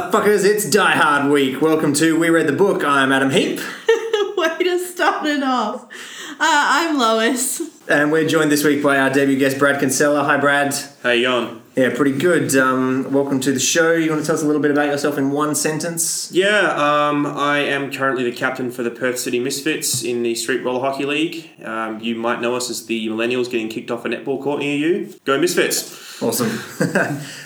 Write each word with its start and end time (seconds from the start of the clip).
Yippee-ki-yay, 0.00 0.10
motherfuckers, 0.10 0.44
it's 0.44 0.64
Die 0.70 0.92
Hard 0.92 1.30
Week. 1.30 1.60
Welcome 1.60 1.92
to 1.94 2.18
We 2.18 2.30
Read 2.30 2.46
the 2.46 2.52
Book. 2.52 2.84
I'm 2.84 3.12
Adam 3.12 3.30
Heap, 3.30 3.58
Way 4.36 4.58
to 4.60 4.78
start 4.78 5.26
it 5.26 5.42
off. 5.42 5.84
Uh, 6.32 6.36
I'm 6.40 6.98
Lois. 6.98 7.60
and 7.88 8.10
we're 8.10 8.26
joined 8.26 8.50
this 8.50 8.64
week 8.64 8.82
by 8.82 8.98
our 8.98 9.10
debut 9.10 9.38
guest, 9.38 9.58
Brad 9.58 9.78
Kinsella. 9.80 10.24
Hi, 10.24 10.36
Brad. 10.38 10.74
Hey, 11.02 11.18
Yon. 11.22 11.59
Yeah, 11.76 11.94
pretty 11.94 12.18
good. 12.18 12.56
Um, 12.56 13.12
welcome 13.12 13.38
to 13.40 13.52
the 13.52 13.60
show. 13.60 13.92
You 13.92 14.10
want 14.10 14.22
to 14.22 14.26
tell 14.26 14.34
us 14.34 14.42
a 14.42 14.46
little 14.46 14.60
bit 14.60 14.72
about 14.72 14.86
yourself 14.86 15.16
in 15.16 15.30
one 15.30 15.54
sentence? 15.54 16.30
Yeah, 16.32 16.72
um, 16.72 17.24
I 17.24 17.58
am 17.58 17.92
currently 17.92 18.24
the 18.24 18.32
captain 18.32 18.72
for 18.72 18.82
the 18.82 18.90
Perth 18.90 19.20
City 19.20 19.38
Misfits 19.38 20.02
in 20.02 20.24
the 20.24 20.34
Street 20.34 20.64
Roller 20.64 20.80
Hockey 20.80 21.06
League. 21.06 21.48
Um, 21.64 22.00
you 22.00 22.16
might 22.16 22.40
know 22.40 22.56
us 22.56 22.70
as 22.70 22.86
the 22.86 23.06
Millennials 23.06 23.48
getting 23.48 23.68
kicked 23.68 23.92
off 23.92 24.04
a 24.04 24.08
netball 24.08 24.42
court 24.42 24.58
near 24.58 24.76
you. 24.76 25.14
Go 25.24 25.38
Misfits! 25.38 26.20
Awesome. 26.20 26.50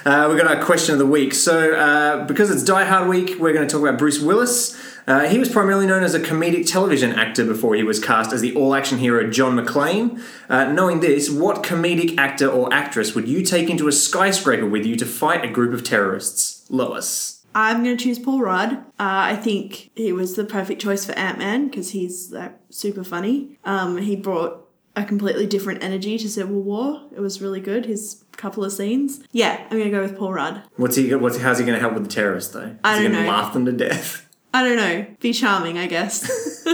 uh, 0.07 0.27
we've 0.29 0.39
got 0.39 0.47
our 0.49 0.65
question 0.65 0.95
of 0.95 0.99
the 0.99 1.07
week. 1.07 1.35
So, 1.35 1.75
uh, 1.75 2.25
because 2.25 2.51
it's 2.51 2.65
Die 2.65 2.85
Hard 2.85 3.09
Week, 3.09 3.39
we're 3.39 3.53
going 3.53 3.69
to 3.69 3.73
talk 3.73 3.87
about 3.87 3.99
Bruce 3.99 4.21
Willis. 4.21 4.75
Uh, 5.07 5.29
he 5.29 5.39
was 5.39 5.49
primarily 5.51 5.87
known 5.87 6.03
as 6.03 6.15
a 6.15 6.21
comedic 6.21 6.67
television 6.71 7.13
actor 7.13 7.45
before 7.45 7.75
he 7.75 7.83
was 7.83 8.03
cast 8.03 8.33
as 8.33 8.41
the 8.41 8.55
all 8.55 8.75
action 8.75 8.99
hero 8.99 9.29
John 9.29 9.55
McClane. 9.57 10.21
Uh, 10.49 10.73
knowing 10.73 11.01
this, 11.01 11.29
what 11.31 11.63
comedic 11.63 12.17
actor 12.17 12.49
or 12.49 12.73
actress 12.73 13.15
would 13.15 13.29
you 13.29 13.43
take 13.43 13.69
into 13.69 13.87
a 13.89 13.93
skyscraper 13.93 14.67
with 14.67 14.87
you 14.87 14.97
to 14.97 15.05
fight 15.07 15.45
a 15.45 15.49
group 15.49 15.75
of 15.75 15.85
terrorists? 15.85 16.67
Lois. 16.71 17.45
I'm 17.55 17.85
going 17.85 17.97
to 17.97 18.03
choose 18.03 18.19
Paul 18.19 18.41
Rudd. 18.41 18.73
Uh, 18.73 18.83
I 18.99 19.37
think 19.37 19.91
he 19.95 20.13
was 20.13 20.35
the 20.35 20.45
perfect 20.45 20.81
choice 20.83 21.05
for 21.05 21.13
Ant 21.13 21.39
Man 21.39 21.69
because 21.69 21.91
he's 21.91 22.33
like, 22.33 22.59
super 22.71 23.05
funny. 23.05 23.59
Um, 23.65 23.99
he 23.99 24.17
brought 24.17 24.61
a 24.97 25.05
completely 25.05 25.47
different 25.47 25.83
energy 25.85 26.19
to 26.19 26.29
Civil 26.29 26.63
War. 26.63 27.03
It 27.15 27.21
was 27.21 27.41
really 27.41 27.61
good. 27.61 27.87
His 27.87 28.25
couple 28.33 28.65
of 28.65 28.73
scenes. 28.73 29.23
Yeah, 29.31 29.61
I'm 29.63 29.71
going 29.71 29.85
to 29.85 29.91
go 29.91 30.03
with 30.03 30.17
Paul 30.19 30.33
Rudd. 30.33 30.63
What's 30.77 30.97
he? 30.97 31.15
What's 31.15 31.39
how's 31.39 31.59
he 31.59 31.65
going 31.65 31.77
to 31.77 31.81
help 31.81 31.95
with 31.95 32.03
the 32.05 32.11
terrorists 32.11 32.53
though? 32.53 32.75
I 32.83 32.95
Is 32.95 32.99
he 32.99 33.05
don't 33.05 33.13
gonna 33.13 33.25
know. 33.27 33.31
laugh 33.31 33.53
them 33.53 33.67
to 33.67 33.73
death? 33.73 34.24
I 34.55 34.63
don't 34.63 34.77
know. 34.77 35.07
Be 35.19 35.33
charming, 35.33 35.77
I 35.77 35.87
guess. 35.87 36.63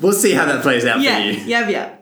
We'll 0.00 0.12
see 0.12 0.32
how 0.32 0.46
that 0.46 0.62
plays 0.62 0.84
out 0.84 1.00
yeah, 1.00 1.18
for 1.18 1.22
you. 1.22 1.32
yeah, 1.46 1.68
yeah. 1.68 1.96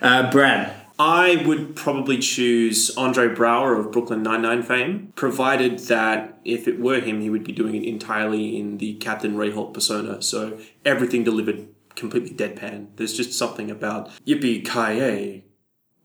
Uh, 0.00 0.30
Brad. 0.30 0.74
I 0.98 1.42
would 1.46 1.76
probably 1.76 2.18
choose 2.18 2.96
Andre 2.96 3.28
Braugher 3.28 3.78
of 3.78 3.92
Brooklyn 3.92 4.22
Nine-Nine 4.22 4.62
fame, 4.62 5.12
provided 5.16 5.80
that 5.80 6.38
if 6.44 6.66
it 6.66 6.80
were 6.80 7.00
him, 7.00 7.20
he 7.20 7.28
would 7.28 7.44
be 7.44 7.52
doing 7.52 7.74
it 7.74 7.84
entirely 7.84 8.58
in 8.58 8.78
the 8.78 8.94
Captain 8.94 9.36
Ray 9.36 9.50
Holt 9.50 9.74
persona, 9.74 10.22
so 10.22 10.58
everything 10.84 11.24
delivered 11.24 11.68
completely 11.94 12.30
deadpan. 12.30 12.88
There's 12.96 13.16
just 13.16 13.32
something 13.32 13.70
about 13.70 14.10
yippee-ki-yay, 14.26 15.44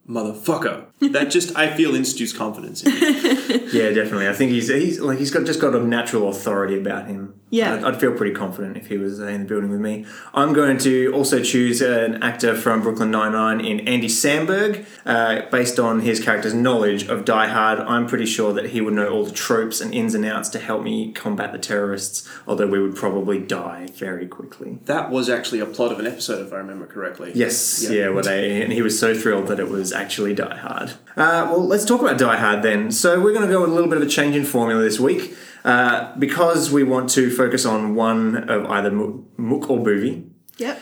motherfucker. 0.09 0.87
That 0.99 1.29
just, 1.29 1.55
I 1.55 1.75
feel, 1.75 1.95
instills 1.95 2.33
confidence 2.33 2.83
in 2.83 2.91
me. 2.93 3.63
Yeah, 3.73 3.89
definitely. 3.89 4.29
I 4.29 4.33
think 4.33 4.51
he's 4.51 4.69
he's 4.69 4.99
like 5.01 5.19
he's 5.19 5.29
got 5.29 5.45
just 5.45 5.59
got 5.59 5.75
a 5.75 5.79
natural 5.83 6.29
authority 6.29 6.79
about 6.79 7.07
him. 7.07 7.33
Yeah. 7.49 7.75
I'd, 7.75 7.83
I'd 7.83 7.99
feel 7.99 8.13
pretty 8.13 8.33
confident 8.33 8.77
if 8.77 8.87
he 8.87 8.97
was 8.97 9.19
uh, 9.19 9.25
in 9.27 9.41
the 9.41 9.47
building 9.47 9.69
with 9.69 9.79
me. 9.81 10.05
I'm 10.33 10.53
going 10.53 10.77
to 10.79 11.11
also 11.13 11.41
choose 11.43 11.81
an 11.81 12.21
actor 12.23 12.55
from 12.55 12.81
Brooklyn 12.81 13.11
Nine 13.11 13.33
Nine 13.33 13.59
in 13.59 13.81
Andy 13.87 14.07
Samberg, 14.07 14.85
uh, 15.05 15.49
based 15.51 15.79
on 15.79 15.99
his 16.01 16.21
character's 16.23 16.53
knowledge 16.53 17.07
of 17.09 17.25
Die 17.25 17.47
Hard. 17.47 17.79
I'm 17.79 18.07
pretty 18.07 18.25
sure 18.25 18.53
that 18.53 18.67
he 18.69 18.79
would 18.81 18.93
know 18.93 19.09
all 19.09 19.25
the 19.25 19.31
tropes 19.31 19.81
and 19.81 19.93
ins 19.93 20.15
and 20.15 20.25
outs 20.25 20.47
to 20.49 20.59
help 20.59 20.81
me 20.83 21.11
combat 21.11 21.51
the 21.51 21.59
terrorists. 21.59 22.27
Although 22.47 22.67
we 22.67 22.79
would 22.81 22.95
probably 22.95 23.37
die 23.39 23.87
very 23.95 24.27
quickly. 24.27 24.79
That 24.85 25.09
was 25.09 25.29
actually 25.29 25.59
a 25.59 25.65
plot 25.65 25.91
of 25.91 25.99
an 25.99 26.07
episode, 26.07 26.45
if 26.47 26.53
I 26.53 26.57
remember 26.57 26.85
correctly. 26.87 27.31
Yes, 27.35 27.83
Yeah. 27.83 27.89
yeah, 28.05 28.09
well, 28.09 28.23
they, 28.23 28.61
and 28.61 28.71
he 28.71 28.81
was 28.81 28.97
so 28.97 29.13
thrilled 29.13 29.47
that 29.47 29.59
it 29.59 29.69
was 29.69 29.91
actually 29.91 30.33
Die 30.33 30.57
Hard. 30.57 30.86
Uh, 31.15 31.47
well, 31.49 31.65
let's 31.65 31.85
talk 31.85 32.01
about 32.01 32.17
Die 32.17 32.37
Hard 32.37 32.61
then. 32.63 32.91
So 32.91 33.19
we're 33.19 33.33
going 33.33 33.47
to 33.47 33.51
go 33.51 33.61
with 33.61 33.69
a 33.71 33.73
little 33.73 33.89
bit 33.89 33.97
of 33.97 34.03
a 34.07 34.09
change 34.09 34.35
in 34.35 34.45
formula 34.45 34.81
this 34.81 34.99
week 34.99 35.35
uh, 35.63 36.15
because 36.17 36.71
we 36.71 36.83
want 36.83 37.09
to 37.11 37.29
focus 37.35 37.65
on 37.65 37.95
one 37.95 38.49
of 38.49 38.65
either 38.65 38.91
Mo- 38.91 39.25
Mook 39.37 39.69
or 39.69 39.79
Movie. 39.79 40.25
Yep. 40.57 40.81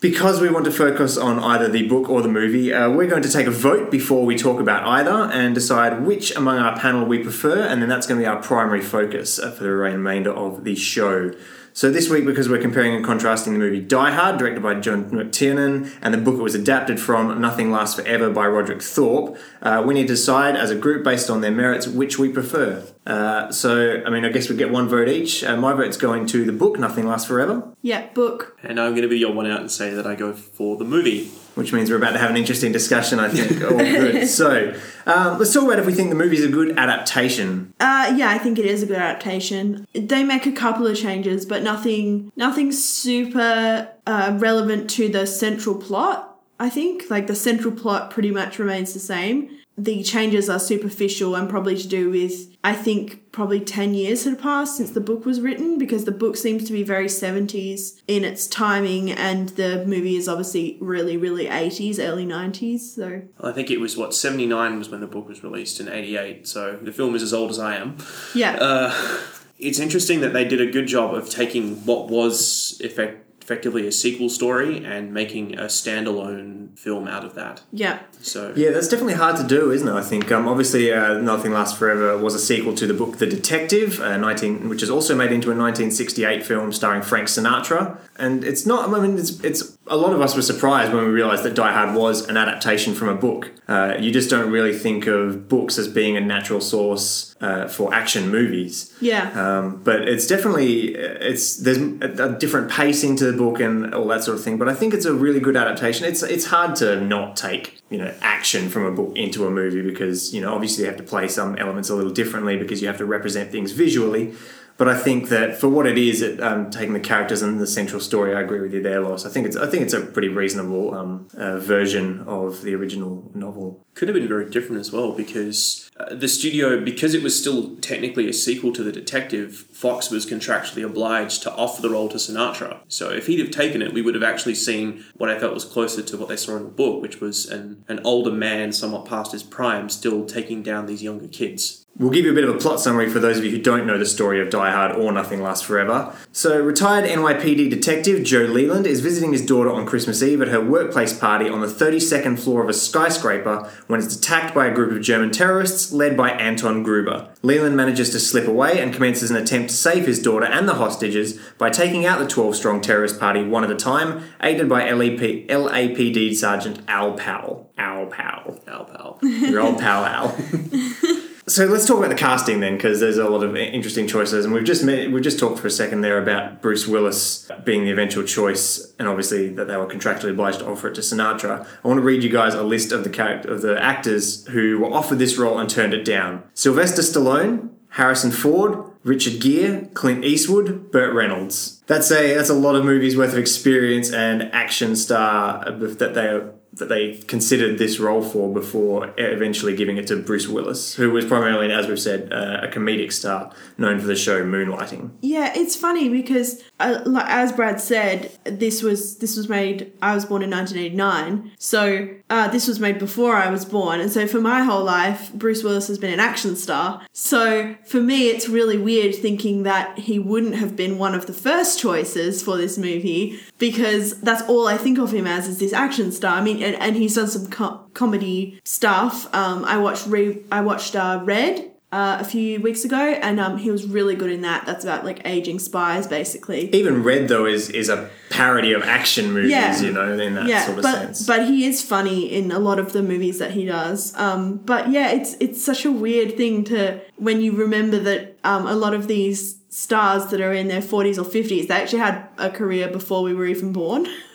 Because 0.00 0.40
we 0.40 0.48
want 0.48 0.64
to 0.66 0.70
focus 0.70 1.16
on 1.16 1.40
either 1.40 1.68
the 1.68 1.88
book 1.88 2.08
or 2.08 2.22
the 2.22 2.28
movie, 2.28 2.72
uh, 2.72 2.88
we're 2.90 3.08
going 3.08 3.22
to 3.22 3.32
take 3.32 3.46
a 3.46 3.50
vote 3.50 3.90
before 3.90 4.24
we 4.24 4.36
talk 4.36 4.60
about 4.60 4.86
either 4.86 5.32
and 5.32 5.54
decide 5.54 6.02
which 6.02 6.34
among 6.36 6.58
our 6.58 6.78
panel 6.78 7.04
we 7.04 7.18
prefer, 7.18 7.62
and 7.62 7.82
then 7.82 7.88
that's 7.88 8.06
going 8.06 8.20
to 8.20 8.24
be 8.24 8.28
our 8.28 8.40
primary 8.40 8.80
focus 8.80 9.38
uh, 9.38 9.50
for 9.50 9.64
the 9.64 9.70
remainder 9.70 10.32
of 10.32 10.62
the 10.62 10.76
show. 10.76 11.32
So 11.72 11.92
this 11.92 12.08
week, 12.08 12.24
because 12.24 12.48
we're 12.48 12.60
comparing 12.60 12.94
and 12.94 13.04
contrasting 13.04 13.52
the 13.52 13.58
movie 13.60 13.80
Die 13.80 14.10
Hard, 14.10 14.38
directed 14.38 14.62
by 14.62 14.74
John 14.74 15.10
McTiernan, 15.10 15.96
and 16.02 16.12
the 16.12 16.18
book 16.18 16.34
it 16.34 16.42
was 16.42 16.56
adapted 16.56 16.98
from, 16.98 17.40
Nothing 17.40 17.70
Lasts 17.70 18.00
Forever 18.00 18.30
by 18.30 18.46
Roderick 18.46 18.82
Thorp, 18.82 19.36
uh, 19.62 19.82
we 19.86 19.94
need 19.94 20.08
to 20.08 20.14
decide 20.14 20.56
as 20.56 20.70
a 20.70 20.74
group 20.74 21.04
based 21.04 21.30
on 21.30 21.40
their 21.40 21.52
merits 21.52 21.86
which 21.86 22.18
we 22.18 22.30
prefer. 22.30 22.84
Uh, 23.06 23.50
so, 23.50 24.02
I 24.04 24.10
mean, 24.10 24.24
I 24.24 24.28
guess 24.28 24.48
we 24.50 24.56
get 24.56 24.70
one 24.70 24.88
vote 24.88 25.08
each. 25.08 25.42
Uh, 25.42 25.56
my 25.56 25.72
vote's 25.72 25.96
going 25.96 26.26
to 26.26 26.44
the 26.44 26.52
book 26.52 26.78
Nothing 26.78 27.06
Lasts 27.06 27.26
Forever. 27.26 27.62
Yeah, 27.82 28.06
book. 28.12 28.58
And 28.62 28.78
I'm 28.78 28.90
going 28.92 29.02
to 29.02 29.08
be 29.08 29.18
your 29.18 29.32
one 29.32 29.46
out 29.50 29.60
and 29.60 29.70
say 29.70 29.94
that 29.94 30.06
I 30.06 30.14
go 30.14 30.32
for 30.32 30.76
the 30.76 30.84
movie. 30.84 31.30
which 31.54 31.72
means 31.72 31.90
we're 31.90 31.96
about 31.96 32.12
to 32.12 32.18
have 32.18 32.30
an 32.30 32.36
interesting 32.36 32.70
discussion, 32.70 33.18
I 33.18 33.28
think. 33.28 33.62
All 33.62 33.78
good. 33.78 34.28
So, 34.28 34.74
um, 35.06 35.38
let's 35.38 35.52
talk 35.54 35.64
about 35.64 35.78
if 35.78 35.86
we 35.86 35.92
think 35.94 36.10
the 36.10 36.14
movie's 36.14 36.44
a 36.44 36.48
good 36.48 36.78
adaptation. 36.78 37.72
Uh, 37.80 38.14
yeah, 38.16 38.30
I 38.30 38.38
think 38.38 38.58
it 38.58 38.66
is 38.66 38.82
a 38.82 38.86
good 38.86 38.96
adaptation. 38.98 39.86
They 39.94 40.22
make 40.22 40.46
a 40.46 40.52
couple 40.52 40.86
of 40.86 40.96
changes, 40.96 41.46
but 41.46 41.62
nothing, 41.62 42.30
nothing 42.36 42.70
super 42.72 43.90
uh, 44.06 44.36
relevant 44.38 44.90
to 44.90 45.08
the 45.08 45.26
central 45.26 45.74
plot. 45.76 46.38
I 46.60 46.68
think 46.68 47.04
like 47.08 47.26
the 47.28 47.34
central 47.36 47.72
plot 47.72 48.10
pretty 48.10 48.30
much 48.32 48.58
remains 48.58 48.92
the 48.92 49.00
same. 49.00 49.48
The 49.78 50.02
changes 50.02 50.50
are 50.50 50.58
superficial 50.58 51.34
and 51.36 51.48
probably 51.48 51.76
to 51.76 51.86
do 51.88 52.10
with 52.10 52.56
I 52.64 52.72
think 52.74 53.30
probably 53.30 53.60
ten 53.60 53.94
years 53.94 54.24
had 54.24 54.38
passed 54.40 54.76
since 54.76 54.90
the 54.90 55.00
book 55.00 55.24
was 55.24 55.40
written 55.40 55.78
because 55.78 56.04
the 56.04 56.10
book 56.12 56.36
seems 56.36 56.64
to 56.64 56.72
be 56.72 56.82
very 56.82 57.08
seventies 57.08 58.02
in 58.08 58.24
its 58.24 58.48
timing 58.48 59.10
and 59.12 59.50
the 59.50 59.84
movie 59.86 60.16
is 60.16 60.28
obviously 60.28 60.76
really 60.80 61.16
really 61.16 61.46
eighties, 61.46 62.00
early 62.00 62.26
nineties. 62.26 62.94
So 62.96 63.22
I 63.40 63.52
think 63.52 63.70
it 63.70 63.78
was, 63.80 63.96
what, 63.96 64.12
79 64.14 64.78
was 64.78 64.88
when 64.88 65.00
the 65.00 65.06
book 65.06 65.28
was 65.28 65.42
released 65.44 65.78
in 65.78 65.88
88, 65.88 66.48
so 66.48 66.76
the 66.82 66.92
film 66.92 67.14
is 67.14 67.22
as 67.22 67.32
old 67.32 67.50
as 67.50 67.58
I 67.60 67.76
am. 67.76 67.96
yeah, 68.34 68.56
Uh, 68.60 69.18
it's 69.58 69.78
interesting 69.78 70.20
that 70.20 70.32
they 70.32 70.44
did 70.44 70.60
a 70.60 70.66
good 70.70 70.86
job 70.88 71.14
of 71.14 71.30
taking 71.30 71.76
what 71.86 72.08
was 72.08 72.80
effect- 72.84 73.24
effectively 73.48 73.86
a 73.86 73.92
sequel 73.92 74.28
story 74.28 74.84
and 74.84 75.14
making 75.14 75.58
a 75.58 75.64
standalone 75.64 76.78
film 76.78 77.08
out 77.08 77.24
of 77.24 77.34
that. 77.34 77.62
yeah. 77.72 78.00
So, 78.20 78.52
Yeah, 78.54 78.72
that's 78.72 78.88
definitely 78.88 79.14
hard 79.14 79.36
to 79.36 79.42
do, 79.42 79.70
isn't 79.70 79.88
it? 79.88 79.92
I 79.92 80.02
think. 80.02 80.30
Um, 80.30 80.46
obviously, 80.46 80.92
uh, 80.92 81.14
Nothing 81.14 81.52
Lasts 81.52 81.78
Forever 81.78 82.18
was 82.18 82.34
a 82.34 82.38
sequel 82.38 82.74
to 82.74 82.86
the 82.86 82.92
book 82.92 83.16
The 83.16 83.26
Detective, 83.26 84.00
uh, 84.00 84.18
19, 84.18 84.68
which 84.68 84.82
is 84.82 84.90
also 84.90 85.14
made 85.16 85.32
into 85.32 85.48
a 85.50 85.56
1968 85.56 86.44
film 86.44 86.72
starring 86.72 87.00
Frank 87.00 87.28
Sinatra. 87.28 87.96
And 88.18 88.44
it's 88.44 88.66
not, 88.66 88.88
I 88.88 89.00
mean, 89.00 89.18
it's, 89.18 89.38
it's 89.40 89.78
a 89.86 89.96
lot 89.96 90.12
of 90.12 90.20
us 90.20 90.34
were 90.34 90.42
surprised 90.42 90.92
when 90.92 91.04
we 91.04 91.10
realised 91.10 91.44
that 91.44 91.54
Die 91.54 91.72
Hard 91.72 91.94
was 91.94 92.28
an 92.28 92.36
adaptation 92.36 92.94
from 92.94 93.08
a 93.08 93.14
book. 93.14 93.50
Uh, 93.68 93.94
you 93.98 94.10
just 94.10 94.28
don't 94.30 94.50
really 94.50 94.76
think 94.76 95.06
of 95.06 95.48
books 95.48 95.78
as 95.78 95.88
being 95.88 96.16
a 96.16 96.20
natural 96.20 96.60
source 96.60 97.36
uh, 97.40 97.68
for 97.68 97.94
action 97.94 98.30
movies. 98.30 98.94
Yeah. 99.00 99.30
Um, 99.32 99.82
but 99.82 100.08
it's 100.08 100.26
definitely 100.26 100.94
it's 100.94 101.56
there's 101.58 101.78
a, 101.78 102.32
a 102.34 102.38
different 102.38 102.70
pacing 102.70 103.16
to 103.16 103.30
the 103.30 103.36
book 103.36 103.60
and 103.60 103.94
all 103.94 104.06
that 104.08 104.24
sort 104.24 104.38
of 104.38 104.44
thing. 104.44 104.58
But 104.58 104.68
I 104.68 104.74
think 104.74 104.94
it's 104.94 105.04
a 105.04 105.14
really 105.14 105.40
good 105.40 105.56
adaptation. 105.56 106.06
It's 106.06 106.22
it's 106.22 106.46
hard 106.46 106.76
to 106.76 107.00
not 107.00 107.36
take 107.36 107.80
you 107.90 107.98
know 107.98 108.12
action 108.20 108.68
from 108.68 108.84
a 108.84 108.92
book 108.92 109.16
into 109.16 109.46
a 109.46 109.50
movie 109.50 109.82
because 109.82 110.34
you 110.34 110.40
know 110.40 110.54
obviously 110.54 110.84
you 110.84 110.90
have 110.90 110.98
to 110.98 111.04
play 111.04 111.28
some 111.28 111.56
elements 111.56 111.88
a 111.90 111.94
little 111.94 112.12
differently 112.12 112.56
because 112.56 112.82
you 112.82 112.88
have 112.88 112.98
to 112.98 113.06
represent 113.06 113.50
things 113.50 113.72
visually. 113.72 114.34
But 114.78 114.88
I 114.88 114.96
think 114.96 115.28
that 115.28 115.58
for 115.58 115.68
what 115.68 115.86
it 115.86 115.98
is, 115.98 116.22
it, 116.22 116.40
um, 116.40 116.70
taking 116.70 116.92
the 116.92 117.00
characters 117.00 117.42
and 117.42 117.60
the 117.60 117.66
central 117.66 118.00
story, 118.00 118.34
I 118.34 118.40
agree 118.40 118.60
with 118.60 118.72
you 118.72 118.80
there, 118.80 119.00
Lois. 119.00 119.26
I 119.26 119.28
think 119.28 119.44
it's 119.44 119.56
I 119.56 119.66
think 119.66 119.82
it's 119.82 119.92
a 119.92 120.00
pretty 120.00 120.28
reasonable 120.28 120.94
um, 120.94 121.28
uh, 121.36 121.58
version 121.58 122.20
of 122.20 122.62
the 122.62 122.76
original 122.76 123.28
novel. 123.34 123.84
could 123.94 124.06
have 124.06 124.14
been 124.14 124.28
very 124.28 124.48
different 124.48 124.78
as 124.78 124.92
well 124.92 125.10
because 125.10 125.90
uh, 125.98 126.14
the 126.14 126.28
studio, 126.28 126.80
because 126.80 127.12
it 127.12 127.24
was 127.24 127.38
still 127.38 127.74
technically 127.78 128.28
a 128.28 128.32
sequel 128.32 128.72
to 128.72 128.84
The 128.84 128.92
Detective, 128.92 129.52
Fox 129.72 130.10
was 130.10 130.24
contractually 130.24 130.84
obliged 130.84 131.42
to 131.42 131.52
offer 131.52 131.82
the 131.82 131.90
role 131.90 132.08
to 132.10 132.16
Sinatra. 132.16 132.78
So 132.86 133.10
if 133.10 133.26
he'd 133.26 133.40
have 133.40 133.50
taken 133.50 133.82
it, 133.82 133.92
we 133.92 134.00
would 134.00 134.14
have 134.14 134.22
actually 134.22 134.54
seen 134.54 135.04
what 135.16 135.28
I 135.28 135.40
felt 135.40 135.54
was 135.54 135.64
closer 135.64 136.02
to 136.02 136.16
what 136.16 136.28
they 136.28 136.36
saw 136.36 136.56
in 136.56 136.62
the 136.62 136.68
book, 136.68 137.02
which 137.02 137.20
was 137.20 137.46
an, 137.46 137.84
an 137.88 138.00
older 138.04 138.30
man, 138.30 138.70
somewhat 138.70 139.06
past 139.06 139.32
his 139.32 139.42
prime, 139.42 139.88
still 139.88 140.24
taking 140.24 140.62
down 140.62 140.86
these 140.86 141.02
younger 141.02 141.26
kids. 141.26 141.84
We'll 141.98 142.10
give 142.10 142.24
you 142.24 142.30
a 142.30 142.34
bit 142.34 142.44
of 142.44 142.54
a 142.54 142.58
plot 142.58 142.78
summary 142.78 143.08
for 143.08 143.18
those 143.18 143.38
of 143.38 143.44
you 143.44 143.50
who 143.50 143.58
don't 143.58 143.84
know 143.84 143.98
the 143.98 144.06
story 144.06 144.40
of 144.40 144.50
Die 144.50 144.70
Hard 144.70 144.92
or 144.92 145.10
Nothing 145.10 145.42
Lasts 145.42 145.66
Forever. 145.66 146.14
So, 146.30 146.60
retired 146.60 147.04
NYPD 147.04 147.68
detective 147.68 148.22
Joe 148.22 148.42
Leland 148.42 148.86
is 148.86 149.00
visiting 149.00 149.32
his 149.32 149.44
daughter 149.44 149.72
on 149.72 149.84
Christmas 149.84 150.22
Eve 150.22 150.40
at 150.40 150.46
her 150.46 150.60
workplace 150.60 151.12
party 151.12 151.48
on 151.48 151.60
the 151.60 151.66
32nd 151.66 152.38
floor 152.38 152.62
of 152.62 152.68
a 152.68 152.72
skyscraper 152.72 153.68
when 153.88 153.98
it's 153.98 154.14
attacked 154.14 154.54
by 154.54 154.66
a 154.66 154.72
group 154.72 154.92
of 154.92 155.02
German 155.02 155.32
terrorists 155.32 155.92
led 155.92 156.16
by 156.16 156.30
Anton 156.30 156.84
Gruber. 156.84 157.30
Leland 157.42 157.76
manages 157.76 158.10
to 158.10 158.20
slip 158.20 158.46
away 158.46 158.80
and 158.80 158.94
commences 158.94 159.32
an 159.32 159.36
attempt 159.36 159.70
to 159.70 159.76
save 159.76 160.06
his 160.06 160.22
daughter 160.22 160.46
and 160.46 160.68
the 160.68 160.74
hostages 160.74 161.40
by 161.58 161.68
taking 161.68 162.06
out 162.06 162.20
the 162.20 162.28
12 162.28 162.54
strong 162.54 162.80
terrorist 162.80 163.18
party 163.18 163.42
one 163.42 163.64
at 163.64 163.72
a 163.72 163.76
time, 163.76 164.22
aided 164.40 164.68
by 164.68 164.88
LAP, 164.88 165.48
LAPD 165.48 166.32
Sergeant 166.36 166.80
Al 166.86 167.14
Powell. 167.14 167.72
Al 167.76 168.06
Powell. 168.06 168.62
Al 168.68 168.84
Powell. 168.84 169.18
Your 169.22 169.60
old 169.60 169.80
pal 169.80 170.04
Al. 170.04 170.38
So 171.48 171.64
let's 171.64 171.86
talk 171.86 171.96
about 171.96 172.10
the 172.10 172.14
casting 172.14 172.60
then, 172.60 172.76
because 172.76 173.00
there's 173.00 173.16
a 173.16 173.28
lot 173.28 173.42
of 173.42 173.56
interesting 173.56 174.06
choices, 174.06 174.44
and 174.44 174.52
we've 174.52 174.64
just 174.64 174.84
met, 174.84 175.10
we've 175.10 175.22
just 175.22 175.38
talked 175.38 175.58
for 175.58 175.66
a 175.66 175.70
second 175.70 176.02
there 176.02 176.22
about 176.22 176.60
Bruce 176.60 176.86
Willis 176.86 177.50
being 177.64 177.84
the 177.84 177.90
eventual 177.90 178.22
choice, 178.22 178.92
and 178.98 179.08
obviously 179.08 179.48
that 179.54 179.66
they 179.66 179.76
were 179.78 179.86
contractually 179.86 180.30
obliged 180.30 180.58
to 180.58 180.66
offer 180.66 180.88
it 180.88 180.94
to 180.96 181.00
Sinatra. 181.00 181.66
I 181.82 181.88
want 181.88 181.98
to 181.98 182.04
read 182.04 182.22
you 182.22 182.28
guys 182.28 182.52
a 182.52 182.62
list 182.62 182.92
of 182.92 183.02
the 183.02 183.08
character 183.08 183.50
of 183.50 183.62
the 183.62 183.82
actors 183.82 184.46
who 184.48 184.78
were 184.78 184.92
offered 184.92 185.18
this 185.18 185.38
role 185.38 185.58
and 185.58 185.70
turned 185.70 185.94
it 185.94 186.04
down: 186.04 186.42
Sylvester 186.52 187.00
Stallone, 187.00 187.70
Harrison 187.90 188.30
Ford, 188.30 188.84
Richard 189.02 189.40
Gere, 189.40 189.88
Clint 189.94 190.26
Eastwood, 190.26 190.92
Burt 190.92 191.14
Reynolds. 191.14 191.82
That's 191.86 192.10
a 192.10 192.34
that's 192.34 192.50
a 192.50 192.54
lot 192.54 192.74
of 192.74 192.84
movies 192.84 193.16
worth 193.16 193.32
of 193.32 193.38
experience 193.38 194.12
and 194.12 194.42
action 194.52 194.94
star 194.94 195.66
uh, 195.66 195.70
that 195.70 196.12
they 196.12 196.42
that 196.78 196.88
they 196.88 197.18
considered 197.26 197.78
this 197.78 197.98
role 197.98 198.22
for 198.22 198.52
before 198.52 199.12
eventually 199.16 199.74
giving 199.74 199.96
it 199.96 200.06
to 200.08 200.16
Bruce 200.16 200.48
Willis, 200.48 200.94
who 200.94 201.10
was 201.10 201.24
primarily, 201.24 201.72
as 201.72 201.86
we've 201.86 202.00
said, 202.00 202.32
uh, 202.32 202.60
a 202.62 202.68
comedic 202.68 203.12
star 203.12 203.52
known 203.76 204.00
for 204.00 204.06
the 204.06 204.16
show 204.16 204.42
Moonlighting. 204.42 205.10
Yeah, 205.20 205.52
it's 205.54 205.76
funny 205.76 206.08
because, 206.08 206.62
uh, 206.80 207.00
like, 207.04 207.26
as 207.28 207.52
Brad 207.52 207.80
said, 207.80 208.36
this 208.44 208.82
was 208.82 209.18
this 209.18 209.36
was 209.36 209.48
made. 209.48 209.92
I 210.02 210.14
was 210.14 210.24
born 210.24 210.42
in 210.42 210.50
1989, 210.50 211.52
so 211.58 212.08
uh, 212.30 212.48
this 212.48 212.66
was 212.66 212.80
made 212.80 212.98
before 212.98 213.34
I 213.36 213.50
was 213.50 213.64
born, 213.64 214.00
and 214.00 214.10
so 214.10 214.26
for 214.26 214.40
my 214.40 214.62
whole 214.62 214.84
life, 214.84 215.32
Bruce 215.32 215.62
Willis 215.62 215.88
has 215.88 215.98
been 215.98 216.12
an 216.12 216.20
action 216.20 216.56
star. 216.56 217.02
So 217.12 217.76
for 217.84 218.00
me, 218.00 218.28
it's 218.28 218.48
really 218.48 218.78
weird 218.78 219.14
thinking 219.14 219.64
that 219.64 219.98
he 219.98 220.18
wouldn't 220.18 220.56
have 220.56 220.76
been 220.76 220.98
one 220.98 221.14
of 221.14 221.26
the 221.26 221.32
first 221.32 221.78
choices 221.78 222.42
for 222.42 222.56
this 222.56 222.78
movie 222.78 223.38
because 223.58 224.20
that's 224.20 224.42
all 224.48 224.66
I 224.66 224.76
think 224.76 224.98
of 224.98 225.12
him 225.12 225.26
as 225.26 225.48
is 225.48 225.58
this 225.58 225.72
action 225.72 226.12
star. 226.12 226.38
I 226.38 226.42
mean, 226.42 226.62
and, 226.68 226.82
and 226.82 226.96
he's 226.96 227.14
done 227.14 227.28
some 227.28 227.48
co- 227.50 227.80
comedy 227.94 228.60
stuff. 228.64 229.32
Um, 229.34 229.64
I 229.64 229.78
watched 229.78 230.06
re- 230.06 230.42
I 230.52 230.60
watched 230.60 230.94
uh, 230.96 231.20
Red 231.24 231.70
uh, 231.90 232.18
a 232.20 232.24
few 232.24 232.60
weeks 232.60 232.84
ago, 232.84 232.96
and 232.98 233.40
um, 233.40 233.56
he 233.56 233.70
was 233.70 233.86
really 233.86 234.14
good 234.14 234.30
in 234.30 234.42
that. 234.42 234.66
That's 234.66 234.84
about 234.84 235.04
like 235.04 235.22
aging 235.24 235.58
spies, 235.58 236.06
basically. 236.06 236.68
Even 236.74 237.02
Red 237.02 237.28
though 237.28 237.46
is 237.46 237.70
is 237.70 237.88
a 237.88 238.10
parody 238.30 238.72
of 238.74 238.82
action 238.82 239.32
movies, 239.32 239.50
Yeah. 239.50 239.80
you 239.80 239.92
know, 239.92 240.12
in 240.18 240.34
that 240.34 240.46
Yeah, 240.46 240.66
sort 240.66 240.78
of 240.78 240.82
but 240.82 240.94
sense. 240.94 241.26
but 241.26 241.46
he 241.48 241.64
is 241.66 241.82
funny 241.82 242.26
in 242.30 242.52
a 242.52 242.58
lot 242.58 242.78
of 242.78 242.92
the 242.92 243.02
movies 243.02 243.38
that 243.38 243.52
he 243.52 243.64
does. 243.64 244.14
Um, 244.16 244.58
but 244.58 244.90
yeah, 244.90 245.12
it's 245.12 245.34
it's 245.40 245.64
such 245.64 245.84
a 245.86 245.92
weird 245.92 246.36
thing 246.36 246.64
to 246.64 247.00
when 247.16 247.40
you 247.40 247.52
remember 247.52 247.98
that 248.00 248.36
um, 248.44 248.66
a 248.66 248.74
lot 248.74 248.92
of 248.94 249.08
these 249.08 249.57
stars 249.68 250.26
that 250.30 250.40
are 250.40 250.52
in 250.52 250.68
their 250.68 250.80
40s 250.80 251.18
or 251.18 251.24
50s 251.24 251.68
they 251.68 251.74
actually 251.74 251.98
had 251.98 252.28
a 252.38 252.50
career 252.50 252.88
before 252.88 253.22
we 253.22 253.34
were 253.34 253.46
even 253.46 253.72
born 253.72 254.06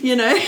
you 0.00 0.14
know 0.14 0.38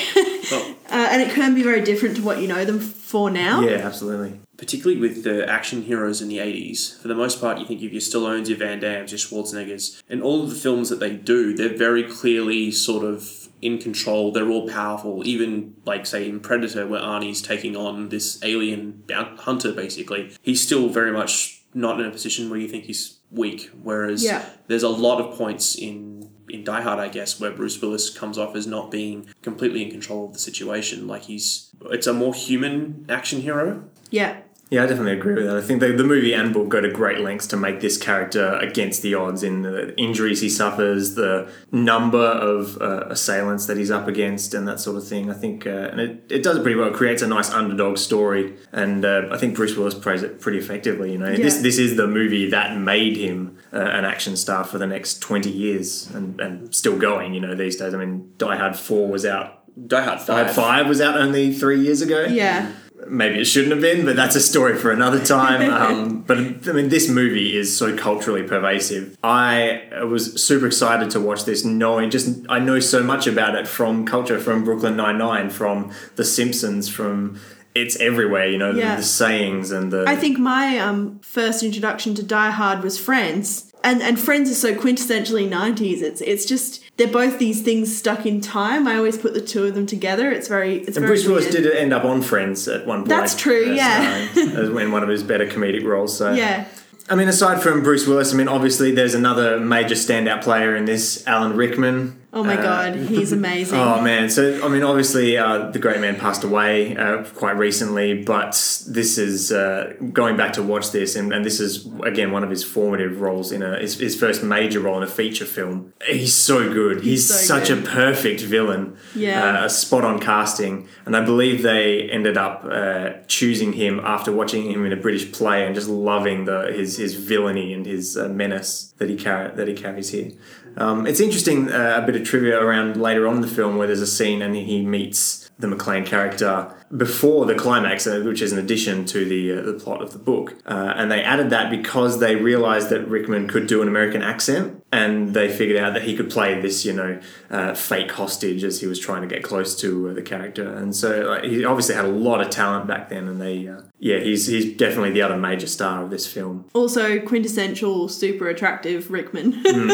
Well, 0.50 0.76
uh, 0.90 1.08
and 1.10 1.22
it 1.22 1.34
can 1.34 1.54
be 1.54 1.62
very 1.62 1.82
different 1.82 2.16
to 2.16 2.22
what 2.22 2.40
you 2.40 2.46
know 2.46 2.64
them 2.64 2.78
for 2.78 3.30
now 3.30 3.60
yeah, 3.60 3.78
absolutely. 3.78 4.40
particularly 4.56 5.00
with 5.00 5.24
the 5.24 5.48
action 5.48 5.82
heroes 5.82 6.20
in 6.22 6.28
the 6.28 6.38
80s, 6.38 7.00
for 7.00 7.08
the 7.08 7.14
most 7.14 7.40
part, 7.40 7.58
you 7.58 7.66
think 7.66 7.82
of 7.82 7.92
your 7.92 8.00
Stallones, 8.00 8.48
your 8.48 8.58
Van 8.58 8.80
Dammes, 8.80 9.10
your 9.10 9.18
Schwarzeneggers, 9.18 10.02
and 10.08 10.22
all 10.22 10.42
of 10.42 10.50
the 10.50 10.56
films 10.56 10.88
that 10.88 11.00
they 11.00 11.14
do, 11.14 11.54
they're 11.54 11.76
very 11.76 12.02
clearly 12.02 12.70
sort 12.70 13.04
of 13.04 13.48
in 13.62 13.78
control. 13.78 14.32
They're 14.32 14.48
all 14.48 14.68
powerful. 14.68 15.26
Even, 15.26 15.74
like, 15.84 16.06
say, 16.06 16.28
in 16.28 16.40
Predator, 16.40 16.86
where 16.86 17.00
Arnie's 17.00 17.40
taking 17.40 17.76
on 17.76 18.10
this 18.10 18.42
alien 18.42 19.02
hunter, 19.10 19.72
basically, 19.72 20.32
he's 20.42 20.62
still 20.62 20.88
very 20.88 21.12
much 21.12 21.62
not 21.72 22.00
in 22.00 22.06
a 22.06 22.10
position 22.10 22.50
where 22.50 22.58
you 22.58 22.68
think 22.68 22.84
he's 22.84 23.18
weak. 23.34 23.70
Whereas 23.82 24.22
Yeah. 24.24 24.44
there's 24.68 24.82
a 24.82 24.88
lot 24.88 25.20
of 25.20 25.36
points 25.36 25.74
in 25.76 26.12
in 26.50 26.62
Die 26.62 26.80
Hard, 26.82 27.00
I 27.00 27.08
guess, 27.08 27.40
where 27.40 27.50
Bruce 27.50 27.80
Willis 27.82 28.10
comes 28.10 28.38
off 28.38 28.54
as 28.54 28.66
not 28.66 28.90
being 28.90 29.26
completely 29.42 29.82
in 29.82 29.90
control 29.90 30.26
of 30.26 30.34
the 30.34 30.38
situation. 30.38 31.06
Like 31.08 31.22
he's, 31.22 31.70
it's 31.90 32.06
a 32.06 32.12
more 32.12 32.34
human 32.34 33.06
action 33.08 33.40
hero. 33.40 33.84
yeah 34.10 34.36
Yeah, 34.74 34.82
I 34.82 34.86
definitely 34.86 35.12
agree 35.12 35.34
with 35.34 35.46
that. 35.46 35.56
I 35.56 35.60
think 35.60 35.78
the, 35.78 35.92
the 35.92 36.02
movie 36.02 36.34
and 36.34 36.52
book 36.52 36.68
go 36.68 36.80
to 36.80 36.90
great 36.90 37.20
lengths 37.20 37.46
to 37.48 37.56
make 37.56 37.80
this 37.80 37.96
character 37.96 38.54
against 38.56 39.02
the 39.02 39.14
odds 39.14 39.44
in 39.44 39.62
the 39.62 39.96
injuries 39.96 40.40
he 40.40 40.48
suffers, 40.48 41.14
the 41.14 41.48
number 41.70 42.18
of 42.18 42.76
uh, 42.82 43.04
assailants 43.08 43.66
that 43.66 43.76
he's 43.76 43.92
up 43.92 44.08
against, 44.08 44.52
and 44.52 44.66
that 44.66 44.80
sort 44.80 44.96
of 44.96 45.06
thing. 45.06 45.30
I 45.30 45.34
think, 45.34 45.64
uh, 45.64 45.70
and 45.92 46.00
it, 46.00 46.24
it 46.28 46.42
does 46.42 46.56
it 46.56 46.62
pretty 46.62 46.76
well. 46.76 46.88
It 46.88 46.94
creates 46.94 47.22
a 47.22 47.28
nice 47.28 47.50
underdog 47.52 47.98
story, 47.98 48.54
and 48.72 49.04
uh, 49.04 49.28
I 49.30 49.38
think 49.38 49.54
Bruce 49.54 49.76
Willis 49.76 49.94
plays 49.94 50.24
it 50.24 50.40
pretty 50.40 50.58
effectively. 50.58 51.12
You 51.12 51.18
know, 51.18 51.34
this 51.36 51.56
Yeah. 51.56 51.62
this 51.62 51.78
is 51.78 51.96
the 51.96 52.08
movie 52.08 52.50
that 52.50 52.76
made 52.76 53.16
him 53.16 53.56
uh, 53.72 53.76
an 53.78 54.04
action 54.04 54.36
star 54.36 54.64
for 54.64 54.78
the 54.78 54.88
next 54.88 55.20
twenty 55.20 55.50
years, 55.50 56.10
and, 56.12 56.40
and 56.40 56.74
still 56.74 56.98
going. 56.98 57.32
You 57.34 57.40
know, 57.40 57.54
these 57.54 57.76
days. 57.76 57.94
I 57.94 57.98
mean, 57.98 58.32
Die 58.38 58.56
Hard 58.56 58.74
Four 58.76 59.06
was 59.08 59.24
out. 59.24 59.60
Die 59.86 60.02
Hard 60.02 60.24
Die 60.26 60.34
Hard 60.42 60.50
Five 60.54 60.88
was 60.88 61.00
out 61.00 61.16
only 61.16 61.52
three 61.52 61.80
years 61.80 62.00
ago 62.00 62.26
yeah 62.26 62.70
maybe 63.08 63.40
it 63.40 63.44
shouldn't 63.44 63.72
have 63.72 63.80
been, 63.80 64.04
but 64.04 64.16
that's 64.16 64.36
a 64.36 64.40
story 64.40 64.76
for 64.76 64.90
another 64.90 65.24
time. 65.24 65.70
Um, 65.84 66.22
but 66.22 66.38
I 66.38 66.72
mean, 66.72 66.88
this 66.88 67.08
movie 67.08 67.56
is 67.56 67.76
so 67.76 67.96
culturally 67.96 68.42
pervasive. 68.42 69.18
I 69.22 69.82
was 70.08 70.42
super 70.42 70.66
excited 70.66 71.10
to 71.10 71.20
watch 71.20 71.44
this, 71.44 71.64
knowing 71.64 72.10
just 72.10 72.44
I 72.48 72.58
know 72.58 72.80
so 72.80 73.02
much 73.02 73.26
about 73.26 73.54
it 73.54 73.66
from 73.68 74.06
culture, 74.06 74.38
from 74.38 74.64
Brooklyn 74.64 74.96
Nine 74.96 75.18
Nine, 75.18 75.50
from 75.50 75.92
The 76.16 76.24
Simpsons, 76.24 76.88
from 76.88 77.38
it's 77.74 77.96
everywhere. 77.96 78.48
You 78.48 78.58
know, 78.58 78.72
the- 78.72 78.80
the, 78.96 79.02
sayings 79.02 79.72
and 79.72 79.92
the. 79.92 80.04
I 80.06 80.16
think 80.16 80.38
my 80.38 80.78
um, 80.78 81.18
first 81.20 81.62
introduction 81.62 82.14
to 82.14 82.22
Die 82.22 82.50
Hard 82.50 82.82
was 82.82 82.98
Friends, 82.98 83.72
and 83.84 84.02
and 84.02 84.18
Friends 84.18 84.50
is 84.50 84.60
so 84.60 84.74
quintessentially 84.74 85.48
'90s. 85.48 86.02
It's 86.02 86.20
it's 86.20 86.44
just 86.44 86.82
they're 86.96 87.06
both 87.06 87.38
these 87.38 87.62
things 87.62 87.96
stuck 87.96 88.26
in 88.26 88.40
time. 88.40 88.88
I 88.88 88.96
always 88.96 89.18
put 89.18 89.34
the 89.34 89.40
two 89.40 89.64
of 89.64 89.74
them 89.74 89.86
together. 89.86 90.30
It's 90.30 90.48
very 90.48 90.78
it's 90.78 90.96
and 90.96 91.06
very 91.06 91.08
Bruce 91.08 91.26
Willis 91.26 91.50
did 91.50 91.66
end 91.66 91.92
up 91.92 92.04
on 92.04 92.22
Friends 92.22 92.66
at 92.66 92.86
one 92.86 93.00
point. 93.00 93.08
That's 93.10 93.36
true, 93.36 93.70
as, 93.72 93.76
yeah. 93.76 94.28
uh, 94.36 94.40
as 94.60 94.68
in 94.70 94.90
one 94.90 95.02
of 95.02 95.08
his 95.08 95.22
better 95.22 95.46
comedic 95.46 95.84
roles. 95.84 96.16
So 96.16 96.32
Yeah, 96.32 96.66
I 97.08 97.14
mean, 97.16 97.28
aside 97.28 97.62
from 97.62 97.82
Bruce 97.82 98.06
Willis, 98.06 98.32
I 98.32 98.36
mean, 98.36 98.48
obviously 98.48 98.90
there's 98.90 99.14
another 99.14 99.60
major 99.60 99.94
standout 99.94 100.42
player 100.42 100.74
in 100.74 100.86
this, 100.86 101.26
Alan 101.26 101.54
Rickman. 101.56 102.20
Oh 102.36 102.42
my 102.42 102.58
Uh, 102.58 102.62
god, 102.62 102.96
he's 102.96 103.30
amazing. 103.32 103.78
Oh 103.78 104.00
man! 104.02 104.28
So 104.28 104.64
I 104.64 104.68
mean, 104.68 104.82
obviously, 104.82 105.38
uh, 105.38 105.70
the 105.70 105.78
great 105.78 106.00
man 106.00 106.16
passed 106.16 106.42
away 106.42 106.96
uh, 106.96 107.22
quite 107.34 107.56
recently, 107.56 108.22
but 108.24 108.50
this 108.88 109.18
is 109.18 109.52
uh, 109.52 109.94
going 110.12 110.36
back 110.36 110.52
to 110.54 110.62
watch 110.62 110.90
this, 110.90 111.14
and, 111.14 111.32
and 111.32 111.44
this 111.44 111.60
is 111.60 111.88
again 112.02 112.32
one 112.32 112.42
of 112.42 112.50
his 112.50 112.64
formative 112.64 113.20
roles 113.20 113.52
in 113.52 113.62
a 113.62 113.78
his, 113.78 113.98
his 113.98 114.16
first 114.18 114.42
major 114.42 114.80
role 114.80 114.96
in 114.96 115.04
a 115.04 115.06
feature 115.06 115.44
film. 115.44 115.92
He's 116.06 116.34
so 116.34 116.72
good. 116.72 117.02
He's, 117.02 117.24
so 117.26 117.36
such 117.36 117.68
good. 117.68 117.84
a 117.84 117.88
perfect 117.88 118.40
villain. 118.40 118.96
Yeah. 119.14 119.60
uh, 119.62 119.66
a 119.66 119.70
spot 119.70 120.04
on 120.04 120.18
casting, 120.18 120.88
and 121.06 121.16
I 121.16 121.20
believe 121.20 121.62
they 121.62 122.10
ended 122.10 122.36
up 122.36 122.64
uh, 122.68 123.10
choosing 123.28 123.74
him 123.74 124.00
after 124.00 124.32
watching 124.32 124.70
him 124.72 124.84
in 124.84 124.92
a 124.92 124.96
British 124.96 125.30
play 125.30 125.64
and 125.64 125.72
just 125.74 125.88
loving 125.88 126.46
the 126.46 126.72
his 126.72 126.96
his 126.96 127.14
villainy 127.14 127.72
and 127.72 127.86
his 127.86 128.16
uh, 128.16 128.28
menace 128.28 128.92
that 128.98 129.08
he 129.08 129.16
car- 129.16 129.52
that 129.54 129.68
he 129.68 129.74
carries 129.74 130.10
here. 130.10 130.32
Um, 130.76 131.06
it's 131.06 131.20
interesting 131.20 131.70
uh, 131.70 132.00
a 132.02 132.06
bit 132.06 132.16
of 132.16 132.24
trivia 132.24 132.60
around 132.60 132.96
later 132.96 133.26
on 133.26 133.36
in 133.36 133.40
the 133.40 133.48
film 133.48 133.76
where 133.76 133.86
there's 133.86 134.00
a 134.00 134.06
scene 134.06 134.42
and 134.42 134.54
he 134.56 134.84
meets 134.84 135.50
the 135.58 135.66
McClane 135.66 136.04
character 136.04 136.74
before 136.96 137.46
the 137.46 137.54
climax, 137.54 138.06
uh, 138.06 138.20
which 138.24 138.42
is 138.42 138.52
an 138.52 138.58
addition 138.58 139.04
to 139.06 139.24
the 139.24 139.58
uh, 139.58 139.62
the 139.62 139.72
plot 139.72 140.02
of 140.02 140.12
the 140.12 140.18
book. 140.18 140.56
Uh, 140.66 140.94
and 140.96 141.10
they 141.10 141.22
added 141.22 141.50
that 141.50 141.70
because 141.70 142.20
they 142.20 142.36
realized 142.36 142.90
that 142.90 143.06
Rickman 143.08 143.48
could 143.48 143.66
do 143.66 143.82
an 143.82 143.88
American 143.88 144.22
accent, 144.22 144.83
and 144.94 145.34
they 145.34 145.48
figured 145.48 145.76
out 145.76 145.94
that 145.94 146.04
he 146.04 146.16
could 146.16 146.30
play 146.30 146.60
this, 146.60 146.84
you 146.84 146.92
know, 146.92 147.20
uh, 147.50 147.74
fake 147.74 148.12
hostage 148.12 148.62
as 148.62 148.80
he 148.80 148.86
was 148.86 148.98
trying 148.98 149.22
to 149.22 149.28
get 149.28 149.42
close 149.42 149.74
to 149.80 150.10
uh, 150.10 150.12
the 150.12 150.22
character. 150.22 150.72
And 150.72 150.94
so 150.94 151.22
like, 151.22 151.44
he 151.44 151.64
obviously 151.64 151.96
had 151.96 152.04
a 152.04 152.08
lot 152.08 152.40
of 152.40 152.50
talent 152.50 152.86
back 152.86 153.08
then, 153.08 153.26
and 153.26 153.40
they, 153.40 153.66
uh, 153.66 153.80
yeah, 153.98 154.18
he's 154.18 154.46
he's 154.46 154.76
definitely 154.76 155.10
the 155.10 155.22
other 155.22 155.36
major 155.36 155.66
star 155.66 156.04
of 156.04 156.10
this 156.10 156.26
film. 156.26 156.66
also 156.74 157.20
quintessential 157.20 158.08
super 158.08 158.48
attractive 158.48 159.10
Rickman. 159.10 159.52
Hmm. 159.66 159.90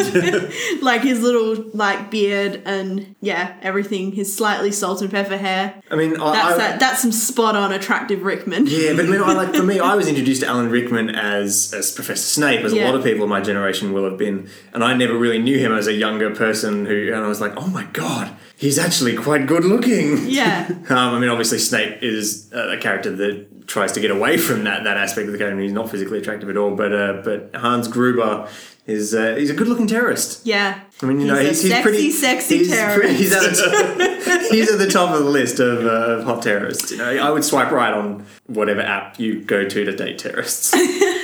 like 0.83 1.02
his 1.02 1.23
little 1.23 1.71
like 1.73 2.11
beard 2.11 2.62
and 2.66 3.14
yeah, 3.21 3.57
everything. 3.62 4.12
His 4.12 4.35
slightly 4.35 4.73
salt 4.73 5.00
and 5.00 5.11
pepper 5.11 5.38
hair. 5.38 5.80
I 5.90 5.97
mean, 5.97 6.21
I, 6.21 6.33
That's 6.33 6.54
I, 6.54 6.59
that, 6.59 6.80
that's 6.80 7.02
some 7.02 7.12
spot 7.12 7.57
on 7.57 7.73
attractive 7.73 8.23
Rickman. 8.23 8.66
Yeah, 8.66 8.95
but 8.95 9.07
I 9.07 9.09
mean, 9.09 9.23
I 9.23 9.33
like 9.33 9.54
for 9.54 9.62
me, 9.62 9.78
I 9.92 9.95
was 9.95 10.09
introduced 10.09 10.42
to 10.42 10.49
Alan 10.49 10.69
Rickman 10.71 11.11
as 11.11 11.73
as 11.73 11.90
Professor 11.90 12.23
Snape, 12.23 12.64
as 12.64 12.73
a 12.73 12.85
lot 12.85 12.95
of 12.95 13.02
people 13.02 13.25
of 13.25 13.30
my 13.30 13.40
generation 13.40 13.92
will 13.92 14.04
have 14.04 14.19
been, 14.19 14.50
and 14.75 14.85
I 14.85 14.90
never 14.95 15.17
really 15.17 15.39
knew 15.39 15.59
him 15.59 15.73
as 15.73 15.87
a 15.87 15.93
younger 15.93 16.35
person 16.35 16.87
who, 16.87 17.13
and 17.13 17.25
I 17.25 17.29
was 17.29 17.41
like, 17.41 17.53
oh 17.57 17.67
my 17.69 17.85
god, 17.93 18.35
he's 18.57 18.79
actually 18.79 19.17
quite 19.17 19.47
good 19.47 19.65
looking. 19.65 20.27
Yeah. 20.29 20.69
Um, 20.91 21.15
I 21.15 21.19
mean, 21.21 21.29
obviously, 21.31 21.59
Snape 21.59 22.03
is 22.03 22.51
a 22.53 22.77
character 22.79 23.15
that 23.15 23.67
tries 23.69 23.93
to 23.93 24.01
get 24.01 24.11
away 24.11 24.37
from 24.37 24.65
that 24.65 24.83
that 24.85 24.97
aspect 24.97 25.27
of 25.27 25.33
the 25.33 25.39
character. 25.39 25.61
He's 25.61 25.73
not 25.73 25.89
physically 25.91 26.19
attractive 26.19 26.49
at 26.51 26.57
all, 26.57 26.75
but 26.75 26.93
uh, 26.93 27.23
but 27.25 27.55
Hans 27.55 27.87
Gruber 27.87 28.49
is 28.87 29.15
uh, 29.15 29.37
he's 29.37 29.51
a 29.51 29.55
good 29.55 29.69
looking 29.69 29.87
terrorist. 29.87 30.45
Yeah. 30.45 30.81
I 31.03 31.07
mean, 31.07 31.21
you 31.21 31.27
he's 31.27 31.33
know, 31.33 31.41
he's, 31.41 31.63
he's 31.63 31.71
sexy, 31.71 31.83
pretty 31.83 32.11
sexy 32.11 32.59
he's 32.59 32.71
terrorist. 32.71 32.99
pretty- 33.01 33.15
he's, 33.15 33.33
at 33.33 33.43
the, 33.43 34.49
he's 34.51 34.71
at 34.73 34.79
the 34.79 34.89
top 34.91 35.15
of 35.15 35.23
the 35.23 35.31
list 35.31 35.61
of, 35.61 35.87
uh, 35.87 36.19
of 36.19 36.25
hot 36.25 36.43
terrorists. 36.43 36.91
You 36.91 36.99
know, 36.99 37.09
I 37.19 37.31
would 37.31 37.45
swipe 37.45 37.71
right 37.71 37.93
on 37.93 38.27
whatever 38.49 38.81
app 38.81 39.21
you 39.21 39.43
go 39.43 39.69
to 39.69 39.85
to 39.85 39.93
date 39.97 40.19
terrorists. 40.19 40.75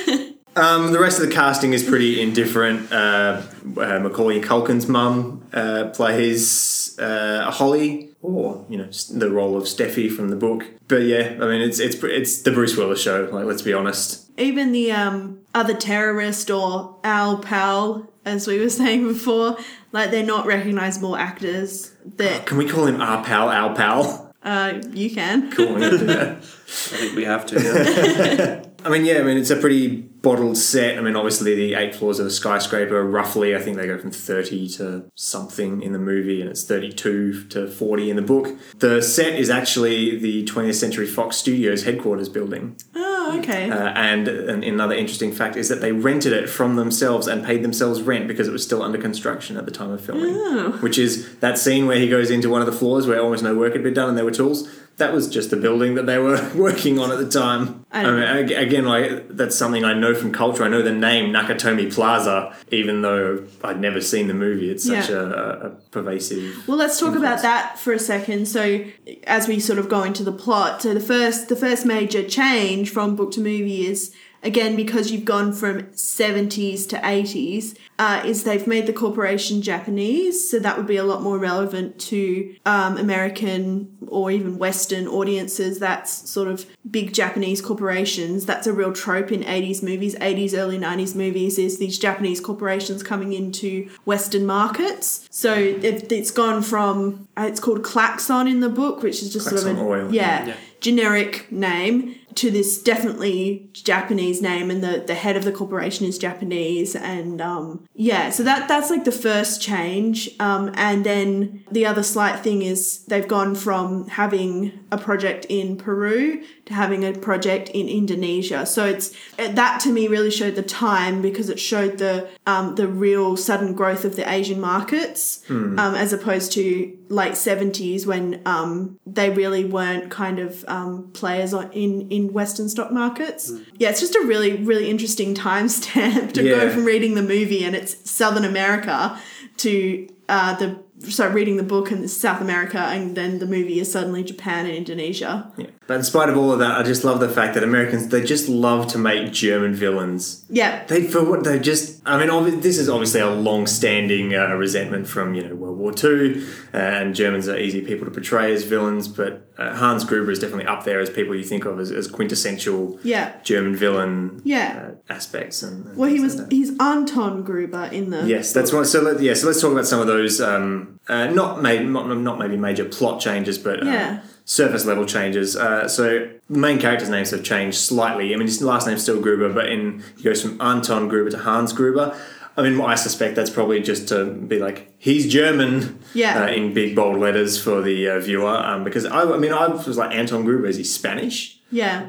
um, 0.57 0.91
the 0.91 0.99
rest 0.99 1.19
of 1.19 1.27
the 1.27 1.33
casting 1.33 1.73
is 1.73 1.83
pretty 1.83 2.21
indifferent. 2.21 2.91
Uh, 2.91 3.41
uh, 3.77 3.99
Macaulay 3.99 4.41
Culkin's 4.41 4.87
mum 4.87 5.47
uh, 5.53 5.85
plays 5.93 6.97
uh, 6.99 7.49
Holly, 7.51 8.09
or 8.21 8.65
you 8.69 8.77
know, 8.77 8.89
the 9.13 9.29
role 9.31 9.55
of 9.57 9.63
Steffi 9.63 10.11
from 10.11 10.29
the 10.29 10.35
book. 10.35 10.65
But 10.87 11.03
yeah, 11.03 11.35
I 11.41 11.47
mean, 11.47 11.61
it's 11.61 11.79
it's 11.79 11.95
it's 12.03 12.41
the 12.41 12.51
Bruce 12.51 12.75
Willis 12.77 13.01
show. 13.01 13.29
Like, 13.31 13.45
let's 13.45 13.61
be 13.61 13.73
honest. 13.73 14.29
even 14.37 14.71
the 14.71 14.91
um, 14.91 15.39
other 15.53 15.73
terrorist 15.73 16.49
or 16.49 16.97
Al 17.03 17.37
Pal, 17.39 18.09
as 18.25 18.47
we 18.47 18.59
were 18.59 18.69
saying 18.81 19.07
before, 19.07 19.57
like 19.91 20.11
they're 20.11 20.25
not 20.25 20.45
recognizable 20.45 21.15
actors. 21.15 21.91
That 22.17 22.45
Can 22.45 22.57
we 22.57 22.67
call 22.67 22.85
him 22.87 23.01
our 23.01 23.23
pal, 23.23 23.49
our 23.49 23.75
pal? 23.75 24.33
uh, 24.43 24.79
you 24.93 25.09
can. 25.13 25.51
Cool. 25.51 25.75
I 25.83 26.35
think 26.39 27.15
we 27.15 27.25
have 27.25 27.45
to. 27.47 27.61
Yeah. 27.61 28.63
I 28.85 28.89
mean, 28.89 29.03
yeah, 29.05 29.17
I 29.19 29.23
mean, 29.23 29.37
it's 29.37 29.49
a 29.49 29.55
pretty 29.57 30.03
bottled 30.27 30.57
set. 30.57 30.97
I 30.97 31.01
mean, 31.01 31.15
obviously, 31.15 31.55
the 31.55 31.73
eight 31.75 31.95
floors 31.95 32.19
of 32.19 32.25
a 32.25 32.29
skyscraper, 32.29 33.01
roughly, 33.05 33.55
I 33.55 33.59
think 33.59 33.77
they 33.77 33.87
go 33.87 33.97
from 33.97 34.11
30 34.11 34.67
to 34.69 35.09
something 35.15 35.81
in 35.81 35.93
the 35.93 35.99
movie, 35.99 36.41
and 36.41 36.49
it's 36.49 36.65
32 36.65 37.45
to 37.45 37.67
40 37.67 38.09
in 38.09 38.17
the 38.17 38.21
book. 38.21 38.53
The 38.79 39.01
set 39.01 39.35
is 39.35 39.49
actually 39.49 40.19
the 40.19 40.43
20th 40.43 40.75
Century 40.75 41.07
Fox 41.07 41.37
Studios 41.37 41.85
headquarters 41.85 42.27
building. 42.27 42.75
Oh, 42.93 43.39
okay. 43.39 43.69
Uh, 43.69 43.89
and, 43.89 44.27
and 44.27 44.65
another 44.65 44.95
interesting 44.95 45.31
fact 45.31 45.55
is 45.55 45.69
that 45.69 45.79
they 45.79 45.93
rented 45.93 46.33
it 46.33 46.49
from 46.49 46.75
themselves 46.75 47.27
and 47.27 47.45
paid 47.45 47.63
themselves 47.63 48.01
rent 48.01 48.27
because 48.27 48.49
it 48.49 48.51
was 48.51 48.63
still 48.63 48.83
under 48.83 48.97
construction 48.97 49.55
at 49.55 49.63
the 49.63 49.71
time 49.71 49.91
of 49.91 50.03
filming. 50.03 50.35
Oh. 50.35 50.77
Which 50.81 50.97
is 50.97 51.37
that 51.37 51.57
scene 51.57 51.87
where 51.87 51.99
he 51.99 52.09
goes 52.09 52.29
into 52.29 52.49
one 52.49 52.61
of 52.61 52.67
the 52.67 52.73
floors 52.73 53.07
where 53.07 53.21
almost 53.21 53.43
no 53.43 53.55
work 53.55 53.71
had 53.71 53.83
been 53.83 53.93
done 53.93 54.09
and 54.09 54.17
there 54.17 54.25
were 54.25 54.31
tools. 54.31 54.67
That 54.97 55.13
was 55.13 55.29
just 55.29 55.51
the 55.51 55.57
building 55.57 55.93
that 55.95 56.05
they 56.07 56.17
were 56.17 56.51
working 56.55 56.97
on 56.99 57.11
at 57.11 57.19
the 57.19 57.29
time. 57.29 57.85
I 57.91 58.03
I 58.03 58.11
mean, 58.41 58.51
again, 58.57 58.85
like 58.85 59.29
that's 59.29 59.55
something 59.55 59.83
I 59.85 59.93
know 59.93 60.13
from 60.15 60.31
culture. 60.31 60.63
I 60.63 60.67
know 60.69 60.81
the 60.81 60.91
name 60.91 61.31
Nakatomi 61.31 61.93
Plaza, 61.93 62.55
even 62.71 63.01
though 63.03 63.45
I'd 63.63 63.79
never 63.79 64.01
seen 64.01 64.27
the 64.27 64.33
movie. 64.33 64.69
It's 64.71 64.83
such 64.85 65.09
Yeah. 65.09 65.15
a, 65.17 65.23
a, 65.23 65.49
a 65.67 65.69
pervasive. 65.91 66.67
Well, 66.67 66.77
let's 66.77 66.99
talk 66.99 67.15
about 67.15 67.41
that 67.43 67.77
for 67.79 67.93
a 67.93 67.99
second. 67.99 68.47
So, 68.47 68.83
as 69.25 69.47
we 69.47 69.59
sort 69.59 69.79
of 69.79 69.87
go 69.87 70.03
into 70.03 70.23
the 70.23 70.31
plot, 70.31 70.81
so 70.81 70.93
the 70.93 70.99
first 70.99 71.47
the 71.49 71.55
first 71.55 71.85
major 71.85 72.27
change 72.27 72.89
from 72.89 73.15
book 73.15 73.31
to 73.33 73.39
movie 73.39 73.85
is 73.85 74.13
again 74.43 74.75
because 74.75 75.11
you've 75.11 75.25
gone 75.25 75.51
from 75.53 75.83
70s 75.93 76.87
to 76.89 76.97
80s 76.97 77.77
uh, 77.99 78.21
is 78.25 78.43
they've 78.43 78.67
made 78.67 78.85
the 78.85 78.93
corporation 78.93 79.61
Japanese, 79.61 80.49
so 80.49 80.59
that 80.59 80.77
would 80.77 80.85
be 80.87 80.97
a 80.97 81.03
lot 81.03 81.21
more 81.23 81.37
relevant 81.39 81.99
to 81.99 82.55
um, 82.65 82.97
American 82.97 83.97
or 84.07 84.29
even 84.29 84.57
Western 84.59 85.07
audiences. 85.07 85.79
That's 85.79 86.29
sort 86.29 86.47
of 86.47 86.65
big 86.89 87.13
Japanese 87.13 87.61
corporations. 87.61 88.45
That's 88.45 88.67
a 88.67 88.73
real 88.73 88.93
trope 88.93 89.31
in 89.31 89.41
80s 89.41 89.81
movies, 89.81 90.15
80s, 90.15 90.55
early 90.55 90.77
90s 90.77 91.15
movies, 91.15 91.57
is 91.57 91.79
these 91.79 91.97
Japanese 91.97 92.39
corporations 92.39 93.01
coming 93.01 93.33
into 93.33 93.89
Western 94.05 94.45
markets. 94.45 95.27
So 95.31 95.53
it, 95.55 96.11
it's 96.11 96.31
gone 96.31 96.61
from, 96.61 97.27
uh, 97.35 97.45
it's 97.49 97.59
called 97.59 97.83
Klaxon 97.83 98.47
in 98.47 98.59
the 98.59 98.69
book, 98.69 99.01
which 99.01 99.21
is 99.23 99.33
just 99.33 99.45
sort 99.49 99.57
of 99.57 99.63
Klaxon 99.63 99.83
an, 99.85 99.91
Oil. 99.91 100.13
yeah, 100.13 100.45
Yeah. 100.47 100.55
generic 100.79 101.51
name 101.51 102.15
to 102.37 102.51
this 102.51 102.81
definitely 102.81 103.69
Japanese 103.73 104.41
name, 104.41 104.69
and 104.69 104.83
the, 104.83 105.03
the 105.05 105.15
head 105.15 105.35
of 105.35 105.43
the 105.43 105.51
corporation 105.51 106.05
is 106.05 106.17
Japanese, 106.17 106.95
and 106.95 107.41
um, 107.41 107.85
yeah, 107.93 108.29
so 108.29 108.43
that 108.43 108.67
that's 108.67 108.89
like 108.89 109.05
the 109.05 109.11
first 109.11 109.61
change, 109.61 110.29
um, 110.39 110.71
and 110.75 111.03
then 111.03 111.63
the 111.71 111.85
other 111.85 112.03
slight 112.03 112.39
thing 112.41 112.61
is 112.61 113.03
they've 113.05 113.27
gone 113.27 113.55
from 113.55 114.07
having 114.07 114.79
a 114.91 114.97
project 114.97 115.45
in 115.49 115.77
Peru 115.77 116.43
having 116.69 117.03
a 117.03 117.13
project 117.13 117.69
in 117.69 117.87
Indonesia. 117.87 118.65
So 118.65 118.85
it's 118.85 119.13
that 119.37 119.79
to 119.81 119.89
me 119.91 120.07
really 120.07 120.31
showed 120.31 120.55
the 120.55 120.63
time 120.63 121.21
because 121.21 121.49
it 121.49 121.59
showed 121.59 121.97
the 121.97 122.27
um, 122.45 122.75
the 122.75 122.87
real 122.87 123.37
sudden 123.37 123.73
growth 123.73 124.05
of 124.05 124.15
the 124.15 124.29
Asian 124.29 124.59
markets, 124.59 125.43
um, 125.79 125.95
as 125.95 126.13
opposed 126.13 126.51
to 126.53 126.97
late 127.09 127.35
seventies 127.35 128.05
when 128.05 128.41
um, 128.45 128.99
they 129.05 129.29
really 129.29 129.65
weren't 129.65 130.11
kind 130.11 130.39
of 130.39 130.63
um, 130.67 131.09
players 131.13 131.53
in 131.53 132.09
in 132.09 132.33
Western 132.33 132.69
stock 132.69 132.91
markets. 132.91 133.51
Yeah, 133.77 133.89
it's 133.89 133.99
just 133.99 134.15
a 134.15 134.21
really 134.21 134.53
really 134.53 134.89
interesting 134.89 135.35
timestamp 135.35 136.33
to 136.33 136.43
go 136.43 136.69
from 136.69 136.85
reading 136.85 137.15
the 137.15 137.21
movie 137.21 137.63
and 137.63 137.75
it's 137.75 138.09
Southern 138.09 138.45
America 138.45 139.19
to 139.57 140.07
uh, 140.29 140.55
the 140.55 140.79
so 141.09 141.29
reading 141.29 141.57
the 141.57 141.63
book 141.63 141.91
and 141.91 142.09
South 142.09 142.41
America 142.41 142.79
and 142.79 143.15
then 143.15 143.39
the 143.39 143.45
movie 143.45 143.79
is 143.79 143.91
suddenly 143.91 144.23
Japan 144.23 144.65
and 144.65 144.75
Indonesia. 144.75 145.51
Yeah. 145.57 145.67
But 145.87 145.95
in 145.95 146.03
spite 146.03 146.27
of 146.27 146.37
all 146.37 146.51
of 146.51 146.59
that, 146.59 146.77
I 146.77 146.83
just 146.83 147.03
love 147.05 147.19
the 147.21 147.29
fact 147.29 147.53
that 147.53 147.63
Americans 147.63 148.09
they 148.09 148.21
just 148.23 148.49
love 148.49 148.87
to 148.91 148.97
make 148.97 149.31
German 149.31 149.73
villains. 149.73 150.43
Yeah, 150.49 150.83
They 150.85 151.03
for 151.03 151.23
what 151.23 151.43
they 151.45 151.59
just. 151.59 152.01
I 152.05 152.17
mean, 152.19 152.27
obvi- 152.29 152.61
this 152.61 152.77
is 152.77 152.89
obviously 152.89 153.21
a 153.21 153.29
long-standing 153.29 154.35
uh, 154.35 154.53
resentment 154.55 155.07
from 155.07 155.33
you 155.33 155.47
know 155.47 155.55
World 155.55 155.77
War 155.77 155.93
Two, 155.93 156.45
and 156.73 157.15
Germans 157.15 157.47
are 157.47 157.57
easy 157.57 157.81
people 157.81 158.05
to 158.05 158.11
portray 158.11 158.53
as 158.53 158.63
villains. 158.63 159.07
But 159.07 159.49
uh, 159.57 159.75
Hans 159.75 160.03
Gruber 160.03 160.31
is 160.31 160.39
definitely 160.39 160.65
up 160.67 160.83
there 160.83 160.99
as 160.99 161.09
people 161.09 161.33
you 161.35 161.43
think 161.43 161.65
of 161.65 161.79
as, 161.79 161.89
as 161.91 162.07
quintessential 162.07 162.99
yeah. 163.03 163.39
German 163.43 163.75
villain 163.75 164.41
Yeah. 164.43 164.89
uh, 164.91 165.13
aspects. 165.13 165.63
And, 165.63 165.85
and 165.87 165.97
Well, 165.97 166.09
he 166.09 166.19
was 166.19 166.35
like 166.37 166.51
he's 166.51 166.71
Anton 166.79 167.43
Gruber 167.43 167.85
in 167.91 168.09
the 168.09 168.25
Yes, 168.27 168.51
that's 168.53 168.71
what. 168.73 168.85
So 168.87 169.01
let, 169.01 169.21
yeah, 169.21 169.33
so 169.33 169.47
let's 169.47 169.61
talk 169.61 169.71
about 169.71 169.85
some 169.87 169.99
of 170.01 170.07
those. 170.07 170.41
Um, 170.41 170.99
uh, 171.07 171.27
not 171.27 171.61
maybe 171.61 171.85
not, 171.85 172.07
not 172.07 172.37
maybe 172.39 172.57
major 172.57 172.83
plot 172.85 173.21
changes, 173.21 173.57
but 173.57 173.81
um, 173.81 173.87
Yeah. 173.87 174.19
Surface 174.49 174.85
level 174.85 175.05
changes. 175.05 175.55
Uh, 175.57 175.87
so 175.89 176.25
the 176.49 176.57
main 176.59 176.79
characters' 176.79 177.09
names 177.09 177.31
have 177.31 177.43
changed 177.43 177.77
slightly. 177.77 178.33
I 178.33 178.37
mean, 178.37 178.47
his 178.47 178.61
last 178.61 178.87
name's 178.87 179.03
still 179.03 179.21
Gruber, 179.21 179.51
but 179.53 179.67
in 179.67 180.01
he 180.15 180.23
goes 180.23 180.41
from 180.41 180.59
Anton 180.61 181.09
Gruber 181.09 181.29
to 181.31 181.37
Hans 181.39 181.73
Gruber. 181.73 182.17
I 182.55 182.63
mean, 182.63 182.79
I 182.81 182.95
suspect 182.95 183.35
that's 183.35 183.49
probably 183.51 183.81
just 183.81 184.07
to 184.07 184.25
be 184.25 184.57
like 184.57 184.91
he's 184.97 185.27
German, 185.31 185.99
Yeah. 186.13 186.45
uh, 186.45 186.47
in 186.47 186.73
big 186.73 186.95
bold 186.95 187.19
letters 187.19 187.61
for 187.61 187.81
the 187.81 188.07
uh, 188.09 188.19
viewer. 188.19 188.47
Um, 188.57 188.83
because 188.85 189.05
I, 189.05 189.21
I 189.21 189.37
mean, 189.37 189.51
I 189.53 189.67
was 189.67 189.97
like 189.97 190.15
Anton 190.15 190.43
Gruber 190.45 190.65
is 190.65 190.77
he 190.77 190.83
Spanish? 190.83 191.56
Yeah 191.69 192.05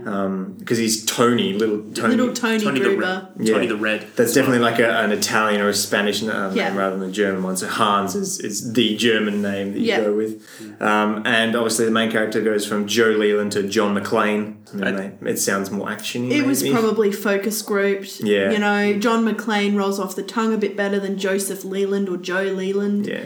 Because 0.59 0.79
he's 0.79 1.05
Tony, 1.05 1.53
little 1.53 1.83
Tony. 1.93 2.15
little 2.15 2.33
Tony, 2.33 2.63
Tony 2.63 2.79
the 2.81 2.85
Gruber. 2.87 3.29
Red. 3.37 3.47
Tony 3.47 3.67
the 3.67 3.77
Red. 3.77 4.07
That's 4.17 4.33
definitely 4.33 4.61
like 4.61 4.79
a, 4.79 4.89
an 5.01 5.11
Italian 5.13 5.61
or 5.61 5.69
a 5.69 5.75
Spanish 5.75 6.23
um, 6.23 6.55
Yeah. 6.57 6.69
name 6.69 6.79
rather 6.79 6.97
than 6.97 7.09
a 7.09 7.13
German 7.13 7.43
one. 7.43 7.57
So 7.57 7.67
Hans 7.67 8.15
is, 8.15 8.39
is 8.41 8.73
the 8.73 8.97
German 8.97 9.43
name 9.43 9.73
that 9.73 9.81
you 9.81 9.87
Yeah. 9.87 10.01
go 10.03 10.15
with. 10.15 10.47
Um, 10.81 11.23
and 11.27 11.57
obviously 11.57 11.85
the 11.87 11.91
main 11.91 12.11
character 12.11 12.41
goes 12.41 12.67
from 12.67 12.87
Joe 12.87 13.11
Leland 13.11 13.53
to 13.53 13.63
John 13.65 13.97
McClane. 13.97 14.57
I 14.73 14.77
mean, 14.77 14.85
I- 14.85 14.91
they- 15.23 15.31
it 15.31 15.39
sounds 15.39 15.71
more 15.71 15.89
actiony. 15.89 16.31
It 16.33 16.47
was 16.47 16.63
probably 16.69 17.11
focus 17.11 17.61
grouped. 17.63 18.21
Yeah. 18.21 18.51
You 18.53 18.59
know, 18.59 18.99
John 18.99 19.25
McClane 19.25 19.75
rolls 19.77 19.99
off 19.99 20.15
the 20.15 20.23
tongue 20.23 20.53
a 20.55 20.59
bit 20.59 20.77
better 20.77 21.01
than 21.01 21.19
Joseph 21.19 21.65
Leland 21.65 22.09
or 22.09 22.17
Joe 22.17 22.43
Leland. 22.43 23.07
Yeah. 23.07 23.25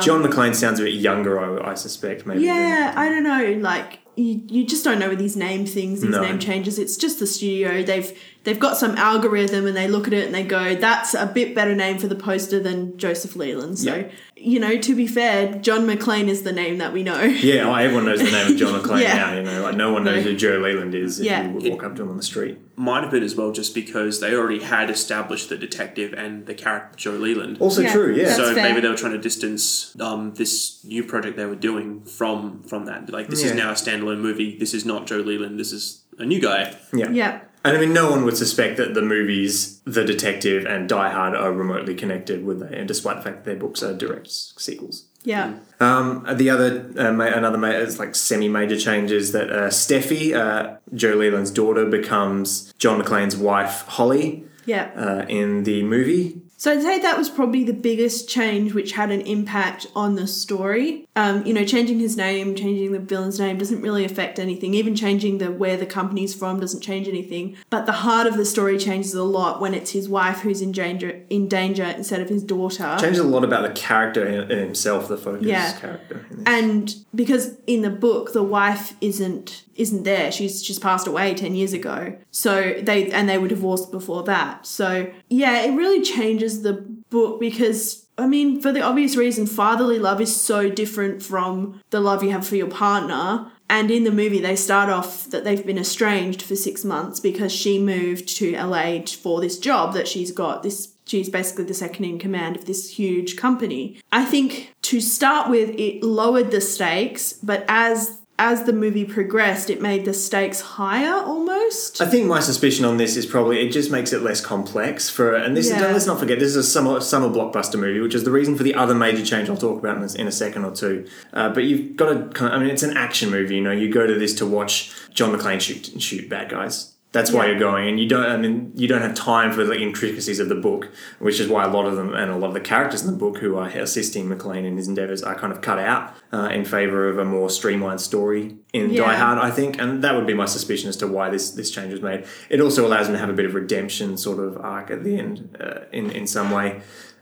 John 0.00 0.20
McClane 0.24 0.54
sounds 0.54 0.80
a 0.80 0.82
bit 0.84 0.94
younger, 0.94 1.38
I, 1.62 1.70
I 1.70 1.74
suspect, 1.74 2.26
maybe. 2.26 2.40
Um, 2.48 2.56
Yeah, 2.56 2.92
I 2.96 3.08
don't 3.08 3.22
know. 3.22 3.56
Like 3.60 4.00
you, 4.16 4.40
you 4.48 4.66
just 4.66 4.82
don't 4.84 4.98
know 4.98 5.08
with 5.10 5.18
these 5.18 5.36
name 5.36 5.66
things, 5.66 6.00
these 6.00 6.10
No. 6.10 6.22
name 6.22 6.38
changes. 6.38 6.78
It's 6.78 6.96
just 6.96 7.18
the 7.18 7.26
studio. 7.26 7.82
They've 7.82 8.18
they've 8.44 8.58
got 8.58 8.76
some 8.76 8.96
algorithm 8.96 9.66
and 9.66 9.76
they 9.76 9.88
look 9.88 10.06
at 10.06 10.12
it 10.14 10.24
and 10.26 10.34
they 10.34 10.42
go, 10.42 10.74
"That's 10.74 11.14
a 11.14 11.26
bit 11.26 11.54
better 11.54 11.74
name 11.74 11.98
for 11.98 12.06
the 12.06 12.14
poster 12.14 12.58
than 12.58 12.96
Joseph 12.96 13.36
Leland." 13.36 13.78
So 13.78 13.94
Yeah. 13.96 14.08
You 14.46 14.60
know, 14.60 14.76
to 14.78 14.94
be 14.94 15.06
fair, 15.08 15.54
John 15.56 15.86
McClane 15.86 16.28
is 16.28 16.42
the 16.44 16.52
name 16.52 16.78
that 16.78 16.92
we 16.92 17.02
know. 17.02 17.20
Yeah, 17.22 17.68
oh, 17.68 17.74
everyone 17.74 18.04
knows 18.06 18.20
the 18.20 18.30
name 18.30 18.52
of 18.52 18.56
John 18.56 18.80
McClane 18.80 19.02
Yeah. 19.02 19.14
now. 19.16 19.34
You 19.34 19.42
know, 19.42 19.62
like 19.62 19.76
no 19.76 19.92
one 19.92 20.04
knows 20.04 20.22
who 20.22 20.36
Joe 20.36 20.58
Leland 20.58 20.94
is 20.94 21.18
if 21.18 21.26
Yeah. 21.26 21.50
you 21.58 21.70
walk 21.72 21.82
up 21.82 21.96
to 21.96 22.02
him 22.02 22.10
on 22.10 22.16
the 22.16 22.22
street. 22.22 22.58
Might 22.76 23.02
have 23.02 23.10
been 23.10 23.24
as 23.24 23.34
well 23.34 23.50
just 23.50 23.74
because 23.74 24.20
they 24.20 24.34
already 24.34 24.60
had 24.60 24.88
established 24.88 25.48
the 25.48 25.56
detective 25.56 26.12
and 26.12 26.46
the 26.46 26.54
character 26.54 26.96
Joe 26.96 27.10
Leland. 27.12 27.56
Also 27.58 27.82
Yeah. 27.82 27.92
true, 27.92 28.14
yeah. 28.14 28.24
That's 28.24 28.36
so 28.36 28.54
fair. 28.54 28.62
maybe 28.68 28.80
they 28.80 28.88
were 28.88 28.96
trying 28.96 29.12
to 29.12 29.18
distance 29.18 29.96
um, 30.00 30.32
this 30.36 30.84
new 30.84 31.02
project 31.02 31.36
they 31.36 31.46
were 31.46 31.54
doing 31.56 32.02
from 32.04 32.62
from 32.68 32.84
that. 32.86 33.10
Like 33.10 33.28
this 33.28 33.42
is 33.42 33.52
now 33.54 33.70
a 33.70 33.74
standalone 33.74 34.20
movie. 34.20 34.56
This 34.58 34.72
is 34.74 34.84
not 34.84 35.06
Joe 35.08 35.16
Leland. 35.30 35.58
This 35.58 35.72
is 35.72 36.02
a 36.18 36.24
new 36.24 36.40
guy. 36.40 36.74
yeah. 36.94 37.10
Yeah. 37.10 37.40
And 37.66 37.76
I 37.76 37.80
mean, 37.80 37.92
no 37.92 38.10
one 38.10 38.24
would 38.24 38.36
suspect 38.36 38.76
that 38.76 38.94
the 38.94 39.02
movies 39.02 39.80
The 39.84 40.04
Detective 40.04 40.64
and 40.66 40.88
Die 40.88 41.10
Hard 41.10 41.34
are 41.34 41.52
remotely 41.52 41.94
connected, 41.96 42.44
would 42.44 42.60
they? 42.60 42.76
And 42.76 42.86
despite 42.86 43.16
the 43.16 43.22
fact 43.22 43.36
that 43.38 43.44
their 43.44 43.56
books 43.56 43.82
are 43.82 43.92
direct 43.92 44.30
sequels. 44.30 45.06
Yeah. 45.24 45.54
Um, 45.80 46.24
the 46.32 46.48
other, 46.48 46.88
uh, 46.96 47.10
another 47.10 47.58
ma- 47.58 47.70
is 47.70 47.98
like 47.98 48.14
semi-major 48.14 48.76
change 48.78 49.10
is 49.10 49.32
that 49.32 49.50
uh, 49.50 49.68
Steffi, 49.70 50.32
uh, 50.34 50.76
Joe 50.94 51.14
Leland's 51.14 51.50
daughter, 51.50 51.84
becomes 51.84 52.72
John 52.78 53.02
McClane's 53.02 53.36
wife, 53.36 53.82
Holly, 53.88 54.44
Yeah. 54.64 54.90
uh, 54.96 55.26
in 55.28 55.64
the 55.64 55.82
movie. 55.82 56.40
So 56.58 56.72
I'd 56.72 56.80
say 56.80 56.98
that 57.00 57.18
was 57.18 57.28
probably 57.28 57.64
the 57.64 57.74
biggest 57.74 58.30
change 58.30 58.72
which 58.72 58.92
had 58.92 59.10
an 59.10 59.20
impact 59.22 59.86
on 59.94 60.14
the 60.14 60.26
story. 60.26 61.06
Um, 61.14 61.44
you 61.44 61.52
know, 61.52 61.64
changing 61.66 61.98
his 61.98 62.16
name, 62.16 62.54
changing 62.54 62.92
the 62.92 62.98
villain's 62.98 63.38
name 63.38 63.58
doesn't 63.58 63.82
really 63.82 64.06
affect 64.06 64.38
anything. 64.38 64.72
Even 64.72 64.94
changing 64.96 65.36
the 65.36 65.52
where 65.52 65.76
the 65.76 65.84
company's 65.84 66.34
from 66.34 66.58
doesn't 66.60 66.80
change 66.80 67.08
anything. 67.08 67.56
But 67.68 67.84
the 67.84 67.92
heart 67.92 68.26
of 68.26 68.38
the 68.38 68.46
story 68.46 68.78
changes 68.78 69.12
a 69.14 69.22
lot 69.22 69.60
when 69.60 69.74
it's 69.74 69.90
his 69.90 70.08
wife 70.08 70.38
who's 70.40 70.62
in 70.62 70.72
danger 70.72 71.20
in 71.28 71.46
danger 71.46 71.84
instead 71.84 72.20
of 72.22 72.28
his 72.30 72.42
daughter. 72.42 72.96
Changes 72.98 73.18
a 73.20 73.24
lot 73.24 73.44
about 73.44 73.62
the 73.62 73.74
character 73.78 74.46
himself, 74.46 75.08
the 75.08 75.18
focus 75.18 75.46
Yeah. 75.46 75.72
character. 75.78 76.24
and 76.46 76.94
because 77.14 77.56
in 77.66 77.82
the 77.82 77.90
book 77.90 78.32
the 78.32 78.42
wife 78.42 78.94
isn't 79.00 79.62
isn't 79.74 80.04
there 80.04 80.30
she's 80.32 80.62
she's 80.64 80.78
passed 80.78 81.06
away 81.06 81.34
10 81.34 81.54
years 81.54 81.72
ago 81.74 82.16
so 82.30 82.74
they 82.80 83.10
and 83.10 83.28
they 83.28 83.36
were 83.36 83.48
divorced 83.48 83.90
before 83.90 84.22
that 84.22 84.66
so 84.66 85.10
yeah 85.28 85.62
it 85.62 85.72
really 85.74 86.02
changes 86.02 86.45
the 86.62 86.74
book 87.10 87.40
because 87.40 88.06
I 88.18 88.26
mean, 88.26 88.60
for 88.60 88.72
the 88.72 88.80
obvious 88.80 89.16
reason, 89.16 89.46
fatherly 89.46 89.98
love 89.98 90.20
is 90.20 90.34
so 90.34 90.70
different 90.70 91.22
from 91.22 91.82
the 91.90 92.00
love 92.00 92.22
you 92.22 92.30
have 92.30 92.46
for 92.46 92.56
your 92.56 92.70
partner. 92.70 93.52
And 93.68 93.90
in 93.90 94.04
the 94.04 94.12
movie, 94.12 94.40
they 94.40 94.56
start 94.56 94.88
off 94.88 95.24
that 95.30 95.44
they've 95.44 95.66
been 95.66 95.78
estranged 95.78 96.40
for 96.40 96.56
six 96.56 96.84
months 96.84 97.20
because 97.20 97.52
she 97.52 97.78
moved 97.78 98.28
to 98.36 98.56
LA 98.56 99.00
for 99.04 99.40
this 99.40 99.58
job 99.58 99.92
that 99.94 100.08
she's 100.08 100.30
got. 100.30 100.62
This 100.62 100.94
she's 101.04 101.28
basically 101.28 101.64
the 101.64 101.74
second 101.74 102.04
in 102.04 102.18
command 102.18 102.56
of 102.56 102.64
this 102.64 102.90
huge 102.90 103.36
company. 103.36 104.00
I 104.12 104.24
think 104.24 104.72
to 104.82 105.00
start 105.00 105.50
with, 105.50 105.70
it 105.78 106.02
lowered 106.02 106.50
the 106.50 106.60
stakes, 106.60 107.32
but 107.32 107.64
as 107.68 108.20
as 108.38 108.64
the 108.64 108.72
movie 108.72 109.04
progressed, 109.04 109.70
it 109.70 109.80
made 109.80 110.04
the 110.04 110.12
stakes 110.12 110.60
higher 110.60 111.22
almost. 111.24 112.00
I 112.02 112.06
think 112.06 112.26
my 112.26 112.40
suspicion 112.40 112.84
on 112.84 112.96
this 112.98 113.16
is 113.16 113.24
probably 113.24 113.60
it 113.66 113.70
just 113.72 113.90
makes 113.90 114.12
it 114.12 114.22
less 114.22 114.40
complex 114.40 115.08
for 115.08 115.34
and 115.34 115.56
this 115.56 115.68
Yeah. 115.70 115.76
is, 115.86 115.92
let's 115.92 116.06
not 116.06 116.18
forget 116.20 116.38
this 116.38 116.48
is 116.50 116.56
a 116.56 116.62
summer 116.62 117.00
summer 117.00 117.28
blockbuster 117.28 117.78
movie, 117.80 118.00
which 118.00 118.14
is 118.14 118.24
the 118.24 118.30
reason 118.30 118.56
for 118.56 118.62
the 118.62 118.74
other 118.74 118.94
major 118.94 119.24
change 119.24 119.48
I'll 119.48 119.56
talk 119.56 119.78
about 119.78 119.96
in 119.96 120.02
a, 120.02 120.12
in 120.20 120.26
a 120.28 120.32
second 120.32 120.64
or 120.64 120.72
two. 120.72 121.06
Uh, 121.32 121.48
but 121.48 121.64
you've 121.64 121.96
got 121.96 122.12
to 122.12 122.28
kind 122.38 122.52
of, 122.52 122.58
I 122.60 122.62
mean 122.62 122.70
it's 122.70 122.82
an 122.82 122.96
action 122.96 123.30
movie, 123.30 123.56
you 123.56 123.62
know, 123.62 123.72
you 123.72 123.90
go 123.90 124.06
to 124.06 124.18
this 124.18 124.34
to 124.34 124.46
watch 124.46 124.92
John 125.14 125.32
McClane 125.36 125.60
shoot 125.60 126.00
shoot 126.02 126.28
bad 126.28 126.50
guys. 126.50 126.92
That's 127.16 127.32
why 127.32 127.42
Yeah. 127.44 127.50
you're 127.52 127.60
going, 127.70 127.84
and 127.90 127.96
you 128.02 128.06
don't. 128.14 128.26
I 128.34 128.36
mean, 128.36 128.54
you 128.74 128.86
don't 128.92 129.00
have 129.08 129.14
time 129.14 129.50
for 129.56 129.64
the 129.70 129.76
intricacies 129.86 130.38
of 130.44 130.48
the 130.54 130.54
book, 130.68 130.82
which 131.26 131.38
is 131.42 131.46
why 131.48 131.62
a 131.64 131.72
lot 131.76 131.86
of 131.90 131.94
them 131.96 132.10
and 132.20 132.28
a 132.30 132.36
lot 132.42 132.48
of 132.48 132.54
the 132.60 132.66
characters 132.72 133.00
in 133.04 133.08
the 133.14 133.16
book 133.24 133.38
who 133.38 133.56
are 133.56 133.68
assisting 133.68 134.28
McClane 134.28 134.64
in 134.70 134.76
his 134.76 134.86
endeavors 134.92 135.22
are 135.22 135.34
kind 135.42 135.52
of 135.54 135.58
cut 135.68 135.78
out 135.78 136.02
uh, 136.36 136.48
in 136.58 136.64
favor 136.64 137.00
of 137.08 137.16
a 137.18 137.24
more 137.24 137.48
streamlined 137.48 138.00
story 138.10 138.42
in 138.78 138.90
Yeah. 138.90 139.06
Die 139.06 139.16
Hard. 139.22 139.38
I 139.38 139.50
think, 139.58 139.70
and 139.82 139.90
that 140.04 140.14
would 140.16 140.26
be 140.26 140.34
my 140.34 140.48
suspicion 140.56 140.88
as 140.90 140.96
to 140.98 141.06
why 141.06 141.30
this 141.30 141.44
this 141.58 141.70
change 141.76 141.90
was 141.96 142.02
made. 142.02 142.20
It 142.54 142.60
also 142.60 142.80
allows 142.88 143.06
him 143.08 143.14
to 143.14 143.18
have 143.24 143.30
a 143.30 143.38
bit 143.40 143.46
of 143.50 143.54
redemption 143.54 144.08
sort 144.18 144.38
of 144.46 144.50
arc 144.74 144.90
at 144.90 145.00
the 145.06 145.14
end, 145.18 145.36
uh, 145.64 145.80
in 145.98 146.10
in 146.10 146.26
some 146.26 146.50
way. 146.58 146.68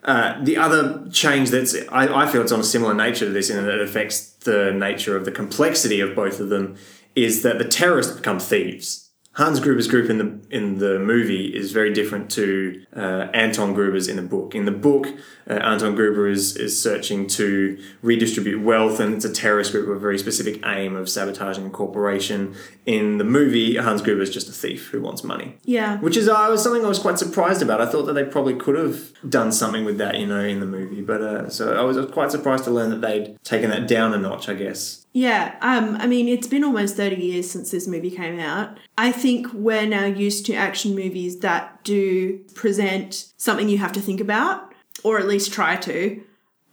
Uh, 0.05 0.35
the 0.45 0.57
other 0.57 0.83
change 1.13 1.47
that's 1.51 1.75
I, 1.91 2.03
I 2.23 2.27
feel 2.31 2.43
it's 2.43 2.53
on 2.53 2.61
a 2.61 2.65
similar 2.65 2.95
nature 2.95 3.27
to 3.27 3.33
this, 3.33 3.49
in 3.49 3.57
that 3.65 3.75
it 3.75 3.81
affects 3.81 4.17
the 4.51 4.73
nature 4.73 5.15
of 5.17 5.25
the 5.25 5.31
complexity 5.33 6.01
of 6.01 6.15
both 6.15 6.41
of 6.41 6.49
them, 6.49 6.75
is 7.15 7.43
that 7.43 7.57
the 7.59 7.65
terrorists 7.65 8.13
become 8.17 8.39
thieves. 8.41 9.04
Hans 9.37 9.59
Gruber's 9.59 9.89
group 9.89 10.09
in 10.11 10.19
the 10.19 10.41
in 10.57 10.79
the 10.79 10.97
movie 11.01 11.47
is 11.57 11.73
very 11.73 11.93
different 11.93 12.31
to 12.33 12.85
uh, 12.95 13.27
Anton 13.35 13.75
Gruber's 13.75 14.07
in 14.07 14.15
the 14.15 14.23
book. 14.23 14.55
In 14.55 14.65
the 14.65 14.71
book, 14.71 15.09
uh, 15.51 15.55
Anton 15.55 15.97
Gruber 15.97 16.29
is 16.29 16.57
is 16.57 16.81
searching 16.81 17.27
to 17.29 17.77
redistribute 18.01 18.63
wealth, 18.63 19.01
and 19.01 19.15
it's 19.15 19.25
a 19.25 19.33
terrorist 19.33 19.73
group 19.73 19.89
with 19.89 19.97
a 19.97 20.01
very 20.01 20.19
specific 20.19 20.61
aim 20.65 20.95
of 20.95 21.09
sabotaging 21.09 21.67
a 21.67 21.71
corporation. 21.71 22.55
In 22.87 23.19
the 23.19 23.25
movie, 23.25 23.77
Hans 23.77 24.03
Gruber 24.03 24.23
is 24.23 24.31
just 24.31 24.49
a 24.49 24.53
thief 24.53 24.91
who 24.91 25.01
wants 25.01 25.25
money, 25.25 25.57
Yeah. 25.65 25.99
which 25.99 26.17
is 26.17 26.29
uh, 26.29 26.47
was 26.49 26.63
something 26.63 26.85
I 26.85 26.89
was 26.89 27.01
quite 27.01 27.19
surprised 27.19 27.61
about. 27.61 27.81
I 27.81 27.87
thought 27.87 28.05
that 28.07 28.13
they 28.13 28.25
probably 28.25 28.55
could 28.55 28.77
have 28.77 29.01
done 29.29 29.51
something 29.51 29.85
with 29.85 29.99
that, 29.99 30.17
you 30.21 30.27
know, 30.27 30.45
in 30.45 30.61
the 30.61 30.67
movie. 30.67 31.01
But 31.03 31.23
uh, 31.23 31.49
so 31.51 31.75
I 31.77 31.83
was 31.83 31.97
quite 32.13 32.31
surprised 32.31 32.65
to 32.65 32.71
learn 32.71 32.91
that 32.91 33.01
they'd 33.01 33.37
taken 33.43 33.71
that 33.71 33.89
down 33.89 34.15
a 34.15 34.19
notch. 34.19 34.49
I 34.49 34.55
guess. 34.55 35.04
Yeah, 35.17 35.55
um, 35.61 35.97
I 36.01 36.09
mean, 36.09 36.27
it's 36.27 36.49
been 36.49 36.65
almost 36.65 36.97
30 36.97 37.15
years 37.17 37.49
since 37.49 37.71
this 37.71 37.87
movie 37.87 38.11
came 38.11 38.41
out. 38.41 38.77
I 38.99 39.13
think 39.13 39.47
we're 39.55 39.87
now 39.87 40.07
used 40.07 40.45
to 40.47 40.55
action 40.55 40.97
movies 40.97 41.39
that 41.39 41.85
do 41.85 42.39
present 42.55 43.33
something 43.37 43.69
you 43.69 43.79
have 43.79 43.93
to 43.93 44.01
think 44.01 44.21
about, 44.21 44.75
or 45.05 45.21
at 45.21 45.29
least 45.29 45.53
try 45.53 45.77
to. 45.77 46.21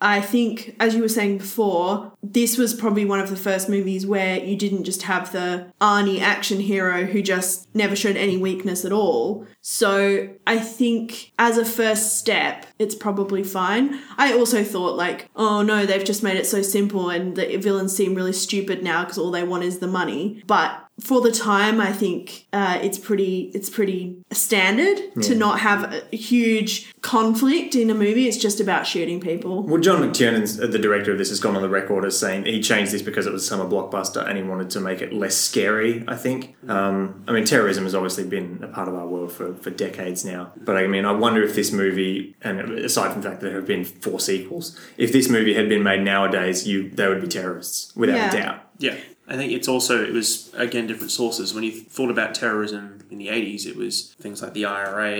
I 0.01 0.19
think, 0.19 0.75
as 0.79 0.95
you 0.95 1.01
were 1.01 1.07
saying 1.07 1.37
before, 1.37 2.11
this 2.23 2.57
was 2.57 2.73
probably 2.73 3.05
one 3.05 3.19
of 3.19 3.29
the 3.29 3.35
first 3.35 3.69
movies 3.69 4.05
where 4.05 4.43
you 4.43 4.55
didn't 4.57 4.83
just 4.83 5.03
have 5.03 5.31
the 5.31 5.71
Arnie 5.79 6.19
action 6.19 6.59
hero 6.59 7.05
who 7.05 7.21
just 7.21 7.73
never 7.75 7.95
showed 7.95 8.15
any 8.15 8.35
weakness 8.35 8.83
at 8.83 8.91
all. 8.91 9.45
So 9.61 10.29
I 10.47 10.57
think 10.57 11.31
as 11.37 11.57
a 11.57 11.65
first 11.65 12.17
step, 12.17 12.65
it's 12.79 12.95
probably 12.95 13.43
fine. 13.43 14.01
I 14.17 14.33
also 14.33 14.63
thought, 14.63 14.97
like, 14.97 15.29
oh 15.35 15.61
no, 15.61 15.85
they've 15.85 16.03
just 16.03 16.23
made 16.23 16.37
it 16.37 16.47
so 16.47 16.63
simple 16.63 17.09
and 17.11 17.35
the 17.35 17.57
villains 17.57 17.95
seem 17.95 18.15
really 18.15 18.33
stupid 18.33 18.83
now 18.83 19.03
because 19.03 19.19
all 19.19 19.31
they 19.31 19.43
want 19.43 19.63
is 19.63 19.79
the 19.79 19.87
money. 19.87 20.43
But 20.47 20.83
for 21.01 21.19
the 21.21 21.31
time, 21.31 21.81
I 21.81 21.91
think 21.91 22.45
uh, 22.53 22.79
it's 22.81 22.97
pretty 22.97 23.51
it's 23.53 23.69
pretty 23.69 24.17
standard 24.31 24.99
to 25.23 25.35
not 25.35 25.59
have 25.59 25.91
a 26.11 26.15
huge 26.15 26.93
conflict 27.01 27.75
in 27.75 27.89
a 27.89 27.93
movie. 27.95 28.27
It's 28.27 28.37
just 28.37 28.59
about 28.59 28.85
shooting 28.85 29.19
people. 29.19 29.63
Well, 29.63 29.81
John 29.81 30.01
McTiernan, 30.01 30.71
the 30.71 30.77
director 30.79 31.11
of 31.11 31.17
this, 31.17 31.29
has 31.29 31.39
gone 31.39 31.55
on 31.55 31.61
the 31.61 31.69
record 31.69 32.05
as 32.05 32.17
saying 32.17 32.45
he 32.45 32.61
changed 32.61 32.91
this 32.91 33.01
because 33.01 33.25
it 33.25 33.33
was 33.33 33.43
a 33.43 33.45
summer 33.47 33.65
blockbuster 33.65 34.25
and 34.27 34.37
he 34.37 34.43
wanted 34.43 34.69
to 34.71 34.79
make 34.79 35.01
it 35.01 35.11
less 35.11 35.35
scary. 35.35 36.03
I 36.07 36.15
think. 36.15 36.55
Um, 36.67 37.23
I 37.27 37.31
mean, 37.31 37.45
terrorism 37.45 37.83
has 37.85 37.95
obviously 37.95 38.25
been 38.25 38.59
a 38.63 38.67
part 38.67 38.87
of 38.87 38.93
our 38.95 39.07
world 39.07 39.31
for, 39.31 39.53
for 39.55 39.71
decades 39.71 40.23
now. 40.23 40.53
But 40.57 40.77
I 40.77 40.87
mean, 40.87 41.05
I 41.05 41.11
wonder 41.11 41.41
if 41.43 41.55
this 41.55 41.71
movie, 41.71 42.35
and 42.41 42.59
aside 42.79 43.11
from 43.13 43.21
the 43.21 43.29
fact 43.29 43.41
that 43.41 43.47
there 43.47 43.55
have 43.55 43.67
been 43.67 43.83
four 43.85 44.19
sequels, 44.19 44.79
if 44.97 45.11
this 45.11 45.29
movie 45.29 45.53
had 45.55 45.67
been 45.67 45.83
made 45.83 46.01
nowadays, 46.01 46.67
you 46.67 46.89
they 46.91 47.07
would 47.07 47.21
be 47.21 47.27
terrorists 47.27 47.91
without 47.95 48.15
Yeah. 48.15 48.29
a 48.29 48.33
doubt. 48.43 48.59
Yeah, 48.77 48.95
I 49.31 49.37
think 49.37 49.53
it's 49.53 49.69
also 49.69 50.03
it 50.03 50.11
was 50.11 50.53
again 50.55 50.87
different 50.87 51.09
sources. 51.11 51.53
When 51.53 51.63
you 51.63 51.71
thought 51.71 52.11
about 52.11 52.35
terrorism 52.35 52.99
in 53.09 53.17
the 53.17 53.29
eighties, 53.29 53.65
it 53.65 53.77
was 53.77 54.13
things 54.19 54.41
like 54.41 54.53
the 54.53 54.65
IRA. 54.65 55.11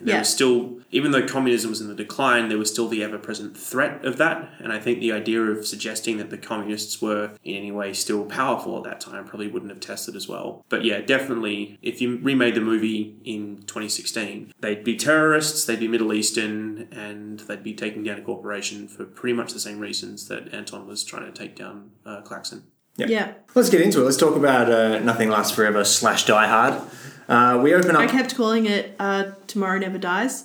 There 0.00 0.14
Yeah. 0.14 0.18
was 0.20 0.28
still, 0.28 0.78
even 0.92 1.10
though 1.10 1.26
communism 1.26 1.70
was 1.70 1.80
in 1.80 1.88
the 1.88 1.94
decline, 1.94 2.48
there 2.48 2.58
was 2.58 2.70
still 2.70 2.86
the 2.86 3.02
ever-present 3.02 3.56
threat 3.56 4.04
of 4.04 4.18
that. 4.18 4.52
And 4.60 4.72
I 4.72 4.78
think 4.78 5.00
the 5.00 5.10
idea 5.10 5.42
of 5.42 5.66
suggesting 5.66 6.18
that 6.18 6.30
the 6.30 6.38
communists 6.38 7.02
were 7.02 7.32
in 7.42 7.56
any 7.56 7.72
way 7.72 7.92
still 7.92 8.24
powerful 8.24 8.76
at 8.78 8.84
that 8.84 9.00
time 9.00 9.24
probably 9.24 9.48
wouldn't 9.48 9.72
have 9.72 9.80
tested 9.80 10.14
as 10.14 10.28
well. 10.28 10.64
But 10.68 10.84
yeah, 10.84 11.00
definitely, 11.00 11.76
if 11.82 12.00
you 12.00 12.18
remade 12.22 12.54
the 12.54 12.60
movie 12.60 13.16
in 13.24 13.64
2016, 13.66 14.52
they'd 14.60 14.84
be 14.84 14.94
terrorists, 14.96 15.64
they'd 15.64 15.80
be 15.80 15.88
Middle 15.88 16.12
Eastern, 16.12 16.86
and 16.92 17.40
they'd 17.40 17.64
be 17.64 17.74
taking 17.74 18.04
down 18.04 18.18
a 18.18 18.22
corporation 18.22 18.86
for 18.86 19.04
pretty 19.04 19.34
much 19.34 19.52
the 19.52 19.60
same 19.60 19.80
reasons 19.80 20.28
that 20.28 20.54
Anton 20.54 20.86
was 20.86 21.02
trying 21.02 21.26
to 21.26 21.32
take 21.36 21.56
down 21.56 21.90
uh, 22.04 22.20
Klaxon. 22.20 22.62
Yeah. 22.96 23.34
Let's 23.54 23.70
get 23.70 23.80
into 23.80 24.00
it. 24.00 24.04
Let's 24.04 24.16
talk 24.16 24.36
about 24.36 24.70
uh, 24.70 24.98
Nothing 25.00 25.30
Lasts 25.30 25.54
Forever 25.54 25.84
slash 25.84 26.26
Die 26.26 26.46
Hard. 26.46 26.82
Uh, 27.28 27.60
we 27.62 27.74
open 27.74 27.96
up. 27.96 28.02
I 28.02 28.06
kept 28.06 28.36
calling 28.36 28.66
it 28.66 28.94
uh, 28.98 29.32
Tomorrow 29.46 29.78
Never 29.78 29.98
Dies. 29.98 30.44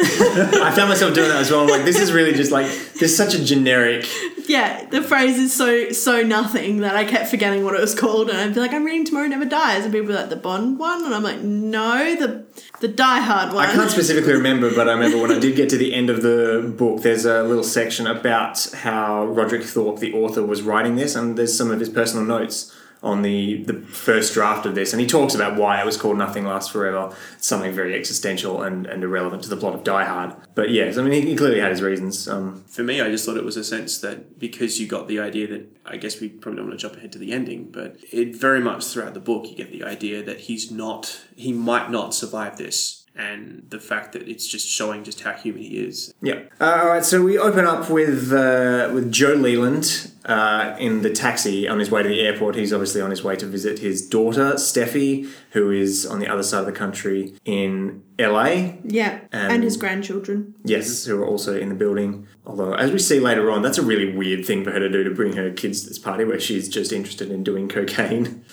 I 0.62 0.72
found 0.74 0.88
myself 0.88 1.14
doing 1.14 1.28
that 1.28 1.40
as 1.40 1.50
well. 1.50 1.60
I'm 1.60 1.68
like, 1.68 1.84
this 1.84 2.00
is 2.00 2.12
really 2.12 2.32
just 2.32 2.50
like 2.50 2.66
this 2.66 3.02
is 3.02 3.16
such 3.16 3.34
a 3.34 3.44
generic. 3.44 4.06
Yeah, 4.48 4.86
the 4.86 5.02
phrase 5.02 5.38
is 5.38 5.52
so 5.52 5.90
so 5.92 6.22
nothing 6.22 6.78
that 6.78 6.96
I 6.96 7.04
kept 7.04 7.28
forgetting 7.28 7.64
what 7.64 7.74
it 7.74 7.80
was 7.80 7.94
called, 7.94 8.30
and 8.30 8.38
I'd 8.38 8.54
be 8.54 8.60
like, 8.60 8.72
"I'm 8.72 8.84
reading 8.84 9.04
Tomorrow 9.04 9.28
Never 9.28 9.44
Dies," 9.44 9.84
and 9.84 9.92
people 9.92 10.08
were 10.08 10.14
like, 10.14 10.30
"The 10.30 10.36
Bond 10.36 10.78
one," 10.78 11.04
and 11.04 11.14
I'm 11.14 11.22
like, 11.22 11.40
"No, 11.42 12.16
the 12.16 12.44
the 12.80 12.88
Die 12.88 13.20
Hard 13.20 13.52
one." 13.52 13.68
I 13.68 13.72
can't 13.72 13.90
specifically 13.90 14.32
remember, 14.32 14.74
but 14.74 14.88
I 14.88 14.92
remember 14.92 15.18
when 15.18 15.32
I 15.32 15.38
did 15.38 15.54
get 15.54 15.68
to 15.70 15.76
the 15.76 15.94
end 15.94 16.08
of 16.08 16.22
the 16.22 16.74
book, 16.76 17.02
there's 17.02 17.26
a 17.26 17.42
little 17.42 17.64
section 17.64 18.06
about 18.06 18.66
how 18.74 19.26
Roderick 19.26 19.64
Thorp, 19.64 19.98
the 19.98 20.14
author, 20.14 20.42
was 20.42 20.62
writing 20.62 20.96
this, 20.96 21.14
and 21.14 21.36
there's 21.36 21.56
some 21.56 21.70
of 21.70 21.78
his 21.78 21.90
personal 21.90 22.24
notes 22.24 22.74
on 23.02 23.22
the, 23.22 23.62
the 23.64 23.74
first 23.74 24.34
draft 24.34 24.66
of 24.66 24.74
this, 24.74 24.92
and 24.92 25.00
he 25.00 25.06
talks 25.06 25.34
about 25.34 25.56
why 25.56 25.80
it 25.80 25.86
was 25.86 25.96
called 25.96 26.18
Nothing 26.18 26.44
Lasts 26.44 26.70
Forever. 26.70 27.14
Something 27.38 27.72
very 27.72 27.94
existential 27.94 28.62
and, 28.62 28.86
and 28.86 29.02
irrelevant 29.02 29.42
to 29.44 29.48
the 29.48 29.56
plot 29.56 29.74
of 29.74 29.84
Die 29.84 30.04
Hard. 30.04 30.34
But 30.54 30.70
yes, 30.70 30.98
I 30.98 31.02
mean, 31.02 31.26
he, 31.26 31.34
clearly 31.34 31.60
had 31.60 31.70
his 31.70 31.80
reasons. 31.80 32.28
Um, 32.28 32.64
For 32.68 32.82
me, 32.82 33.00
I 33.00 33.10
just 33.10 33.24
thought 33.24 33.36
it 33.36 33.44
was 33.44 33.56
a 33.56 33.64
sense 33.64 33.98
that 34.00 34.38
because 34.38 34.78
you 34.78 34.86
got 34.86 35.08
the 35.08 35.18
idea 35.18 35.46
that 35.48 35.66
I 35.86 35.96
guess 35.96 36.20
we 36.20 36.28
probably 36.28 36.58
don't 36.58 36.68
want 36.68 36.78
to 36.78 36.86
jump 36.86 36.96
ahead 36.98 37.12
to 37.12 37.18
the 37.18 37.32
ending, 37.32 37.70
but 37.70 37.96
it 38.12 38.36
very 38.36 38.60
much 38.60 38.84
throughout 38.84 39.14
the 39.14 39.20
book 39.20 39.48
you 39.48 39.56
get 39.56 39.72
the 39.72 39.84
idea 39.84 40.22
that 40.22 40.40
he's 40.40 40.70
not, 40.70 41.22
he 41.36 41.52
might 41.52 41.90
not 41.90 42.14
survive 42.14 42.58
this, 42.58 42.99
and 43.20 43.66
the 43.68 43.78
fact 43.78 44.12
that 44.12 44.26
it's 44.26 44.46
just 44.46 44.66
showing 44.66 45.04
just 45.04 45.20
how 45.20 45.32
human 45.32 45.62
he 45.62 45.78
is. 45.78 46.14
Yeah. 46.22 46.40
Uh, 46.60 46.78
all 46.82 46.88
right. 46.88 47.04
So 47.04 47.22
we 47.22 47.36
open 47.38 47.66
up 47.66 47.90
with 47.90 48.32
uh, 48.32 48.90
with 48.94 49.12
Joe 49.12 49.34
Leland 49.34 50.10
uh, 50.24 50.74
in 50.78 51.02
the 51.02 51.10
taxi 51.10 51.68
on 51.68 51.78
his 51.78 51.90
way 51.90 52.02
to 52.02 52.08
the 52.08 52.20
airport. 52.20 52.54
He's 52.54 52.72
obviously 52.72 53.00
on 53.02 53.10
his 53.10 53.22
way 53.22 53.36
to 53.36 53.46
visit 53.46 53.80
his 53.80 54.08
daughter 54.08 54.54
Steffi, 54.54 55.28
who 55.50 55.70
is 55.70 56.06
on 56.06 56.18
the 56.18 56.28
other 56.28 56.42
side 56.42 56.60
of 56.60 56.66
the 56.66 56.72
country 56.72 57.34
in 57.44 58.02
LA. 58.18 58.72
Yeah, 58.84 59.20
and, 59.32 59.52
And- 59.52 59.64
his 59.64 59.76
grandchildren. 59.76 60.54
Yes, 60.64 61.04
who 61.04 61.20
are 61.22 61.26
also 61.26 61.58
in 61.58 61.68
the 61.68 61.74
building. 61.74 62.26
Although, 62.46 62.72
as 62.74 62.90
we 62.90 62.98
see 62.98 63.20
later 63.20 63.50
on, 63.50 63.62
that's 63.62 63.78
a 63.78 63.82
really 63.82 64.16
weird 64.16 64.44
thing 64.46 64.64
for 64.64 64.70
her 64.70 64.78
to 64.80 64.88
do 64.88 65.04
to 65.04 65.10
bring 65.10 65.34
her 65.36 65.50
kids 65.50 65.82
to 65.82 65.88
this 65.88 65.98
party 65.98 66.24
where 66.24 66.40
she's 66.40 66.68
just 66.68 66.92
interested 66.92 67.30
in 67.30 67.44
doing 67.44 67.68
cocaine. 67.68 68.44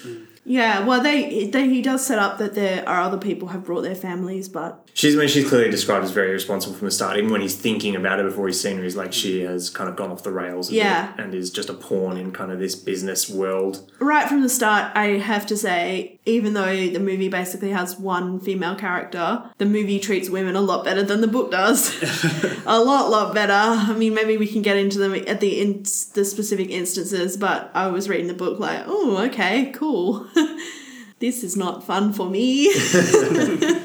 Yeah, 0.48 0.86
well, 0.86 1.04
they, 1.04 1.48
they 1.48 1.68
he 1.68 1.82
does 1.82 2.06
set 2.06 2.20
up 2.20 2.38
that 2.38 2.56
there 2.56 2.88
are 2.88 3.02
other 3.02 3.18
people 3.18 3.50
have 3.50 3.66
brought 3.66 3.82
their 3.82 3.96
families, 3.96 4.48
but 4.48 4.88
She's 4.94 5.16
I 5.16 5.20
mean, 5.20 5.28
she's 5.28 5.48
clearly 5.48 5.70
described 5.70 6.06
as 6.06 6.12
very 6.12 6.32
responsible 6.32 6.76
from 6.76 6.86
the 6.86 6.92
start. 6.92 7.18
Even 7.18 7.32
when 7.32 7.42
he's 7.42 7.56
thinking 7.56 7.96
about 7.96 8.20
it 8.20 8.24
before 8.24 8.48
he's 8.48 8.60
seen 8.60 8.78
her, 8.78 8.84
he's 8.84 8.96
like 8.96 9.12
she 9.14 9.42
has 9.42 9.70
kind 9.70 9.90
of 9.90 9.96
gone 9.96 10.10
off 10.10 10.24
the 10.24 10.32
rails. 10.32 10.72
Yeah. 10.72 11.14
and 11.18 11.36
is 11.36 11.52
just 11.52 11.70
a 11.70 11.74
pawn 11.74 12.18
in 12.18 12.32
kind 12.32 12.52
of 12.52 12.60
this 12.60 12.76
business 12.76 13.30
world. 13.30 13.92
right 14.00 14.28
from 14.28 14.42
the 14.42 14.50
start, 14.50 14.96
I 14.96 15.18
have 15.18 15.46
to 15.48 15.58
say, 15.58 16.17
even 16.28 16.54
though 16.54 16.88
the 16.88 17.00
movie 17.00 17.30
basically 17.30 17.72
has 17.72 17.98
one 17.98 18.40
female 18.40 18.76
character, 18.76 19.50
the 19.58 19.66
movie 19.66 20.00
treats 20.00 20.30
women 20.30 20.56
a 20.56 20.62
lot 20.62 20.84
better 20.84 21.04
than 21.04 21.22
the 21.22 21.28
book 21.28 21.52
does. 21.52 21.96
a 22.66 22.80
lot, 22.80 23.10
lot 23.10 23.34
better. 23.34 23.54
I 23.54 23.94
mean, 23.94 24.14
maybe 24.14 24.38
we 24.38 24.48
can 24.48 24.62
get 24.62 24.78
into 24.78 25.00
them 25.00 25.16
at 25.16 25.40
the 25.40 25.62
in- 25.62 25.84
the 26.14 26.26
specific 26.26 26.70
instances, 26.70 27.38
but 27.38 27.72
I 27.74 27.88
was 27.88 28.10
reading 28.10 28.28
the 28.28 28.34
book 28.34 28.60
like, 28.60 28.84
oh, 28.86 29.18
okay, 29.28 29.72
cool. 29.72 30.28
this 31.20 31.44
is 31.44 31.56
not 31.56 31.86
fun 31.86 32.14
for 32.14 32.30
me. 32.30 32.74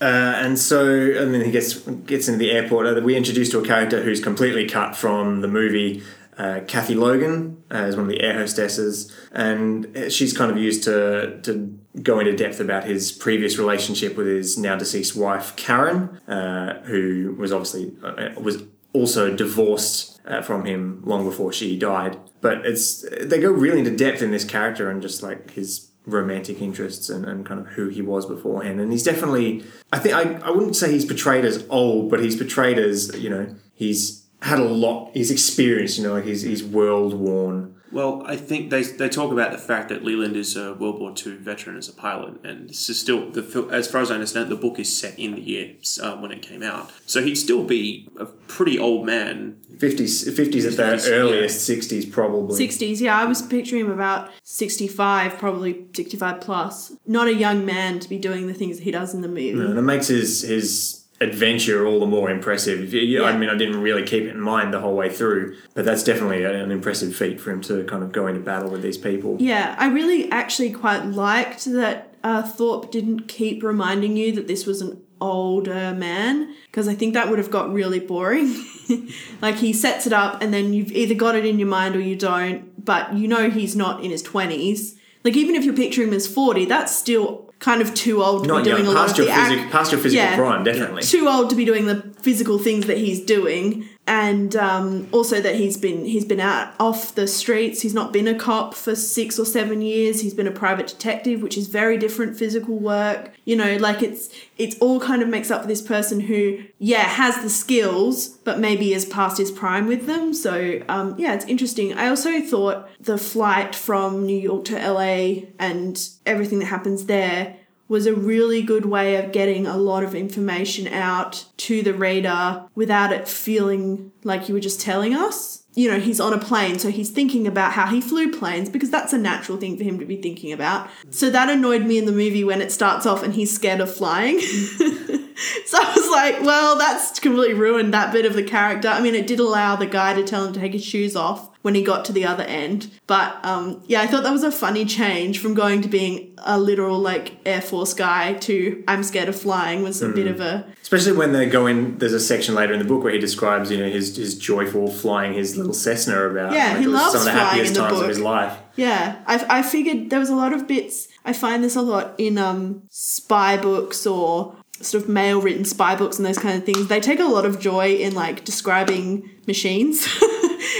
Uh, 0.00 0.04
and 0.36 0.56
so, 0.56 0.86
and 0.86 1.34
then 1.34 1.44
he 1.44 1.50
gets 1.50 1.74
gets 1.74 2.28
into 2.28 2.38
the 2.38 2.52
airport. 2.52 2.86
Uh, 2.86 3.00
we 3.00 3.16
introduced 3.16 3.50
to 3.50 3.58
a 3.58 3.64
character 3.64 4.00
who's 4.00 4.20
completely 4.20 4.68
cut 4.68 4.94
from 4.94 5.40
the 5.40 5.48
movie. 5.48 6.04
Uh, 6.38 6.60
Kathy 6.68 6.94
Logan 6.94 7.62
is 7.70 7.96
one 7.96 8.04
of 8.04 8.10
the 8.10 8.22
air 8.22 8.38
hostesses, 8.38 9.12
and 9.32 9.86
she's 10.08 10.36
kind 10.36 10.50
of 10.50 10.56
used 10.56 10.84
to 10.84 11.40
to 11.42 11.78
go 12.02 12.20
into 12.20 12.34
depth 12.36 12.60
about 12.60 12.84
his 12.84 13.10
previous 13.10 13.58
relationship 13.58 14.16
with 14.16 14.26
his 14.26 14.56
now 14.56 14.76
deceased 14.76 15.16
wife 15.16 15.56
Karen, 15.56 16.20
uh, 16.28 16.80
who 16.82 17.34
was 17.38 17.52
obviously 17.52 17.92
uh, 18.04 18.30
was 18.40 18.62
also 18.92 19.34
divorced 19.34 20.20
uh, 20.26 20.40
from 20.40 20.64
him 20.64 21.02
long 21.04 21.24
before 21.24 21.52
she 21.52 21.76
died. 21.76 22.16
But 22.40 22.64
it's 22.64 23.04
they 23.20 23.40
go 23.40 23.50
really 23.50 23.80
into 23.80 23.96
depth 23.96 24.22
in 24.22 24.30
this 24.30 24.44
character 24.44 24.90
and 24.90 25.02
just 25.02 25.22
like 25.22 25.50
his 25.50 25.90
romantic 26.06 26.62
interests 26.62 27.10
and, 27.10 27.24
and 27.26 27.44
kind 27.44 27.60
of 27.60 27.66
who 27.66 27.88
he 27.88 28.00
was 28.00 28.26
beforehand. 28.26 28.80
And 28.80 28.92
he's 28.92 29.02
definitely 29.02 29.64
I 29.92 29.98
think 29.98 30.14
I, 30.14 30.34
I 30.46 30.50
wouldn't 30.50 30.76
say 30.76 30.92
he's 30.92 31.04
portrayed 31.04 31.44
as 31.44 31.66
old, 31.68 32.10
but 32.10 32.20
he's 32.20 32.36
portrayed 32.36 32.78
as, 32.78 33.14
you 33.16 33.28
know, 33.28 33.54
he's 33.74 34.27
had 34.42 34.58
a 34.58 34.64
lot 34.64 35.10
he's 35.14 35.30
experienced, 35.30 35.98
you 35.98 36.04
know, 36.04 36.14
like 36.14 36.24
he's 36.24 36.42
he's 36.42 36.62
world 36.62 37.14
worn. 37.14 37.74
Well, 37.90 38.22
I 38.26 38.36
think 38.36 38.68
they, 38.68 38.82
they 38.82 39.08
talk 39.08 39.32
about 39.32 39.50
the 39.50 39.58
fact 39.58 39.88
that 39.88 40.04
Leland 40.04 40.36
is 40.36 40.56
a 40.56 40.74
World 40.74 41.00
War 41.00 41.14
II 41.16 41.36
veteran 41.36 41.76
as 41.78 41.88
a 41.88 41.94
pilot, 41.94 42.44
and 42.44 42.68
this 42.68 42.90
is 42.90 43.00
still 43.00 43.30
the 43.30 43.68
as 43.72 43.90
far 43.90 44.02
as 44.02 44.10
I 44.10 44.14
understand, 44.14 44.50
the 44.50 44.56
book 44.56 44.78
is 44.78 44.94
set 44.94 45.18
in 45.18 45.34
the 45.34 45.40
year 45.40 45.74
uh, 46.02 46.16
when 46.16 46.30
it 46.30 46.42
came 46.42 46.62
out, 46.62 46.90
so 47.06 47.22
he'd 47.22 47.36
still 47.36 47.64
be 47.64 48.08
a 48.18 48.26
pretty 48.26 48.78
old 48.78 49.06
man. 49.06 49.56
50s, 49.78 50.28
50s 50.28 50.66
at 50.66 50.76
the 50.76 50.82
50s, 50.82 51.08
earliest, 51.08 51.70
60s 51.70 52.10
probably. 52.10 52.66
60s, 52.66 53.00
yeah, 53.00 53.16
I 53.16 53.26
was 53.26 53.40
picturing 53.40 53.82
him 53.82 53.92
about 53.92 54.28
65, 54.42 55.38
probably 55.38 55.86
65 55.94 56.40
plus. 56.40 56.96
Not 57.06 57.28
a 57.28 57.34
young 57.34 57.64
man 57.64 58.00
to 58.00 58.08
be 58.08 58.18
doing 58.18 58.48
the 58.48 58.54
things 58.54 58.80
he 58.80 58.90
does 58.90 59.14
in 59.14 59.22
the 59.22 59.28
movie. 59.28 59.50
And 59.50 59.78
it 59.78 59.82
makes 59.82 60.08
his 60.08 60.42
his 60.42 61.04
adventure 61.20 61.86
all 61.86 62.00
the 62.00 62.06
more 62.06 62.30
impressive. 62.30 62.92
You- 62.94 63.24
I 63.24 63.36
mean, 63.36 63.48
I 63.50 63.56
didn't 63.56 63.80
really 63.80 64.02
keep 64.04 64.24
it 64.24 64.30
in 64.30 64.40
mind 64.40 64.72
the 64.72 64.80
whole 64.80 64.94
way 64.94 65.08
through, 65.10 65.56
but 65.74 65.84
that's 65.84 66.04
definitely 66.04 66.44
an 66.44 66.70
impressive 66.70 67.14
feat 67.14 67.40
for 67.40 67.50
him 67.50 67.60
to 67.62 67.84
kind 67.84 68.02
of 68.02 68.12
go 68.12 68.26
into 68.26 68.40
battle 68.40 68.70
with 68.70 68.82
these 68.82 68.96
people. 68.98 69.36
Yeah, 69.40 69.74
I 69.78 69.88
really 69.88 70.30
actually 70.30 70.70
quite 70.70 71.04
liked 71.06 71.64
that 71.66 72.14
uh, 72.22 72.42
Thorp 72.42 72.90
didn't 72.90 73.28
keep 73.28 73.62
reminding 73.62 74.16
you 74.16 74.32
that 74.32 74.46
this 74.48 74.66
was 74.66 74.80
an 74.80 75.00
older 75.20 75.92
man 75.94 76.54
because 76.66 76.86
I 76.86 76.94
think 76.94 77.14
that 77.14 77.28
would 77.28 77.38
have 77.40 77.50
got 77.50 77.72
really 77.72 77.98
boring. 78.00 78.54
like 79.42 79.56
he 79.56 79.72
sets 79.72 80.06
it 80.06 80.12
up 80.12 80.40
and 80.40 80.54
then 80.54 80.72
you've 80.72 80.92
either 80.92 81.14
got 81.14 81.34
it 81.34 81.44
in 81.44 81.58
your 81.58 81.68
mind 81.68 81.96
or 81.96 82.00
you 82.00 82.14
don't, 82.16 82.84
but 82.84 83.14
you 83.14 83.26
know 83.26 83.50
he's 83.50 83.74
not 83.74 84.04
in 84.04 84.10
his 84.12 84.22
20s. 84.22 84.94
Like 85.24 85.36
even 85.36 85.56
if 85.56 85.64
you 85.64 85.72
picture 85.72 86.02
him 86.04 86.12
as 86.12 86.28
40, 86.28 86.66
that's 86.66 86.94
still 86.94 87.47
kind 87.58 87.82
of 87.82 87.92
too 87.94 88.22
old 88.22 88.44
to 88.44 88.48
Not 88.48 88.58
be 88.64 88.70
doing 88.70 88.84
young, 88.84 88.92
a 88.94 88.96
lot 88.96 89.06
past 89.08 89.18
of 89.18 89.26
your, 89.26 89.34
the 89.34 89.40
physic, 89.42 89.58
act- 89.60 89.72
past 89.72 89.92
your 89.92 90.00
physical 90.00 90.24
Yeah. 90.24 90.36
prime, 90.36 90.62
definitely. 90.64 91.02
too 91.02 91.28
old 91.28 91.50
to 91.50 91.56
be 91.56 91.64
doing 91.64 91.86
the 91.86 92.02
physical 92.22 92.58
things 92.58 92.86
that 92.86 92.98
he's 92.98 93.20
doing 93.20 93.88
and 94.08 94.56
um, 94.56 95.06
also 95.12 95.38
that 95.38 95.56
he's 95.56 95.76
been 95.76 96.06
he's 96.06 96.24
been 96.24 96.40
out 96.40 96.72
off 96.80 97.14
the 97.14 97.28
streets. 97.28 97.82
He's 97.82 97.92
not 97.92 98.10
been 98.10 98.26
a 98.26 98.34
cop 98.34 98.74
for 98.74 98.96
six 98.96 99.38
or 99.38 99.44
seven 99.44 99.82
years. 99.82 100.22
He's 100.22 100.32
been 100.32 100.46
a 100.46 100.50
private 100.50 100.86
detective 100.86 101.42
which 101.42 101.58
is 101.58 101.66
very 101.66 101.98
different 101.98 102.36
physical 102.36 102.78
work. 102.78 103.32
You 103.44 103.56
know 103.56 103.76
like 103.76 104.02
it's 104.02 104.30
it's 104.56 104.78
all 104.78 104.98
kind 104.98 105.20
of 105.20 105.28
makes 105.28 105.50
up 105.50 105.60
for 105.60 105.68
this 105.68 105.82
person 105.82 106.20
who 106.20 106.64
yeah 106.78 107.04
has 107.04 107.42
the 107.42 107.50
skills 107.50 108.28
but 108.28 108.58
maybe 108.58 108.94
is 108.94 109.04
past 109.04 109.36
his 109.36 109.50
prime 109.50 109.86
with 109.86 110.06
them. 110.06 110.32
So 110.32 110.80
um, 110.88 111.14
yeah 111.18 111.34
it's 111.34 111.44
interesting. 111.44 111.92
I 111.92 112.08
also 112.08 112.40
thought 112.40 112.88
the 112.98 113.18
flight 113.18 113.74
from 113.74 114.24
new 114.24 114.38
york 114.38 114.64
to 114.66 114.92
la 114.92 115.42
and 115.58 116.08
everything 116.24 116.60
that 116.60 116.66
happens 116.66 117.04
there 117.04 117.56
was 117.88 118.06
a 118.06 118.14
really 118.14 118.62
good 118.62 118.84
way 118.84 119.16
of 119.16 119.32
getting 119.32 119.66
a 119.66 119.76
lot 119.76 120.04
of 120.04 120.14
information 120.14 120.86
out 120.86 121.46
to 121.56 121.82
the 121.82 121.94
reader 121.94 122.62
without 122.74 123.12
it 123.12 123.26
feeling 123.26 124.12
like 124.24 124.48
you 124.48 124.54
were 124.54 124.60
just 124.60 124.80
telling 124.80 125.14
us. 125.14 125.64
You 125.74 125.90
know, 125.90 126.00
he's 126.00 126.20
on 126.20 126.32
a 126.32 126.38
plane, 126.38 126.78
so 126.78 126.90
he's 126.90 127.10
thinking 127.10 127.46
about 127.46 127.72
how 127.72 127.86
he 127.86 128.00
flew 128.00 128.32
planes 128.32 128.68
because 128.68 128.90
that's 128.90 129.12
a 129.12 129.18
natural 129.18 129.58
thing 129.58 129.78
for 129.78 129.84
him 129.84 129.98
to 130.00 130.04
be 130.04 130.16
thinking 130.16 130.52
about. 130.52 130.90
So 131.10 131.30
that 131.30 131.48
annoyed 131.48 131.86
me 131.86 131.98
in 131.98 132.04
the 132.04 132.12
movie 132.12 132.42
when 132.42 132.60
it 132.60 132.72
starts 132.72 133.06
off 133.06 133.22
and 133.22 133.32
he's 133.32 133.54
scared 133.54 133.80
of 133.80 133.94
flying. 133.94 134.40
so 134.40 135.78
I 135.78 135.92
was 135.96 136.10
like, 136.10 136.42
well, 136.42 136.76
that's 136.76 137.20
completely 137.20 137.54
ruined 137.54 137.94
that 137.94 138.12
bit 138.12 138.26
of 138.26 138.34
the 138.34 138.42
character. 138.42 138.88
I 138.88 139.00
mean, 139.00 139.14
it 139.14 139.28
did 139.28 139.38
allow 139.38 139.76
the 139.76 139.86
guy 139.86 140.14
to 140.14 140.24
tell 140.24 140.44
him 140.44 140.52
to 140.52 140.60
take 140.60 140.72
his 140.72 140.84
shoes 140.84 141.14
off 141.14 141.48
when 141.62 141.74
he 141.74 141.82
got 141.82 142.04
to 142.06 142.12
the 142.12 142.24
other 142.24 142.44
end. 142.44 142.90
But 143.06 143.44
um, 143.44 143.82
yeah, 143.86 144.00
I 144.00 144.06
thought 144.06 144.22
that 144.22 144.32
was 144.32 144.44
a 144.44 144.52
funny 144.52 144.84
change 144.84 145.40
from 145.40 145.54
going 145.54 145.82
to 145.82 145.88
being 145.88 146.34
a 146.38 146.58
literal 146.58 146.98
like 146.98 147.36
Air 147.44 147.60
Force 147.60 147.94
guy 147.94 148.34
to 148.34 148.84
I'm 148.86 149.02
scared 149.02 149.28
of 149.28 149.40
flying 149.40 149.82
was 149.82 150.00
a 150.02 150.08
bit 150.08 150.26
of 150.26 150.40
a 150.40 150.66
Especially 150.82 151.12
when 151.12 151.32
they 151.32 151.46
go 151.46 151.66
in, 151.66 151.98
there's 151.98 152.14
a 152.14 152.20
section 152.20 152.54
later 152.54 152.72
in 152.72 152.78
the 152.78 152.84
book 152.84 153.02
where 153.04 153.12
he 153.12 153.18
describes, 153.18 153.70
you 153.70 153.76
know, 153.76 153.90
his, 153.90 154.16
his 154.16 154.38
joyful 154.38 154.90
flying 154.90 155.34
his 155.34 155.56
little 155.56 155.74
Cessna 155.74 156.22
about. 156.22 156.54
Yeah, 156.54 156.72
like, 156.72 156.78
he 156.78 156.86
loves 156.86 157.12
some 157.12 157.20
of 157.20 157.24
the 157.26 157.32
flying 157.32 157.46
happiest 157.46 157.68
in 157.68 157.74
the 157.74 157.80
times 157.80 157.92
book. 157.92 158.02
of 158.04 158.08
his 158.08 158.20
life. 158.20 158.58
yeah. 158.76 159.22
I, 159.26 159.58
I 159.58 159.62
figured 159.62 160.08
there 160.08 160.18
was 160.18 160.30
a 160.30 160.34
lot 160.34 160.54
of 160.54 160.66
bits. 160.66 161.08
I 161.26 161.34
find 161.34 161.62
this 161.62 161.76
a 161.76 161.82
lot 161.82 162.14
in 162.16 162.38
um, 162.38 162.84
spy 162.88 163.58
books 163.58 164.06
or 164.06 164.56
sort 164.80 165.02
of 165.04 165.08
male 165.08 165.40
written 165.40 165.64
spy 165.64 165.94
books 165.96 166.18
and 166.18 166.26
those 166.26 166.38
kind 166.38 166.56
of 166.56 166.64
things. 166.64 166.86
They 166.88 167.00
take 167.00 167.20
a 167.20 167.24
lot 167.24 167.44
of 167.44 167.58
joy 167.60 167.94
in 167.96 168.14
like 168.14 168.44
describing 168.44 169.28
machines. 169.46 170.06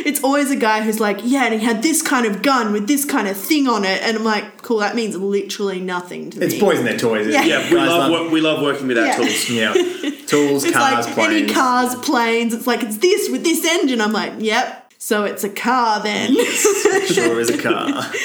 it's 0.05 0.23
always 0.23 0.51
a 0.51 0.57
guy 0.57 0.83
who's 0.83 1.01
like, 1.01 1.19
yeah, 1.25 1.45
and 1.47 1.55
he 1.55 1.65
had 1.67 1.83
this 1.83 2.01
kind 2.03 2.25
of 2.27 2.43
gun 2.43 2.73
with 2.73 2.87
this 2.87 3.05
kind 3.05 3.27
of 3.29 3.37
thing 3.37 3.67
on 3.69 3.85
it, 3.85 4.01
and 4.03 4.17
I'm 4.17 4.25
like, 4.25 4.63
cool. 4.63 4.79
That 4.79 4.95
means 4.95 5.17
literally 5.17 5.81
nothing 5.81 6.31
to 6.31 6.43
It's 6.45 6.55
me. 6.55 6.61
boys 6.61 6.79
and 6.79 6.87
their 6.87 6.97
toys. 6.99 7.27
Yeah. 7.27 7.43
Yeah, 7.45 7.69
we 7.71 7.77
Guys 7.77 7.89
love, 7.89 8.11
wo- 8.11 8.31
we 8.31 8.41
love 8.41 8.63
working 8.63 8.87
with 8.87 8.99
our 8.99 9.07
Yeah. 9.07 9.17
tools. 9.17 9.51
Yeah. 9.51 9.73
Tools, 10.27 10.63
It's 10.65 10.77
cars, 10.77 11.07
like 11.07 11.15
planes. 11.15 11.43
any 11.43 11.53
cars, 11.55 11.95
planes. 11.97 12.53
It's 12.55 12.67
like 12.67 12.83
it's 12.83 12.99
this 12.99 13.31
with 13.31 13.45
this 13.45 13.65
engine. 13.65 14.01
I'm 14.03 14.13
like, 14.13 14.35
yep. 14.39 14.93
So 14.99 15.25
it's 15.25 15.43
a 15.43 15.49
car 15.49 16.03
then. 16.03 16.35
sure 17.07 17.41
is 17.41 17.49
a 17.51 17.57
car. 17.57 17.89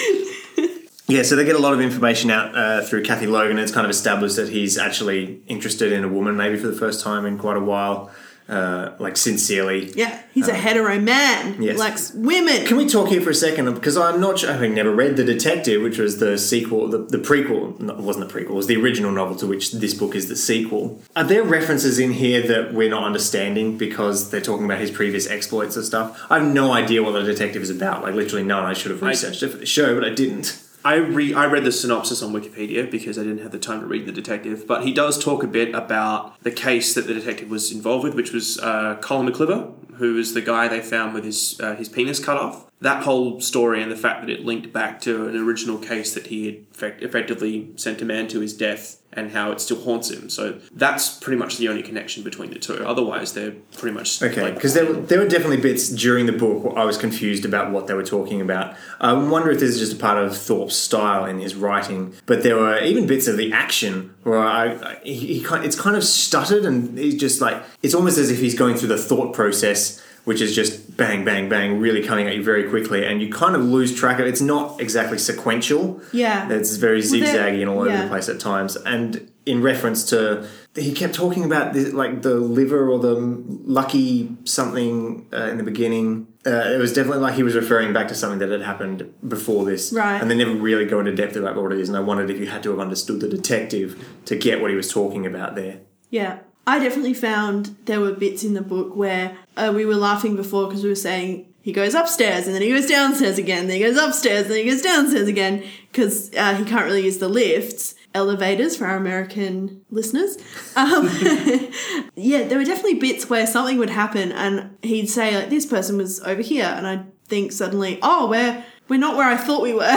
Yeah, 1.08 1.24
so 1.24 1.36
they 1.36 1.44
get 1.44 1.56
a 1.56 1.60
lot 1.60 1.74
of 1.74 1.82
information 1.82 2.32
out 2.32 2.56
uh, 2.56 2.82
through 2.82 3.04
Kathy 3.04 3.28
Logan. 3.28 3.58
It's 3.58 3.72
kind 3.74 3.86
of 3.86 3.92
established 3.92 4.38
that 4.38 4.50
he's 4.50 4.78
actually 4.78 5.42
interested 5.48 5.92
in 5.92 6.04
a 6.04 6.08
woman, 6.08 6.38
maybe 6.38 6.58
for 6.58 6.68
the 6.68 6.76
first 6.78 7.02
time 7.04 7.26
in 7.26 7.38
quite 7.38 7.58
a 7.58 7.62
while, 7.62 8.10
uh, 8.48 8.92
like 9.00 9.18
sincerely. 9.18 9.92
yeah, 9.96 10.22
he's 10.34 10.48
a 10.48 10.54
hetero 10.54 11.00
man. 11.00 11.62
yes. 11.62 11.78
Likes 11.78 12.14
women. 12.14 12.66
Can 12.66 12.78
we 12.78 12.88
talk 12.88 13.10
here 13.10 13.22
for 13.22 13.32
a 13.32 13.36
second? 13.36 13.74
Because 13.74 13.98
I'm 13.98 14.22
not 14.22 14.40
sure, 14.40 14.52
having 14.54 14.74
never 14.74 14.92
read 14.96 15.18
The 15.18 15.26
Detective, 15.26 15.82
which 15.82 15.98
was 15.98 16.20
the 16.20 16.38
sequel, 16.38 16.88
the, 16.88 17.00
the 17.00 17.18
prequel, 17.18 17.78
no, 17.82 17.94
it 17.94 18.00
wasn't 18.00 18.28
the 18.30 18.34
prequel, 18.34 18.52
it 18.52 18.54
was 18.54 18.68
the 18.68 18.78
original 18.78 19.12
novel 19.12 19.36
to 19.38 19.48
which 19.48 19.74
this 19.74 19.94
book 19.94 20.16
is 20.16 20.30
the 20.30 20.36
sequel. 20.38 21.02
Are 21.18 21.24
there 21.26 21.44
references 21.44 22.00
in 22.00 22.12
here 22.14 22.42
that 22.48 22.74
we're 22.74 22.90
not 22.90 23.04
understanding 23.04 23.78
because 23.78 24.30
they're 24.30 24.42
talking 24.42 24.66
about 24.66 24.80
his 24.80 24.92
previous 24.92 25.28
exploits 25.28 25.76
and 25.76 25.84
stuff? 25.84 26.26
I 26.30 26.40
have 26.40 26.48
no 26.48 26.72
idea 26.72 27.04
what 27.04 27.12
The 27.12 27.24
Detective 27.24 27.62
is 27.62 27.70
about, 27.70 28.04
like 28.04 28.14
literally 28.16 28.46
none. 28.46 28.64
I 28.64 28.74
should 28.74 28.92
have 28.92 29.02
researched 29.02 29.44
it 29.44 29.50
for 29.50 29.58
the 29.58 29.66
show, 29.66 29.96
but 29.96 30.06
I 30.06 30.14
didn't. 30.14 30.62
I 30.86 30.96
re- 30.96 31.34
I 31.34 31.46
read 31.46 31.64
the 31.64 31.72
synopsis 31.72 32.22
on 32.22 32.34
Wikipedia 32.34 32.90
because 32.90 33.18
I 33.18 33.24
didn't 33.24 33.40
have 33.40 33.52
the 33.52 33.60
time 33.60 33.80
to 33.80 33.86
read 33.86 34.06
the 34.06 34.12
detective, 34.12 34.68
but 34.68 34.84
he 34.84 34.94
does 34.94 35.24
talk 35.24 35.44
a 35.44 35.48
bit 35.48 35.74
about 35.74 36.42
the 36.44 36.52
case 36.52 36.94
that 36.94 37.08
the 37.08 37.14
detective 37.14 37.50
was 37.50 37.72
involved 37.72 38.04
with, 38.04 38.16
which 38.16 38.34
was 38.34 38.60
uh, 38.60 38.98
Colin 39.02 39.32
McCliver, 39.32 39.74
who 39.96 40.16
was 40.16 40.34
the 40.34 40.42
guy 40.42 40.68
they 40.68 40.82
found 40.82 41.14
with 41.14 41.24
his 41.24 41.60
uh, 41.62 41.76
his 41.76 41.88
penis 41.88 42.20
cut 42.20 42.38
off. 42.38 42.66
That 42.84 43.04
whole 43.04 43.40
story 43.40 43.82
and 43.82 43.90
the 43.90 43.96
fact 43.96 44.22
that 44.22 44.30
it 44.30 44.44
linked 44.46 44.74
back 44.74 45.00
to 45.02 45.28
an 45.30 45.38
original 45.38 45.78
case 45.78 46.14
that 46.16 46.28
he 46.28 46.46
had 46.48 46.56
effect- 46.74 47.02
effectively 47.02 47.70
sent 47.78 48.02
a 48.02 48.06
man 48.06 48.28
to 48.28 48.42
his 48.42 48.54
death 48.54 49.00
and 49.16 49.32
how 49.32 49.52
it 49.52 49.62
still 49.62 49.80
haunts 49.80 50.10
him. 50.12 50.28
So 50.30 50.60
that's 50.76 51.18
pretty 51.20 51.38
much 51.38 51.58
the 51.58 51.70
only 51.70 51.84
connection 51.84 52.24
between 52.24 52.50
the 52.50 52.60
two. 52.60 52.84
Otherwise, 52.86 53.34
they're 53.34 53.54
pretty 53.78 53.96
much 53.96 54.22
Okay, 54.22 54.42
like- 54.42 54.56
because 54.56 54.74
there, 54.74 54.86
were- 54.86 55.02
there 55.10 55.20
were 55.20 55.28
definitely 55.28 55.62
bits 55.62 55.88
during 55.88 56.26
the 56.26 56.34
book 56.34 56.64
where 56.66 56.78
I 56.78 56.84
was 56.84 56.98
confused 56.98 57.46
about 57.46 57.72
what 57.72 57.88
they 57.88 57.94
were 57.94 58.04
talking 58.04 58.42
about. 58.42 58.76
I 59.00 59.14
wonder 59.14 59.50
if 59.52 59.60
this 59.60 59.70
is 59.76 59.80
just 59.80 59.94
a 59.94 59.96
part 60.08 60.18
of 60.18 60.36
Thorp's 60.36 60.76
style 60.76 61.24
in 61.26 61.40
his 61.40 61.56
writing, 61.56 62.14
but 62.26 62.44
there 62.44 62.58
were 62.58 62.80
even 62.84 63.08
bits 63.08 63.28
of 63.28 63.38
the 63.38 63.54
action 63.54 64.14
where 64.24 64.40
I, 64.40 64.74
I 64.74 65.00
he, 65.04 65.14
he 65.36 65.42
kind, 65.42 65.64
it's 65.64 65.80
kind 65.80 65.96
of 65.96 66.04
stuttered 66.04 66.66
and 66.66 66.98
he's 66.98 67.16
just 67.16 67.40
like 67.40 67.62
it's 67.82 67.94
almost 67.94 68.18
as 68.18 68.30
if 68.32 68.40
he's 68.40 68.56
going 68.56 68.76
through 68.76 68.90
the 68.90 68.98
thought 68.98 69.34
process, 69.34 70.02
which 70.26 70.42
is 70.42 70.56
just 70.56 70.96
bang, 70.96 71.26
bang, 71.26 71.50
bang, 71.50 71.80
really 71.80 72.04
coming 72.04 72.28
at 72.28 72.36
you 72.36 72.44
very 72.44 72.70
quickly, 72.70 73.06
and 73.06 73.22
you 73.22 73.30
kind 73.32 73.56
of 73.56 73.62
lose 73.62 73.94
track 73.96 74.20
of. 74.20 74.26
It. 74.26 74.30
It's 74.30 74.42
not 74.42 74.80
exactly 74.80 75.18
sequential. 75.18 76.02
Yeah. 76.12 76.50
It's 76.50 76.76
very 76.78 77.02
zigzaggy 77.02 77.62
and 77.62 77.70
all 77.70 77.80
over 77.80 77.90
yeah. 77.90 78.04
the 78.04 78.08
place 78.10 78.30
at 78.30 78.40
times. 78.40 78.76
And 78.78 79.32
in 79.46 79.62
reference 79.62 80.06
to, 80.06 80.48
he 80.76 80.94
kept 80.94 81.14
talking 81.14 81.44
about 81.44 81.74
the, 81.74 81.92
like 81.92 82.22
the 82.22 82.36
liver 82.36 82.90
or 82.90 83.00
the 83.00 83.16
lucky 83.16 84.38
something 84.46 85.28
uh, 85.34 85.50
in 85.50 85.58
the 85.58 85.64
beginning. 85.64 86.28
Uh, 86.46 86.72
it 86.72 86.80
was 86.80 86.94
definitely 86.94 87.22
like 87.22 87.36
he 87.36 87.44
was 87.44 87.56
referring 87.56 87.92
back 87.94 88.08
to 88.08 88.16
something 88.16 88.40
that 88.40 88.50
had 88.50 88.62
happened 88.62 89.14
before 89.28 89.66
this. 89.66 89.92
Right. 89.92 90.22
And 90.22 90.32
they 90.32 90.36
never 90.36 90.54
really 90.54 90.86
go 90.86 91.00
into 91.00 91.14
depth 91.14 91.36
about 91.36 91.56
what 91.56 91.74
it 91.74 91.80
is. 91.80 91.90
And 91.90 91.98
I 91.98 92.02
wondered 92.02 92.30
if 92.30 92.40
you 92.40 92.48
had 92.48 92.64
to 92.64 92.70
have 92.72 92.80
understood 92.80 93.20
the 93.20 93.28
detective 93.28 94.06
to 94.26 94.36
get 94.36 94.62
what 94.62 94.70
he 94.70 94.78
was 94.78 94.92
talking 94.92 95.26
about 95.26 95.56
there. 95.56 95.80
Yeah. 96.10 96.40
I 96.66 96.80
definitely 96.80 97.14
found 97.14 97.76
there 97.86 98.00
were 98.00 98.14
bits 98.14 98.44
in 98.44 98.54
the 98.54 98.62
book 98.62 98.96
where 98.96 99.38
uh, 99.58 99.72
we 99.76 99.86
were 99.86 99.96
laughing 99.96 100.36
before 100.36 100.68
because 100.68 100.84
we 100.84 100.90
were 100.90 100.96
saying 100.96 101.54
he 101.62 101.72
goes 101.72 101.94
upstairs 101.94 102.46
and 102.46 102.56
then 102.56 102.62
he 102.62 102.70
goes 102.70 102.88
downstairs 102.88 103.38
again, 103.38 103.68
then 103.68 103.78
he 103.78 103.84
goes 103.84 103.98
upstairs, 103.98 104.44
and 104.44 104.52
then 104.52 104.66
he 104.66 104.70
goes 104.70 104.82
downstairs 104.82 105.28
again 105.28 105.64
because 105.92 106.34
uh, 106.36 106.56
he 106.56 106.64
can't 106.64 106.86
really 106.86 107.04
use 107.04 107.18
the 107.18 107.30
lifts. 107.30 107.96
Elevators 108.16 108.78
for 108.78 108.86
our 108.86 108.96
American 108.96 109.84
listeners. 109.90 110.38
Um, 110.76 111.08
yeah, 112.16 112.48
there 112.48 112.58
were 112.58 112.64
definitely 112.64 112.96
bits 112.96 113.30
where 113.30 113.46
something 113.46 113.78
would 113.78 113.92
happen 113.92 114.32
and 114.32 114.76
he'd 114.82 115.06
say, 115.08 115.36
like, 115.36 115.52
this 115.52 115.68
person 115.68 115.98
was 115.98 116.20
over 116.22 116.42
here, 116.42 116.66
and 116.66 116.88
I'd 116.88 117.28
think 117.28 117.52
suddenly, 117.52 118.00
oh, 118.02 118.28
we're 118.28 118.64
we're 118.88 119.00
not 119.00 119.16
where 119.16 119.28
I 119.28 119.38
thought 119.38 119.62
we 119.62 119.74
were. 119.74 119.96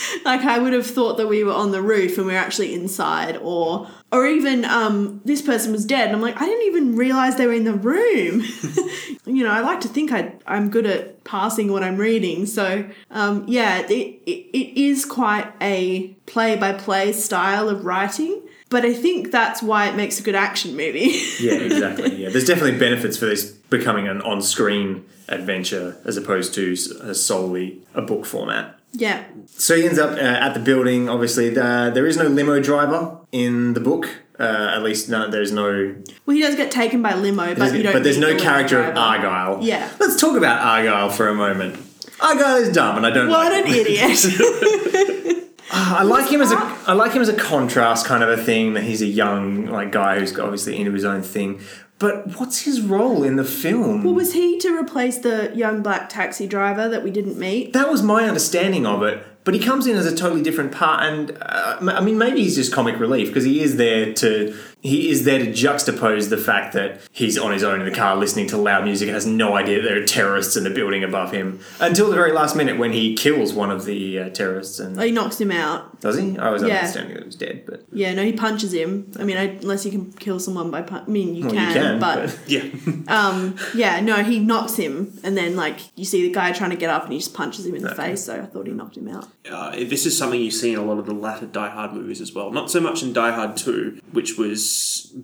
like 0.24 0.42
I 0.42 0.58
would 0.58 0.72
have 0.72 0.86
thought 0.86 1.16
that 1.16 1.28
we 1.28 1.44
were 1.44 1.52
on 1.52 1.72
the 1.72 1.82
roof 1.82 2.18
and 2.18 2.26
we 2.26 2.34
are 2.34 2.38
actually 2.38 2.74
inside, 2.74 3.36
or 3.38 3.88
or 4.10 4.26
even 4.26 4.64
um, 4.64 5.20
this 5.24 5.42
person 5.42 5.72
was 5.72 5.84
dead, 5.84 6.06
and 6.06 6.16
I'm 6.16 6.22
like, 6.22 6.40
I 6.40 6.46
didn't 6.46 6.66
even 6.66 6.96
realize 6.96 7.36
they 7.36 7.46
were 7.46 7.52
in 7.52 7.64
the 7.64 7.74
room. 7.74 8.42
you 9.26 9.44
know, 9.44 9.50
I 9.50 9.60
like 9.60 9.80
to 9.80 9.88
think 9.88 10.12
I 10.12 10.32
I'm 10.46 10.70
good 10.70 10.86
at 10.86 11.24
passing 11.24 11.72
what 11.72 11.82
I'm 11.82 11.96
reading, 11.96 12.46
so 12.46 12.84
um, 13.10 13.44
yeah, 13.48 13.80
it, 13.80 13.90
it 13.90 14.30
it 14.52 14.80
is 14.80 15.04
quite 15.04 15.52
a 15.60 16.08
play 16.26 16.56
by 16.56 16.72
play 16.72 17.12
style 17.12 17.68
of 17.68 17.84
writing. 17.84 18.42
But 18.68 18.86
I 18.86 18.94
think 18.94 19.30
that's 19.30 19.62
why 19.62 19.86
it 19.88 19.96
makes 19.96 20.18
a 20.18 20.22
good 20.22 20.34
action 20.34 20.74
movie. 20.74 21.20
Yeah, 21.38 21.52
exactly. 21.60 22.14
Yeah, 22.16 22.30
there's 22.30 22.46
definitely 22.46 22.78
benefits 22.78 23.18
for 23.18 23.26
this 23.26 23.50
becoming 23.50 24.08
an 24.08 24.22
on-screen 24.22 25.04
adventure 25.28 25.98
as 26.06 26.16
opposed 26.16 26.54
to 26.54 26.74
solely 27.14 27.82
a 27.94 28.00
book 28.00 28.24
format. 28.24 28.78
Yeah. 28.92 29.24
So 29.46 29.76
he 29.76 29.86
ends 29.86 29.98
up 29.98 30.12
uh, 30.12 30.20
at 30.20 30.54
the 30.54 30.60
building. 30.60 31.08
Obviously, 31.08 31.56
uh, 31.56 31.90
there 31.90 32.06
is 32.06 32.16
no 32.16 32.24
limo 32.24 32.60
driver 32.60 33.18
in 33.32 33.74
the 33.74 33.80
book. 33.80 34.08
Uh, 34.38 34.72
at 34.74 34.82
least, 34.82 35.08
no, 35.08 35.30
there's 35.30 35.52
no. 35.52 35.94
Well, 36.26 36.36
he 36.36 36.42
does 36.42 36.56
get 36.56 36.70
taken 36.70 37.02
by 37.02 37.14
limo, 37.14 37.54
but 37.54 37.74
you 37.74 37.82
don't. 37.82 37.92
but 37.92 38.02
there's 38.02 38.18
no 38.18 38.34
the 38.34 38.40
character 38.40 38.82
of. 38.82 38.96
Argyle. 38.96 39.62
Yeah. 39.62 39.90
Let's 40.00 40.20
talk 40.20 40.36
about 40.36 40.60
Argyle 40.60 41.10
for 41.10 41.28
a 41.28 41.34
moment. 41.34 41.78
Argyle 42.20 42.56
is 42.56 42.72
dumb, 42.72 42.96
and 42.96 43.06
I 43.06 43.10
don't. 43.10 43.26
Know. 43.26 43.32
What 43.32 43.52
like 43.52 43.66
an 43.66 43.72
idiot! 43.72 45.48
I 45.74 46.02
like 46.02 46.30
him 46.30 46.40
as 46.42 46.52
a. 46.52 46.56
I 46.86 46.92
like 46.92 47.12
him 47.12 47.22
as 47.22 47.28
a 47.28 47.36
contrast 47.36 48.06
kind 48.06 48.22
of 48.22 48.28
a 48.28 48.42
thing. 48.42 48.74
That 48.74 48.84
he's 48.84 49.00
a 49.02 49.06
young 49.06 49.66
like 49.66 49.92
guy 49.92 50.18
who's 50.18 50.38
obviously 50.38 50.78
into 50.78 50.92
his 50.92 51.04
own 51.04 51.22
thing. 51.22 51.60
But 52.02 52.40
what's 52.40 52.62
his 52.62 52.80
role 52.80 53.22
in 53.22 53.36
the 53.36 53.44
film? 53.44 54.02
well, 54.02 54.12
was 54.12 54.32
he 54.32 54.58
to 54.58 54.76
replace 54.76 55.18
the 55.18 55.52
young 55.54 55.82
black 55.82 56.08
taxi 56.08 56.48
driver 56.48 56.88
that 56.88 57.04
we 57.04 57.12
didn't 57.12 57.38
meet? 57.38 57.74
That 57.74 57.88
was 57.88 58.02
my 58.02 58.24
understanding 58.24 58.84
of 58.84 59.04
it. 59.04 59.24
But 59.44 59.54
he 59.54 59.60
comes 59.60 59.86
in 59.86 59.94
as 59.96 60.04
a 60.04 60.14
totally 60.14 60.42
different 60.42 60.72
part, 60.72 61.04
and 61.04 61.38
uh, 61.40 61.78
I 61.80 62.00
mean, 62.00 62.18
maybe 62.18 62.42
he's 62.42 62.56
just 62.56 62.72
comic 62.72 62.98
relief 62.98 63.28
because 63.28 63.44
he 63.44 63.60
is 63.60 63.76
there 63.76 64.12
to 64.14 64.52
he 64.82 65.08
is 65.10 65.24
there 65.24 65.38
to 65.38 65.46
juxtapose 65.52 66.28
the 66.28 66.36
fact 66.36 66.72
that 66.74 67.00
he's 67.12 67.38
on 67.38 67.52
his 67.52 67.62
own 67.62 67.80
in 67.80 67.86
the 67.88 67.94
car 67.94 68.16
listening 68.16 68.48
to 68.48 68.56
loud 68.56 68.84
music 68.84 69.06
and 69.08 69.14
has 69.14 69.24
no 69.26 69.54
idea 69.54 69.80
that 69.80 69.88
there 69.88 70.02
are 70.02 70.06
terrorists 70.06 70.56
in 70.56 70.64
the 70.64 70.70
building 70.70 71.04
above 71.04 71.30
him 71.32 71.60
until 71.80 72.08
the 72.10 72.16
very 72.16 72.32
last 72.32 72.56
minute 72.56 72.78
when 72.78 72.92
he 72.92 73.14
kills 73.14 73.52
one 73.54 73.70
of 73.70 73.84
the 73.84 74.18
uh, 74.18 74.28
terrorists. 74.30 74.80
And 74.80 74.98
Oh, 74.98 75.02
he 75.04 75.12
knocks 75.12 75.40
him 75.40 75.52
out. 75.52 76.00
does 76.00 76.18
he? 76.18 76.36
I 76.36 76.50
was 76.50 76.62
Yeah. 76.62 76.78
understanding 76.78 77.14
that 77.14 77.20
he 77.22 77.26
was 77.26 77.36
dead, 77.36 77.62
but 77.66 77.84
Yeah, 77.92 78.12
no, 78.14 78.24
he 78.24 78.32
punches 78.32 78.72
him. 78.74 79.10
I 79.18 79.24
mean, 79.24 79.36
I, 79.36 79.44
unless 79.62 79.84
you 79.84 79.90
can 79.92 80.12
kill 80.14 80.40
someone 80.40 80.70
by 80.70 80.82
punch. 80.82 81.04
I 81.06 81.10
mean, 81.10 81.34
you, 81.36 81.44
well, 81.44 81.52
can, 81.54 81.68
you 81.68 81.74
can. 81.74 82.00
but, 82.00 82.38
Yeah. 82.48 82.64
um, 83.08 83.56
yeah, 83.74 84.00
no, 84.00 84.16
he 84.24 84.40
knocks 84.40 84.74
him, 84.74 85.12
and 85.22 85.36
then 85.36 85.54
like 85.56 85.78
you 85.96 86.04
see 86.04 86.22
the 86.26 86.32
guy 86.34 86.50
trying 86.52 86.70
to 86.70 86.76
get 86.76 86.90
up, 86.90 87.04
and 87.04 87.12
he 87.12 87.18
just 87.20 87.34
punches 87.34 87.66
him 87.66 87.74
in 87.76 87.82
the 87.82 87.94
face. 87.94 88.24
So 88.24 88.34
I 88.40 88.46
thought 88.46 88.66
he 88.66 88.72
knocked 88.72 88.96
him 88.96 89.08
out. 89.08 89.28
uh, 89.50 89.70
this 89.72 90.06
is 90.06 90.16
something 90.18 90.40
you 90.40 90.50
see 90.50 90.72
in 90.72 90.78
a 90.78 90.84
lot 90.84 90.98
of 90.98 91.06
the 91.06 91.14
latter 91.14 91.46
Die 91.46 91.68
Hard 91.70 91.92
movies 91.92 92.20
as 92.20 92.32
well. 92.32 92.50
Not 92.50 92.70
so 92.70 92.80
much 92.80 93.02
in 93.02 93.12
Die 93.12 93.30
Hard 93.32 93.56
2, 93.56 94.00
which 94.12 94.36
was 94.38 94.71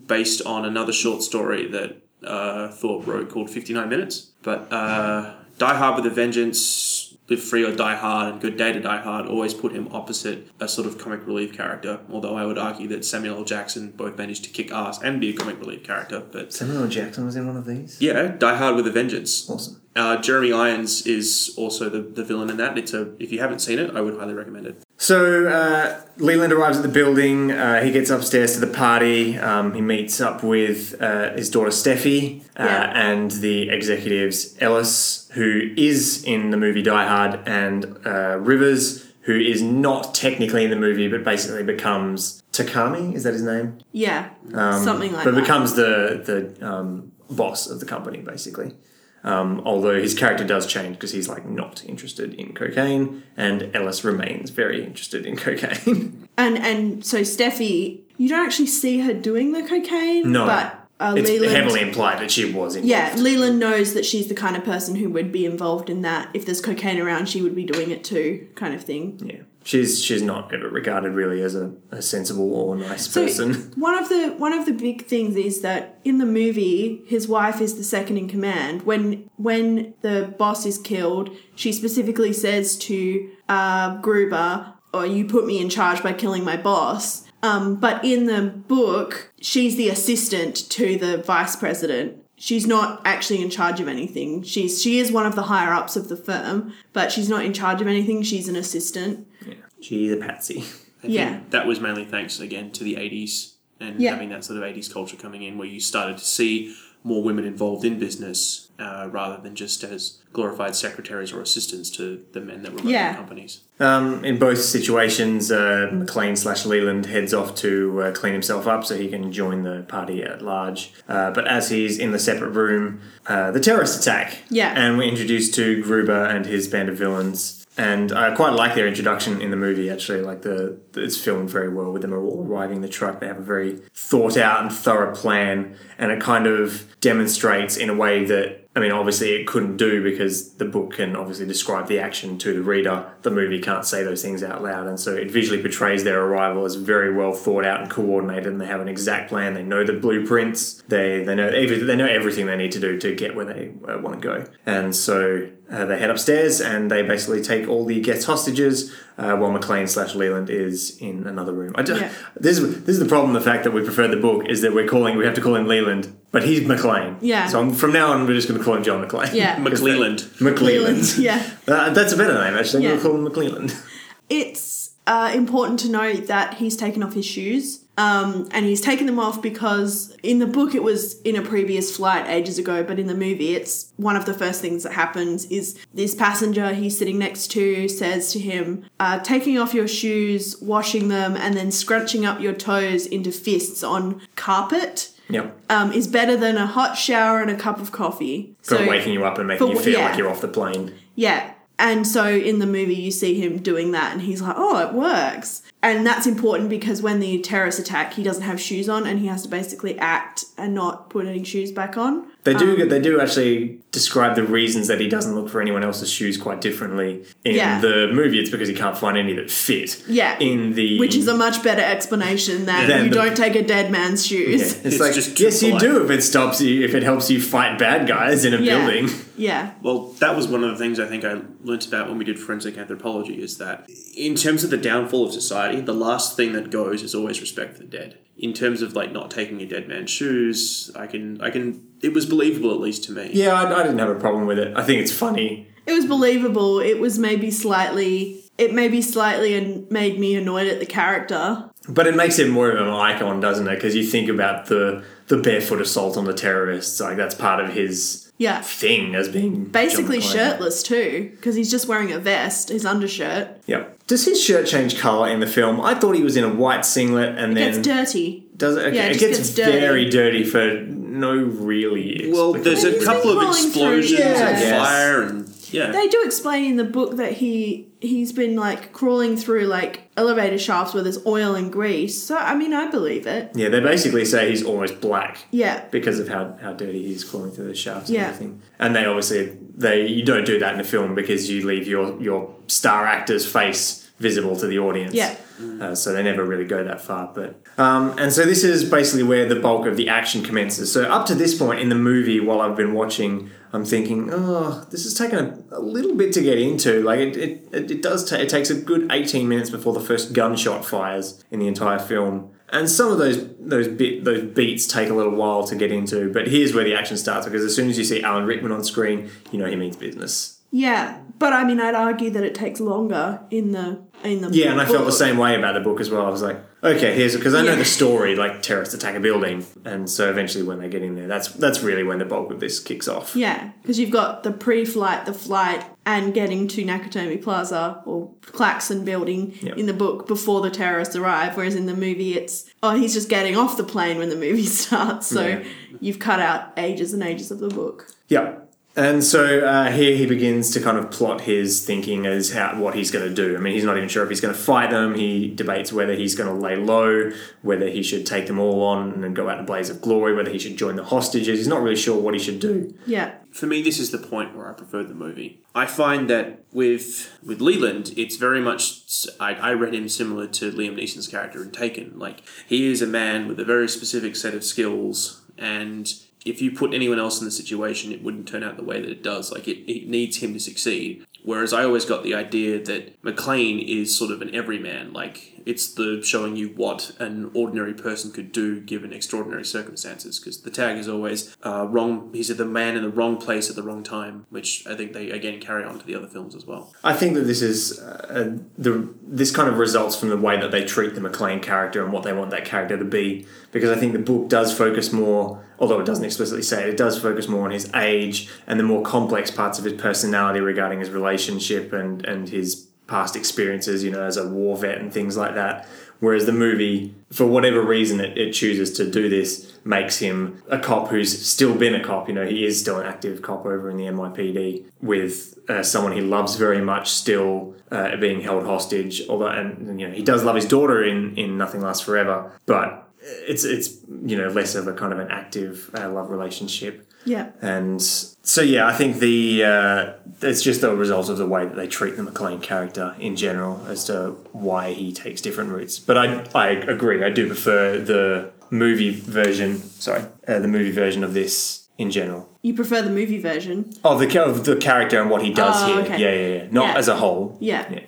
based 0.07 0.41
on 0.45 0.65
another 0.65 0.93
short 0.93 1.23
story 1.23 1.67
that 1.71 2.01
uh, 2.23 2.69
Thorp 2.69 3.05
wrote 3.07 3.29
called 3.29 3.49
59 3.49 3.87
Minutes. 3.89 4.31
But 4.43 4.71
uh, 4.71 5.35
Die 5.57 5.75
Hard 5.77 5.95
with 5.97 6.05
a 6.05 6.15
Vengeance, 6.15 7.15
Live 7.29 7.43
Free 7.43 7.63
or 7.63 7.75
Die 7.75 7.95
Hard, 7.95 8.33
and 8.33 8.41
Good 8.41 8.57
Day 8.57 8.71
to 8.73 8.79
Die 8.79 9.01
Hard 9.01 9.25
always 9.27 9.53
put 9.53 9.71
him 9.73 9.87
opposite 9.91 10.47
a 10.59 10.67
sort 10.67 10.87
of 10.87 10.97
comic 10.97 11.25
relief 11.27 11.53
character. 11.55 11.99
Although 12.11 12.35
I 12.35 12.45
would 12.45 12.57
argue 12.57 12.87
that 12.89 13.05
Samuel 13.05 13.37
L. 13.37 13.43
Jackson 13.43 13.91
both 13.91 14.17
managed 14.17 14.43
to 14.45 14.49
kick 14.49 14.71
ass 14.71 15.01
and 15.01 15.19
be 15.21 15.29
a 15.29 15.33
comic 15.37 15.59
relief 15.59 15.83
character. 15.83 16.21
But 16.31 16.53
Samuel 16.53 16.83
L. 16.83 16.89
Jackson 16.89 17.25
was 17.25 17.35
in 17.35 17.45
one 17.47 17.57
of 17.57 17.65
these. 17.65 18.01
yeah, 18.01 18.27
Die 18.29 18.55
Hard 18.55 18.75
with 18.75 18.87
a 18.87 18.91
Vengeance. 18.91 19.49
Awesome. 19.49 19.81
Uh, 19.95 20.17
Jeremy 20.17 20.53
Irons 20.53 21.05
is 21.05 21.53
also 21.57 21.89
the, 21.89 21.99
the 22.01 22.23
villain 22.23 22.49
in 22.49 22.57
that. 22.57 22.77
It's 22.77 22.93
a 22.93 23.13
if 23.21 23.31
you 23.31 23.39
haven't 23.39 23.59
seen 23.59 23.79
it, 23.79 23.95
I 23.95 24.01
would 24.01 24.17
highly 24.17 24.33
recommend 24.33 24.65
it. 24.67 24.83
So 25.01 25.47
uh, 25.47 26.01
Leland 26.17 26.51
arrives 26.51 26.75
at 26.75 26.83
the 26.83 26.89
building. 26.89 27.51
Uh, 27.53 27.81
he 27.81 27.89
gets 27.91 28.09
upstairs 28.09 28.55
to 28.55 28.59
the 28.59 28.67
party. 28.67 29.37
Um, 29.37 29.73
he 29.73 29.79
meets 29.79 30.19
up 30.19 30.43
with 30.43 31.01
uh, 31.01 31.31
his 31.35 31.49
daughter 31.49 31.69
Steffi 31.69 32.41
uh, 32.59 32.63
Yeah. 32.65 32.91
and 33.09 33.31
the 33.31 33.69
executives 33.69 34.57
Ellis, 34.59 35.29
who 35.35 35.71
is 35.77 36.23
in 36.25 36.49
the 36.51 36.57
movie 36.57 36.81
Die 36.81 37.07
Hard, 37.07 37.39
and 37.47 37.97
uh, 38.05 38.37
Rivers, 38.39 39.05
who 39.21 39.39
is 39.39 39.61
not 39.61 40.13
technically 40.13 40.65
in 40.65 40.69
the 40.69 40.75
movie, 40.75 41.07
but 41.07 41.23
basically 41.23 41.63
becomes 41.63 42.43
Takami. 42.51 43.13
Is 43.15 43.23
that 43.23 43.31
his 43.33 43.43
name? 43.43 43.77
Yeah, 43.93 44.31
Um, 44.53 44.83
something 44.83 45.13
like 45.13 45.23
but 45.23 45.31
that. 45.31 45.35
But 45.35 45.41
becomes 45.41 45.75
the 45.75 46.21
the 46.59 46.67
um, 46.67 47.13
boss 47.29 47.69
of 47.69 47.79
the 47.79 47.85
company 47.85 48.17
basically. 48.19 48.75
Um, 49.23 49.61
although 49.65 49.99
his 50.01 50.13
character 50.13 50.45
does 50.45 50.65
change 50.65 50.95
because 50.95 51.11
he's 51.11 51.27
like 51.27 51.45
not 51.45 51.83
interested 51.85 52.33
in 52.33 52.53
cocaine, 52.53 53.23
and 53.35 53.69
Ellis 53.75 54.03
remains 54.03 54.49
very 54.49 54.83
interested 54.83 55.25
in 55.25 55.35
cocaine. 55.45 56.27
and 56.37 56.57
and 56.57 57.05
so 57.05 57.21
Steffi, 57.21 58.01
you 58.17 58.29
don't 58.29 58.45
actually 58.45 58.67
see 58.67 58.99
her 58.99 59.13
doing 59.13 59.51
the 59.51 59.63
cocaine. 59.63 60.31
no, 60.31 60.45
but 60.45 60.75
uh, 61.01 61.15
it's 61.17 61.29
Leland. 61.29 61.51
heavily 61.55 61.81
implied 61.81 62.19
that 62.19 62.31
she 62.31 62.45
was. 62.45 62.75
Involved. 62.75 62.89
Yeah, 62.89 63.13
Leland 63.17 63.59
knows 63.59 63.93
that 63.93 64.05
she's 64.05 64.27
the 64.27 64.35
kind 64.35 64.55
of 64.57 64.63
person 64.63 64.95
who 64.95 65.09
would 65.09 65.31
be 65.31 65.45
involved 65.45 65.89
in 65.89 66.01
that. 66.01 66.29
If 66.33 66.45
there's 66.45 66.61
cocaine 66.61 66.99
around, 66.99 67.27
she 67.29 67.41
would 67.41 67.55
be 67.55 67.63
doing 67.65 67.91
it 67.91 68.03
too, 68.03 68.47
kind 68.55 68.73
of 68.73 68.83
thing. 68.83 69.19
yeah. 69.23 69.41
She's 69.69 70.03
she's 70.03 70.23
not 70.23 70.51
ever 70.51 70.67
regarded 70.67 71.11
really 71.11 71.43
as 71.43 71.53
a, 71.53 71.71
a 71.91 72.01
sensible 72.01 72.51
or 72.55 72.75
nice 72.75 73.07
So 73.07 73.25
person. 73.25 73.53
one 73.75 73.95
of 73.95 74.09
the 74.09 74.29
one 74.35 74.51
of 74.51 74.65
the 74.65 74.73
big 74.73 75.05
things 75.05 75.35
is 75.35 75.61
that 75.61 75.99
in 76.03 76.17
the 76.17 76.25
movie, 76.25 77.03
his 77.05 77.27
wife 77.27 77.61
is 77.61 77.77
the 77.77 77.83
second 77.83 78.17
in 78.17 78.27
command. 78.27 78.81
When 78.81 79.29
when 79.35 79.93
the 80.01 80.33
boss 80.39 80.65
is 80.65 80.79
killed, 80.79 81.29
she 81.53 81.71
specifically 81.71 82.33
says 82.33 82.79
to 82.79 83.29
uh, 83.47 83.97
Gruber, 83.97 84.73
"Oh, 84.91 85.03
you 85.03 85.25
put 85.25 85.45
me 85.45 85.61
in 85.61 85.69
charge 85.69 86.01
by 86.01 86.13
killing 86.13 86.43
my 86.43 86.57
boss." 86.57 87.25
Um, 87.43 87.75
but 87.75 88.03
in 88.03 88.25
the 88.25 88.41
book, 88.41 89.31
she's 89.39 89.75
the 89.75 89.89
assistant 89.89 90.55
to 90.71 90.97
the 90.97 91.19
vice 91.19 91.55
president. 91.55 92.17
She's 92.41 92.65
not 92.65 93.01
actually 93.05 93.41
in 93.41 93.49
charge 93.49 93.79
of 93.81 93.87
anything. 93.89 94.43
She's 94.43 94.81
she 94.81 94.97
is 94.99 95.11
one 95.11 95.25
of 95.25 95.35
the 95.35 95.43
higher 95.43 95.73
ups 95.73 95.95
of 95.97 96.07
the 96.07 96.15
firm, 96.15 96.73
but 96.93 97.11
she's 97.11 97.27
not 97.29 97.43
in 97.43 97.51
charge 97.53 97.81
of 97.81 97.87
anything. 97.87 98.23
She's 98.23 98.47
an 98.47 98.55
assistant. 98.55 99.27
Yeah. 99.45 99.55
She's 99.81 100.11
a 100.13 100.17
patsy. 100.17 100.63
I 101.03 101.07
Yeah. 101.07 101.39
that 101.49 101.67
was 101.67 101.79
mainly 101.79 102.05
thanks 102.05 102.39
again 102.39 102.71
to 102.71 102.83
the 102.83 102.95
80s 102.95 103.53
and 103.79 104.01
Yeah. 104.01 104.11
having 104.11 104.29
that 104.29 104.43
sort 104.45 104.57
of 104.57 104.63
80s 104.63 104.87
culture 104.91 105.17
coming 105.17 105.43
in 105.43 105.57
where 105.57 105.67
you 105.67 105.79
started 105.81 106.17
to 106.17 106.25
see 106.25 106.73
more 107.03 107.23
women 107.23 107.45
involved 107.45 107.85
in 107.85 107.97
business 107.97 108.69
uh, 108.77 109.07
rather 109.11 109.41
than 109.41 109.55
just 109.55 109.83
as 109.83 110.19
glorified 110.33 110.75
secretaries 110.75 111.31
or 111.33 111.41
assistants 111.41 111.89
to 111.89 112.23
the 112.33 112.41
men 112.41 112.61
that 112.61 112.71
were 112.71 112.77
running 112.77 112.93
Yeah. 112.93 113.11
the 113.13 113.17
companies. 113.17 113.61
Um, 113.79 114.23
in 114.25 114.37
both 114.37 114.59
situations, 114.59 115.51
uh, 115.51 115.89
McClane 115.91 116.37
slash 116.37 116.65
Leland 116.65 117.05
heads 117.05 117.33
off 117.33 117.55
to 117.55 118.01
uh, 118.03 118.11
clean 118.11 118.33
himself 118.33 118.67
up 118.67 118.85
so 118.85 118.97
he 118.97 119.07
can 119.09 119.31
join 119.31 119.63
the 119.63 119.85
party 119.87 120.23
at 120.23 120.41
large. 120.41 120.93
Uh, 121.07 121.31
but 121.31 121.47
as 121.47 121.69
he's 121.69 121.97
in 121.97 122.11
the 122.11 122.19
separate 122.19 122.51
room, 122.51 123.01
uh, 123.27 123.51
the 123.51 123.59
terrorist 123.59 124.01
attack. 124.01 124.43
Yeah. 124.49 124.73
And 124.75 124.97
we're 124.97 125.09
introduced 125.09 125.53
to 125.55 125.81
Gruber 125.81 126.25
and 126.25 126.45
his 126.45 126.67
band 126.67 126.89
of 126.89 126.97
villains. 126.97 127.58
And 127.79 128.11
I 128.11 128.35
quite 128.35 128.51
like 128.51 128.75
their 128.75 128.89
introduction 128.89 129.41
in 129.41 129.51
the 129.51 129.55
movie. 129.55 129.89
Actually, 129.89 130.21
like 130.21 130.41
the 130.41 130.77
it's 130.95 131.17
filmed 131.17 131.49
very 131.49 131.73
well 131.73 131.93
with 131.93 132.01
them 132.01 132.13
all 132.13 132.45
arriving 132.45 132.77
in 132.77 132.81
the 132.81 132.89
truck. 132.89 133.21
They 133.21 133.27
have 133.27 133.39
a 133.39 133.41
very 133.41 133.77
thought 133.93 134.35
out 134.35 134.61
and 134.61 134.69
thorough 134.69 135.15
plan, 135.15 135.77
and 135.97 136.11
it 136.11 136.19
kind 136.19 136.45
of 136.45 136.99
demonstrates 136.99 137.77
in 137.77 137.89
a 137.89 137.95
way 137.95 138.25
that 138.25 138.67
I 138.75 138.81
mean, 138.81 138.91
obviously 138.91 139.31
it 139.31 139.47
couldn't 139.47 139.77
do 139.77 140.03
because 140.03 140.55
the 140.55 140.65
book 140.65 140.93
can 140.93 141.15
obviously 141.15 141.45
describe 141.45 141.87
the 141.87 141.99
action 141.99 142.37
to 142.39 142.53
the 142.53 142.61
reader. 142.61 143.11
The 143.21 143.31
movie 143.31 143.59
can't 143.59 143.85
say 143.85 144.03
those 144.03 144.21
things 144.21 144.43
out 144.43 144.61
loud, 144.61 144.85
and 144.87 144.99
so 144.99 145.15
it 145.15 145.31
visually 145.31 145.61
portrays 145.61 146.03
their 146.03 146.21
arrival 146.21 146.65
as 146.65 146.75
very 146.75 147.13
well 147.13 147.31
thought 147.31 147.65
out 147.65 147.81
and 147.81 147.89
coordinated. 147.89 148.47
And 148.47 148.59
they 148.59 148.67
have 148.67 148.81
an 148.81 148.89
exact 148.89 149.29
plan. 149.29 149.53
They 149.53 149.63
know 149.63 149.85
the 149.85 149.93
blueprints. 149.93 150.83
They 150.89 151.23
they 151.23 151.33
know 151.33 151.47
every, 151.47 151.77
they 151.77 151.95
know 151.95 152.07
everything 152.07 152.45
they 152.45 152.57
need 152.57 152.73
to 152.73 152.79
do 152.81 152.99
to 152.99 153.15
get 153.15 153.37
where 153.37 153.45
they 153.45 153.71
uh, 153.87 153.99
want 153.99 154.21
to 154.21 154.27
go. 154.27 154.45
And 154.65 154.93
so 154.93 155.49
uh, 155.71 155.85
they 155.85 155.97
head 155.99 156.09
upstairs 156.09 156.59
and 156.61 156.89
they 156.89 157.01
basically 157.03 157.41
take 157.41 157.67
all 157.67 157.85
the 157.85 157.99
guest 158.01 158.25
hostages. 158.27 158.93
Uh, 159.17 159.35
while 159.35 159.51
McClane 159.51 159.89
slash 159.89 160.15
Leland 160.15 160.49
is 160.49 160.97
in 161.01 161.27
another 161.27 161.51
room. 161.51 161.73
I 161.75 161.83
just, 161.83 161.99
Yeah. 161.99 162.09
this 162.39 162.57
is 162.57 162.85
this 162.85 162.93
is 162.95 162.99
the 162.99 163.05
problem. 163.05 163.33
The 163.33 163.41
fact 163.41 163.65
that 163.65 163.71
we 163.71 163.83
prefer 163.83 164.07
the 164.07 164.15
book 164.15 164.47
is 164.47 164.61
that 164.61 164.73
we're 164.73 164.87
calling 164.87 165.17
we 165.17 165.25
have 165.25 165.33
to 165.33 165.41
call 165.41 165.55
him 165.55 165.67
Leland, 165.67 166.15
but 166.31 166.43
he's 166.43 166.61
McClane. 166.61 167.17
Yeah. 167.19 167.47
So 167.47 167.59
I'm, 167.59 167.73
from 167.73 167.91
now 167.91 168.13
on, 168.13 168.25
we're 168.25 168.33
just 168.35 168.47
going 168.47 168.57
to 168.57 168.63
call 168.63 168.75
him 168.75 168.83
John 168.83 169.05
McClane. 169.05 169.33
Yeah. 169.33 169.57
McClelland. 169.59 170.21
McLeland. 170.39 170.61
Leland, 170.61 171.17
yeah. 171.17 171.43
Uh, 171.67 171.89
that's 171.89 172.13
a 172.13 172.17
better 172.17 172.33
name, 172.33 172.57
actually. 172.57 172.83
Yeah. 172.83 172.93
We'll 172.93 173.01
call 173.01 173.15
him 173.15 173.25
McLeland. 173.27 173.75
it's 174.29 174.91
uh, 175.05 175.31
important 175.35 175.81
to 175.81 175.89
note 175.89 176.27
that 176.27 176.53
he's 176.53 176.77
taken 176.77 177.03
off 177.03 177.13
his 177.13 177.25
shoes. 177.25 177.83
Um, 177.99 178.47
and 178.51 178.65
he's 178.65 178.79
taken 178.79 179.07
them 179.07 179.19
off 179.19 179.41
because 179.41 180.15
in 180.23 180.39
the 180.39 180.47
book 180.47 180.73
it 180.73 180.83
was 180.83 181.19
in 181.23 181.35
a 181.35 181.41
previous 181.41 181.97
flight 181.97 182.25
ages 182.29 182.57
ago, 182.57 182.81
but 182.81 182.97
in 182.97 183.07
the 183.07 183.13
movie 183.13 183.55
it's 183.55 183.91
one 183.97 184.15
of 184.15 184.25
the 184.25 184.33
first 184.33 184.61
things 184.61 184.83
that 184.83 184.93
happens 184.93 185.43
is 185.47 185.77
this 185.93 186.15
passenger 186.15 186.73
he's 186.73 186.97
sitting 186.97 187.19
next 187.19 187.47
to 187.51 187.89
says 187.89 188.31
to 188.31 188.39
him, 188.39 188.85
uh, 189.01 189.19
taking 189.19 189.57
off 189.59 189.73
your 189.73 189.87
shoes, 189.87 190.55
washing 190.61 191.09
them, 191.09 191.35
and 191.35 191.57
then 191.57 191.71
scrunching 191.71 192.25
up 192.25 192.39
your 192.39 192.53
toes 192.53 193.05
into 193.05 193.33
fists 193.33 193.83
on 193.83 194.21
carpet 194.37 195.11
Yep. 195.31 195.59
um, 195.69 195.91
is 195.91 196.07
better 196.07 196.37
than 196.37 196.55
a 196.55 196.65
hot 196.65 196.97
shower 196.97 197.41
and 197.41 197.51
a 197.51 197.55
cup 197.57 197.81
of 197.81 197.91
coffee. 197.91 198.55
For 198.63 198.77
waking 198.87 199.11
you 199.13 199.25
up 199.25 199.37
and 199.37 199.47
making 199.49 199.67
for- 199.67 199.73
you 199.73 199.79
feel 199.79 199.99
yeah. 199.99 200.05
like 200.07 200.17
you're 200.17 200.29
off 200.29 200.39
the 200.41 200.47
plane. 200.47 200.93
Yeah. 201.15 201.51
And 201.77 202.05
so 202.05 202.25
in 202.27 202.59
the 202.59 202.65
movie, 202.65 202.95
you 202.95 203.09
see 203.09 203.39
him 203.41 203.57
doing 203.59 203.91
that, 203.91 204.11
and 204.11 204.21
he's 204.21 204.41
like, 204.41 204.55
oh, 204.57 204.79
it 204.85 204.93
works. 204.93 205.61
And 205.81 206.05
that's 206.05 206.27
important 206.27 206.69
because 206.69 207.01
when 207.01 207.21
the 207.21 207.39
terrorists 207.39 207.79
attack, 207.79 208.13
he 208.13 208.21
doesn't 208.23 208.43
have 208.43 208.59
shoes 208.59 208.89
on, 208.89 209.07
and 209.07 209.17
he 209.19 209.27
has 209.27 209.43
to 209.43 209.47
basically 209.47 209.97
act 209.97 210.43
and 210.57 210.73
not 210.73 211.09
put 211.09 211.25
any 211.25 211.43
shoes 211.45 211.71
back 211.71 211.97
on. 211.97 212.25
They 212.43 212.53
do. 212.53 212.81
Um, 212.81 212.89
they 212.89 212.99
do 212.99 213.19
actually 213.21 213.79
describe 213.91 214.35
the 214.35 214.43
reasons 214.43 214.87
that 214.87 214.99
he 214.99 215.07
doesn't 215.07 215.35
look 215.35 215.49
for 215.49 215.61
anyone 215.61 215.83
else's 215.83 216.09
shoes 216.11 216.37
quite 216.37 216.61
differently 216.61 217.23
in 217.45 217.55
Yeah. 217.55 217.79
the 217.81 218.09
movie. 218.13 218.39
It's 218.39 218.49
because 218.49 218.67
he 218.67 218.73
can't 218.75 218.97
find 218.97 219.17
any 219.17 219.33
that 219.33 219.49
fit. 219.51 220.03
Yeah. 220.07 220.37
In 220.39 220.73
the 220.73 220.99
Which 220.99 221.15
is 221.15 221.27
a 221.27 221.35
much 221.35 221.63
better 221.63 221.81
explanation 221.81 222.65
than 222.65 222.87
Than 222.87 223.03
you 223.05 223.09
the- 223.09 223.15
don't 223.15 223.35
take 223.37 223.55
a 223.55 223.63
dead 223.63 223.91
man's 223.91 224.29
Yeah. 224.31 224.37
shoes. 224.39 224.61
It's, 224.61 224.85
It's 224.85 224.99
like 224.99 225.13
just 225.13 225.37
too 225.37 225.45
yes, 225.45 225.63
you 225.63 225.77
do 225.79 226.03
if 226.03 226.09
it 226.11 226.23
stops 226.23 226.61
you, 226.61 226.83
if 226.83 226.93
it 226.95 227.03
helps 227.03 227.29
you 227.31 227.41
fight 227.41 227.77
bad 227.79 228.07
guys 228.07 228.45
in 228.45 228.53
a 228.53 228.57
Yeah. 228.57 228.85
building. 228.85 229.09
Yeah. 229.39 229.71
Well, 229.81 230.13
that 230.19 230.35
was 230.35 230.49
one 230.49 230.65
of 230.65 230.69
the 230.71 230.75
things 230.75 230.99
I 230.99 231.05
think 231.05 231.23
I 231.23 231.37
learnt 231.63 231.87
about 231.87 232.09
when 232.09 232.17
we 232.17 232.25
did 232.25 232.37
forensic 232.37 232.77
anthropology 232.77 233.41
is 233.41 233.57
that 233.57 233.89
in 234.17 234.35
terms 234.35 234.65
of 234.65 234.69
the 234.69 234.75
downfall 234.75 235.27
of 235.27 235.31
society, 235.33 235.68
the 235.75 235.93
last 235.93 236.35
thing 236.35 236.53
that 236.53 236.71
goes 236.71 237.03
is 237.03 237.15
always 237.15 237.41
respect 237.41 237.73
for 237.77 237.83
the 237.83 237.89
dead. 237.89 238.17
In 238.37 238.53
terms 238.53 238.81
of 238.81 238.93
like 238.93 239.11
not 239.11 239.29
taking 239.31 239.61
a 239.61 239.65
dead 239.65 239.87
man's 239.87 240.09
shoes, 240.09 240.91
I 240.95 241.07
can 241.07 241.41
I 241.41 241.49
can 241.49 241.87
it 242.01 242.13
was 242.13 242.25
believable 242.25 242.71
at 242.71 242.79
least 242.79 243.03
to 243.05 243.11
me. 243.11 243.31
Yeah, 243.33 243.53
I, 243.53 243.79
I 243.79 243.83
didn't 243.83 243.99
have 243.99 244.09
a 244.09 244.19
problem 244.19 244.45
with 244.45 244.59
it. 244.59 244.75
I 244.77 244.83
think 244.83 245.01
it's 245.01 245.11
funny. 245.11 245.67
It 245.85 245.93
was 245.93 246.05
believable. 246.05 246.79
It 246.79 246.99
was 246.99 247.17
maybe 247.17 247.51
slightly. 247.51 248.43
It 248.57 248.73
maybe 248.73 249.01
slightly 249.01 249.55
and 249.55 249.89
made 249.89 250.19
me 250.19 250.35
annoyed 250.35 250.67
at 250.67 250.79
the 250.79 250.85
character. 250.85 251.68
But 251.87 252.05
it 252.07 252.15
makes 252.15 252.37
him 252.37 252.49
more 252.49 252.69
of 252.69 252.85
an 252.85 252.93
icon, 252.93 253.39
doesn't 253.39 253.67
it? 253.67 253.75
Because 253.75 253.95
you 253.95 254.03
think 254.03 254.29
about 254.29 254.65
the 254.67 255.03
the 255.27 255.37
barefoot 255.37 255.79
assault 255.79 256.17
on 256.17 256.25
the 256.25 256.33
terrorists, 256.33 256.99
like 256.99 257.15
that's 257.15 257.35
part 257.35 257.63
of 257.63 257.71
his 257.73 258.31
Yeah. 258.39 258.61
thing 258.61 259.13
as 259.13 259.27
being 259.29 259.65
Basically 259.65 260.21
shirtless 260.21 260.81
too, 260.81 261.29
because 261.35 261.55
he's 261.55 261.69
just 261.69 261.87
wearing 261.87 262.11
a 262.11 262.17
vest, 262.17 262.69
his 262.69 262.83
undershirt. 262.85 263.47
Yep. 263.67 263.99
Does 264.07 264.25
his 264.25 264.41
shirt 264.43 264.65
change 264.65 264.97
color 264.99 265.29
in 265.29 265.39
the 265.39 265.45
film? 265.45 265.81
I 265.81 265.93
thought 265.93 266.15
he 266.15 266.23
was 266.23 266.35
in 266.35 266.43
a 266.43 266.49
white 266.49 266.83
singlet, 266.83 267.37
and 267.37 267.51
It 267.51 267.55
then 267.61 267.73
gets 267.83 267.87
dirty. 267.87 268.47
does 268.57 268.75
it? 268.75 268.85
Okay, 268.87 268.95
Yeah, 268.95 269.05
it 269.05 269.17
it, 269.17 269.19
gets, 269.19 269.37
gets 269.37 269.49
dirty. 269.53 269.79
very 269.79 270.09
dirty 270.09 270.43
for 270.43 270.81
no 270.87 271.33
really. 271.35 272.31
Well, 272.33 272.53
there's 272.53 272.83
a 272.83 273.03
couple 273.05 273.39
of 273.39 273.47
explosions 273.49 274.19
Yeah, 274.19 274.49
and 274.49 274.59
yes. 274.59 274.87
fire 274.87 275.21
and 275.21 275.47
yeah. 275.71 275.91
They 275.91 276.07
do 276.07 276.21
explain 276.25 276.65
in 276.71 276.77
the 276.77 276.83
book 276.83 277.17
that 277.17 277.33
he 277.33 277.87
he's 278.01 278.31
been 278.31 278.55
like 278.55 278.93
crawling 278.93 279.35
through 279.35 279.65
like 279.65 280.09
elevator 280.15 280.57
shafts 280.57 280.93
where 280.93 281.03
there's 281.03 281.25
oil 281.25 281.55
and 281.55 281.71
grease. 281.71 282.21
So 282.21 282.37
I 282.37 282.55
mean, 282.55 282.73
I 282.73 282.89
believe 282.89 283.27
it. 283.27 283.51
Yeah, 283.55 283.69
they 283.69 283.79
basically 283.79 284.25
say 284.25 284.49
he's 284.49 284.63
almost 284.63 285.01
black 285.01 285.39
Yeah. 285.51 285.83
because 285.91 286.19
of 286.19 286.27
how, 286.29 286.57
how 286.61 286.73
dirty 286.73 287.03
he's 287.05 287.23
crawling 287.23 287.51
through 287.51 287.67
the 287.67 287.75
shafts 287.75 288.09
and 288.09 288.17
Yeah. 288.17 288.27
everything. 288.27 288.61
And 288.79 288.95
they 288.95 289.05
obviously 289.05 289.57
they 289.75 290.07
you 290.07 290.23
don't 290.23 290.45
do 290.45 290.59
that 290.59 290.73
in 290.73 290.79
a 290.79 290.83
film 290.83 291.15
because 291.15 291.49
you 291.49 291.65
leave 291.65 291.87
your 291.87 292.21
your 292.21 292.55
star 292.67 293.05
actor's 293.05 293.45
face 293.45 294.09
visible 294.19 294.55
to 294.57 294.67
the 294.67 294.79
audience. 294.79 295.13
Yeah. 295.13 295.35
Uh, 295.81 295.93
so 295.93 296.13
they 296.13 296.23
never 296.23 296.45
really 296.45 296.63
go 296.65 296.83
that 296.85 297.01
far. 297.01 297.31
But 297.33 297.61
um, 297.77 298.17
and 298.17 298.31
so 298.31 298.45
this 298.45 298.63
is 298.63 298.89
basically 298.89 299.23
where 299.23 299.45
the 299.47 299.59
bulk 299.59 299.87
of 299.87 299.97
the 299.97 300.07
action 300.07 300.41
commences. 300.41 300.91
So 300.91 301.03
up 301.03 301.25
to 301.27 301.35
this 301.35 301.57
point 301.57 301.81
in 301.81 301.89
the 301.89 301.95
movie, 301.95 302.39
while 302.39 302.61
I've 302.61 302.77
been 302.77 302.93
watching, 302.93 303.49
I'm 303.71 303.85
thinking, 303.85 304.29
oh, 304.31 304.85
this 304.89 305.03
has 305.03 305.13
taken 305.13 305.39
a, 305.39 305.77
a 305.77 305.79
little 305.79 306.15
bit 306.15 306.33
to 306.33 306.41
get 306.41 306.57
into. 306.59 307.03
Like 307.03 307.19
it, 307.19 307.37
it, 307.37 307.67
it, 307.71 307.91
it 307.91 308.01
does. 308.01 308.29
Ta- 308.29 308.37
it 308.37 308.49
takes 308.49 308.69
a 308.69 308.75
good 308.75 309.11
18 309.11 309.47
minutes 309.47 309.69
before 309.69 309.93
the 309.93 309.99
first 309.99 310.33
gunshot 310.33 310.85
fires 310.85 311.43
in 311.51 311.59
the 311.59 311.67
entire 311.67 311.99
film. 311.99 312.51
And 312.71 312.89
some 312.89 313.11
of 313.11 313.17
those 313.17 313.47
those 313.57 313.87
bit 313.87 314.23
those 314.23 314.43
beats 314.43 314.87
take 314.87 315.09
a 315.09 315.13
little 315.13 315.33
while 315.33 315.63
to 315.65 315.75
get 315.75 315.91
into, 315.91 316.31
but 316.31 316.47
here's 316.47 316.73
where 316.73 316.83
the 316.83 316.95
action 316.95 317.17
starts 317.17 317.45
because 317.45 317.63
as 317.63 317.75
soon 317.75 317.89
as 317.89 317.97
you 317.97 318.03
see 318.03 318.21
Alan 318.21 318.45
Rickman 318.45 318.71
on 318.71 318.83
screen, 318.83 319.29
you 319.51 319.57
know 319.57 319.65
he 319.65 319.75
means 319.75 319.95
business. 319.95 320.59
Yeah. 320.71 321.19
But 321.39 321.53
I 321.53 321.63
mean, 321.63 321.79
I'd 321.79 321.95
argue 321.95 322.29
that 322.31 322.43
it 322.43 322.53
takes 322.53 322.79
longer 322.79 323.41
in 323.49 323.71
the 323.71 324.01
in 324.23 324.41
the 324.41 324.49
Yeah, 324.51 324.71
and 324.71 324.81
I 324.81 324.85
felt 324.85 325.05
the 325.05 325.11
same 325.11 325.37
way 325.37 325.55
about 325.55 325.73
the 325.73 325.79
book 325.79 325.99
as 325.99 326.09
well. 326.09 326.25
I 326.25 326.29
was 326.29 326.41
like, 326.41 326.57
okay, 326.83 327.15
here's 327.15 327.35
because 327.35 327.53
I 327.53 327.61
know 327.61 327.71
Yeah. 327.71 327.75
the 327.77 327.85
story, 327.85 328.35
like 328.35 328.61
terrorists 328.61 328.93
attack 328.93 329.15
a 329.15 329.19
building, 329.19 329.65
and 329.85 330.09
so 330.09 330.29
eventually 330.29 330.63
when 330.63 330.79
they 330.79 330.87
get 330.89 331.01
in 331.01 331.15
there, 331.15 331.27
that's 331.27 331.49
that's 331.49 331.81
really 331.81 332.03
when 332.03 332.19
the 332.19 332.25
bulk 332.25 332.51
of 332.51 332.59
this 332.59 332.79
kicks 332.79 333.07
off. 333.07 333.35
Yeah, 333.35 333.71
because 333.81 333.99
you've 333.99 334.11
got 334.11 334.43
the 334.43 334.51
pre-flight, 334.51 335.25
the 335.25 335.33
flight, 335.33 335.83
and 336.05 336.33
getting 336.33 336.67
to 336.69 336.83
Nakatomi 336.83 337.41
Plaza 337.41 338.01
or 338.05 338.31
Klaxon 338.41 339.03
Building 339.05 339.53
Yep. 339.61 339.77
in 339.77 339.85
the 339.85 339.93
book 339.93 340.27
before 340.27 340.61
the 340.61 340.69
terrorists 340.71 341.15
arrive. 341.15 341.55
Whereas 341.57 341.75
in 341.75 341.85
the 341.85 341.93
movie, 341.95 342.35
it's 342.35 342.65
oh 342.83 342.95
he's 342.95 343.13
just 343.13 343.29
getting 343.29 343.55
off 343.57 343.77
the 343.77 343.83
plane 343.83 344.17
when 344.17 344.29
the 344.29 344.35
movie 344.35 344.65
starts. 344.83 345.27
So 345.27 345.45
Yeah. 345.47 345.63
you've 345.99 346.19
cut 346.19 346.39
out 346.39 346.71
ages 346.77 347.13
and 347.13 347.23
ages 347.23 347.51
of 347.51 347.59
the 347.59 347.69
book. 347.69 348.07
Yeah. 348.27 348.53
And 348.99 349.23
so 349.23 349.65
uh, 349.65 349.91
here 349.91 350.17
he 350.17 350.25
begins 350.25 350.71
to 350.71 350.81
kind 350.81 350.97
of 350.97 351.09
plot 351.09 351.39
his 351.41 351.85
thinking 351.85 352.25
as 352.25 352.51
how 352.51 352.77
what 352.77 352.95
he's 352.95 353.11
going 353.11 353.25
to 353.29 353.33
do. 353.33 353.55
I 353.55 353.59
mean, 353.61 353.73
he's 353.73 353.85
not 353.85 353.95
even 353.95 354.09
sure 354.09 354.23
if 354.23 354.29
he's 354.29 354.41
going 354.41 354.53
to 354.53 354.59
fight 354.59 354.89
them. 354.89 355.15
He 355.15 355.47
debates 355.47 355.93
whether 355.93 356.15
he's 356.15 356.35
going 356.35 356.53
to 356.53 356.55
lay 356.59 356.75
low, 356.75 357.31
whether 357.61 357.87
he 357.87 358.03
should 358.03 358.25
take 358.25 358.47
them 358.47 358.59
all 358.59 358.83
on 358.83 359.23
and 359.23 359.33
go 359.33 359.47
out 359.47 359.57
in 359.57 359.63
a 359.63 359.67
blaze 359.67 359.89
of 359.89 360.01
glory, 360.01 360.35
whether 360.35 360.51
he 360.51 360.59
should 360.59 360.75
join 360.75 360.97
the 360.97 361.05
hostages. 361.05 361.59
He's 361.59 361.67
not 361.67 361.81
really 361.81 361.95
sure 361.95 362.19
what 362.19 362.33
he 362.33 362.41
should 362.41 362.59
do. 362.59 362.93
Yeah, 363.05 363.35
For 363.51 363.67
me, 363.67 363.81
this 363.81 363.99
is 363.99 364.11
the 364.11 364.17
point 364.17 364.53
where 364.53 364.69
I 364.69 364.73
prefer 364.73 365.03
the 365.03 365.13
movie. 365.13 365.61
I 365.73 365.85
find 365.85 366.29
that 366.29 366.65
with 366.73 367.33
with 367.41 367.61
Leland, 367.61 368.13
it's 368.17 368.35
very 368.35 368.59
much. 368.59 369.27
I, 369.39 369.53
I 369.53 369.73
read 369.75 369.95
him 369.95 370.09
similar 370.09 370.47
to 370.47 370.71
Liam 370.73 370.97
Neeson's 370.97 371.29
character 371.29 371.63
in 371.63 371.71
Taken. 371.71 372.19
Like 372.19 372.43
he 372.67 372.91
is 372.91 373.01
a 373.01 373.07
man 373.07 373.47
with 373.47 373.61
a 373.61 373.65
very 373.65 373.87
specific 373.87 374.35
set 374.35 374.53
of 374.53 374.65
skills, 374.65 375.41
and 375.57 376.11
if 376.45 376.61
you 376.61 376.71
put 376.71 376.93
anyone 376.93 377.19
else 377.19 377.39
in 377.39 377.45
the 377.45 377.51
situation, 377.51 378.11
it 378.11 378.23
wouldn't 378.23 378.47
turn 378.47 378.63
out 378.63 378.77
the 378.77 378.83
way 378.83 379.01
that 379.01 379.09
it 379.09 379.23
does. 379.23 379.51
Like 379.51 379.67
it, 379.67 379.91
it 379.91 380.07
needs 380.07 380.37
him 380.37 380.53
to 380.53 380.59
succeed. 380.59 381.25
Whereas 381.43 381.73
I 381.73 381.83
always 381.83 382.05
got 382.05 382.23
the 382.23 382.35
idea 382.35 382.83
that 382.83 383.21
McClane 383.21 383.85
is 383.85 384.17
sort 384.17 384.31
of 384.31 384.41
an 384.41 384.53
everyman. 384.53 385.13
Like 385.13 385.58
it's 385.65 385.93
the 385.93 386.21
showing 386.23 386.55
you 386.55 386.69
what 386.69 387.11
an 387.19 387.51
ordinary 387.53 387.93
person 387.93 388.31
could 388.31 388.51
do 388.51 388.79
given 388.79 389.13
extraordinary 389.13 389.65
circumstances. 389.65 390.39
Because 390.39 390.61
the 390.61 390.71
tag 390.71 390.97
is 390.97 391.07
always 391.07 391.55
uh, 391.65 391.87
wrong. 391.89 392.29
He's 392.33 392.55
the 392.55 392.65
man 392.65 392.95
in 392.95 393.03
the 393.03 393.09
wrong 393.09 393.37
place 393.37 393.69
at 393.69 393.75
the 393.75 393.83
wrong 393.83 394.03
time, 394.03 394.45
which 394.49 394.85
I 394.87 394.95
think 394.95 395.13
they 395.13 395.31
again 395.31 395.59
carry 395.59 395.83
on 395.83 395.99
to 395.99 396.05
the 396.05 396.15
other 396.15 396.27
films 396.27 396.55
as 396.55 396.65
well. 396.65 396.93
I 397.03 397.13
think 397.13 397.35
that 397.35 397.41
this 397.41 397.61
is 397.61 397.99
uh, 397.99 398.57
the 398.77 399.13
this 399.23 399.51
kind 399.55 399.69
of 399.69 399.77
results 399.77 400.15
from 400.15 400.29
the 400.29 400.37
way 400.37 400.59
that 400.59 400.71
they 400.71 400.83
treat 400.83 401.15
the 401.15 401.21
McClane 401.21 401.61
character 401.61 402.03
and 402.03 402.11
what 402.11 402.23
they 402.23 402.33
want 402.33 402.51
that 402.51 402.65
character 402.65 402.97
to 402.97 403.05
be. 403.05 403.45
Because 403.71 403.89
I 403.89 403.99
think 403.99 404.13
the 404.13 404.19
book 404.19 404.49
does 404.49 404.75
focus 404.75 405.13
more, 405.13 405.63
although 405.77 405.99
it 405.99 406.05
doesn't 406.05 406.25
explicitly 406.25 406.63
say 406.63 406.83
it, 406.83 406.89
it 406.89 406.97
does 406.97 407.19
focus 407.21 407.47
more 407.47 407.65
on 407.65 407.71
his 407.71 407.89
age 407.93 408.49
and 408.67 408.79
the 408.79 408.83
more 408.83 409.03
complex 409.03 409.51
parts 409.51 409.77
of 409.77 409.85
his 409.85 409.93
personality 409.93 410.59
regarding 410.59 410.99
his 410.99 411.09
relationship 411.09 411.93
and 411.93 412.25
and 412.25 412.49
his 412.49 412.88
past 413.09 413.35
experiences, 413.35 414.03
you 414.03 414.11
know, 414.11 414.23
as 414.23 414.37
a 414.37 414.47
war 414.47 414.77
vet 414.77 414.99
and 414.99 415.11
things 415.11 415.35
like 415.35 415.55
that. 415.55 415.87
Whereas 416.19 416.45
the 416.45 416.51
movie, 416.51 417.15
for 417.31 417.45
whatever 417.45 417.81
reason 417.81 418.19
it, 418.19 418.37
it 418.37 418.51
chooses 418.51 418.91
to 418.97 419.09
do 419.09 419.29
this, 419.29 419.79
makes 419.85 420.19
him 420.19 420.61
a 420.67 420.77
cop 420.77 421.07
who's 421.07 421.45
still 421.45 421.75
been 421.75 421.95
a 421.95 422.03
cop. 422.03 422.27
You 422.27 422.35
know, 422.35 422.45
he 422.45 422.65
is 422.65 422.79
still 422.79 422.99
an 422.99 423.05
active 423.05 423.41
cop 423.41 423.65
over 423.65 423.89
in 423.89 423.95
the 423.95 424.03
NYPD 424.03 424.83
with 425.01 425.57
uh, 425.69 425.81
someone 425.81 426.11
he 426.11 426.21
loves 426.21 426.55
very 426.55 426.81
much 426.81 427.09
still 427.09 427.73
uh, 427.89 428.17
being 428.17 428.41
held 428.41 428.65
hostage. 428.65 429.27
Although, 429.29 429.47
and 429.47 429.99
you 429.99 430.07
know, 430.07 430.13
he 430.13 430.21
does 430.21 430.43
love 430.43 430.55
his 430.55 430.65
daughter 430.65 431.03
in 431.03 431.37
in 431.37 431.57
Nothing 431.57 431.81
Lasts 431.81 432.03
Forever, 432.03 432.51
but 432.65 433.09
it's 433.21 433.63
it's 433.63 433.97
you 434.25 434.37
know 434.37 434.47
less 434.49 434.75
of 434.75 434.87
a 434.87 434.93
kind 434.93 435.13
of 435.13 435.19
an 435.19 435.29
active 435.29 435.89
uh, 435.97 436.09
love 436.09 436.29
relationship. 436.29 437.08
Yeah, 437.25 437.49
And 437.61 438.01
so, 438.01 438.61
yeah, 438.61 438.87
I 438.87 438.93
think 438.93 439.17
the 439.19 439.63
uh, 439.63 440.13
it's 440.41 440.61
just 440.63 440.83
a 440.83 440.95
result 440.95 441.29
of 441.29 441.37
the 441.37 441.45
way 441.45 441.65
that 441.65 441.75
they 441.75 441.87
treat 441.87 442.15
the 442.17 442.23
McClane 442.23 442.61
character 442.63 443.15
in 443.19 443.35
general 443.35 443.85
as 443.87 444.05
to 444.05 444.31
why 444.53 444.93
he 444.93 445.11
takes 445.13 445.41
different 445.41 445.71
routes. 445.71 445.99
But 445.99 446.17
I, 446.17 446.45
I 446.55 446.67
agree. 446.69 447.23
I 447.23 447.29
do 447.29 447.47
prefer 447.47 447.99
the 447.99 448.51
movie 448.71 449.11
version. 449.19 449.77
Sorry, 449.77 450.23
uh, 450.47 450.59
the 450.59 450.67
movie 450.67 450.91
version 450.91 451.23
of 451.23 451.33
this 451.33 451.87
in 451.97 452.09
general. 452.09 452.47
you 452.61 452.73
prefer 452.73 453.01
the 453.01 453.09
movie 453.09 453.39
version. 453.41 453.91
Oh, 454.05 454.17
the 454.17 454.41
of 454.43 454.63
the 454.63 454.77
character 454.77 455.19
and 455.21 455.29
what 455.29 455.43
he 455.43 455.53
does 455.53 455.83
Oh, 455.83 455.87
here. 455.87 456.01
okay. 456.03 456.17
Yeah, 456.17 456.33
yeah, 456.33 456.63
yeah. 456.63 456.67
Not 456.71 456.87
Yeah. 456.93 456.97
as 456.97 457.07
a 457.09 457.17
whole. 457.17 457.57
Yeah. 457.59 457.85
Yeah. 457.91 457.99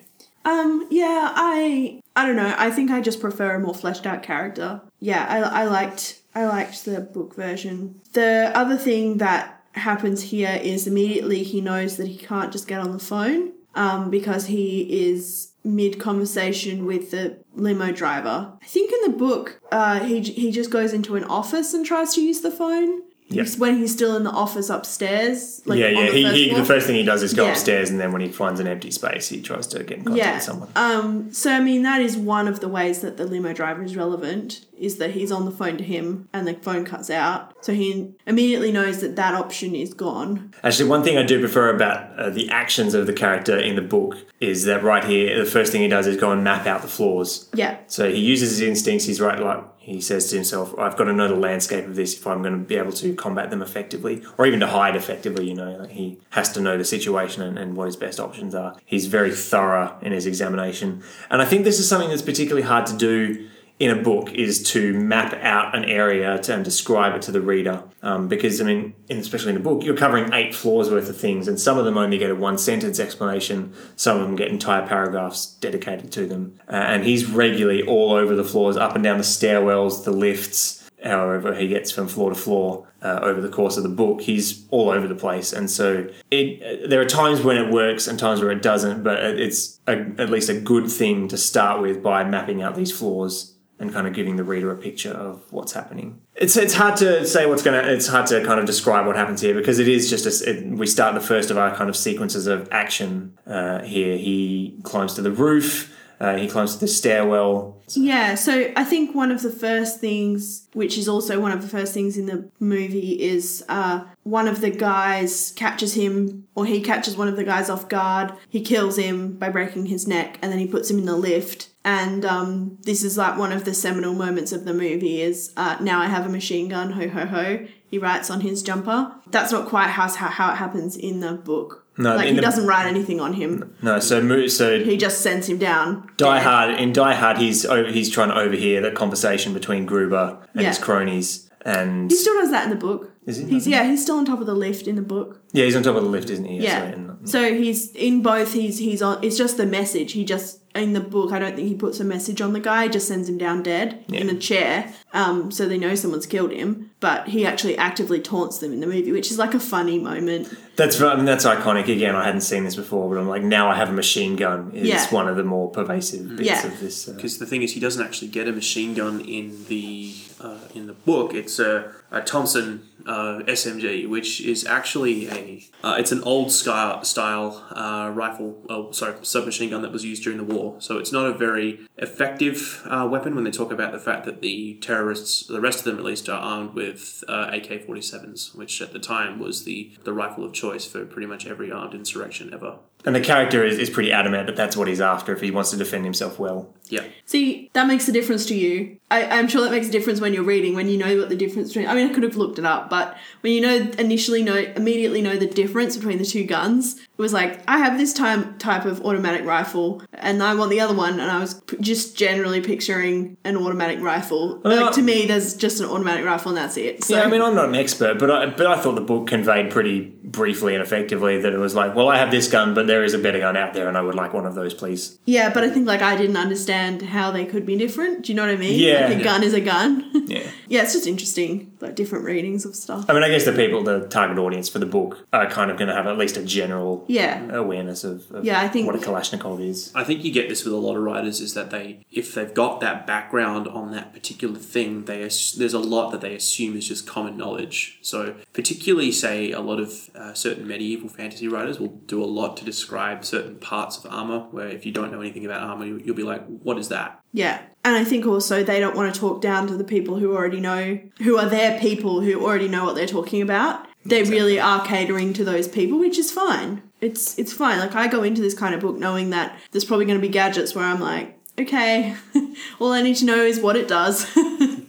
Um, 0.45 0.87
yeah, 0.89 1.33
I 1.35 1.99
I 2.15 2.25
don't 2.25 2.37
know. 2.37 2.55
I 2.57 2.71
think 2.71 2.89
I 2.89 3.01
just 3.01 3.19
prefer 3.19 3.55
a 3.55 3.59
more 3.59 3.75
fleshed 3.75 4.05
out 4.07 4.23
character. 4.23 4.81
Yeah, 5.01 5.25
I, 5.27 5.63
I 5.63 5.65
liked 5.65 6.20
I 6.33 6.45
liked 6.45 6.85
the 6.85 7.01
book 7.01 7.35
version. 7.35 8.01
The 8.13 8.51
other 8.55 8.77
thing 8.77 9.17
that 9.17 9.63
happens 9.73 10.21
here 10.23 10.59
is 10.61 10.87
immediately 10.87 11.43
he 11.43 11.61
knows 11.61 11.97
that 11.97 12.07
he 12.07 12.17
can't 12.17 12.51
just 12.51 12.67
get 12.67 12.79
on 12.79 12.91
the 12.91 12.99
phone 12.99 13.53
um, 13.75 14.09
because 14.09 14.47
he 14.47 15.09
is 15.09 15.51
mid 15.63 15.99
conversation 15.99 16.85
with 16.85 17.11
the 17.11 17.37
limo 17.53 17.91
driver. 17.91 18.53
I 18.61 18.65
think 18.65 18.91
in 18.91 19.11
the 19.11 19.17
book, 19.17 19.61
uh, 19.71 19.99
he 19.99 20.21
he 20.21 20.51
just 20.51 20.71
goes 20.71 20.93
into 20.93 21.15
an 21.15 21.23
office 21.25 21.73
and 21.73 21.85
tries 21.85 22.13
to 22.15 22.21
use 22.21 22.41
the 22.41 22.51
phone. 22.51 23.01
Yep. 23.31 23.47
When 23.57 23.77
he's 23.77 23.91
still 23.93 24.15
in 24.15 24.23
the 24.23 24.29
office 24.31 24.69
upstairs, 24.69 25.61
like 25.65 25.79
yeah, 25.79 25.87
yeah. 25.87 26.05
the 26.05 26.11
He, 26.11 26.23
first 26.23 26.35
he 26.35 26.53
the 26.53 26.65
first 26.65 26.87
thing 26.87 26.95
he 26.95 27.03
does 27.03 27.23
is 27.23 27.33
go 27.33 27.45
Yeah. 27.45 27.51
upstairs, 27.51 27.89
and 27.89 27.99
then 27.99 28.11
when 28.11 28.21
he 28.21 28.29
finds 28.29 28.59
an 28.59 28.67
empty 28.67 28.91
space, 28.91 29.29
he 29.29 29.41
tries 29.41 29.67
to 29.67 29.83
get 29.83 29.99
in 29.99 30.03
contact 30.03 30.25
yeah. 30.25 30.33
with 30.35 30.43
someone. 30.43 30.69
Um. 30.75 31.31
So 31.33 31.51
I 31.51 31.59
mean, 31.59 31.83
that 31.83 32.01
is 32.01 32.17
one 32.17 32.47
of 32.47 32.59
the 32.59 32.67
ways 32.67 33.01
that 33.01 33.17
the 33.17 33.25
limo 33.25 33.53
driver 33.53 33.83
is 33.83 33.95
relevant. 33.95 34.65
Is 34.77 34.97
that 34.97 35.11
he's 35.11 35.31
on 35.31 35.45
the 35.45 35.51
phone 35.51 35.77
to 35.77 35.83
him 35.83 36.27
and 36.33 36.47
the 36.47 36.55
phone 36.55 36.85
cuts 36.85 37.11
out, 37.11 37.53
so 37.61 37.71
he 37.71 38.13
immediately 38.25 38.71
knows 38.71 38.99
that 39.01 39.15
that 39.15 39.35
option 39.35 39.75
is 39.75 39.93
gone. 39.93 40.53
Actually, 40.63 40.89
one 40.89 41.03
thing 41.03 41.19
I 41.19 41.23
do 41.23 41.39
prefer 41.39 41.69
about 41.69 42.17
uh, 42.17 42.31
the 42.31 42.49
actions 42.49 42.95
of 42.95 43.05
the 43.05 43.13
character 43.13 43.55
in 43.55 43.75
the 43.75 43.83
book 43.83 44.17
is 44.39 44.65
that 44.65 44.81
right 44.83 45.03
here, 45.03 45.37
the 45.37 45.49
first 45.49 45.71
thing 45.71 45.81
he 45.81 45.87
does 45.87 46.07
is 46.07 46.17
go 46.17 46.31
and 46.31 46.43
map 46.43 46.65
out 46.65 46.81
the 46.81 46.87
floors. 46.87 47.47
Yeah. 47.53 47.77
So 47.85 48.09
he 48.11 48.19
uses 48.19 48.49
his 48.57 48.61
instincts. 48.61 49.05
He's 49.05 49.21
right, 49.21 49.39
like 49.39 49.63
he 49.83 49.99
says 49.99 50.29
to 50.29 50.35
himself, 50.35 50.77
"I've 50.77 50.95
got 50.95 51.05
to 51.05 51.13
know 51.13 51.27
the 51.27 51.35
landscape 51.35 51.85
of 51.85 51.95
this 51.95 52.13
if 52.13 52.27
I'm 52.27 52.43
going 52.43 52.53
to 52.53 52.59
be 52.59 52.75
able 52.75 52.91
to 52.93 53.15
combat 53.15 53.49
them 53.49 53.63
effectively, 53.63 54.21
or 54.37 54.45
even 54.45 54.59
to 54.59 54.67
hide 54.67 54.95
effectively." 54.95 55.49
You 55.49 55.55
know, 55.55 55.77
like 55.79 55.89
he 55.89 56.19
has 56.31 56.51
to 56.53 56.61
know 56.61 56.77
the 56.77 56.85
situation 56.85 57.41
and, 57.41 57.57
and 57.57 57.75
what 57.75 57.87
his 57.87 57.95
best 57.95 58.19
options 58.19 58.53
are. 58.53 58.77
He's 58.85 59.07
very 59.07 59.31
thorough 59.31 59.97
in 60.01 60.11
his 60.11 60.27
examination, 60.27 61.01
and 61.31 61.41
I 61.41 61.45
think 61.45 61.63
this 61.63 61.79
is 61.79 61.89
something 61.89 62.09
that's 62.09 62.21
particularly 62.21 62.67
hard 62.67 62.85
to 62.87 62.95
do 62.95 63.49
in 63.81 63.89
a 63.89 63.99
book 63.99 64.31
is 64.33 64.61
to 64.61 64.93
map 64.93 65.33
out 65.41 65.75
an 65.75 65.83
area 65.85 66.37
to, 66.37 66.53
and 66.53 66.63
describe 66.63 67.15
it 67.15 67.21
to 67.23 67.31
the 67.31 67.41
reader. 67.41 67.83
Um, 68.03 68.27
because, 68.27 68.61
I 68.61 68.65
mean, 68.65 68.93
in, 69.09 69.17
especially 69.17 69.49
in 69.49 69.55
the 69.55 69.63
book, 69.63 69.83
you're 69.83 69.97
covering 69.97 70.31
eight 70.33 70.53
floors 70.53 70.91
worth 70.91 71.09
of 71.09 71.17
things, 71.17 71.47
and 71.47 71.59
some 71.59 71.79
of 71.79 71.85
them 71.85 71.97
only 71.97 72.19
get 72.19 72.29
a 72.29 72.35
one 72.35 72.59
sentence 72.59 72.99
explanation, 72.99 73.73
some 73.95 74.19
of 74.19 74.27
them 74.27 74.35
get 74.35 74.49
entire 74.49 74.87
paragraphs 74.87 75.47
dedicated 75.47 76.11
to 76.11 76.27
them. 76.27 76.59
Uh, 76.69 76.75
and 76.75 77.03
he's 77.05 77.25
regularly 77.25 77.81
all 77.81 78.11
over 78.11 78.35
the 78.35 78.43
floors, 78.43 78.77
up 78.77 78.93
and 78.93 79.03
down 79.03 79.17
the 79.17 79.23
stairwells, 79.23 80.03
the 80.03 80.11
lifts, 80.11 80.87
however 81.03 81.55
he 81.55 81.67
gets 81.67 81.91
from 81.91 82.07
floor 82.07 82.29
to 82.29 82.35
floor 82.35 82.87
uh, 83.01 83.19
over 83.23 83.41
the 83.41 83.49
course 83.49 83.77
of 83.77 83.81
the 83.81 83.89
book. 83.89 84.21
He's 84.21 84.63
all 84.69 84.91
over 84.91 85.07
the 85.07 85.15
place, 85.15 85.53
and 85.53 85.71
so 85.71 86.07
it. 86.29 86.61
Uh, 86.61 86.87
there 86.87 87.01
are 87.01 87.05
times 87.05 87.41
when 87.41 87.57
it 87.57 87.73
works 87.73 88.07
and 88.07 88.19
times 88.19 88.41
where 88.41 88.51
it 88.51 88.61
doesn't, 88.61 89.01
but 89.01 89.17
it's 89.23 89.79
a, 89.87 89.93
at 90.19 90.29
least 90.29 90.49
a 90.49 90.59
good 90.59 90.87
thing 90.87 91.27
to 91.29 91.37
start 91.37 91.81
with 91.81 92.03
by 92.03 92.23
mapping 92.23 92.61
out 92.61 92.75
these 92.75 92.95
floors 92.95 93.50
and 93.81 93.91
kind 93.91 94.05
of 94.05 94.13
giving 94.13 94.35
the 94.35 94.43
reader 94.43 94.71
a 94.71 94.77
picture 94.77 95.09
of 95.09 95.41
what's 95.49 95.73
happening. 95.73 96.21
It's 96.35 96.55
it's 96.55 96.75
hard 96.75 96.97
to 96.97 97.25
say 97.25 97.47
what's 97.47 97.63
gonna. 97.63 97.79
It's 97.79 98.07
hard 98.07 98.27
to 98.27 98.45
kind 98.45 98.59
of 98.59 98.67
describe 98.67 99.07
what 99.07 99.15
happens 99.15 99.41
here 99.41 99.55
because 99.55 99.79
it 99.79 99.87
is 99.87 100.09
just 100.09 100.25
a, 100.25 100.49
it, 100.49 100.67
we 100.67 100.85
start 100.85 101.15
the 101.15 101.19
first 101.19 101.49
of 101.49 101.57
our 101.57 101.75
kind 101.75 101.89
of 101.89 101.97
sequences 101.97 102.45
of 102.45 102.69
action 102.71 103.37
uh, 103.47 103.81
here. 103.81 104.17
He 104.17 104.79
climbs 104.83 105.15
to 105.15 105.21
the 105.21 105.31
roof. 105.31 105.97
Uh, 106.21 106.37
he 106.37 106.47
climbs 106.47 106.77
the 106.77 106.87
stairwell. 106.87 107.81
Yeah, 107.89 108.35
so 108.35 108.71
I 108.75 108.83
think 108.83 109.15
one 109.15 109.31
of 109.31 109.41
the 109.41 109.49
first 109.49 109.99
things, 109.99 110.67
which 110.73 110.95
is 110.95 111.09
also 111.09 111.39
one 111.39 111.51
of 111.51 111.63
the 111.63 111.67
first 111.67 111.95
things 111.95 112.15
in 112.15 112.27
the 112.27 112.47
movie, 112.59 113.19
is 113.19 113.65
uh, 113.67 114.03
one 114.21 114.47
of 114.47 114.61
the 114.61 114.69
guys 114.69 115.51
catches 115.55 115.95
him, 115.95 116.47
or 116.53 116.67
he 116.67 116.79
catches 116.79 117.17
one 117.17 117.27
of 117.27 117.37
the 117.37 117.43
guys 117.43 117.71
off 117.71 117.89
guard. 117.89 118.33
He 118.47 118.61
kills 118.61 118.97
him 118.97 119.35
by 119.39 119.49
breaking 119.49 119.87
his 119.87 120.07
neck, 120.07 120.37
and 120.43 120.51
then 120.51 120.59
he 120.59 120.67
puts 120.67 120.91
him 120.91 120.99
in 120.99 121.05
the 121.05 121.17
lift. 121.17 121.69
And 121.83 122.23
um, 122.23 122.77
this 122.83 123.03
is 123.03 123.17
like 123.17 123.39
one 123.39 123.51
of 123.51 123.65
the 123.65 123.73
seminal 123.73 124.13
moments 124.13 124.51
of 124.51 124.65
the 124.65 124.75
movie 124.75 125.21
is 125.21 125.51
uh, 125.57 125.77
now 125.81 125.99
I 126.01 126.05
have 126.05 126.27
a 126.27 126.29
machine 126.29 126.69
gun, 126.69 126.91
ho 126.91 127.09
ho 127.09 127.25
ho. 127.25 127.65
He 127.89 127.97
writes 127.97 128.29
on 128.29 128.41
his 128.41 128.61
jumper. 128.61 129.11
That's 129.31 129.51
not 129.51 129.67
quite 129.67 129.89
how, 129.89 130.07
how 130.07 130.53
it 130.53 130.57
happens 130.57 130.95
in 130.95 131.19
the 131.19 131.33
book. 131.33 131.87
No, 132.01 132.15
like 132.15 132.29
he 132.29 132.35
the- 132.35 132.41
doesn't 132.41 132.65
write 132.67 132.87
anything 132.87 133.19
on 133.19 133.33
him. 133.33 133.73
No, 133.81 133.99
so 133.99 134.47
so 134.47 134.79
He 134.83 134.97
just 134.97 135.21
sends 135.21 135.47
him 135.47 135.57
down. 135.57 136.09
Die 136.17 136.37
dead. 136.37 136.43
Hard 136.43 136.79
in 136.79 136.93
Die 136.93 137.13
Hard, 137.13 137.37
he's 137.37 137.65
over, 137.65 137.89
he's 137.89 138.09
trying 138.09 138.29
to 138.29 138.35
overhear 138.37 138.81
the 138.81 138.91
conversation 138.91 139.53
between 139.53 139.85
Gruber 139.85 140.37
and 140.53 140.65
his 140.65 140.77
cronies, 140.77 141.49
and 141.63 142.09
He 142.09 142.17
still 142.17 142.35
does 142.41 142.51
that 142.51 142.63
in 142.65 142.69
the 142.69 142.75
book. 142.75 143.11
Is 143.25 143.37
he? 143.37 143.45
He's 143.45 143.67
yeah, 143.67 143.83
he's 143.87 144.01
still 144.01 144.17
on 144.17 144.25
top 144.25 144.39
of 144.39 144.47
the 144.47 144.55
lift 144.55 144.87
in 144.87 144.95
the 144.95 145.01
book. 145.03 145.41
yeah, 145.53 145.65
he's 145.65 145.75
on 145.75 145.83
top 145.83 145.95
of 145.95 146.03
the 146.03 146.09
lift, 146.09 146.29
isn't 146.31 146.45
he? 146.45 146.57
Yeah. 146.57 146.83
and- 146.83 147.29
So 147.29 147.53
he's 147.53 147.91
in 147.91 148.23
both. 148.23 148.53
He's 148.53 148.79
he's 148.79 149.01
on. 149.03 149.23
It's 149.23 149.37
just 149.37 149.57
the 149.57 149.65
message. 149.67 150.13
He 150.13 150.25
just 150.25 150.59
in 150.73 150.93
the 150.93 151.01
book. 151.01 151.31
I 151.31 151.37
don't 151.39 151.55
think 151.55 151.67
he 151.67 151.75
puts 151.75 151.99
a 151.99 152.03
message 152.03 152.41
on 152.41 152.53
the 152.53 152.59
guy. 152.59 152.85
He 152.85 152.89
just 152.89 153.07
sends 153.07 153.29
him 153.29 153.37
down 153.37 153.61
dead 153.61 154.03
in 154.11 154.29
a 154.29 154.35
chair. 154.35 154.91
Um, 155.13 155.51
so 155.51 155.67
they 155.67 155.77
know 155.77 155.93
someone's 155.95 156.25
killed 156.25 156.51
him. 156.51 156.90
But 157.01 157.27
he 157.27 157.45
actually 157.47 157.75
actively 157.77 158.21
taunts 158.21 158.59
them 158.59 158.71
in 158.73 158.79
the 158.79 158.85
movie, 158.85 159.11
which 159.11 159.31
is 159.31 159.37
like 159.39 159.53
a 159.55 159.59
funny 159.59 159.97
moment. 159.99 160.47
That's 160.75 161.01
I 161.01 161.15
mean 161.15 161.25
that's 161.25 161.45
iconic. 161.45 161.89
Again, 161.89 162.15
I 162.15 162.23
hadn't 162.23 162.41
seen 162.41 162.63
this 162.63 162.75
before, 162.75 163.09
but 163.09 163.19
I'm 163.19 163.27
like 163.27 163.41
now 163.43 163.69
I 163.69 163.75
have 163.75 163.89
a 163.89 163.93
machine 163.93 164.35
gun. 164.35 164.71
Is 164.73 164.87
Yeah. 164.87 165.07
one 165.09 165.27
of 165.27 165.35
the 165.35 165.43
more 165.43 165.69
pervasive 165.71 166.35
bits 166.37 166.47
Yeah. 166.49 166.65
of 166.67 166.79
this. 166.79 167.09
Uh, 167.09 167.13
Because 167.13 167.39
the 167.39 167.47
thing 167.47 167.63
is, 167.63 167.73
he 167.73 167.79
doesn't 167.79 168.03
actually 168.05 168.27
get 168.29 168.47
a 168.47 168.51
machine 168.51 168.93
gun 168.93 169.19
in 169.21 169.65
the 169.67 170.13
uh, 170.39 170.59
in 170.75 170.85
the 170.87 170.93
book. 170.93 171.33
It's 171.33 171.57
a, 171.59 171.91
a 172.11 172.21
Thompson 172.21 172.83
uh, 173.05 173.39
SMG, 173.47 174.07
which 174.07 174.41
is 174.41 174.65
actually 174.65 175.27
a 175.29 175.63
uh, 175.83 175.95
it's 175.97 176.11
an 176.11 176.21
old 176.23 176.51
style 176.51 177.03
style 177.03 177.65
uh, 177.71 178.11
rifle. 178.13 178.63
Oh, 178.69 178.91
sorry, 178.91 179.15
submachine 179.23 179.69
gun 179.71 179.81
that 179.81 179.91
was 179.91 180.03
used 180.03 180.23
during 180.23 180.37
the 180.37 180.43
war. 180.43 180.75
So 180.79 180.97
it's 180.97 181.11
not 181.11 181.25
a 181.25 181.33
very 181.33 181.79
effective 181.97 182.83
uh, 182.85 183.07
weapon 183.09 183.33
when 183.33 183.43
they 183.43 183.51
talk 183.51 183.71
about 183.71 183.91
the 183.91 183.99
fact 183.99 184.25
that 184.25 184.41
the 184.41 184.75
terrorists, 184.81 185.47
the 185.47 185.61
rest 185.61 185.79
of 185.79 185.85
them 185.85 185.97
at 185.97 186.03
least, 186.03 186.29
are 186.29 186.39
armed 186.39 186.73
with 186.73 187.23
uh, 187.27 187.49
AK 187.53 187.85
forty 187.85 188.01
sevens, 188.01 188.53
which 188.53 188.81
at 188.81 188.93
the 188.93 188.99
time 188.99 189.39
was 189.39 189.63
the 189.63 189.91
the 190.03 190.13
rifle 190.13 190.43
of 190.43 190.53
choice 190.53 190.85
for 190.85 191.05
pretty 191.05 191.27
much 191.27 191.47
every 191.47 191.71
armed 191.71 191.93
insurrection 191.93 192.53
ever. 192.53 192.77
and 193.05 193.15
the 193.15 193.21
character 193.21 193.65
is, 193.65 193.79
is 193.79 193.89
pretty 193.89 194.11
adamant 194.11 194.45
that 194.47 194.55
that's 194.55 194.77
what 194.77 194.87
he's 194.87 195.01
after 195.01 195.33
if 195.33 195.41
he 195.41 195.49
wants 195.49 195.71
to 195.71 195.77
defend 195.77 196.03
himself 196.05 196.37
well. 196.37 196.73
Yeah. 196.91 197.03
See, 197.25 197.69
that 197.73 197.87
makes 197.87 198.07
a 198.07 198.11
difference 198.11 198.45
to 198.47 198.55
you. 198.55 198.97
I, 199.09 199.25
I'm 199.25 199.47
sure 199.47 199.61
that 199.61 199.71
makes 199.71 199.87
a 199.87 199.91
difference 199.91 200.21
when 200.21 200.33
you're 200.33 200.43
reading, 200.43 200.73
when 200.75 200.87
you 200.87 200.97
know 200.97 201.17
what 201.17 201.29
the 201.29 201.35
difference 201.35 201.69
between. 201.69 201.87
I 201.87 201.93
mean, 201.95 202.09
I 202.09 202.13
could 202.13 202.23
have 202.23 202.35
looked 202.37 202.59
it 202.59 202.65
up, 202.65 202.89
but 202.89 203.17
when 203.41 203.53
you 203.53 203.61
know 203.61 203.75
initially 203.97 204.41
know 204.43 204.55
immediately 204.55 205.21
know 205.21 205.35
the 205.37 205.47
difference 205.47 205.97
between 205.97 206.17
the 206.17 206.25
two 206.25 206.45
guns, 206.45 206.97
it 206.97 207.17
was 207.17 207.33
like 207.33 207.61
I 207.67 207.77
have 207.79 207.97
this 207.97 208.13
time 208.13 208.57
type 208.57 208.85
of 208.85 209.05
automatic 209.05 209.45
rifle, 209.45 210.01
and 210.13 210.41
I 210.43 210.55
want 210.55 210.71
the 210.71 210.79
other 210.81 210.93
one, 210.93 211.19
and 211.19 211.29
I 211.31 211.39
was 211.39 211.55
p- 211.61 211.77
just 211.81 212.17
generally 212.17 212.61
picturing 212.61 213.37
an 213.43 213.57
automatic 213.57 213.99
rifle. 214.01 214.59
Well, 214.63 214.75
like 214.77 214.91
uh, 214.91 214.93
to 214.93 215.01
me, 215.01 215.25
there's 215.25 215.55
just 215.55 215.79
an 215.81 215.87
automatic 215.87 216.25
rifle, 216.25 216.49
and 216.49 216.57
that's 216.57 216.77
it. 216.77 217.03
So 217.03 217.15
Yeah, 217.17 217.23
I 217.23 217.27
mean, 217.27 217.41
I'm 217.41 217.55
not 217.55 217.69
an 217.69 217.75
expert, 217.75 218.17
but 218.19 218.31
I, 218.31 218.45
but 218.47 218.65
I 218.67 218.79
thought 218.81 218.95
the 218.95 219.01
book 219.01 219.27
conveyed 219.27 219.71
pretty 219.71 220.13
briefly 220.23 220.73
and 220.73 220.81
effectively 220.81 221.41
that 221.41 221.51
it 221.51 221.57
was 221.57 221.75
like, 221.75 221.93
well, 221.95 222.07
I 222.07 222.17
have 222.17 222.31
this 222.31 222.49
gun, 222.49 222.73
but 222.73 222.87
there 222.87 223.03
is 223.03 223.13
a 223.13 223.19
better 223.19 223.39
gun 223.39 223.57
out 223.57 223.73
there, 223.73 223.87
and 223.89 223.97
I 223.97 224.01
would 224.01 224.15
like 224.15 224.33
one 224.33 224.45
of 224.45 224.55
those, 224.55 224.73
please. 224.73 225.19
yeah, 225.25 225.53
but 225.53 225.63
I 225.63 225.69
think 225.69 225.85
like 225.87 226.01
I 226.01 226.15
didn't 226.15 226.37
understand 226.37 226.80
how 227.01 227.31
they 227.31 227.45
could 227.45 227.65
be 227.65 227.75
different. 227.77 228.23
Do 228.23 228.31
you 228.31 228.35
know 228.35 228.43
what 228.45 228.51
I 228.53 228.57
mean? 228.57 228.79
Yeah. 228.79 229.07
like 229.09 229.19
a 229.19 229.23
gun 229.23 229.43
is 229.43 229.53
a 229.53 229.61
gun. 229.61 230.07
Yeah. 230.31 230.49
yeah, 230.69 230.83
it's 230.83 230.93
just 230.93 231.07
interesting, 231.07 231.73
like 231.81 231.93
different 231.95 232.23
readings 232.23 232.63
of 232.63 232.73
stuff. 232.73 233.05
I 233.09 233.13
mean, 233.13 233.23
I 233.23 233.27
guess 233.27 233.43
the 233.43 233.51
people, 233.51 233.83
the 233.83 234.07
target 234.07 234.37
audience 234.37 234.69
for 234.69 234.79
the 234.79 234.85
book, 234.85 235.25
are 235.33 235.45
kind 235.49 235.69
of 235.69 235.77
going 235.77 235.89
to 235.89 235.93
have 235.93 236.07
at 236.07 236.17
least 236.17 236.37
a 236.37 236.43
general 236.43 237.03
Yeah. 237.09 237.51
awareness 237.53 238.05
of, 238.05 238.31
of 238.31 238.45
Yeah, 238.45 238.61
I 238.61 238.69
think- 238.69 238.85
what 238.87 238.95
a 238.95 238.99
Kalashnikov 238.99 239.59
is. 239.61 239.91
I 239.93 240.05
think 240.05 240.23
you 240.23 240.31
get 240.31 240.47
this 240.47 240.63
with 240.63 240.73
a 240.73 240.77
lot 240.77 240.95
of 240.95 241.03
writers 241.03 241.41
is 241.41 241.53
that 241.55 241.69
they, 241.69 242.05
if 242.11 242.33
they've 242.33 242.53
got 242.53 242.79
that 242.79 243.05
background 243.05 243.67
on 243.67 243.91
that 243.91 244.13
particular 244.13 244.55
thing, 244.57 245.03
they 245.05 245.19
there's 245.21 245.73
a 245.73 245.79
lot 245.79 246.11
that 246.11 246.21
they 246.21 246.33
assume 246.35 246.77
is 246.77 246.87
just 246.87 247.05
common 247.05 247.35
knowledge. 247.35 247.99
So, 248.01 248.35
particularly, 248.53 249.11
say 249.11 249.51
a 249.51 249.59
lot 249.59 249.79
of 249.79 250.09
uh, 250.15 250.33
certain 250.33 250.67
medieval 250.67 251.09
fantasy 251.09 251.47
writers 251.49 251.79
will 251.79 251.95
do 252.07 252.23
a 252.23 252.25
lot 252.39 252.55
to 252.57 252.63
describe 252.65 253.25
certain 253.25 253.55
parts 253.55 253.97
of 253.97 254.05
armor. 254.11 254.39
Where 254.51 254.67
if 254.69 254.85
you 254.85 254.91
don't 254.93 255.11
know 255.11 255.19
anything 255.19 255.45
about 255.45 255.61
armor, 255.61 255.85
you, 255.85 256.01
you'll 256.05 256.15
be 256.15 256.23
like, 256.23 256.45
"What 256.63 256.70
is 256.77 256.89
that?" 256.89 257.19
Yeah. 257.33 257.61
And 257.83 257.95
I 257.95 258.03
think 258.03 258.27
also 258.27 258.63
they 258.63 258.79
don't 258.79 258.95
want 258.95 259.13
to 259.13 259.19
talk 259.19 259.41
down 259.41 259.67
to 259.67 259.75
the 259.75 259.83
people 259.83 260.17
who 260.17 260.35
already 260.35 260.59
know, 260.59 260.99
who 261.23 261.37
are 261.37 261.49
their 261.49 261.79
people 261.79 262.21
who 262.21 262.43
already 262.43 262.67
know 262.67 262.85
what 262.85 262.95
they're 262.95 263.07
talking 263.07 263.41
about. 263.41 263.87
They 264.05 264.23
really 264.23 264.59
are 264.59 264.85
catering 264.85 265.33
to 265.33 265.43
those 265.43 265.67
people, 265.67 265.99
which 265.99 266.17
is 266.17 266.31
fine. 266.31 266.83
It's 267.01 267.37
it's 267.39 267.53
fine. 267.53 267.79
Like 267.79 267.95
I 267.95 268.07
go 268.07 268.23
into 268.23 268.41
this 268.41 268.53
kind 268.53 268.75
of 268.75 268.81
book 268.81 268.97
knowing 268.97 269.31
that 269.31 269.57
there's 269.71 269.85
probably 269.85 270.05
going 270.05 270.19
to 270.19 270.27
be 270.27 270.31
gadgets 270.31 270.75
where 270.75 270.85
I'm 270.85 270.99
like, 270.99 271.39
okay, 271.59 272.15
all 272.79 272.93
I 272.93 273.01
need 273.01 273.15
to 273.17 273.25
know 273.25 273.43
is 273.43 273.59
what 273.59 273.75
it 273.75 273.87
does. 273.87 274.27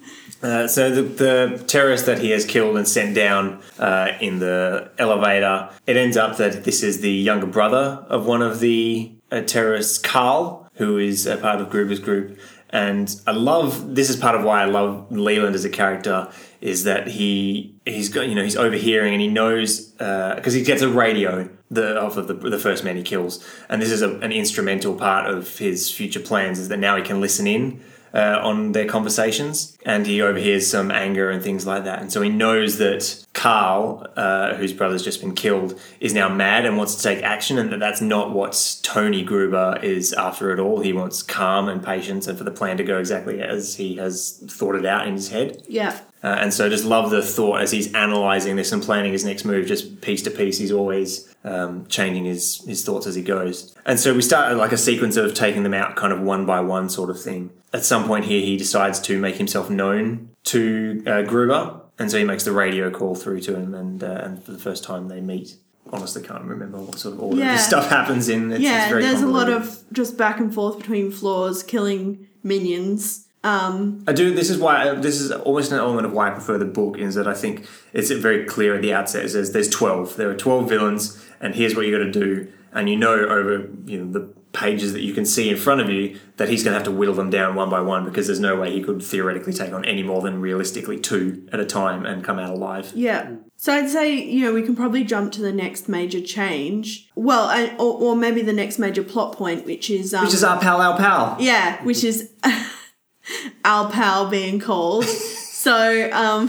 Uh, 0.43 0.66
so 0.66 0.91
the, 0.91 1.03
the 1.03 1.64
terrorist 1.68 2.07
that 2.07 2.18
he 2.18 2.30
has 2.30 2.45
killed 2.45 2.76
and 2.76 2.89
sent 2.89 3.14
down 3.14 3.62
uh, 3.78 4.09
in 4.20 4.41
the 4.41 4.91
elevator, 4.99 5.70
it 5.87 5.97
ends 5.97 6.16
up 6.16 6.37
that 6.37 6.64
this 6.64 6.83
is 6.83 7.01
the 7.01 7.12
younger 7.12 7.47
brother 7.47 8.05
of 8.09 8.26
one 8.26 8.43
of 8.43 8.59
the 8.59 9.12
uh, 9.30 9.41
terrorists, 9.43 9.99
Carl, 9.99 10.61
who 10.75 10.99
is 10.99 11.27
a 11.27 11.37
part 11.37 11.61
of 11.61 11.70
Gruber's 11.70 12.01
group. 12.01 12.39
And 12.70 13.14
I 13.27 13.33
love 13.33 13.95
this 13.95 14.09
is 14.09 14.16
part 14.16 14.35
of 14.35 14.45
why 14.45 14.62
I 14.62 14.64
love 14.64 15.12
Leland 15.12 15.55
as 15.55 15.64
a 15.64 15.70
character 15.70 16.33
is 16.62 16.85
that 16.85 17.09
he 17.09 17.75
he's 17.85 18.09
got 18.09 18.29
you 18.29 18.35
know 18.35 18.43
he's 18.43 18.57
overhearing 18.57 19.12
and 19.12 19.20
he 19.20 19.29
knows 19.29 19.93
uh, 20.01 20.35
because 20.37 20.55
he 20.55 20.62
gets 20.62 20.81
a 20.81 20.89
radio 20.89 21.51
the 21.70 22.01
off 22.01 22.16
of 22.16 22.29
the, 22.29 22.35
the 22.35 22.59
first 22.59 22.85
man 22.85 22.97
he 22.97 23.03
kills 23.03 23.45
and 23.68 23.83
this 23.83 23.91
is 23.91 24.01
a, 24.01 24.18
an 24.20 24.31
instrumental 24.31 24.95
part 24.95 25.29
of 25.29 25.59
his 25.59 25.91
future 25.91 26.20
plans 26.20 26.59
is 26.59 26.68
that 26.68 26.79
now 26.79 26.97
he 26.97 27.03
can 27.03 27.20
listen 27.20 27.47
in 27.47 27.83
uh, 28.14 28.40
on 28.42 28.72
their 28.72 28.86
conversations, 28.86 29.76
and 29.84 30.06
he 30.06 30.20
overhears 30.20 30.66
some 30.66 30.90
anger 30.90 31.30
and 31.30 31.42
things 31.42 31.66
like 31.66 31.84
that. 31.84 32.00
And 32.00 32.12
so 32.12 32.20
he 32.20 32.28
knows 32.28 32.78
that 32.78 33.24
Carl, 33.32 34.06
uh, 34.16 34.54
whose 34.54 34.72
brother's 34.72 35.02
just 35.02 35.20
been 35.20 35.34
killed, 35.34 35.80
is 36.00 36.12
now 36.12 36.28
mad 36.28 36.66
and 36.66 36.76
wants 36.76 36.94
to 36.96 37.02
take 37.02 37.22
action, 37.22 37.58
and 37.58 37.72
that 37.72 37.80
that's 37.80 38.00
not 38.00 38.32
what 38.32 38.80
Tony 38.82 39.22
Gruber 39.22 39.78
is 39.82 40.12
after 40.12 40.52
at 40.52 40.58
all. 40.58 40.80
He 40.80 40.92
wants 40.92 41.22
calm 41.22 41.68
and 41.68 41.82
patience, 41.82 42.26
and 42.26 42.36
for 42.36 42.44
the 42.44 42.50
plan 42.50 42.76
to 42.76 42.84
go 42.84 42.98
exactly 42.98 43.40
as 43.40 43.76
he 43.76 43.96
has 43.96 44.42
thought 44.46 44.74
it 44.74 44.84
out 44.84 45.06
in 45.06 45.14
his 45.14 45.30
head. 45.30 45.62
Yeah. 45.66 45.98
Uh, 46.22 46.36
and 46.38 46.54
so 46.54 46.68
just 46.68 46.84
love 46.84 47.10
the 47.10 47.22
thought 47.22 47.60
as 47.60 47.72
he's 47.72 47.88
analysing 47.94 48.54
this 48.54 48.70
and 48.70 48.80
planning 48.80 49.12
his 49.12 49.24
next 49.24 49.44
move, 49.44 49.66
just 49.66 50.00
piece 50.02 50.22
to 50.22 50.30
piece. 50.30 50.58
He's 50.58 50.70
always 50.70 51.34
um, 51.42 51.84
changing 51.86 52.26
his, 52.26 52.64
his 52.64 52.84
thoughts 52.84 53.08
as 53.08 53.16
he 53.16 53.22
goes. 53.22 53.74
And 53.84 53.98
so 53.98 54.14
we 54.14 54.22
start 54.22 54.56
like 54.56 54.70
a 54.70 54.78
sequence 54.78 55.16
of 55.16 55.34
taking 55.34 55.64
them 55.64 55.74
out 55.74 55.96
kind 55.96 56.12
of 56.12 56.20
one 56.20 56.46
by 56.46 56.60
one 56.60 56.88
sort 56.88 57.10
of 57.10 57.20
thing. 57.20 57.50
At 57.73 57.85
some 57.85 58.07
point 58.07 58.25
here, 58.27 58.41
he 58.41 58.57
decides 58.57 59.01
to 59.03 59.18
make 59.18 59.37
himself 59.37 59.70
known 59.70 60.31
to 60.45 61.03
uh, 61.07 61.23
Gruber. 61.23 61.81
And 61.99 62.11
so 62.11 62.18
he 62.18 62.25
makes 62.25 62.45
the 62.45 62.53
radio 62.53 62.91
call 62.91 63.14
through 63.14 63.41
to 63.43 63.55
him. 63.57 63.75
And, 63.75 64.03
uh, 64.03 64.20
and 64.25 64.43
for 64.43 64.53
the 64.53 64.59
first 64.59 64.83
time 64.85 65.09
they 65.09 65.20
meet, 65.20 65.57
honestly 65.93 66.23
can't 66.23 66.45
remember 66.45 66.79
what 66.79 66.99
sort 66.99 67.14
of 67.14 67.20
order 67.23 67.39
Yeah. 67.39 67.53
this 67.53 67.66
stuff 67.66 67.89
happens 67.89 68.29
in. 68.29 68.53
It's, 68.53 68.61
yeah, 68.61 68.85
it's 68.95 69.07
there's 69.07 69.23
a 69.23 69.27
lot 69.27 69.49
of 69.49 69.83
just 69.93 70.16
back 70.16 70.41
and 70.41 70.53
forth 70.53 70.79
between 70.79 71.11
floors, 71.11 71.62
killing 71.62 72.27
minions. 72.43 73.27
Um, 73.45 74.05
I 74.07 74.12
do. 74.12 74.33
This 74.35 74.51
is 74.51 74.59
why 74.59 74.95
this 74.95 75.20
is 75.20 75.33
almost 75.33 75.73
an 75.73 75.79
element 75.79 76.07
of 76.07 76.12
why 76.12 76.29
I 76.29 76.31
prefer 76.31 76.59
the 76.59 76.64
book. 76.64 76.97
Is 76.99 77.16
that 77.16 77.27
I 77.27 77.35
think 77.35 77.66
it's 77.93 78.11
very 78.11 78.45
clear 78.45 78.77
at 78.77 78.83
the 78.83 78.93
outset. 78.95 79.25
It 79.25 79.31
says 79.31 79.53
there's 79.53 79.68
twelve. 79.68 80.14
There 80.16 80.31
are 80.31 80.37
twelve 80.37 80.68
villains, 80.68 81.20
and 81.41 81.55
here's 81.55 81.75
what 81.75 81.85
you 81.87 81.91
got 81.97 82.05
to 82.05 82.11
do. 82.12 82.53
And 82.73 82.89
you 82.89 82.97
know 82.97 83.14
over 83.14 83.68
you 83.85 84.05
know 84.05 84.12
the 84.12 84.33
pages 84.53 84.92
that 84.92 85.00
you 85.03 85.14
can 85.14 85.24
see 85.24 85.48
in 85.48 85.57
front 85.57 85.80
of 85.80 85.88
you 85.88 86.18
that 86.36 86.48
he's 86.48 86.62
going 86.62 86.72
to 86.72 86.78
have 86.78 86.84
to 86.84 86.90
whittle 86.90 87.14
them 87.14 87.30
down 87.30 87.55
one 87.55 87.70
by 87.70 87.80
one 87.80 88.05
because 88.05 88.26
there's 88.26 88.40
no 88.40 88.55
way 88.57 88.70
he 88.70 88.82
could 88.82 89.03
theoretically 89.03 89.53
take 89.53 89.72
on 89.72 89.84
any 89.84 90.03
more 90.03 90.20
than 90.20 90.40
realistically 90.40 90.98
two 91.00 91.48
at 91.53 91.59
a 91.61 91.64
time 91.64 92.05
and 92.05 92.22
come 92.22 92.38
out 92.38 92.50
alive. 92.50 92.92
yeah. 92.94 93.30
So 93.57 93.72
I'd 93.72 93.88
say, 93.88 94.12
you 94.14 94.44
know, 94.44 94.53
we 94.53 94.62
can 94.62 94.74
probably 94.74 95.05
jump 95.05 95.32
to 95.34 95.40
the 95.40 95.53
next 95.53 95.88
major 95.88 96.20
change. 96.20 97.09
Well, 97.14 97.44
I, 97.44 97.76
or, 97.76 97.96
or 98.03 98.16
maybe 98.16 98.42
the 98.42 98.53
next 98.53 98.76
major 98.80 99.05
plot 99.05 99.36
point, 99.36 99.64
which 99.64 99.88
is. 99.88 100.12
Um, 100.12 100.24
Which 100.24 100.34
is 100.34 100.42
our 100.42 100.61
pal, 100.61 100.80
our 100.80 100.96
pal. 100.96 101.36
Yeah, 101.38 101.80
which 101.84 102.03
is 102.03 102.32
Al 103.64 103.88
Pal 103.88 104.28
being 104.28 104.59
called. 104.59 105.05
so, 105.07 106.11
um, 106.12 106.48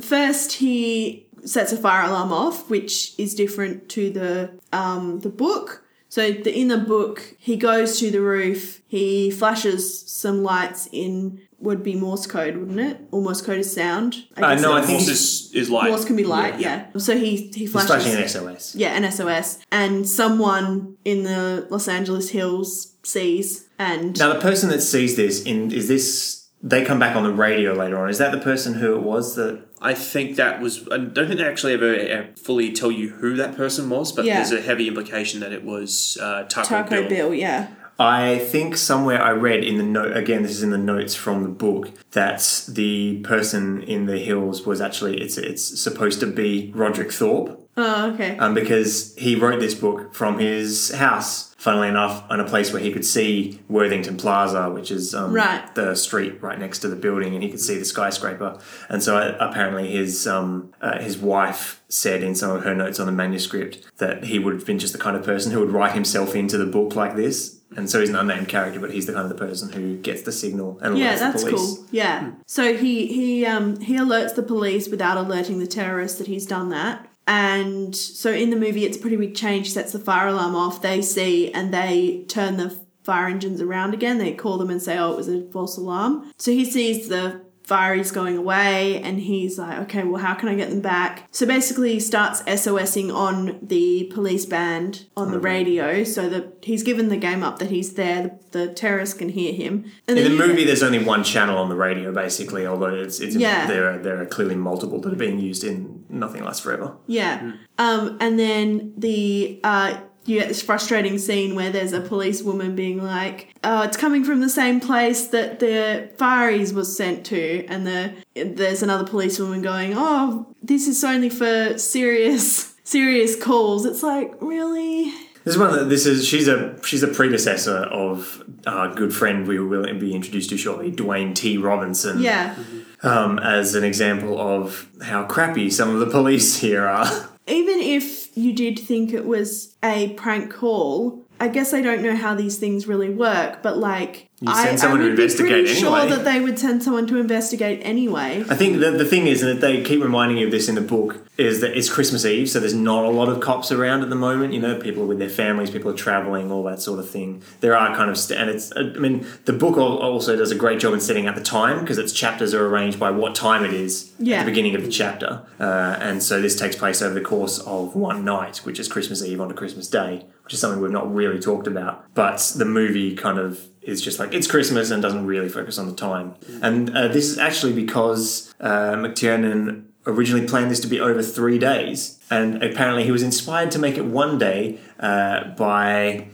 first 0.00 0.54
he 0.54 1.26
sets 1.44 1.72
a 1.72 1.76
fire 1.76 2.08
alarm 2.08 2.32
off, 2.32 2.68
which 2.68 3.18
is 3.18 3.34
different 3.34 3.88
to 3.90 4.10
the 4.10 4.50
um, 4.72 5.20
the 5.20 5.28
book. 5.28 5.81
So, 6.12 6.30
the, 6.30 6.54
in 6.54 6.68
the 6.68 6.76
book, 6.76 7.36
he 7.38 7.56
goes 7.56 7.98
to 8.00 8.10
the 8.10 8.20
roof, 8.20 8.82
he 8.86 9.30
flashes 9.30 10.06
some 10.10 10.42
lights 10.42 10.86
in 10.92 11.40
would 11.58 11.82
be 11.82 11.94
Morse 11.94 12.26
code, 12.26 12.58
wouldn't 12.58 12.80
it? 12.80 13.00
Or 13.10 13.22
Morse 13.22 13.40
code 13.40 13.60
is 13.60 13.72
sound. 13.72 14.26
Uh, 14.36 14.56
no, 14.56 14.74
I 14.74 14.82
think 14.82 14.98
Morse 14.98 15.08
is, 15.08 15.50
is 15.54 15.70
light. 15.70 15.88
Morse 15.88 16.04
can 16.04 16.16
be 16.16 16.24
light, 16.24 16.60
yeah. 16.60 16.88
So 16.98 17.16
he 17.16 17.36
he 17.36 17.60
He's 17.60 17.72
flashes 17.72 18.04
flashing 18.04 18.12
an 18.12 18.28
SOS. 18.28 18.74
yeah, 18.74 18.94
an 18.94 19.10
SOS, 19.10 19.60
and 19.72 20.06
someone 20.06 20.98
in 21.06 21.22
the 21.22 21.66
Los 21.70 21.88
Angeles 21.88 22.28
hills 22.28 22.92
sees 23.04 23.70
and 23.78 24.18
Now 24.18 24.34
the 24.34 24.40
person 24.40 24.68
that 24.68 24.82
sees 24.82 25.16
this 25.16 25.42
in 25.44 25.72
is 25.72 25.88
this. 25.88 26.46
They 26.62 26.84
come 26.84 26.98
back 26.98 27.16
on 27.16 27.22
the 27.22 27.32
radio 27.32 27.72
later 27.72 27.98
on. 27.98 28.10
Is 28.10 28.18
that 28.18 28.32
the 28.32 28.38
person 28.38 28.74
who 28.74 28.96
it 28.96 29.02
was 29.02 29.34
that 29.36 29.64
I 29.82 29.94
think 29.94 30.36
that 30.36 30.60
was. 30.60 30.88
I 30.90 30.96
don't 30.98 31.26
think 31.26 31.38
they 31.40 31.44
actually 31.46 31.74
ever 31.74 31.94
uh, 31.94 32.24
fully 32.40 32.72
tell 32.72 32.90
you 32.90 33.10
who 33.10 33.36
that 33.36 33.56
person 33.56 33.90
was, 33.90 34.12
but 34.12 34.24
Yeah. 34.24 34.36
there's 34.36 34.52
a 34.52 34.60
heavy 34.62 34.86
implication 34.88 35.40
that 35.40 35.52
it 35.52 35.64
was 35.64 36.16
uh, 36.20 36.44
Taco, 36.44 36.68
Taco 36.68 36.90
Bill. 37.00 37.08
Bill. 37.08 37.34
yeah. 37.34 37.68
I 37.98 38.38
think 38.38 38.76
somewhere 38.78 39.20
I 39.22 39.30
read 39.30 39.62
in 39.62 39.76
the 39.76 39.82
note 39.84 40.16
again. 40.16 40.42
This 40.42 40.52
is 40.52 40.62
in 40.62 40.70
the 40.70 40.78
notes 40.78 41.14
from 41.14 41.42
the 41.42 41.48
book 41.48 41.90
that 42.12 42.64
the 42.68 43.18
person 43.20 43.82
in 43.82 44.06
the 44.06 44.18
hills 44.18 44.64
was 44.66 44.80
actually 44.80 45.20
it's 45.20 45.36
it's 45.36 45.80
supposed 45.80 46.18
to 46.20 46.26
be 46.26 46.72
Roderick 46.74 47.12
Thorp, 47.12 47.58
Oh, 47.76 48.12
okay. 48.12 48.36
um, 48.38 48.54
because 48.54 49.14
he 49.16 49.36
wrote 49.36 49.60
this 49.60 49.74
book 49.74 50.14
from 50.14 50.38
his 50.38 50.90
house. 50.94 51.51
Funnily 51.62 51.86
enough, 51.86 52.24
on 52.28 52.40
a 52.40 52.44
place 52.44 52.72
where 52.72 52.82
he 52.82 52.92
could 52.92 53.04
see 53.04 53.60
Worthington 53.68 54.16
Plaza, 54.16 54.68
which 54.68 54.90
is 54.90 55.14
um, 55.14 55.32
Right. 55.32 55.62
the 55.76 55.94
street 55.94 56.42
right 56.42 56.58
next 56.58 56.80
to 56.80 56.88
the 56.88 56.96
building, 56.96 57.34
and 57.34 57.42
he 57.44 57.48
could 57.50 57.60
see 57.60 57.78
the 57.78 57.84
skyscraper. 57.84 58.58
And 58.88 59.00
so 59.00 59.16
uh, 59.16 59.36
apparently, 59.38 59.92
his 59.92 60.26
um, 60.26 60.72
uh, 60.80 60.98
his 60.98 61.16
wife 61.18 61.80
said 61.88 62.24
in 62.24 62.34
some 62.34 62.50
of 62.56 62.64
her 62.64 62.74
notes 62.74 62.98
on 62.98 63.06
the 63.06 63.12
manuscript 63.12 63.78
that 63.98 64.24
he 64.24 64.40
would 64.40 64.54
have 64.54 64.66
been 64.66 64.80
just 64.80 64.92
the 64.92 64.98
kind 64.98 65.16
of 65.16 65.22
person 65.24 65.52
who 65.52 65.60
would 65.60 65.70
write 65.70 65.92
himself 65.92 66.34
into 66.34 66.58
the 66.58 66.66
book 66.66 66.96
like 66.96 67.14
this. 67.14 67.60
And 67.76 67.88
so 67.88 68.00
he's 68.00 68.08
an 68.10 68.16
unnamed 68.16 68.48
character, 68.48 68.80
but 68.80 68.90
he's 68.90 69.06
the 69.06 69.12
kind 69.12 69.30
of 69.30 69.38
the 69.38 69.46
person 69.46 69.70
who 69.72 69.96
gets 69.98 70.22
the 70.22 70.32
signal 70.32 70.80
and 70.82 70.96
alerts 70.96 70.98
yeah, 70.98 71.14
the 71.14 71.20
that's 71.20 71.44
police. 71.44 71.60
cool. 71.76 71.86
Yeah. 71.92 72.32
So 72.46 72.76
he 72.76 73.06
he 73.06 73.46
um 73.46 73.78
he 73.80 73.94
alerts 73.96 74.34
the 74.34 74.42
police 74.42 74.88
without 74.88 75.16
alerting 75.16 75.60
the 75.60 75.68
terrorists 75.68 76.18
that 76.18 76.26
he's 76.26 76.44
done 76.44 76.70
that. 76.70 77.06
And 77.26 77.94
so 77.94 78.32
in 78.32 78.50
the 78.50 78.56
movie, 78.56 78.84
it's 78.84 78.96
a 78.96 79.00
pretty 79.00 79.16
big 79.16 79.34
change. 79.34 79.70
Sets 79.70 79.92
the 79.92 79.98
fire 79.98 80.28
alarm 80.28 80.54
off. 80.54 80.82
They 80.82 81.02
see 81.02 81.52
and 81.52 81.72
they 81.72 82.24
turn 82.28 82.56
the 82.56 82.76
fire 83.04 83.28
engines 83.28 83.60
around 83.60 83.94
again. 83.94 84.18
They 84.18 84.32
call 84.32 84.58
them 84.58 84.70
and 84.70 84.82
say, 84.82 84.98
"Oh, 84.98 85.12
it 85.12 85.16
was 85.16 85.28
a 85.28 85.42
false 85.50 85.76
alarm." 85.76 86.30
So 86.38 86.50
he 86.50 86.64
sees 86.64 87.08
the 87.08 87.42
fire 87.72 87.92
going 88.20 88.36
away, 88.44 89.00
and 89.06 89.14
he's 89.20 89.58
like, 89.58 89.78
"Okay, 89.84 90.02
well, 90.08 90.20
how 90.26 90.34
can 90.34 90.48
I 90.48 90.54
get 90.62 90.68
them 90.70 90.80
back?" 90.80 91.12
So 91.30 91.46
basically, 91.46 91.90
he 91.94 92.00
starts 92.00 92.42
SOSing 92.42 93.08
on 93.26 93.58
the 93.62 94.10
police 94.16 94.46
band 94.46 95.06
on 95.16 95.30
the 95.30 95.38
radio, 95.38 96.04
so 96.04 96.28
that 96.28 96.44
he's 96.62 96.82
given 96.82 97.08
the 97.08 97.16
game 97.28 97.42
up 97.42 97.58
that 97.60 97.70
he's 97.70 97.90
there. 97.94 98.18
The, 98.24 98.32
the 98.58 98.64
terrorists 98.82 99.14
can 99.20 99.28
hear 99.30 99.52
him. 99.52 99.74
And 100.08 100.16
In 100.18 100.24
then 100.24 100.24
the 100.24 100.38
you- 100.38 100.48
movie, 100.48 100.64
there's 100.64 100.82
only 100.82 101.02
one 101.14 101.22
channel 101.24 101.56
on 101.58 101.68
the 101.68 101.76
radio, 101.88 102.12
basically. 102.12 102.66
Although 102.66 102.94
it's, 103.04 103.18
it's 103.20 103.36
Yeah. 103.36 103.66
there 103.66 103.84
are 103.90 103.98
there 104.06 104.20
are 104.22 104.26
clearly 104.26 104.56
multiple 104.56 105.00
that 105.02 105.12
are 105.12 105.22
being 105.26 105.38
used 105.38 105.62
in 105.64 106.04
Nothing 106.08 106.42
Lasts 106.44 106.62
Forever. 106.64 106.88
Yeah. 107.06 107.52
Um, 107.78 108.16
and 108.20 108.38
then 108.38 108.92
the 108.96 109.60
uh, 109.64 109.92
you 110.24 110.38
get 110.38 110.48
this 110.48 110.62
frustrating 110.62 111.18
scene 111.18 111.54
where 111.54 111.70
there's 111.70 111.92
a 111.92 112.00
policewoman 112.00 112.74
being 112.76 113.02
like, 113.02 113.54
"Oh, 113.64 113.82
it's 113.82 113.96
coming 113.96 114.24
from 114.24 114.40
the 114.40 114.48
same 114.48 114.80
place 114.80 115.26
that 115.28 115.58
the 115.58 116.08
Fireys 116.16 116.72
was 116.72 116.96
sent 116.96 117.24
to," 117.26 117.64
and 117.66 117.86
the 117.86 118.12
there's 118.34 118.82
another 118.82 119.04
policewoman 119.04 119.62
going, 119.62 119.94
"Oh, 119.96 120.54
this 120.62 120.86
is 120.86 121.02
only 121.02 121.28
for 121.28 121.76
serious 121.78 122.74
serious 122.84 123.36
calls." 123.36 123.84
It's 123.84 124.02
like, 124.02 124.34
really? 124.40 125.12
This 125.44 125.54
is 125.54 125.58
one. 125.58 125.72
That, 125.72 125.88
this 125.88 126.06
is 126.06 126.26
she's 126.26 126.46
a 126.46 126.78
she's 126.84 127.02
a 127.02 127.08
predecessor 127.08 127.78
of 127.78 128.44
our 128.66 128.94
good 128.94 129.12
friend 129.12 129.46
we 129.46 129.58
will 129.58 129.82
be 129.98 130.14
introduced 130.14 130.50
to 130.50 130.56
shortly, 130.56 130.92
Dwayne 130.92 131.34
T. 131.34 131.58
Robinson. 131.58 132.20
Yeah. 132.20 132.54
Um, 133.02 133.40
as 133.40 133.74
an 133.74 133.82
example 133.82 134.40
of 134.40 134.88
how 135.02 135.24
crappy 135.24 135.68
some 135.68 135.90
of 135.90 135.98
the 135.98 136.06
police 136.06 136.58
here 136.58 136.86
are. 136.86 137.28
Even 137.52 137.80
if 137.80 138.34
you 138.34 138.54
did 138.54 138.78
think 138.78 139.12
it 139.12 139.26
was 139.26 139.74
a 139.84 140.14
prank 140.14 140.50
call, 140.50 141.21
I 141.42 141.48
guess 141.48 141.74
I 141.74 141.80
don't 141.80 142.02
know 142.02 142.14
how 142.14 142.36
these 142.36 142.56
things 142.56 142.86
really 142.86 143.10
work, 143.10 143.62
but 143.64 143.76
like 143.76 144.28
I, 144.46 144.76
I 144.80 144.92
would 144.92 145.16
be 145.16 145.26
pretty 145.28 145.66
sure 145.74 146.06
that 146.06 146.24
they 146.24 146.40
would 146.40 146.56
send 146.56 146.84
someone 146.84 147.08
to 147.08 147.16
investigate 147.16 147.80
anyway. 147.82 148.44
I 148.48 148.54
think 148.54 148.78
the, 148.78 148.92
the 148.92 149.04
thing 149.04 149.26
is 149.26 149.40
that 149.40 149.60
they 149.60 149.82
keep 149.82 150.00
reminding 150.00 150.36
you 150.38 150.46
of 150.46 150.52
this 150.52 150.68
in 150.68 150.76
the 150.76 150.80
book 150.80 151.26
is 151.38 151.60
that 151.60 151.76
it's 151.76 151.88
Christmas 151.90 152.24
Eve, 152.24 152.48
so 152.48 152.60
there's 152.60 152.74
not 152.74 153.04
a 153.04 153.08
lot 153.08 153.28
of 153.28 153.40
cops 153.40 153.72
around 153.72 154.02
at 154.02 154.10
the 154.10 154.14
moment. 154.16 154.52
You 154.52 154.60
know, 154.60 154.78
people 154.78 155.02
are 155.02 155.06
with 155.06 155.18
their 155.18 155.28
families, 155.28 155.70
people 155.70 155.90
are 155.90 155.96
traveling, 155.96 156.52
all 156.52 156.62
that 156.64 156.80
sort 156.80 157.00
of 157.00 157.10
thing. 157.10 157.42
There 157.60 157.76
are 157.76 157.94
kind 157.96 158.08
of, 158.08 158.16
st- 158.16 158.38
and 158.40 158.48
it's, 158.48 158.72
I 158.76 158.82
mean, 158.82 159.26
the 159.46 159.52
book 159.52 159.76
also 159.76 160.36
does 160.36 160.52
a 160.52 160.56
great 160.56 160.78
job 160.78 160.92
in 160.94 161.00
setting 161.00 161.26
out 161.26 161.34
the 161.34 161.42
time 161.42 161.80
because 161.80 161.98
its 161.98 162.12
chapters 162.12 162.54
are 162.54 162.64
arranged 162.66 163.00
by 163.00 163.10
what 163.10 163.34
time 163.34 163.64
it 163.64 163.72
is 163.74 164.12
Yeah. 164.20 164.36
at 164.36 164.44
the 164.44 164.50
beginning 164.52 164.76
of 164.76 164.82
the 164.84 164.90
chapter. 164.90 165.42
Uh, 165.58 165.96
and 166.00 166.22
so 166.22 166.40
this 166.40 166.54
takes 166.54 166.76
place 166.76 167.02
over 167.02 167.14
the 167.14 167.20
course 167.20 167.58
of 167.60 167.96
one 167.96 168.24
night, 168.24 168.58
which 168.58 168.78
is 168.78 168.86
Christmas 168.86 169.24
Eve 169.24 169.40
onto 169.40 169.54
Christmas 169.54 169.88
Day, 169.88 170.24
which 170.44 170.54
is 170.54 170.60
something 170.60 170.80
we've 170.80 170.90
not 170.90 171.12
really 171.12 171.40
talked 171.40 171.66
about. 171.66 172.04
But 172.14 172.52
the 172.56 172.64
movie 172.64 173.14
kind 173.14 173.38
of 173.38 173.60
is 173.82 174.00
just 174.00 174.18
like 174.18 174.32
it's 174.32 174.46
Christmas 174.46 174.90
and 174.90 175.02
doesn't 175.02 175.26
really 175.26 175.48
focus 175.48 175.78
on 175.78 175.88
the 175.88 175.94
time. 175.94 176.34
And 176.62 176.96
uh, 176.96 177.08
this 177.08 177.26
is 177.28 177.38
actually 177.38 177.72
because 177.72 178.54
uh, 178.60 178.94
McTiernan 178.94 179.84
originally 180.06 180.46
planned 180.46 180.70
this 180.70 180.80
to 180.80 180.88
be 180.88 181.00
over 181.00 181.22
three 181.22 181.58
days, 181.58 182.18
and 182.30 182.62
apparently 182.62 183.04
he 183.04 183.10
was 183.12 183.22
inspired 183.22 183.70
to 183.72 183.78
make 183.78 183.96
it 183.96 184.04
one 184.04 184.38
day 184.38 184.78
uh, 185.00 185.44
by 185.54 186.28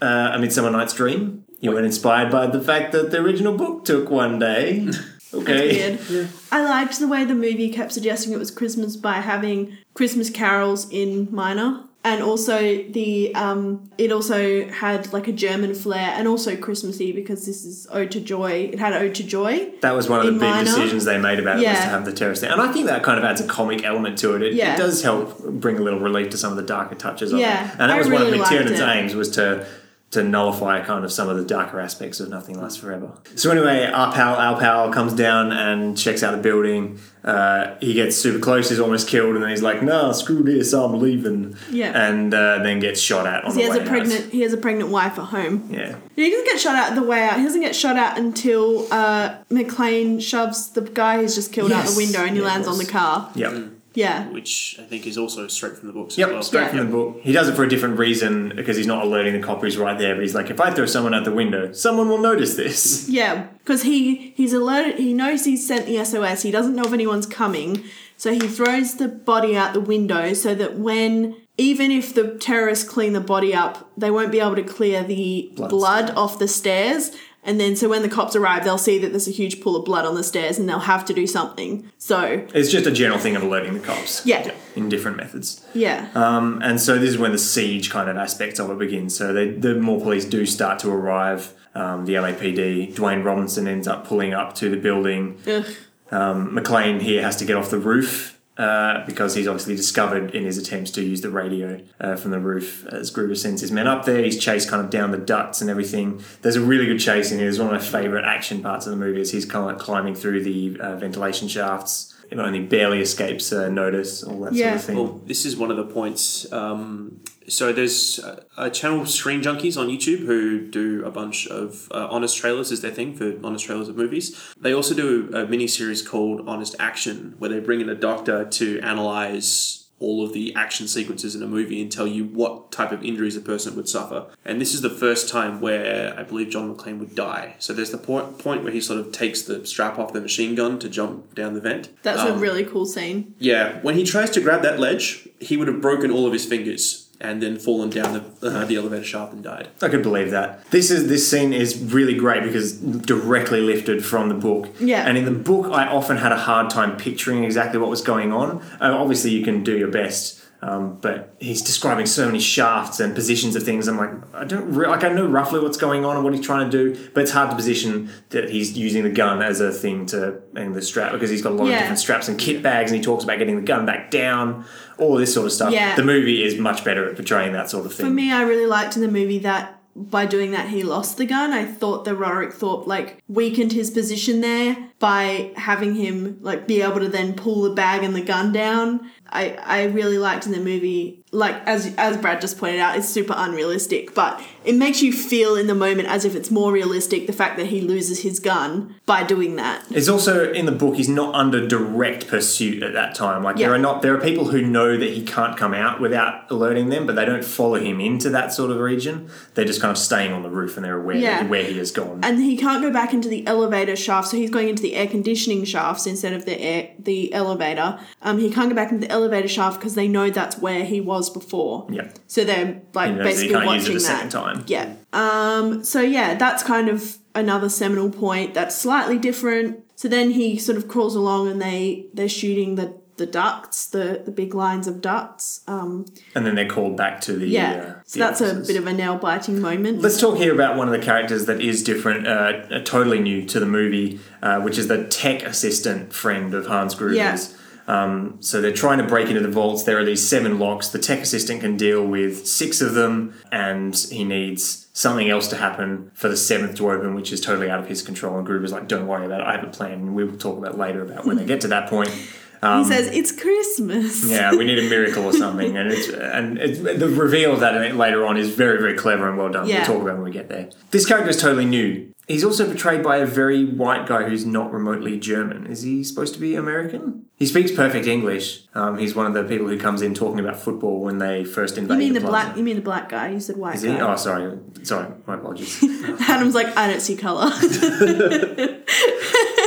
uh, 0.00 0.32
A 0.34 0.38
Midsummer 0.38 0.70
Night's 0.70 0.94
Dream. 0.94 1.44
You 1.60 1.70
weren't 1.70 1.86
inspired 1.86 2.30
by 2.32 2.48
the 2.48 2.60
fact 2.60 2.90
that 2.92 3.12
the 3.12 3.18
original 3.20 3.56
book 3.56 3.84
took 3.84 4.10
one 4.10 4.38
day. 4.38 4.88
Okay. 5.34 5.96
Weird. 6.10 6.28
I 6.50 6.62
liked 6.62 6.98
the 6.98 7.08
way 7.08 7.24
the 7.24 7.34
movie 7.34 7.70
kept 7.70 7.92
suggesting 7.92 8.34
it 8.34 8.38
was 8.38 8.50
Christmas 8.50 8.96
by 8.96 9.14
having 9.14 9.78
Christmas 9.94 10.28
carols 10.28 10.86
in 10.90 11.28
minor. 11.34 11.84
And 12.04 12.20
also 12.20 12.58
the 12.82 13.32
um 13.36 13.88
it 13.96 14.10
also 14.10 14.68
had 14.68 15.12
like 15.12 15.28
a 15.28 15.32
German 15.32 15.72
flair 15.74 16.10
and 16.16 16.26
also 16.26 16.56
Christmassy 16.56 17.12
because 17.12 17.46
this 17.46 17.64
is 17.64 17.86
Ode 17.92 18.10
to 18.10 18.20
Joy. 18.20 18.70
It 18.72 18.80
had 18.80 18.92
Ode 18.92 19.14
to 19.14 19.22
Joy. 19.24 19.70
That 19.82 19.92
was 19.92 20.08
one 20.08 20.18
of 20.18 20.26
the 20.26 20.32
big 20.32 20.40
minor? 20.40 20.64
decisions 20.64 21.04
they 21.04 21.18
made 21.18 21.38
about 21.38 21.60
it 21.62 21.68
was 21.68 21.78
to 21.78 21.84
have 21.84 22.04
the 22.04 22.12
thing. 22.12 22.50
And 22.50 22.60
I 22.60 22.72
think 22.72 22.86
that 22.86 23.04
kind 23.04 23.18
of 23.18 23.24
adds 23.24 23.40
a 23.40 23.46
comic 23.46 23.84
element 23.84 24.18
to 24.18 24.34
it. 24.34 24.42
It, 24.42 24.54
Yeah. 24.54 24.74
it 24.74 24.78
does 24.78 25.02
help 25.02 25.38
bring 25.44 25.78
a 25.78 25.82
little 25.82 26.00
relief 26.00 26.30
to 26.30 26.36
some 26.36 26.50
of 26.50 26.56
the 26.56 26.64
darker 26.64 26.96
touches 26.96 27.32
of 27.32 27.38
Yeah, 27.38 27.66
it. 27.66 27.70
And 27.72 27.80
that 27.82 27.90
I 27.90 27.98
was 27.98 28.08
one 28.08 28.20
really 28.22 28.32
of 28.32 28.38
liked 28.40 28.52
McTiernan's 28.52 28.80
aims 28.80 29.14
was 29.14 29.30
to 29.30 29.64
to 30.12 30.22
nullify 30.22 30.82
kind 30.84 31.04
of 31.04 31.10
some 31.12 31.28
of 31.28 31.36
the 31.38 31.44
darker 31.44 31.80
aspects 31.80 32.20
of 32.20 32.28
Nothing 32.28 32.60
Lasts 32.60 32.78
Forever. 32.78 33.12
So 33.34 33.50
anyway, 33.50 33.86
our 33.86 34.12
pal, 34.12 34.36
our 34.36 34.58
pal 34.60 34.92
comes 34.92 35.14
down 35.14 35.52
and 35.52 35.96
checks 35.96 36.22
out 36.22 36.32
the 36.36 36.42
building. 36.42 36.98
Uh, 37.24 37.76
he 37.80 37.94
gets 37.94 38.16
super 38.16 38.38
close, 38.38 38.68
he's 38.68 38.78
almost 38.80 39.08
killed, 39.08 39.34
and 39.34 39.42
then 39.42 39.50
he's 39.50 39.62
like, 39.62 39.82
"Nah, 39.82 40.12
screw 40.12 40.42
this, 40.42 40.72
I'm 40.74 40.98
leaving." 41.00 41.56
Yeah. 41.70 42.08
and 42.08 42.34
uh, 42.34 42.58
then 42.62 42.78
gets 42.80 43.00
shot 43.00 43.26
at 43.26 43.44
on 43.44 43.54
the 43.54 43.60
He 43.60 43.66
has 43.66 43.78
way 43.78 43.84
a 43.84 43.88
pregnant. 43.88 44.32
He 44.32 44.40
has 44.42 44.52
a 44.52 44.56
pregnant 44.58 44.90
wife 44.90 45.18
at 45.18 45.26
home. 45.26 45.68
Yeah, 45.70 45.96
He 46.16 46.28
doesn't 46.30 46.44
get 46.46 46.60
shot 46.60 46.74
out 46.76 46.94
the 46.94 47.02
way 47.02 47.22
out. 47.22 47.38
He 47.38 47.44
doesn't 47.44 47.60
get 47.60 47.74
shot 47.76 47.96
out 47.96 48.18
until 48.18 48.92
uh, 48.92 49.36
McClane 49.50 50.20
shoves 50.20 50.70
the 50.70 50.82
guy 50.82 51.18
who's 51.22 51.34
just 51.34 51.52
killed 51.52 51.72
out 51.72 51.86
the 51.86 51.96
window 51.96 52.20
and 52.24 52.34
he 52.36 52.40
Yeah, 52.42 52.48
lands 52.48 52.68
on 52.68 52.76
the 52.78 52.84
car. 52.86 53.30
yep. 53.34 53.52
Yeah. 53.94 54.28
which 54.28 54.76
I 54.80 54.84
think 54.84 55.06
is 55.06 55.18
also 55.18 55.46
straight 55.48 55.76
from 55.76 55.88
the 55.88 55.92
books 55.92 56.16
Yep, 56.16 56.28
as 56.28 56.32
well. 56.32 56.42
straight 56.42 56.60
Yeah. 56.62 56.68
from 56.68 56.78
the 56.78 56.84
book. 56.84 57.20
He 57.22 57.32
does 57.32 57.48
it 57.48 57.54
for 57.54 57.64
a 57.64 57.68
different 57.68 57.98
reason 57.98 58.52
because 58.56 58.76
he's 58.76 58.86
not 58.86 59.04
alerting 59.04 59.32
the 59.34 59.40
cop 59.40 59.60
who's 59.60 59.76
right 59.76 59.98
there. 59.98 60.14
But 60.14 60.22
he's 60.22 60.34
like, 60.34 60.50
if 60.50 60.60
I 60.60 60.70
throw 60.70 60.86
someone 60.86 61.14
out 61.14 61.24
the 61.24 61.32
window, 61.32 61.72
someone 61.72 62.08
will 62.08 62.18
notice 62.20 62.54
this. 62.54 63.08
Yeah, 63.12 63.48
because 63.58 63.82
he 63.82 64.32
he's 64.36 64.52
alerted. 64.52 64.98
He 64.98 65.12
knows 65.12 65.44
he's 65.44 65.66
sent 65.66 65.86
the 65.86 66.02
SOS. 66.04 66.42
He 66.42 66.50
doesn't 66.50 66.74
know 66.74 66.84
if 66.84 66.92
anyone's 66.92 67.26
coming, 67.26 67.84
so 68.16 68.32
he 68.32 68.40
throws 68.40 68.94
the 68.94 69.08
body 69.08 69.56
out 69.56 69.72
the 69.74 69.80
window 69.80 70.32
so 70.32 70.54
that 70.54 70.78
when 70.78 71.36
even 71.58 71.90
if 71.90 72.14
the 72.14 72.28
terrorists 72.38 72.88
clean 72.88 73.12
the 73.12 73.20
body 73.20 73.52
up, 73.54 73.90
they 73.98 74.10
won't 74.10 74.32
be 74.32 74.40
able 74.40 74.54
to 74.56 74.62
clear 74.62 75.04
the 75.04 75.52
Blood 75.54 75.68
blood, 75.70 76.10
off 76.16 76.38
the 76.38 76.48
stairs. 76.48 77.10
And 77.44 77.58
then, 77.58 77.74
so 77.74 77.88
when 77.88 78.02
the 78.02 78.08
cops 78.08 78.36
arrive, 78.36 78.62
they'll 78.64 78.78
see 78.78 78.98
that 78.98 79.08
there's 79.08 79.26
a 79.26 79.32
huge 79.32 79.60
pool 79.60 79.74
of 79.74 79.84
blood 79.84 80.04
on 80.04 80.14
the 80.14 80.22
stairs, 80.22 80.58
and 80.58 80.68
they'll 80.68 80.78
have 80.78 81.04
to 81.06 81.12
do 81.12 81.26
something. 81.26 81.90
So, 81.98 82.46
It's 82.54 82.70
just 82.70 82.86
a 82.86 82.92
general 82.92 83.18
thing 83.18 83.34
of 83.34 83.42
alerting 83.42 83.74
the 83.74 83.80
cops. 83.80 84.24
Yeah. 84.24 84.52
In 84.76 84.88
different 84.88 85.16
methods. 85.16 85.60
yeah, 85.74 86.08
Um, 86.14 86.60
and 86.62 86.80
so 86.80 86.98
this 86.98 87.10
is 87.10 87.18
when 87.18 87.32
the 87.32 87.38
siege 87.38 87.90
kind 87.90 88.08
of 88.08 88.16
aspects 88.16 88.60
of 88.60 88.70
it 88.70 88.78
begins. 88.78 89.16
So 89.16 89.32
they, 89.32 89.50
the 89.50 89.74
more 89.74 90.00
police 90.00 90.24
do 90.24 90.46
start 90.46 90.78
to 90.80 90.90
arrive. 90.90 91.52
Um, 91.74 92.04
the 92.04 92.14
LAPD, 92.14 92.94
Dwayne 92.94 93.24
Robinson 93.24 93.66
ends 93.66 93.88
up 93.88 94.06
pulling 94.06 94.34
up 94.34 94.54
to 94.56 94.68
the 94.70 94.76
building. 94.76 95.38
Ugh. 95.46 95.66
Um, 96.10 96.54
McClane 96.54 97.00
here 97.00 97.22
has 97.22 97.36
to 97.36 97.44
get 97.44 97.56
off 97.56 97.70
the 97.70 97.78
roof 97.78 98.38
uh, 98.62 99.04
because 99.06 99.34
he's 99.34 99.48
obviously 99.48 99.74
discovered 99.74 100.36
in 100.36 100.44
his 100.44 100.56
attempts 100.56 100.92
to 100.92 101.02
use 101.02 101.20
the 101.20 101.30
radio 101.30 101.80
uh, 101.98 102.14
from 102.14 102.30
the 102.30 102.38
roof 102.38 102.86
as 102.86 103.10
Gruber 103.10 103.34
sends 103.34 103.60
his 103.60 103.72
men 103.72 103.88
up 103.88 104.04
there. 104.04 104.22
He's 104.22 104.38
chased 104.38 104.68
kind 104.68 104.80
of 104.84 104.88
down 104.88 105.10
the 105.10 105.18
ducts 105.18 105.60
and 105.60 105.68
everything. 105.68 106.22
There's 106.42 106.54
a 106.54 106.60
really 106.60 106.86
good 106.86 107.00
chase 107.00 107.32
in 107.32 107.40
here. 107.40 107.48
It's 107.48 107.58
one 107.58 107.74
of 107.74 107.82
my 107.82 107.84
favourite 107.84 108.24
action 108.24 108.62
parts 108.62 108.86
of 108.86 108.92
the 108.92 108.96
movie. 108.96 109.20
Is 109.20 109.32
he's 109.32 109.44
kind 109.44 109.68
of 109.68 109.82
climbing 109.82 110.14
through 110.14 110.44
the 110.44 110.78
uh, 110.78 110.94
ventilation 110.94 111.48
shafts. 111.48 112.14
It 112.32 112.38
only 112.38 112.60
barely 112.60 113.00
escapes 113.02 113.52
uh, 113.52 113.68
notice, 113.68 114.22
all 114.24 114.40
that 114.40 114.54
Yeah. 114.54 114.68
sort 114.70 114.74
of 114.76 114.84
thing. 114.84 114.96
Well, 114.96 115.20
this 115.26 115.44
is 115.44 115.54
one 115.54 115.70
of 115.70 115.76
the 115.76 115.84
points. 115.84 116.50
Um, 116.50 117.20
so 117.46 117.74
there's 117.74 118.18
a, 118.20 118.44
a 118.56 118.70
channel, 118.70 119.04
Screen 119.04 119.42
Junkies, 119.42 119.76
on 119.76 119.88
YouTube 119.88 120.20
who 120.20 120.66
do 120.66 121.04
a 121.04 121.10
bunch 121.10 121.46
of 121.48 121.88
uh, 121.92 122.08
honest 122.10 122.38
trailers 122.38 122.72
as 122.72 122.80
their 122.80 122.90
thing 122.90 123.14
for 123.14 123.34
honest 123.44 123.66
trailers 123.66 123.88
of 123.90 123.98
movies. 123.98 124.34
They 124.58 124.72
also 124.72 124.94
do 124.94 125.30
a 125.34 125.44
mini 125.46 125.66
series 125.66 126.00
called 126.00 126.48
Honest 126.48 126.74
Action, 126.78 127.34
where 127.38 127.50
they 127.50 127.60
bring 127.60 127.82
in 127.82 127.90
a 127.90 127.94
doctor 127.94 128.46
to 128.46 128.80
analyze 128.80 129.81
all 130.02 130.24
of 130.24 130.32
the 130.32 130.54
action 130.54 130.88
sequences 130.88 131.34
in 131.36 131.42
a 131.42 131.46
movie 131.46 131.80
and 131.80 131.90
tell 131.92 132.06
you 132.06 132.24
what 132.24 132.70
type 132.72 132.90
of 132.92 133.02
injuries 133.04 133.36
a 133.36 133.40
person 133.40 133.76
would 133.76 133.88
suffer. 133.88 134.26
And 134.44 134.60
this 134.60 134.74
is 134.74 134.80
the 134.82 134.90
first 134.90 135.28
time 135.28 135.60
where 135.60 136.14
I 136.18 136.22
believe 136.24 136.50
John 136.50 136.74
McClane 136.74 136.98
would 136.98 137.14
die. 137.14 137.54
So 137.58 137.72
there's 137.72 137.90
the 137.92 137.98
point 137.98 138.38
point 138.38 138.64
where 138.64 138.72
he 138.72 138.80
sort 138.80 138.98
of 139.00 139.12
takes 139.12 139.42
the 139.42 139.64
strap 139.64 139.98
off 139.98 140.12
the 140.12 140.20
machine 140.20 140.54
gun 140.54 140.78
to 140.80 140.88
jump 140.88 141.34
down 141.34 141.54
the 141.54 141.60
vent. 141.60 141.88
that's 142.02 142.20
a 142.22 142.32
Um, 142.34 142.40
really 142.40 142.64
cool 142.64 142.84
scene. 142.86 143.34
yeah, 143.38 143.78
when 143.82 143.94
he 143.94 144.04
tries 144.04 144.30
to 144.30 144.40
grab 144.40 144.62
that 144.62 144.78
ledge, 144.80 145.28
he 145.40 145.56
would 145.56 145.68
have 145.68 145.80
broken 145.80 146.10
all 146.10 146.26
of 146.26 146.32
his 146.32 146.44
fingers 146.44 147.01
and 147.22 147.42
then 147.42 147.58
fallen 147.58 147.88
down 147.88 148.12
the, 148.40 148.48
uh, 148.48 148.64
the 148.64 148.76
elevator 148.76 149.04
shaft 149.04 149.32
and 149.32 149.42
died. 149.42 149.68
I 149.80 149.88
could 149.88 150.02
believe 150.02 150.30
that. 150.32 150.68
This 150.70 150.90
is 150.90 151.08
this 151.08 151.28
scene 151.30 151.52
is 151.52 151.78
really 151.78 152.14
great 152.14 152.42
because 152.42 152.74
directly 152.74 153.60
lifted 153.60 154.04
from 154.04 154.28
the 154.28 154.34
book. 154.34 154.68
Yeah. 154.80 155.06
And 155.06 155.16
in 155.16 155.24
the 155.24 155.30
book, 155.30 155.66
I 155.72 155.86
often 155.86 156.16
had 156.18 156.32
a 156.32 156.38
hard 156.38 156.68
time 156.68 156.96
picturing 156.96 157.44
exactly 157.44 157.78
what 157.78 157.88
was 157.88 158.02
going 158.02 158.32
on. 158.32 158.60
Uh, 158.80 158.92
obviously, 158.94 159.30
you 159.30 159.44
can 159.44 159.62
do 159.62 159.78
your 159.78 159.90
best. 159.90 160.41
Um, 160.64 160.98
but 161.00 161.34
he's 161.40 161.60
describing 161.60 162.06
so 162.06 162.24
many 162.26 162.38
shafts 162.38 163.00
and 163.00 163.16
positions 163.16 163.56
of 163.56 163.64
things. 163.64 163.88
I'm 163.88 163.96
like, 163.96 164.10
I 164.32 164.44
don't 164.44 164.72
re- 164.72 164.86
like. 164.86 165.02
I 165.02 165.08
know 165.08 165.26
roughly 165.26 165.58
what's 165.58 165.76
going 165.76 166.04
on 166.04 166.14
and 166.14 166.24
what 166.24 166.32
he's 166.34 166.46
trying 166.46 166.70
to 166.70 166.92
do, 166.94 167.10
but 167.14 167.24
it's 167.24 167.32
hard 167.32 167.50
to 167.50 167.56
position 167.56 168.10
that 168.28 168.48
he's 168.48 168.78
using 168.78 169.02
the 169.02 169.10
gun 169.10 169.42
as 169.42 169.60
a 169.60 169.72
thing 169.72 170.06
to 170.06 170.40
and 170.54 170.72
the 170.72 170.80
strap 170.80 171.10
because 171.10 171.30
he's 171.30 171.42
got 171.42 171.50
a 171.50 171.54
lot 171.56 171.66
Yeah. 171.66 171.72
of 171.72 171.78
different 171.80 171.98
straps 171.98 172.28
and 172.28 172.38
kit 172.38 172.62
bags, 172.62 172.92
and 172.92 172.98
he 172.98 173.04
talks 173.04 173.24
about 173.24 173.38
getting 173.38 173.56
the 173.56 173.62
gun 173.62 173.86
back 173.86 174.12
down, 174.12 174.64
all 174.98 175.16
this 175.16 175.34
sort 175.34 175.46
of 175.46 175.52
stuff. 175.52 175.72
Yeah. 175.72 175.96
The 175.96 176.04
movie 176.04 176.44
is 176.44 176.56
much 176.56 176.84
better 176.84 177.08
at 177.10 177.16
portraying 177.16 177.52
that 177.54 177.68
sort 177.68 177.84
of 177.84 177.92
thing. 177.92 178.06
For 178.06 178.12
me, 178.12 178.30
I 178.30 178.42
really 178.42 178.66
liked 178.66 178.94
in 178.94 179.02
the 179.02 179.10
movie 179.10 179.40
that 179.40 179.81
by 179.94 180.26
doing 180.26 180.52
that 180.52 180.68
he 180.68 180.82
lost 180.82 181.16
the 181.18 181.26
gun. 181.26 181.52
I 181.52 181.64
thought 181.64 182.04
that 182.04 182.14
Roderick 182.14 182.52
Thorp 182.52 182.86
like 182.86 183.22
weakened 183.28 183.72
his 183.72 183.90
position 183.90 184.40
there 184.40 184.90
by 184.98 185.52
having 185.56 185.94
him 185.94 186.38
like 186.40 186.66
be 186.66 186.82
able 186.82 187.00
to 187.00 187.08
then 187.08 187.34
pull 187.34 187.62
the 187.62 187.74
bag 187.74 188.02
and 188.02 188.14
the 188.14 188.22
gun 188.22 188.52
down. 188.52 189.10
I, 189.28 189.50
I 189.50 189.84
really 189.84 190.18
liked 190.18 190.46
in 190.46 190.52
the 190.52 190.58
movie 190.58 191.21
like 191.34 191.54
as 191.66 191.94
as 191.96 192.16
Brad 192.18 192.40
just 192.40 192.58
pointed 192.58 192.78
out, 192.80 192.96
it's 192.96 193.08
super 193.08 193.34
unrealistic, 193.36 194.14
but 194.14 194.40
it 194.64 194.74
makes 194.76 195.02
you 195.02 195.12
feel 195.12 195.56
in 195.56 195.66
the 195.66 195.74
moment 195.74 196.06
as 196.08 196.24
if 196.24 196.36
it's 196.36 196.50
more 196.50 196.70
realistic 196.70 197.26
the 197.26 197.32
fact 197.32 197.56
that 197.56 197.66
he 197.66 197.80
loses 197.80 198.20
his 198.22 198.38
gun 198.38 198.94
by 199.06 199.24
doing 199.24 199.56
that. 199.56 199.82
It's 199.90 200.08
also 200.08 200.52
in 200.52 200.66
the 200.66 200.72
book. 200.72 200.94
He's 200.96 201.08
not 201.08 201.34
under 201.34 201.66
direct 201.66 202.28
pursuit 202.28 202.82
at 202.82 202.92
that 202.92 203.14
time. 203.14 203.42
Like 203.42 203.56
there 203.56 203.72
are 203.72 203.78
not 203.78 204.02
there 204.02 204.14
are 204.14 204.20
people 204.20 204.46
who 204.48 204.60
know 204.62 204.96
that 204.96 205.10
he 205.14 205.22
can't 205.24 205.56
come 205.56 205.72
out 205.74 206.00
without 206.00 206.50
alerting 206.50 206.90
them, 206.90 207.06
but 207.06 207.16
they 207.16 207.24
don't 207.24 207.44
follow 207.44 207.76
him 207.80 207.98
into 208.00 208.28
that 208.30 208.52
sort 208.52 208.70
of 208.70 208.76
region. 208.78 209.28
They're 209.54 209.64
just 209.64 209.80
kind 209.80 209.90
of 209.90 209.98
staying 209.98 210.32
on 210.32 210.42
the 210.42 210.50
roof 210.50 210.76
and 210.76 210.84
they're 210.84 211.00
aware 211.00 211.16
Yeah. 211.16 211.44
where 211.46 211.64
he 211.64 211.78
has 211.78 211.90
gone. 211.90 212.20
and 212.22 212.38
he 212.42 212.56
can't 212.58 212.82
go 212.82 212.90
back 212.92 213.14
into 213.14 213.28
the 213.28 213.46
elevator 213.46 213.96
shaft, 213.96 214.28
so 214.28 214.36
he's 214.36 214.50
going 214.50 214.68
into 214.68 214.82
the 214.82 214.94
air 214.94 215.06
conditioning 215.06 215.64
shafts 215.64 216.06
instead 216.06 216.34
of 216.34 216.44
the 216.44 216.60
air 216.60 216.90
the 216.98 217.32
elevator. 217.32 217.98
Um, 218.20 218.38
he 218.38 218.50
can't 218.50 218.68
go 218.68 218.76
back 218.76 218.92
into 218.92 219.06
the 219.06 219.12
elevator 219.12 219.48
shaft 219.48 219.80
because 219.80 219.94
they 219.94 220.08
know 220.08 220.28
that's 220.30 220.58
where 220.58 220.84
he 220.84 221.00
was 221.00 221.21
before. 221.30 221.86
yeah, 221.90 222.10
So 222.26 222.44
they're 222.44 222.80
like 222.94 223.16
that 223.16 223.18
he 223.18 223.22
basically 223.22 223.54
use 223.56 223.66
watching 223.66 223.94
that. 223.94 224.00
second 224.00 224.30
time. 224.30 224.64
Yeah. 224.66 224.94
Um. 225.12 225.84
So 225.84 226.00
yeah, 226.00 226.34
that's 226.34 226.62
kind 226.62 226.88
of 226.88 227.18
another 227.34 227.68
seminal 227.68 228.10
point. 228.10 228.54
That's 228.54 228.76
slightly 228.76 229.18
different. 229.18 229.80
So 229.96 230.08
then 230.08 230.30
he 230.30 230.58
sort 230.58 230.76
of 230.78 230.88
crawls 230.88 231.14
along, 231.14 231.48
and 231.48 231.60
they 231.60 232.06
they're 232.14 232.28
shooting 232.28 232.74
the 232.76 233.00
the 233.18 233.26
ducts, 233.26 233.86
the 233.86 234.22
the 234.24 234.30
big 234.32 234.54
lines 234.54 234.86
of 234.88 235.00
ducts. 235.00 235.60
Um. 235.68 236.06
And 236.34 236.44
then 236.46 236.54
they're 236.54 236.68
called 236.68 236.96
back 236.96 237.20
to 237.22 237.34
the 237.34 237.46
Yeah. 237.46 237.72
Uh, 237.72 238.00
so 238.04 238.18
the 238.18 238.24
that's 238.24 238.40
a 238.40 238.54
bit 238.66 238.76
of 238.76 238.86
a 238.86 238.92
nail 238.92 239.16
biting 239.18 239.60
moment. 239.60 240.00
Let's 240.00 240.20
talk 240.20 240.38
here 240.38 240.52
about 240.54 240.76
one 240.76 240.88
of 240.88 240.92
the 240.98 241.04
characters 241.04 241.46
that 241.46 241.60
is 241.60 241.84
different, 241.84 242.26
uh, 242.26 242.30
uh, 242.70 242.82
totally 242.84 243.20
new 243.20 243.44
to 243.46 243.60
the 243.60 243.66
movie, 243.66 244.18
uh, 244.42 244.60
which 244.60 244.78
is 244.78 244.88
the 244.88 245.04
tech 245.04 245.42
assistant 245.42 246.12
friend 246.12 246.54
of 246.54 246.66
Hans 246.66 246.94
Gruber's. 246.94 247.16
Yeah. 247.52 247.58
Um, 247.86 248.36
so 248.40 248.60
they're 248.60 248.72
trying 248.72 248.98
to 248.98 249.04
break 249.04 249.28
into 249.28 249.40
the 249.40 249.50
vaults. 249.50 249.82
There 249.82 249.98
are 249.98 250.04
these 250.04 250.26
seven 250.26 250.58
locks. 250.58 250.88
The 250.88 250.98
tech 250.98 251.20
assistant 251.20 251.60
can 251.60 251.76
deal 251.76 252.06
with 252.06 252.46
six 252.46 252.80
of 252.80 252.94
them, 252.94 253.34
and 253.50 253.96
he 253.96 254.24
needs 254.24 254.88
something 254.92 255.28
else 255.28 255.48
to 255.48 255.56
happen 255.56 256.10
for 256.14 256.28
the 256.28 256.36
seventh 256.36 256.76
to 256.76 256.90
open, 256.90 257.14
which 257.14 257.32
is 257.32 257.40
totally 257.40 257.68
out 257.70 257.80
of 257.80 257.88
his 257.88 258.02
control. 258.02 258.36
And 258.36 258.46
Gruber's 258.46 258.72
like, 258.72 258.88
"Don't 258.88 259.06
worry 259.06 259.26
about 259.26 259.40
it. 259.40 259.46
I 259.46 259.52
have 259.56 259.64
a 259.64 259.70
plan." 259.70 259.92
And 259.92 260.14
we 260.14 260.24
will 260.24 260.36
talk 260.36 260.58
about 260.58 260.78
later 260.78 261.02
about 261.02 261.26
when 261.26 261.36
they 261.36 261.44
get 261.44 261.60
to 261.62 261.68
that 261.68 261.88
point. 261.88 262.10
he 262.62 262.84
says 262.84 263.08
it's 263.08 263.32
Christmas. 263.32 264.22
um, 264.24 264.30
Yeah, 264.30 264.52
we 264.54 264.64
need 264.64 264.78
a 264.78 264.88
miracle 264.88 265.24
or 265.24 265.32
something, 265.32 265.76
and 265.76 265.90
it's 265.90 266.08
and 266.08 266.58
it's, 266.58 266.78
the 266.78 267.08
reveal 267.08 267.52
of 267.52 267.60
that 267.60 267.96
later 267.96 268.24
on 268.24 268.36
is 268.36 268.50
very 268.50 268.78
very 268.78 268.94
clever 268.94 269.28
and 269.28 269.36
well 269.36 269.50
done. 269.50 269.66
Yeah. 269.66 269.78
We'll 269.78 269.86
talk 269.86 270.02
about 270.02 270.10
it 270.12 270.14
when 270.14 270.24
we 270.24 270.30
get 270.30 270.48
there. 270.48 270.70
This 270.92 271.04
character 271.04 271.30
is 271.30 271.36
totally 271.36 271.64
new. 271.64 272.12
He's 272.28 272.44
also 272.44 272.66
portrayed 272.66 273.02
by 273.02 273.16
a 273.16 273.26
very 273.26 273.64
white 273.64 274.06
guy 274.06 274.28
who's 274.28 274.46
not 274.46 274.72
remotely 274.72 275.18
German. 275.18 275.66
Is 275.66 275.82
he 275.82 276.04
supposed 276.04 276.34
to 276.34 276.40
be 276.40 276.54
American? 276.54 277.26
He 277.42 277.46
speaks 277.46 277.72
perfect 277.72 278.06
English. 278.06 278.62
Um, 278.72 278.98
he's 278.98 279.16
one 279.16 279.26
of 279.26 279.34
the 279.34 279.42
people 279.42 279.66
who 279.66 279.76
comes 279.76 280.00
in 280.00 280.14
talking 280.14 280.38
about 280.38 280.60
football 280.60 281.00
when 281.00 281.18
they 281.18 281.42
first 281.42 281.76
invade. 281.76 281.94
You 281.94 281.98
mean 281.98 282.12
the 282.12 282.20
plaza. 282.20 282.30
black? 282.30 282.56
You 282.56 282.62
mean 282.62 282.76
the 282.76 282.82
black 282.82 283.08
guy? 283.08 283.30
You 283.30 283.40
said 283.40 283.56
white 283.56 283.74
Is 283.74 283.82
he? 283.82 283.88
guy. 283.88 283.98
Oh, 283.98 284.14
sorry, 284.14 284.56
sorry. 284.84 285.12
My 285.26 285.34
apologies. 285.34 285.82
Adam's 286.20 286.54
like, 286.54 286.68
I 286.76 286.86
don't 286.86 287.00
see 287.00 287.16
color. 287.16 287.46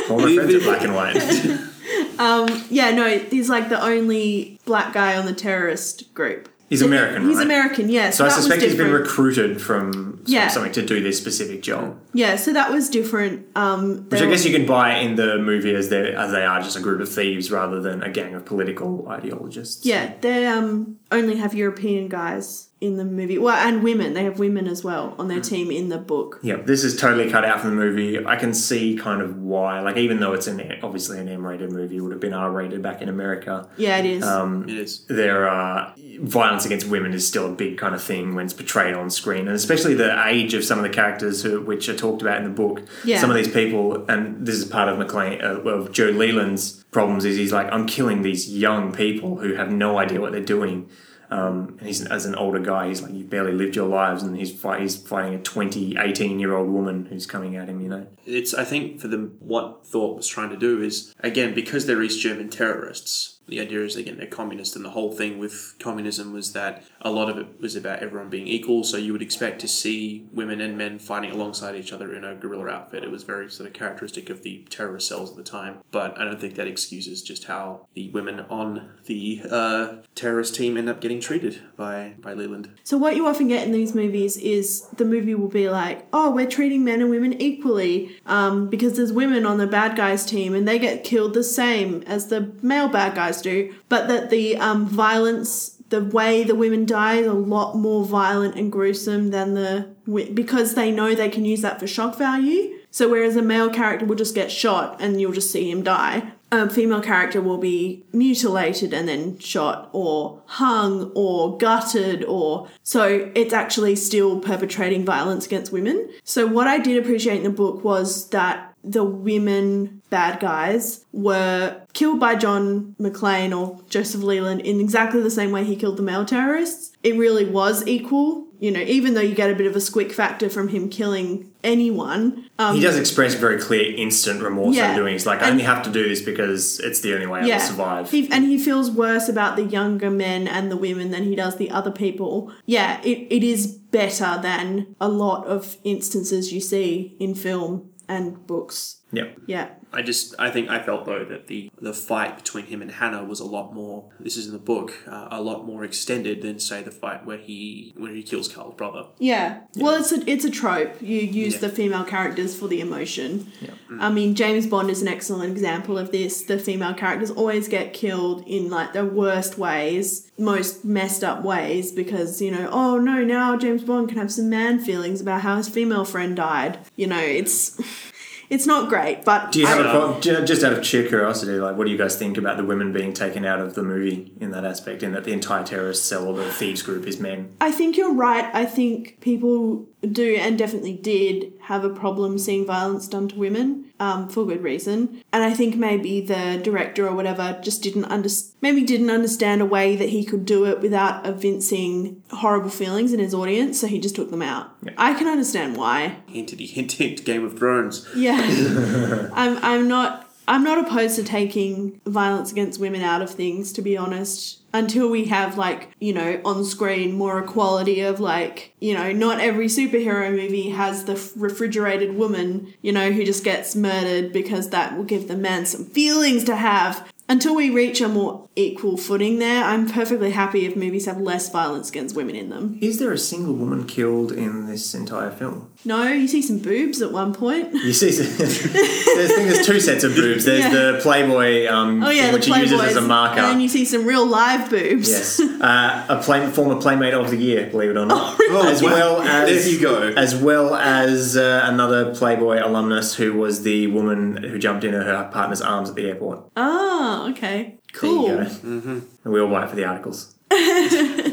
All 0.10 0.20
my 0.22 0.36
friends 0.36 0.56
are 0.56 0.60
black 0.62 0.84
and 0.84 0.96
white. 0.96 1.16
yeah, 2.72 2.92
no, 2.92 3.10
he's 3.10 3.50
like 3.50 3.68
the 3.68 3.84
only 3.84 4.58
black 4.64 4.94
guy 4.94 5.18
on 5.18 5.26
the 5.26 5.34
terrorist 5.34 6.14
group. 6.14 6.48
He's 6.70 6.82
American, 6.82 7.28
He's 7.28 7.38
right? 7.38 7.46
American, 7.46 7.90
yeah. 7.90 8.10
So 8.10 8.26
I 8.26 8.30
suspect 8.30 8.62
he's 8.64 8.76
been 8.76 8.92
recruited 8.92 9.62
from 9.62 10.22
Yeah. 10.26 10.48
something 10.48 10.72
to 10.72 10.82
do 10.84 11.00
this 11.02 11.16
specific 11.18 11.62
job. 11.62 11.98
Yeah, 12.14 12.38
so 12.38 12.54
that 12.54 12.72
was 12.72 12.90
different. 12.90 13.46
Um, 13.56 14.06
Which 14.10 14.20
I 14.22 14.26
guess 14.26 14.44
you 14.46 14.52
can 14.52 14.66
buy 14.66 14.96
in 14.96 15.16
the 15.16 15.38
movie 15.38 15.76
as 15.76 15.90
they 15.90 16.14
as 16.16 16.32
they 16.32 16.44
are 16.44 16.62
just 16.62 16.76
a 16.76 16.80
group 16.80 17.02
of 17.02 17.10
thieves 17.10 17.52
rather 17.52 17.80
than 17.82 18.02
a 18.02 18.10
gang 18.10 18.34
of 18.34 18.46
political 18.46 19.08
ideologists. 19.10 19.86
Yeah, 19.86 20.14
they 20.22 20.48
um 20.48 20.98
only 21.12 21.38
have 21.38 21.54
European 21.54 22.08
guys 22.08 22.70
in 22.82 22.98
the 22.98 23.06
movie. 23.06 23.38
Well, 23.38 23.56
and 23.56 23.84
women. 23.84 24.14
They 24.14 24.24
have 24.24 24.38
women 24.38 24.68
as 24.68 24.84
well 24.84 25.16
on 25.18 25.28
their 25.28 25.40
team 25.40 25.72
in 25.72 25.90
the 25.90 25.98
book. 25.98 26.40
Yeah, 26.44 26.58
this 26.58 26.84
is 26.84 26.96
totally 27.00 27.30
cut 27.30 27.44
out 27.46 27.62
from 27.62 27.72
the 27.72 27.76
movie. 27.76 28.24
I 28.26 28.36
can 28.36 28.54
see 28.54 28.96
kind 28.96 29.22
of 29.22 29.38
why. 29.38 29.80
Like, 29.82 29.98
even 29.98 30.20
though 30.20 30.34
it's 30.34 30.48
an 30.48 30.62
obviously 30.84 31.20
an 31.20 31.28
M-rated 31.30 31.72
movie, 31.72 31.98
it 31.98 32.02
would 32.02 32.12
have 32.12 32.22
been 32.22 32.34
R-rated 32.34 32.82
back 32.82 33.02
in 33.02 33.10
America. 33.10 33.68
Yeah, 33.78 33.98
it 33.98 34.06
is. 34.06 34.24
Um, 34.24 34.68
It 34.70 34.78
is. 34.78 35.06
there 35.06 35.48
are 35.50 35.94
violence 36.20 36.66
against 36.66 36.88
women 36.88 37.14
is 37.14 37.28
still 37.28 37.52
a 37.52 37.56
big 37.56 37.78
kind 37.78 37.94
of 37.96 38.02
thing 38.04 38.36
when 38.36 38.46
it's 38.46 38.54
portrayed 38.54 38.94
on 38.94 39.10
screen, 39.10 39.48
and 39.48 39.56
especially 39.56 39.94
the 39.96 40.28
age 40.28 40.54
of 40.54 40.64
some 40.64 40.78
of 40.78 40.84
the 40.84 40.90
characters 40.90 41.44
who, 41.44 41.62
which 41.62 41.90
are 41.90 41.96
talked 41.96 42.22
about 42.22 42.38
in 42.38 42.44
the 42.44 42.50
book. 42.50 42.82
Yeah. 43.04 43.20
Some 43.20 43.30
of 43.30 43.36
these 43.36 43.52
people, 43.52 44.06
and 44.10 44.46
this 44.46 44.56
is 44.56 44.66
part 44.66 44.90
of 44.90 44.98
McClane, 44.98 45.44
uh, 45.44 45.62
of 45.70 45.92
Joe 45.92 46.10
Leland's 46.10 46.85
problems, 46.96 47.26
is 47.26 47.36
he's 47.36 47.52
like, 47.52 47.68
I'm 47.74 47.88
killing 47.88 48.22
these 48.22 48.50
young 48.50 48.94
people 48.94 49.40
who 49.40 49.56
have 49.56 49.70
no 49.70 49.98
idea 49.98 50.22
what 50.22 50.32
they're 50.32 50.40
doing. 50.40 50.90
Um, 51.30 51.76
and 51.80 51.88
he's 51.88 52.06
as 52.06 52.26
an 52.26 52.36
older 52.36 52.60
guy, 52.60 52.88
he's 52.88 53.02
like, 53.02 53.12
you've 53.12 53.30
barely 53.30 53.52
lived 53.52 53.76
your 53.76 53.90
lives, 53.90 54.24
and 54.24 54.38
he's 54.38 54.58
fight, 54.58 54.80
he's 54.80 54.96
fighting 54.96 55.36
a 55.36 55.40
20, 55.40 55.98
18 55.98 56.40
year 56.40 56.56
old 56.56 56.70
woman 56.70 57.08
who's 57.08 57.26
coming 57.26 57.58
at 57.58 57.68
him. 57.68 57.82
You 57.82 57.90
know, 57.90 58.08
It's 58.26 58.54
I 58.54 58.64
think 58.64 59.02
for 59.02 59.10
them 59.10 59.36
what 59.40 59.86
Thorp 59.86 60.16
was 60.16 60.28
trying 60.28 60.52
to 60.52 60.58
do 60.58 60.82
is 60.82 61.14
again 61.20 61.54
because 61.54 61.86
they're 61.86 62.02
East 62.02 62.22
German 62.22 62.50
terrorists. 62.50 63.35
The 63.48 63.60
idea 63.60 63.82
is 63.84 63.96
again 63.96 64.18
they're 64.18 64.28
communist, 64.28 64.76
and 64.76 64.84
the 64.84 64.90
whole 64.92 65.12
thing 65.12 65.38
with 65.38 65.76
communism 65.80 66.34
was 66.34 66.54
that 66.54 66.84
a 67.02 67.12
lot 67.12 67.30
of 67.30 67.38
it 67.38 67.62
was 67.62 67.76
about 67.76 68.00
everyone 68.00 68.30
being 68.30 68.48
equal. 68.48 68.84
So 68.84 68.98
you 68.98 69.14
would 69.14 69.22
expect 69.22 69.62
to 69.62 69.68
see 69.68 70.28
women 70.34 70.62
and 70.62 70.78
men 70.78 71.00
fighting 71.00 71.32
alongside 71.32 71.76
each 71.76 71.94
other 71.94 72.14
in 72.14 72.24
a 72.24 72.36
guerrilla 72.36 72.70
outfit. 72.70 73.04
It 73.04 73.12
was 73.12 73.24
very 73.24 73.50
sort 73.50 73.68
of 73.68 73.74
characteristic 73.74 74.30
of 74.30 74.44
the 74.44 74.66
terrorist 74.70 75.08
cells 75.08 75.30
at 75.32 75.38
the 75.38 75.44
time. 75.44 75.80
But 75.92 76.18
I 76.20 76.26
don't 76.26 76.40
think 76.40 76.56
that 76.56 76.68
excuses 76.68 77.22
just 77.22 77.46
how 77.46 77.88
the 77.94 78.10
women 78.10 78.42
on 78.50 78.90
the 79.06 79.42
uh, 79.50 79.96
terrorist 80.16 80.56
team 80.56 80.78
end 80.78 80.90
up 80.90 81.00
getting 81.02 81.20
treated 81.20 81.62
by 81.76 82.16
by 82.20 82.34
Leland. 82.34 82.72
So 82.84 82.98
what 82.98 83.16
you 83.16 83.28
often 83.28 83.48
get 83.48 83.66
in 83.66 83.72
these 83.72 83.94
movies 83.94 84.38
is 84.38 84.88
the 84.98 85.06
movie 85.06 85.36
will 85.36 85.48
be 85.48 85.70
like, 85.70 86.08
"Oh, 86.12 86.32
we're 86.32 86.50
treating 86.50 86.84
men 86.84 87.02
and 87.02 87.10
women 87.10 87.40
equally 87.42 88.18
um, 88.26 88.70
because 88.70 88.98
there's 88.98 89.14
women 89.14 89.46
on 89.46 89.58
the 89.58 89.68
bad 89.68 89.96
guys 89.96 90.26
team 90.26 90.56
and 90.56 90.68
they 90.68 90.80
get 90.80 91.04
killed 91.04 91.34
the 91.34 91.44
same 91.44 92.02
as 92.08 92.28
the 92.28 92.52
male 92.62 92.88
bad 92.88 93.16
guys 93.16 93.35
do," 93.42 93.74
but 93.90 94.08
that 94.08 94.30
the 94.30 94.58
um, 94.58 94.86
violence, 94.86 95.78
the 95.90 96.04
way 96.04 96.44
the 96.44 96.56
women 96.56 96.86
die, 96.86 97.16
is 97.16 97.28
a 97.28 97.34
lot 97.34 97.76
more 97.76 98.06
violent 98.06 98.56
and 98.56 98.72
gruesome 98.72 99.32
than 99.32 99.54
the 99.54 99.88
because 100.34 100.76
they 100.76 100.92
know 100.92 101.16
they 101.16 101.30
can 101.30 101.46
use 101.46 101.62
that 101.62 101.80
for 101.80 101.88
shock 101.88 102.18
value. 102.18 102.74
So 102.92 103.10
whereas 103.10 103.36
a 103.36 103.42
male 103.42 103.70
character 103.70 104.06
will 104.06 104.16
just 104.16 104.36
get 104.36 104.50
shot 104.50 105.02
and 105.02 105.20
you'll 105.20 105.34
just 105.34 105.52
see 105.52 105.70
him 105.70 105.84
die, 105.84 106.32
a 106.52 106.70
female 106.70 107.02
character 107.02 107.42
will 107.42 107.58
be 107.58 108.06
mutilated 108.14 108.94
and 108.94 109.08
then 109.08 109.38
shot 109.40 109.90
or 109.92 110.42
hung 110.46 111.12
or 111.16 111.58
gutted 111.58 112.24
or 112.24 112.68
so 112.84 113.32
it's 113.36 113.54
actually 113.54 113.96
still 113.96 114.40
perpetrating 114.40 115.04
violence 115.04 115.46
against 115.46 115.72
women. 115.72 116.10
So 116.24 116.48
what 116.48 116.68
I 116.68 116.80
did 116.80 116.98
appreciate 117.04 117.38
in 117.38 117.44
the 117.44 117.50
book 117.50 117.84
was 117.84 118.30
that 118.30 118.74
the 118.84 119.04
women 119.04 120.02
bad 120.16 120.40
guys 120.40 121.04
were 121.12 121.76
killed 121.92 122.20
by 122.22 122.34
John 122.36 122.96
McClane 123.02 123.52
or 123.60 123.82
Joseph 123.90 124.24
Leland 124.24 124.62
in 124.62 124.80
exactly 124.80 125.22
the 125.22 125.30
same 125.40 125.52
way 125.52 125.66
he 125.66 125.76
killed 125.76 125.98
the 125.98 126.04
male 126.04 126.24
terrorists. 126.24 126.96
It 127.04 127.16
really 127.18 127.44
was 127.44 127.86
equal, 127.86 128.46
you 128.60 128.72
know, 128.72 128.80
even 128.80 129.14
though 129.14 129.22
you 129.30 129.36
get 129.36 129.50
a 129.52 129.56
bit 129.56 129.68
of 129.68 129.76
a 129.76 129.80
squick 129.80 130.12
factor 130.14 130.48
from 130.50 130.70
him 130.70 130.88
killing 130.90 131.52
anyone. 131.66 132.50
Um, 132.58 132.76
he 132.78 132.82
does 132.82 132.98
express 132.98 133.34
very 133.34 133.60
clear 133.60 133.94
instant 133.96 134.42
remorse 134.42 134.76
Yeah. 134.78 134.94
for 134.94 135.02
doing. 135.02 135.14
He's 135.14 135.26
like, 135.26 135.40
I 135.42 135.46
And- 135.50 135.52
only 135.54 135.64
have 135.66 135.84
to 135.84 135.90
do 135.92 136.08
this 136.08 136.22
because 136.22 136.80
it's 136.80 137.02
the 137.02 137.14
only 137.14 137.28
way 137.28 137.40
I 137.42 137.46
will 137.48 137.60
survive. 137.60 138.10
He, 138.12 138.30
and 138.32 138.46
he 138.46 138.58
feels 138.58 138.90
worse 138.90 139.28
about 139.28 139.58
the 139.58 139.64
younger 139.80 140.10
men 140.10 140.48
and 140.48 140.72
the 140.72 140.78
women 140.78 141.12
than 141.12 141.24
he 141.26 141.36
does 141.36 141.58
the 141.58 141.70
other 141.72 141.92
people. 141.92 142.52
Yeah, 142.66 143.02
it, 143.04 143.28
it 143.30 143.44
is 143.44 143.68
better 143.68 144.40
than 144.42 144.96
a 145.02 145.10
lot 145.10 145.46
of 145.46 145.76
instances 145.84 146.54
you 146.54 146.62
see 146.62 147.16
in 147.20 147.36
film 147.36 147.90
and 148.08 148.46
books. 148.48 148.98
Yeah. 149.12 149.26
Yeah. 149.48 149.70
I 149.94 150.02
just 150.02 150.36
I 150.38 150.50
think 150.52 150.70
I 150.70 150.82
felt 150.84 151.06
though 151.06 151.24
that 151.24 151.48
the 151.48 151.72
the 151.80 151.94
fight 151.94 152.36
between 152.36 152.66
him 152.66 152.82
and 152.82 152.92
Hannah 152.92 153.24
was 153.24 153.40
a 153.40 153.46
lot 153.46 153.74
more. 153.74 154.10
This 154.20 154.36
is 154.36 154.48
in 154.48 154.52
the 154.54 154.60
book, 154.60 154.94
uh, 155.08 155.30
a 155.32 155.42
lot 155.42 155.66
more 155.66 155.86
extended 155.86 156.42
than 156.42 156.60
say 156.60 156.82
the 156.84 156.92
fight 156.92 157.26
where 157.26 157.38
he 157.38 157.94
where 157.96 158.12
he 158.14 158.22
kills 158.24 158.50
Carl's 158.52 158.76
brother. 158.76 159.06
Yeah. 159.20 159.62
Well, 159.78 159.96
it's 159.96 160.12
a 160.12 160.30
it's 160.30 160.44
a 160.44 160.50
trope. 160.52 161.02
You 161.02 161.20
use 161.20 161.54
Yeah. 161.54 161.60
the 161.62 161.70
female 161.70 162.04
characters 162.04 162.60
for 162.60 162.68
the 162.68 162.82
emotion. 162.82 163.52
Yeah. 163.62 163.70
I 164.00 164.10
mean, 164.12 164.36
James 164.36 164.68
Bond 164.68 164.90
is 164.90 165.02
an 165.02 165.08
excellent 165.08 165.50
example 165.54 165.98
of 165.98 166.12
this. 166.12 166.42
The 166.42 166.60
female 166.60 166.94
characters 166.94 167.32
always 167.32 167.70
get 167.70 167.94
killed 167.94 168.46
in 168.46 168.70
like 168.70 168.92
the 168.92 169.06
worst 169.06 169.58
ways, 169.58 170.30
most 170.38 170.84
messed 170.84 171.24
up 171.24 171.42
ways 171.44 171.94
because, 171.94 172.42
you 172.42 172.52
know, 172.52 172.68
oh 172.70 172.98
no, 173.00 173.24
now 173.24 173.56
James 173.56 173.84
Bond 173.84 174.10
can 174.10 174.18
have 174.18 174.32
some 174.34 174.50
man 174.50 174.80
feelings 174.80 175.22
about 175.22 175.42
how 175.42 175.56
his 175.56 175.70
female 175.70 176.04
friend 176.04 176.36
died. 176.36 176.80
You 176.98 177.08
know, 177.08 177.20
it's 177.22 177.80
it's 178.50 178.66
not 178.66 178.90
great, 178.90 179.26
but 179.26 179.52
Do 179.52 179.60
you 179.60 179.68
have 179.68 179.80
a 179.80 179.90
problem, 179.90 180.22
just 180.22 180.64
out 180.64 180.74
of 180.74 180.86
sheer 180.86 181.08
curiosity, 181.08 181.54
like, 181.54 181.76
what 181.78 181.86
do 181.86 181.92
you 181.92 181.98
guys 181.98 182.18
think 182.18 182.38
about 182.38 182.58
the 182.58 182.64
women 182.64 182.94
being 182.94 183.14
taken 183.14 183.46
out 183.46 183.60
of 183.60 183.76
the 183.76 183.84
movie 183.84 184.34
in 184.40 184.52
that 184.52 184.66
aspect, 184.66 185.04
in 185.04 185.14
that 185.14 185.24
the 185.24 185.34
entire 185.34 185.64
terrorist 185.64 186.06
cell 186.06 186.28
or 186.28 186.34
the 186.36 186.52
thieves 186.52 186.82
group 186.82 187.06
is 187.08 187.20
men? 187.20 187.56
I 187.62 187.72
think 187.72 187.98
you're 187.98 188.14
right. 188.14 188.50
I 188.54 188.66
think 188.66 189.20
people 189.22 189.88
do 190.14 190.36
and 190.36 190.58
definitely 190.58 190.94
did 190.94 191.54
have 191.62 191.84
a 191.84 191.90
problem 191.90 192.38
seeing 192.38 192.66
violence 192.66 193.08
done 193.08 193.28
to 193.30 193.36
women 193.36 193.86
um, 194.00 194.28
for 194.30 194.46
good 194.46 194.62
reason. 194.62 195.24
And 195.32 195.44
I 195.44 195.54
think 195.54 195.76
maybe 195.76 196.22
the 196.22 196.60
director 196.64 197.08
or 197.08 197.16
whatever 197.16 197.60
just 197.62 197.82
didn't 197.82 198.06
under- 198.06 198.30
maybe 198.62 198.84
didn't 198.84 199.10
understand 199.10 199.62
a 199.62 199.66
way 199.66 199.96
that 199.96 200.10
he 200.10 200.26
could 200.26 200.46
do 200.46 200.66
it 200.66 200.82
without 200.82 201.26
evincing 201.26 202.22
horrible 202.32 202.70
feelings 202.70 203.14
in 203.14 203.20
his 203.20 203.34
audience, 203.34 203.80
so 203.80 203.88
he 203.88 204.00
just 204.00 204.16
took 204.16 204.32
them 204.32 204.42
out. 204.42 204.76
I 204.98 205.14
can 205.14 205.28
understand 205.28 205.78
why. 205.78 206.18
Hinted 206.28 206.60
he 206.60 206.68
hinted 206.68 207.26
Game 207.26 207.46
of 207.46 207.58
Thrones. 207.58 208.08
Yeah. 208.16 208.40
I'm 209.34 209.58
I'm 209.64 209.88
not 209.88 210.25
I'm 210.48 210.64
not 210.64 210.86
opposed 210.86 211.16
to 211.16 211.24
taking 211.24 212.02
violence 212.06 212.52
against 212.52 212.80
women 212.80 213.02
out 213.02 213.22
of 213.22 213.30
things 213.32 213.74
to 213.74 213.82
be 213.82 213.98
honest 213.98 214.62
until 214.74 215.10
we 215.10 215.26
have 215.26 215.58
like, 215.58 215.90
you 216.00 216.14
know, 216.14 216.42
on 216.44 216.66
screen 216.66 217.14
more 217.14 217.40
equality 217.40 218.02
of 218.02 218.20
like, 218.20 218.74
you 218.80 218.94
know, 218.94 219.12
not 219.12 219.40
every 219.40 219.68
superhero 219.68 220.30
movie 220.32 220.70
has 220.70 221.06
the 221.06 221.32
refrigerated 221.38 222.16
woman, 222.16 222.74
you 222.82 222.92
know, 222.92 223.12
who 223.12 223.24
just 223.24 223.44
gets 223.44 223.76
murdered 223.76 224.34
because 224.34 224.70
that 224.70 224.96
will 224.98 225.06
give 225.06 225.28
the 225.28 225.38
man 225.38 225.66
some 225.66 225.86
feelings 225.86 226.44
to 226.44 226.56
have. 226.56 227.10
Until 227.28 227.56
we 227.56 227.72
reach 227.72 228.02
a 228.02 228.08
more 228.08 228.48
equal 228.56 228.98
footing 228.98 229.40
there, 229.40 229.64
I'm 229.64 229.90
perfectly 229.90 230.30
happy 230.30 230.66
if 230.68 230.76
movies 230.76 231.08
have 231.08 231.20
less 231.20 231.50
violence 231.50 231.90
against 231.90 232.16
women 232.16 232.36
in 232.36 232.50
them. 232.50 232.78
Is 232.82 233.00
there 233.00 233.12
a 233.12 233.18
single 233.18 233.56
woman 233.56 233.88
killed 233.88 234.32
in 234.32 234.68
this 234.68 234.94
entire 234.94 235.32
film? 235.32 235.72
No, 235.84 236.04
you 236.08 236.28
see 236.28 236.44
some 236.44 236.60
boobs 236.60 237.02
at 237.02 237.12
one 237.12 237.34
point. 237.34 237.74
You 237.74 237.94
see, 237.94 238.12
there's, 238.12 238.62
I 238.62 239.36
think 239.36 239.50
there's 239.50 239.66
two 239.66 239.80
sets 239.80 240.04
of 240.04 240.14
boobs. 240.16 240.46
There's 240.46 240.60
Yeah. 240.66 240.70
the 240.92 241.00
Playboy 241.02 241.66
um, 241.68 242.04
Oh 242.04 242.10
yeah, 242.12 242.22
thing, 242.24 242.32
the 242.32 242.38
which 242.38 242.46
he 242.46 242.60
uses 242.60 242.80
as 242.80 242.96
a 242.96 243.02
marker. 243.02 243.40
And 243.40 243.48
then 243.54 243.60
you 243.60 243.68
see 243.70 243.86
some 243.86 244.06
real 244.06 244.26
live 244.26 244.70
boobs. 244.70 245.10
Yes, 245.10 245.40
uh, 245.40 246.06
a 246.08 246.22
play, 246.22 246.48
former 246.52 246.80
Playmate 246.80 247.16
of 247.16 247.32
the 247.32 247.38
Year, 247.38 247.68
believe 247.72 247.90
it 247.90 247.98
or 247.98 248.06
not, 248.06 248.36
Oh, 248.50 248.68
as 248.70 248.84
well 248.84 249.22
as 249.24 249.66
There 249.66 249.74
you 249.74 249.82
go. 249.82 250.14
as 250.16 250.36
well 250.36 250.76
as 250.76 251.36
uh, 251.36 251.62
another 251.66 252.14
Playboy 252.14 252.60
alumnus 252.64 253.16
who 253.16 253.34
was 253.34 253.64
the 253.64 253.88
woman 253.88 254.38
who 254.44 254.60
jumped 254.60 254.84
into 254.84 255.02
her 255.04 255.30
partner's 255.34 255.62
arms 255.62 255.90
at 255.90 255.96
the 255.96 256.08
airport. 256.08 256.46
Oh, 256.56 257.15
okay. 257.30 257.78
Cool. 257.94 258.28
There 258.28 258.44
you 258.44 258.50
go. 258.50 258.50
Mm-hmm. 258.56 259.00
And 259.24 259.34
we 259.34 259.40
all 259.40 259.50
buy 259.50 259.64
it 259.66 259.70
for 259.70 259.76
the 259.76 259.86
articles. 259.86 260.36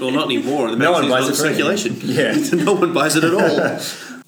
Well, 0.03 0.11
not 0.11 0.25
anymore. 0.25 0.71
The 0.71 0.77
No 0.77 0.93
one 0.93 1.09
magazine's 1.09 1.11
buys 1.11 1.25
it 1.25 1.29
in 1.29 1.37
for 1.37 1.55
circulation. 1.55 1.97
Yeah. 2.03 2.65
no 2.65 2.73
one 2.75 2.93
buys 2.93 3.15
it 3.15 3.23
at 3.23 3.33
all. 3.35 3.79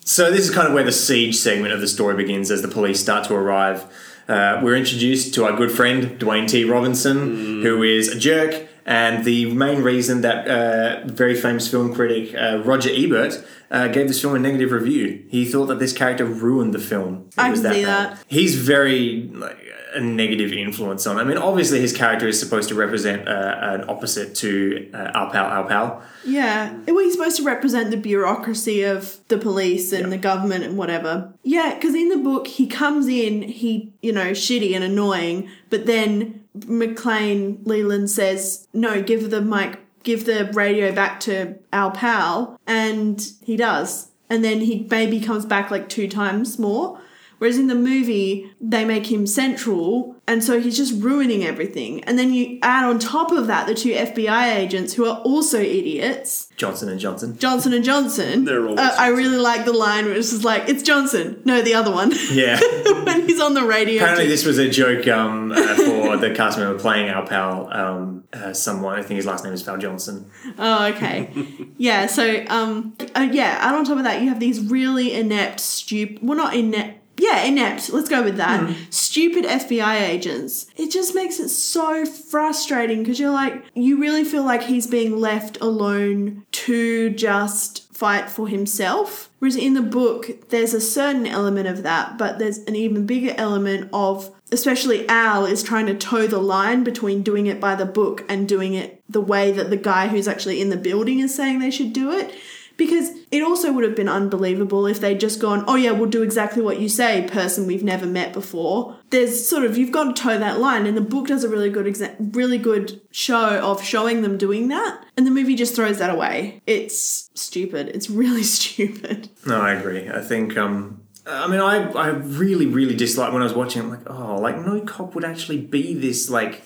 So 0.05 0.31
this 0.31 0.41
is 0.49 0.51
kind 0.55 0.69
of 0.69 0.75
where 0.75 0.85
the 0.85 0.93
siege 0.93 1.37
segment 1.37 1.73
of 1.73 1.81
the 1.81 1.89
story 1.89 2.15
begins 2.15 2.51
as 2.51 2.63
the 2.63 2.69
police 2.69 3.01
start 3.01 3.27
to 3.29 3.35
arrive. 3.35 3.85
Uh, 4.29 4.61
we're 4.63 4.77
introduced 4.77 5.35
to 5.35 5.45
our 5.47 5.53
good 5.57 5.73
friend 5.73 6.19
Dwayne 6.21 6.47
T. 6.49 6.65
Robinson, 6.65 7.63
who 7.63 7.83
is 7.83 8.09
a 8.09 8.19
jerk, 8.19 8.69
and 8.87 9.25
the 9.25 9.53
main 9.53 9.83
reason 9.83 10.21
that 10.21 10.47
uh, 10.47 11.07
very 11.07 11.35
famous 11.35 11.67
film 11.69 11.93
critic 11.95 12.35
uh, 12.35 12.63
Roger 12.65 12.91
Ebert 12.93 13.45
uh, 13.71 13.89
gave 13.89 14.07
this 14.09 14.21
film 14.21 14.35
a 14.35 14.39
negative 14.39 14.71
review. 14.73 15.25
He 15.29 15.45
thought 15.45 15.67
that 15.67 15.79
this 15.79 15.93
character 15.93 16.25
ruined 16.25 16.73
the 16.73 16.79
film. 16.79 17.27
It 17.29 17.39
I 17.39 17.51
was 17.51 17.63
can 17.63 17.73
see 17.73 17.85
bad. 17.85 18.13
that. 18.17 18.25
He's 18.29 18.55
very 18.57 19.29
like 19.33 19.59
a 19.95 20.01
negative 20.01 20.53
influence 20.53 21.07
on. 21.07 21.19
I 21.19 21.25
mean, 21.25 21.39
obviously 21.39 21.81
his 21.81 21.93
character 21.97 22.27
is 22.29 22.39
supposed 22.39 22.69
to 22.71 22.75
represent 22.75 23.29
uh, 23.29 23.57
an 23.61 23.85
opposite 23.89 24.35
to 24.37 24.91
uh, 24.93 25.11
Al 25.15 25.31
Pal 25.31 25.47
Al 25.47 25.65
Pal. 25.65 26.03
Yeah. 26.25 26.73
Well, 26.87 26.99
he's 26.99 27.13
supposed 27.15 27.37
to 27.37 27.43
represent 27.45 27.91
the 27.91 27.97
bureaucracy 27.97 28.83
of 28.83 29.19
the 29.29 29.39
police 29.39 29.93
and 29.93 30.05
Yeah. 30.05 30.09
the 30.11 30.19
government 30.19 30.65
and 30.65 30.77
whatever. 30.77 31.33
Yeah, 31.43 31.75
because 31.75 31.95
in 31.95 32.09
the 32.09 32.17
book, 32.19 32.47
he 32.47 32.67
comes 32.67 33.07
in, 33.09 33.43
he, 33.43 33.93
you 34.03 34.13
know, 34.13 34.33
shitty 34.33 34.75
and 34.75 34.83
annoying, 34.85 35.49
but 35.71 35.87
then 35.87 36.45
McClane 36.59 37.59
Leland 37.67 38.11
says, 38.11 38.67
no, 38.73 39.03
give 39.03 39.31
the 39.31 39.41
mic, 39.41 39.79
give 40.03 40.27
the 40.27 40.51
radio 40.55 40.93
back 40.93 41.21
to 41.21 41.57
Al 41.73 41.91
Pal, 41.91 42.59
and 42.67 43.31
he 43.43 43.57
does. 43.57 44.11
And 44.31 44.43
then 44.45 44.61
he 44.61 44.87
maybe 44.91 45.21
comes 45.21 45.45
back 45.45 45.71
like 45.71 45.89
two 45.89 46.09
times 46.09 46.59
more. 46.59 46.99
Whereas 47.45 47.59
in 47.59 47.67
the 47.67 47.75
movie, 47.75 48.51
they 48.59 48.87
make 48.87 49.13
him 49.13 49.27
central, 49.27 50.17
and 50.27 50.43
so 50.43 50.59
he's 50.63 50.79
just 50.79 50.95
ruining 51.03 51.45
everything. 51.45 52.03
And 52.05 52.19
then 52.19 52.33
you 52.33 52.59
add 52.63 52.85
on 52.85 52.99
top 52.99 53.33
of 53.33 53.49
that 53.49 53.67
the 53.67 53.75
two 53.75 53.91
FBI 53.93 54.55
agents 54.57 54.95
who 54.95 55.05
are 55.05 55.19
also 55.19 55.61
idiots, 55.61 56.49
Johnson 56.57 56.89
and 56.89 56.99
Johnson. 56.99 57.37
Johnson 57.37 57.75
and 57.75 57.85
Johnson. 57.85 58.47
They're 58.47 58.65
always 58.65 58.79
Uh, 58.81 58.97
I 58.99 59.09
really 59.09 59.37
like 59.37 59.67
the 59.67 59.75
line 59.75 60.07
where 60.07 60.15
it's 60.15 60.31
just 60.31 60.43
like, 60.43 60.71
"It's 60.71 60.83
Johnson." 60.83 61.43
No, 61.45 61.61
the 61.61 61.75
other 61.75 61.91
one. 61.91 62.13
Yeah. 62.33 62.59
when 63.05 63.29
he's 63.29 63.41
on 63.41 63.53
the 63.53 63.63
radio. 63.65 63.97
Apparently, 64.03 64.27
this 64.27 64.47
was 64.47 64.57
a 64.57 64.71
joke 64.71 65.07
um, 65.09 65.53
uh, 65.53 65.75
for 65.75 66.17
the 66.25 66.31
cast 66.35 66.57
member 66.59 66.79
playing 66.79 67.11
our 67.11 67.27
pal, 67.27 67.69
um, 67.71 68.25
uh, 68.33 68.55
someone. 68.55 68.99
I 68.99 69.03
think 69.03 69.17
his 69.17 69.27
last 69.27 69.45
name 69.45 69.53
is 69.53 69.63
VelJohnson. 69.63 70.25
Oh, 70.59 70.87
okay. 70.87 71.31
yeah, 71.77 72.07
so, 72.07 72.43
um, 72.49 72.97
uh, 73.15 73.29
yeah, 73.31 73.69
and 73.69 73.77
on 73.77 73.85
top 73.85 73.99
of 73.99 74.05
that, 74.05 74.23
you 74.23 74.31
have 74.31 74.41
these 74.41 74.61
really 74.61 75.13
inept, 75.13 75.61
stupid, 75.61 76.21
well, 76.23 76.39
not 76.39 76.55
inept, 76.55 77.01
yeah, 77.25 77.43
inept, 77.45 77.91
let's 77.91 78.09
go 78.09 78.23
with 78.23 78.37
that. 78.37 78.61
Hmm. 78.61 78.73
Stupid 78.91 79.45
FBI 79.45 80.01
agents. 80.03 80.67
It 80.77 80.91
just 80.91 81.15
makes 81.15 81.41
it 81.41 81.49
so 81.49 82.05
frustrating 82.05 83.03
because 83.03 83.19
you're 83.19 83.31
like, 83.31 83.65
you 83.75 83.99
really 83.99 84.25
feel 84.25 84.45
like 84.45 84.65
he's 84.65 84.87
being 84.87 85.19
left 85.19 85.59
alone 85.61 86.45
to 86.53 87.11
just 87.11 87.93
fight 87.95 88.29
for 88.29 88.49
himself. 88.49 89.31
Whereas 89.39 89.57
in 89.57 89.73
the 89.73 89.83
book, 89.83 90.51
there's 90.51 90.75
a 90.75 90.81
certain 90.81 91.27
element 91.27 91.67
of 91.67 91.83
that, 91.83 92.19
but 92.19 92.39
there's 92.39 92.59
an 92.59 92.77
even 92.77 93.07
bigger 93.07 93.35
element 93.39 93.89
of 93.93 94.31
especially 94.53 95.09
Al 95.09 95.47
is 95.47 95.63
trying 95.63 95.87
to 95.87 95.95
toe 95.95 96.27
the 96.27 96.39
line 96.39 96.85
between 96.85 97.23
doing 97.23 97.47
it 97.47 97.59
by 97.59 97.75
the 97.75 97.87
book 97.87 98.25
and 98.29 98.47
doing 98.47 98.75
it 98.75 99.03
the 99.09 99.21
way 99.21 99.51
that 99.51 99.71
the 99.71 99.77
guy 99.77 100.09
who's 100.09 100.29
actually 100.29 100.61
in 100.61 100.69
the 100.69 100.77
building 100.77 101.19
is 101.19 101.35
saying 101.35 101.59
they 101.59 101.71
should 101.71 101.93
do 101.93 102.13
it. 102.13 102.33
Because 102.77 103.11
it 103.31 103.43
also 103.43 103.73
would 103.73 103.85
have 103.85 103.95
been 103.95 104.09
unbelievable 104.09 104.87
if 104.87 105.01
they'd 105.01 105.21
just 105.21 105.41
gone, 105.41 105.65
oh 105.69 105.77
yeah, 105.77 105.93
we'll 105.93 106.11
do 106.11 106.23
exactly 106.23 106.61
what 106.63 106.81
you 106.81 106.89
say, 106.89 107.27
person 107.29 107.67
we've 107.67 107.85
never 107.85 108.07
met 108.07 108.33
before. 108.33 108.97
There's 109.11 109.47
sort 109.49 109.65
of 109.65 109.79
you've 109.79 109.93
got 109.93 110.17
to 110.17 110.23
toe 110.23 110.39
that 110.39 110.59
line, 110.59 110.87
and 110.87 110.97
the 110.97 111.01
book 111.01 111.29
does 111.29 111.45
a 111.45 111.49
really 111.49 111.71
good 111.71 111.87
exa- 111.87 112.17
really 112.35 112.59
good 112.59 113.01
show 113.13 113.61
of 113.61 113.83
showing 113.83 114.23
them 114.23 114.37
doing 114.37 114.69
that, 114.69 115.05
and 115.17 115.27
the 115.27 115.31
movie 115.31 115.55
just 115.55 115.77
throws 115.77 115.99
that 115.99 116.11
away. 116.11 116.61
It's 116.67 117.31
stupid. 117.35 117.89
It's 117.89 118.11
really 118.11 118.43
stupid. 118.59 119.29
No, 119.47 119.61
I 119.61 119.73
agree. 119.75 120.09
I 120.11 120.21
think. 120.21 120.57
Um, 120.57 121.01
I 121.27 121.47
mean, 121.47 121.61
I, 121.61 121.91
I 121.93 122.09
really, 122.09 122.67
really 122.67 122.95
dislike 122.95 123.33
when 123.33 123.41
I 123.41 123.47
was 123.47 123.55
watching. 123.55 123.81
it, 123.81 123.85
I'm 123.87 123.91
like, 123.93 124.11
oh, 124.11 124.37
like 124.37 124.59
no 124.59 124.81
cop 124.83 125.15
would 125.15 125.25
actually 125.25 125.59
be 125.59 125.95
this 125.95 126.29
like 126.29 126.65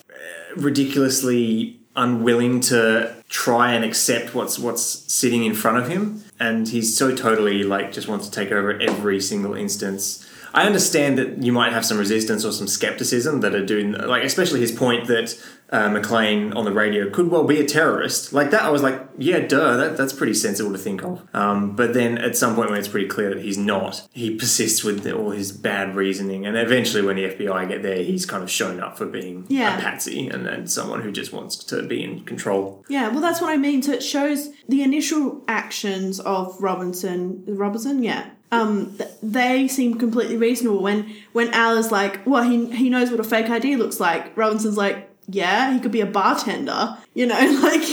ridiculously 0.57 1.78
unwilling 1.99 2.61
to 2.61 3.13
try 3.27 3.73
and 3.73 3.83
accept 3.85 4.33
what's 4.33 4.57
what's 4.57 4.83
sitting 5.13 5.43
in 5.43 5.53
front 5.53 5.77
of 5.77 5.87
him, 5.87 6.23
and 6.39 6.67
he's 6.67 6.97
so 6.97 7.15
totally 7.15 7.63
like 7.63 7.91
just 7.91 8.07
wants 8.07 8.27
to 8.27 8.31
take 8.31 8.51
over 8.51 8.79
every 8.79 9.19
single 9.21 9.53
instance. 9.53 10.25
I 10.53 10.65
understand 10.65 11.17
that 11.19 11.43
you 11.43 11.51
might 11.51 11.73
have 11.73 11.85
some 11.85 11.99
resistance 11.99 12.43
or 12.43 12.51
some 12.51 12.67
skepticism 12.67 13.41
that 13.41 13.53
are 13.53 13.65
doing, 13.65 13.91
like, 13.91 14.23
especially 14.23 14.59
his 14.59 14.71
point 14.71 15.07
that 15.07 15.37
uh, 15.71 15.87
McClane 15.89 16.55
on 16.55 16.65
the 16.65 16.71
radio 16.71 17.09
could 17.09 17.29
well 17.29 17.43
be 17.43 17.59
a 17.59 17.65
terrorist. 17.65 18.33
Like 18.33 18.49
that, 18.51 18.63
I 18.63 18.69
was 18.69 18.81
like, 18.81 18.99
yeah, 19.17 19.39
duh, 19.39 19.77
that, 19.77 19.97
that's 19.97 20.13
pretty 20.13 20.33
sensible 20.33 20.71
to 20.71 20.77
think 20.77 21.03
of. 21.03 21.27
Um, 21.33 21.75
but 21.75 21.93
then 21.93 22.17
at 22.17 22.35
some 22.35 22.55
point 22.55 22.71
when 22.71 22.79
it's 22.79 22.87
pretty 22.87 23.07
clear 23.07 23.29
that 23.33 23.43
he's 23.43 23.57
not, 23.57 24.07
he 24.11 24.35
persists 24.35 24.83
with 24.83 25.05
all 25.11 25.29
his 25.31 25.51
bad 25.51 25.95
reasoning. 25.95 26.45
And 26.45 26.57
eventually, 26.57 27.03
when 27.03 27.17
the 27.17 27.25
FBI 27.25 27.67
get 27.69 27.83
there, 27.83 28.01
he's 28.03 28.25
kind 28.25 28.41
of 28.43 28.49
shown 28.49 28.79
up 28.79 28.97
for 28.97 29.05
being 29.05 29.45
Yeah. 29.47 29.77
a 29.77 29.81
patsy 29.81 30.27
and, 30.27 30.47
and 30.47 30.69
someone 30.71 31.01
who 31.01 31.11
just 31.11 31.33
wants 31.33 31.55
to 31.57 31.83
be 31.83 32.03
in 32.03 32.21
control. 32.25 32.83
Yeah, 32.89 33.09
well, 33.09 33.21
that's 33.21 33.39
what 33.41 33.49
I 33.51 33.57
mean. 33.57 33.83
So 33.83 33.91
it 33.91 34.01
shows 34.03 34.49
the 34.67 34.81
initial 34.81 35.43
actions 35.47 36.19
of 36.21 36.55
Robinson. 36.61 37.43
Robinson, 37.47 38.01
yeah. 38.03 38.31
Um, 38.51 38.97
they 39.21 39.67
seem 39.67 39.99
completely 39.99 40.35
reasonable. 40.35 40.81
When 40.81 41.13
when 41.33 41.53
Al 41.53 41.77
is 41.77 41.91
like, 41.91 42.25
well, 42.25 42.41
he 42.41 42.65
he 42.75 42.89
knows 42.89 43.11
what 43.11 43.19
a 43.19 43.23
fake 43.23 43.47
ID 43.47 43.75
looks 43.75 43.99
like. 43.99 44.35
Robinson's 44.35 44.75
like, 44.75 45.08
yeah, 45.31 45.73
he 45.73 45.79
could 45.79 45.91
be 45.91 46.01
a 46.01 46.05
bartender. 46.05 46.97
You 47.13 47.27
know, 47.27 47.35
like 47.63 47.83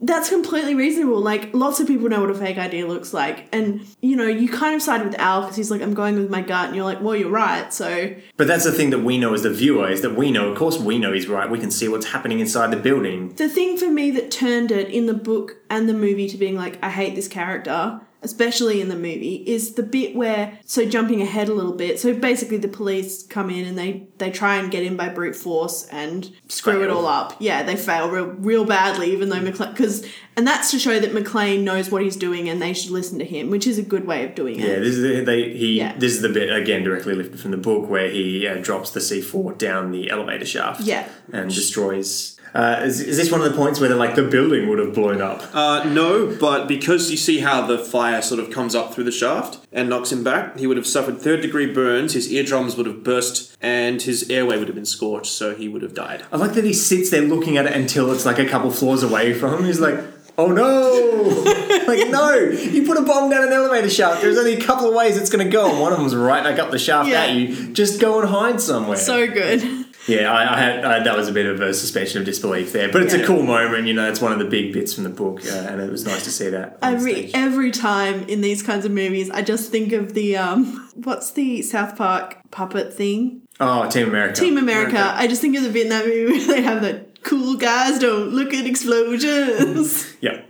that's 0.00 0.28
completely 0.28 0.74
reasonable. 0.74 1.20
Like 1.20 1.54
lots 1.54 1.80
of 1.80 1.86
people 1.86 2.08
know 2.08 2.20
what 2.20 2.30
a 2.30 2.34
fake 2.34 2.58
ID 2.58 2.84
looks 2.84 3.12
like, 3.14 3.48
and 3.52 3.86
you 4.00 4.16
know, 4.16 4.26
you 4.26 4.48
kind 4.48 4.74
of 4.74 4.82
side 4.82 5.04
with 5.04 5.18
Al 5.18 5.42
because 5.42 5.56
he's 5.56 5.70
like, 5.70 5.82
I'm 5.82 5.94
going 5.94 6.16
with 6.16 6.30
my 6.30 6.42
gut, 6.42 6.66
and 6.66 6.76
you're 6.76 6.84
like, 6.84 7.00
well, 7.00 7.16
you're 7.16 7.30
right. 7.30 7.72
So 7.72 8.14
But 8.36 8.46
that's 8.46 8.64
the 8.64 8.72
thing 8.72 8.90
that 8.90 9.00
we 9.00 9.18
know 9.18 9.34
as 9.34 9.42
the 9.42 9.50
viewer 9.50 9.88
is 9.88 10.02
that 10.02 10.14
we 10.16 10.30
know, 10.30 10.50
of 10.50 10.58
course, 10.58 10.78
we 10.78 10.98
know 10.98 11.12
he's 11.12 11.28
right. 11.28 11.50
We 11.50 11.58
can 11.58 11.70
see 11.70 11.88
what's 11.88 12.06
happening 12.06 12.40
inside 12.40 12.70
the 12.70 12.76
building. 12.76 13.34
the 13.34 13.48
thing 13.48 13.76
for 13.76 13.90
me 13.90 14.10
that 14.12 14.30
turned 14.30 14.70
it 14.70 14.88
in 14.88 15.06
the 15.06 15.14
book 15.14 15.56
and 15.70 15.88
the 15.88 15.94
movie 15.94 16.28
to 16.28 16.36
being 16.36 16.56
like, 16.56 16.78
I 16.82 16.90
hate 16.90 17.14
this 17.14 17.28
character, 17.28 18.00
especially 18.26 18.80
in 18.80 18.88
the 18.88 18.96
movie, 18.96 19.44
is 19.46 19.74
the 19.74 19.82
bit 19.82 20.16
where 20.16 20.58
so 20.66 20.84
jumping 20.84 21.22
ahead 21.22 21.48
a 21.48 21.54
little 21.54 21.72
bit. 21.72 21.98
So 22.00 22.12
basically, 22.12 22.58
the 22.58 22.68
police 22.68 23.22
come 23.22 23.48
in 23.50 23.64
and 23.64 23.78
they 23.78 24.08
they 24.18 24.30
try 24.30 24.56
and 24.56 24.70
get 24.70 24.82
in 24.82 24.96
by 24.96 25.08
brute 25.08 25.36
force 25.36 25.86
and 25.90 26.30
screw 26.48 26.82
it 26.82 26.90
all 26.90 27.06
up. 27.06 27.36
Yeah, 27.38 27.62
they 27.62 27.76
fail 27.76 28.10
real, 28.10 28.26
real 28.26 28.64
badly, 28.64 29.12
even 29.12 29.28
though 29.28 29.40
McClane 29.40 29.70
because 29.70 30.04
and 30.36 30.46
that's 30.46 30.70
to 30.72 30.78
show 30.78 30.98
that 30.98 31.12
McClane 31.12 31.62
knows 31.62 31.90
what 31.90 32.02
he's 32.02 32.16
doing 32.16 32.48
and 32.48 32.60
they 32.60 32.74
should 32.74 32.90
listen 32.90 33.18
to 33.20 33.24
him, 33.24 33.48
which 33.48 33.66
is 33.66 33.78
a 33.78 33.82
good 33.82 34.06
way 34.06 34.24
of 34.24 34.34
doing 34.34 34.58
it. 34.58 34.68
Yeah, 34.68 34.78
this 34.80 34.96
is 34.96 35.02
the, 35.02 35.24
they 35.24 35.50
he. 35.56 35.78
Yeah. 35.78 35.96
This 35.96 36.12
is 36.12 36.20
the 36.20 36.28
bit 36.28 36.52
again 36.52 36.82
directly 36.82 37.14
lifted 37.14 37.40
from 37.40 37.52
the 37.52 37.56
book 37.56 37.88
where 37.88 38.10
he 38.10 38.46
uh, 38.46 38.56
drops 38.56 38.90
the 38.90 39.00
C 39.00 39.20
four 39.20 39.52
down 39.52 39.92
the 39.92 40.10
elevator 40.10 40.44
shaft. 40.44 40.80
Yeah. 40.82 41.08
and 41.32 41.52
destroys. 41.52 42.35
Uh, 42.56 42.80
is, 42.84 43.00
is 43.02 43.18
this 43.18 43.30
one 43.30 43.42
of 43.42 43.50
the 43.50 43.54
points 43.56 43.78
where 43.80 43.94
like 43.94 44.14
the 44.14 44.22
building 44.22 44.66
would 44.68 44.78
have 44.78 44.94
blown 44.94 45.20
up? 45.20 45.42
Uh, 45.54 45.84
no, 45.84 46.34
but 46.40 46.66
because 46.66 47.10
you 47.10 47.16
see 47.18 47.40
how 47.40 47.66
the 47.66 47.76
fire 47.78 48.22
sort 48.22 48.40
of 48.40 48.50
comes 48.50 48.74
up 48.74 48.94
through 48.94 49.04
the 49.04 49.12
shaft 49.12 49.58
and 49.72 49.90
knocks 49.90 50.10
him 50.10 50.24
back, 50.24 50.58
he 50.58 50.66
would 50.66 50.78
have 50.78 50.86
suffered 50.86 51.20
third 51.20 51.42
degree 51.42 51.70
burns, 51.70 52.14
his 52.14 52.32
eardrums 52.32 52.74
would 52.76 52.86
have 52.86 53.04
burst, 53.04 53.54
and 53.60 54.00
his 54.00 54.30
airway 54.30 54.56
would 54.58 54.68
have 54.68 54.74
been 54.74 54.86
scorched, 54.86 55.30
so 55.30 55.54
he 55.54 55.68
would 55.68 55.82
have 55.82 55.92
died. 55.94 56.24
I 56.32 56.38
like 56.38 56.54
that 56.54 56.64
he 56.64 56.72
sits 56.72 57.10
there 57.10 57.20
looking 57.22 57.58
at 57.58 57.66
it 57.66 57.72
until 57.74 58.10
it's 58.10 58.24
like 58.24 58.38
a 58.38 58.46
couple 58.46 58.70
floors 58.70 59.02
away 59.02 59.34
from 59.34 59.52
him. 59.58 59.64
He's 59.66 59.80
like, 59.80 60.00
"Oh 60.38 60.46
no!" 60.46 61.82
like, 61.86 62.08
no, 62.08 62.32
you 62.36 62.86
put 62.86 62.96
a 62.96 63.02
bomb 63.02 63.28
down 63.30 63.44
an 63.44 63.52
elevator 63.52 63.90
shaft. 63.90 64.22
There's 64.22 64.38
only 64.38 64.54
a 64.54 64.60
couple 64.60 64.88
of 64.88 64.94
ways 64.94 65.18
it's 65.18 65.28
going 65.30 65.44
to 65.44 65.50
go, 65.52 65.70
and 65.70 65.78
one 65.80 65.92
of 65.92 65.98
them's 65.98 66.16
right 66.16 66.42
back 66.42 66.58
up 66.58 66.70
the 66.70 66.78
shaft 66.78 67.08
Yeah. 67.10 67.24
at 67.24 67.34
you. 67.34 67.72
Just 67.74 68.00
go 68.00 68.18
and 68.20 68.28
hide 68.30 68.60
somewhere. 68.62 68.96
So 68.96 69.26
good. 69.26 69.75
Yeah, 70.06 70.30
I, 70.32 70.54
I 70.54 70.58
had 70.60 70.84
I, 70.84 71.02
that 71.02 71.16
was 71.16 71.28
a 71.28 71.32
bit 71.32 71.46
of 71.46 71.60
a 71.60 71.74
suspension 71.74 72.20
of 72.20 72.24
disbelief 72.26 72.72
there, 72.72 72.90
but 72.92 73.02
it's 73.02 73.14
Yeah. 73.14 73.20
a 73.22 73.26
cool 73.26 73.42
moment. 73.42 73.86
You 73.86 73.94
know, 73.94 74.08
it's 74.08 74.20
one 74.20 74.32
of 74.32 74.38
the 74.38 74.44
big 74.44 74.72
bits 74.72 74.94
from 74.94 75.04
the 75.04 75.10
book, 75.10 75.44
uh, 75.44 75.50
and 75.68 75.80
it 75.80 75.90
was 75.90 76.04
nice 76.04 76.24
to 76.24 76.30
see 76.30 76.48
that. 76.50 76.78
Every 76.82 77.34
every 77.34 77.70
time 77.72 78.22
in 78.28 78.40
these 78.40 78.62
kinds 78.62 78.84
of 78.84 78.92
movies, 78.92 79.30
I 79.30 79.42
just 79.42 79.70
think 79.72 79.92
of 79.92 80.14
the 80.14 80.36
um, 80.36 80.88
what's 80.94 81.32
the 81.32 81.62
South 81.62 81.96
Park 81.96 82.38
puppet 82.50 82.92
thing? 82.94 83.42
oh, 83.58 83.88
Team 83.88 84.08
America. 84.08 84.40
Team 84.40 84.58
America. 84.58 85.12
I 85.16 85.26
just 85.26 85.40
think 85.40 85.56
of 85.56 85.62
the 85.62 85.70
bit 85.70 85.84
in 85.84 85.88
that 85.88 86.06
movie 86.06 86.38
where 86.46 86.56
they 86.56 86.62
have 86.62 86.82
the 86.82 87.04
cool 87.22 87.56
guys 87.56 87.98
don't 87.98 88.28
look 88.30 88.54
at 88.54 88.66
explosions 88.66 90.14
Yeah, 90.20 90.42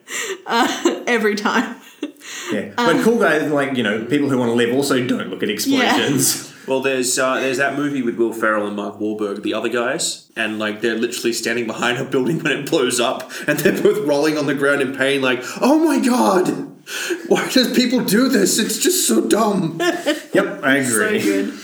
every 1.07 1.35
time. 1.35 1.77
yeah. 2.53 2.73
Um, 2.77 2.97
but 2.97 3.03
cool 3.03 3.19
guys, 3.19 3.51
like 3.51 3.77
you 3.77 3.83
know, 3.83 4.05
people 4.05 4.29
who 4.29 4.39
want 4.39 4.51
to 4.51 4.55
live 4.55 4.75
also 4.75 5.07
don't 5.07 5.29
look 5.31 5.43
at 5.43 5.49
explosions. 5.51 6.45
Well, 6.67 6.81
there's 6.81 7.19
uh, 7.19 7.37
there's 7.41 7.59
that 7.59 7.77
movie 7.77 8.03
with 8.03 8.17
Will 8.17 8.33
Ferrell 8.33 8.67
and 8.67 8.75
Mark 8.77 8.99
Wahlberg, 8.99 9.43
the 9.43 9.55
other 9.55 9.69
guys, 9.69 10.31
and 10.37 10.59
like 10.59 10.81
they're 10.81 10.97
literally 10.99 11.33
standing 11.33 11.67
behind 11.67 11.99
a 11.99 12.05
building 12.05 12.39
when 12.43 12.53
it 12.53 12.69
blows 12.71 12.99
up, 13.01 13.31
and 13.47 13.59
they're 13.61 13.81
both 13.81 14.07
rolling 14.07 14.37
on 14.37 14.47
the 14.47 14.55
ground 14.55 14.83
in 14.83 14.97
pain, 14.97 15.23
like, 15.23 15.43
"Oh 15.61 15.79
my 15.79 16.01
god, 16.05 16.49
why 17.29 17.49
does 17.51 17.73
people 17.77 18.05
do 18.05 18.29
this? 18.29 18.59
It's 18.59 18.79
just 18.79 19.07
so 19.07 19.27
dumb." 19.29 19.79
yep, 20.33 20.61
I 20.65 20.83
So 20.83 21.05
agree. 21.07 21.23
good. 21.23 21.55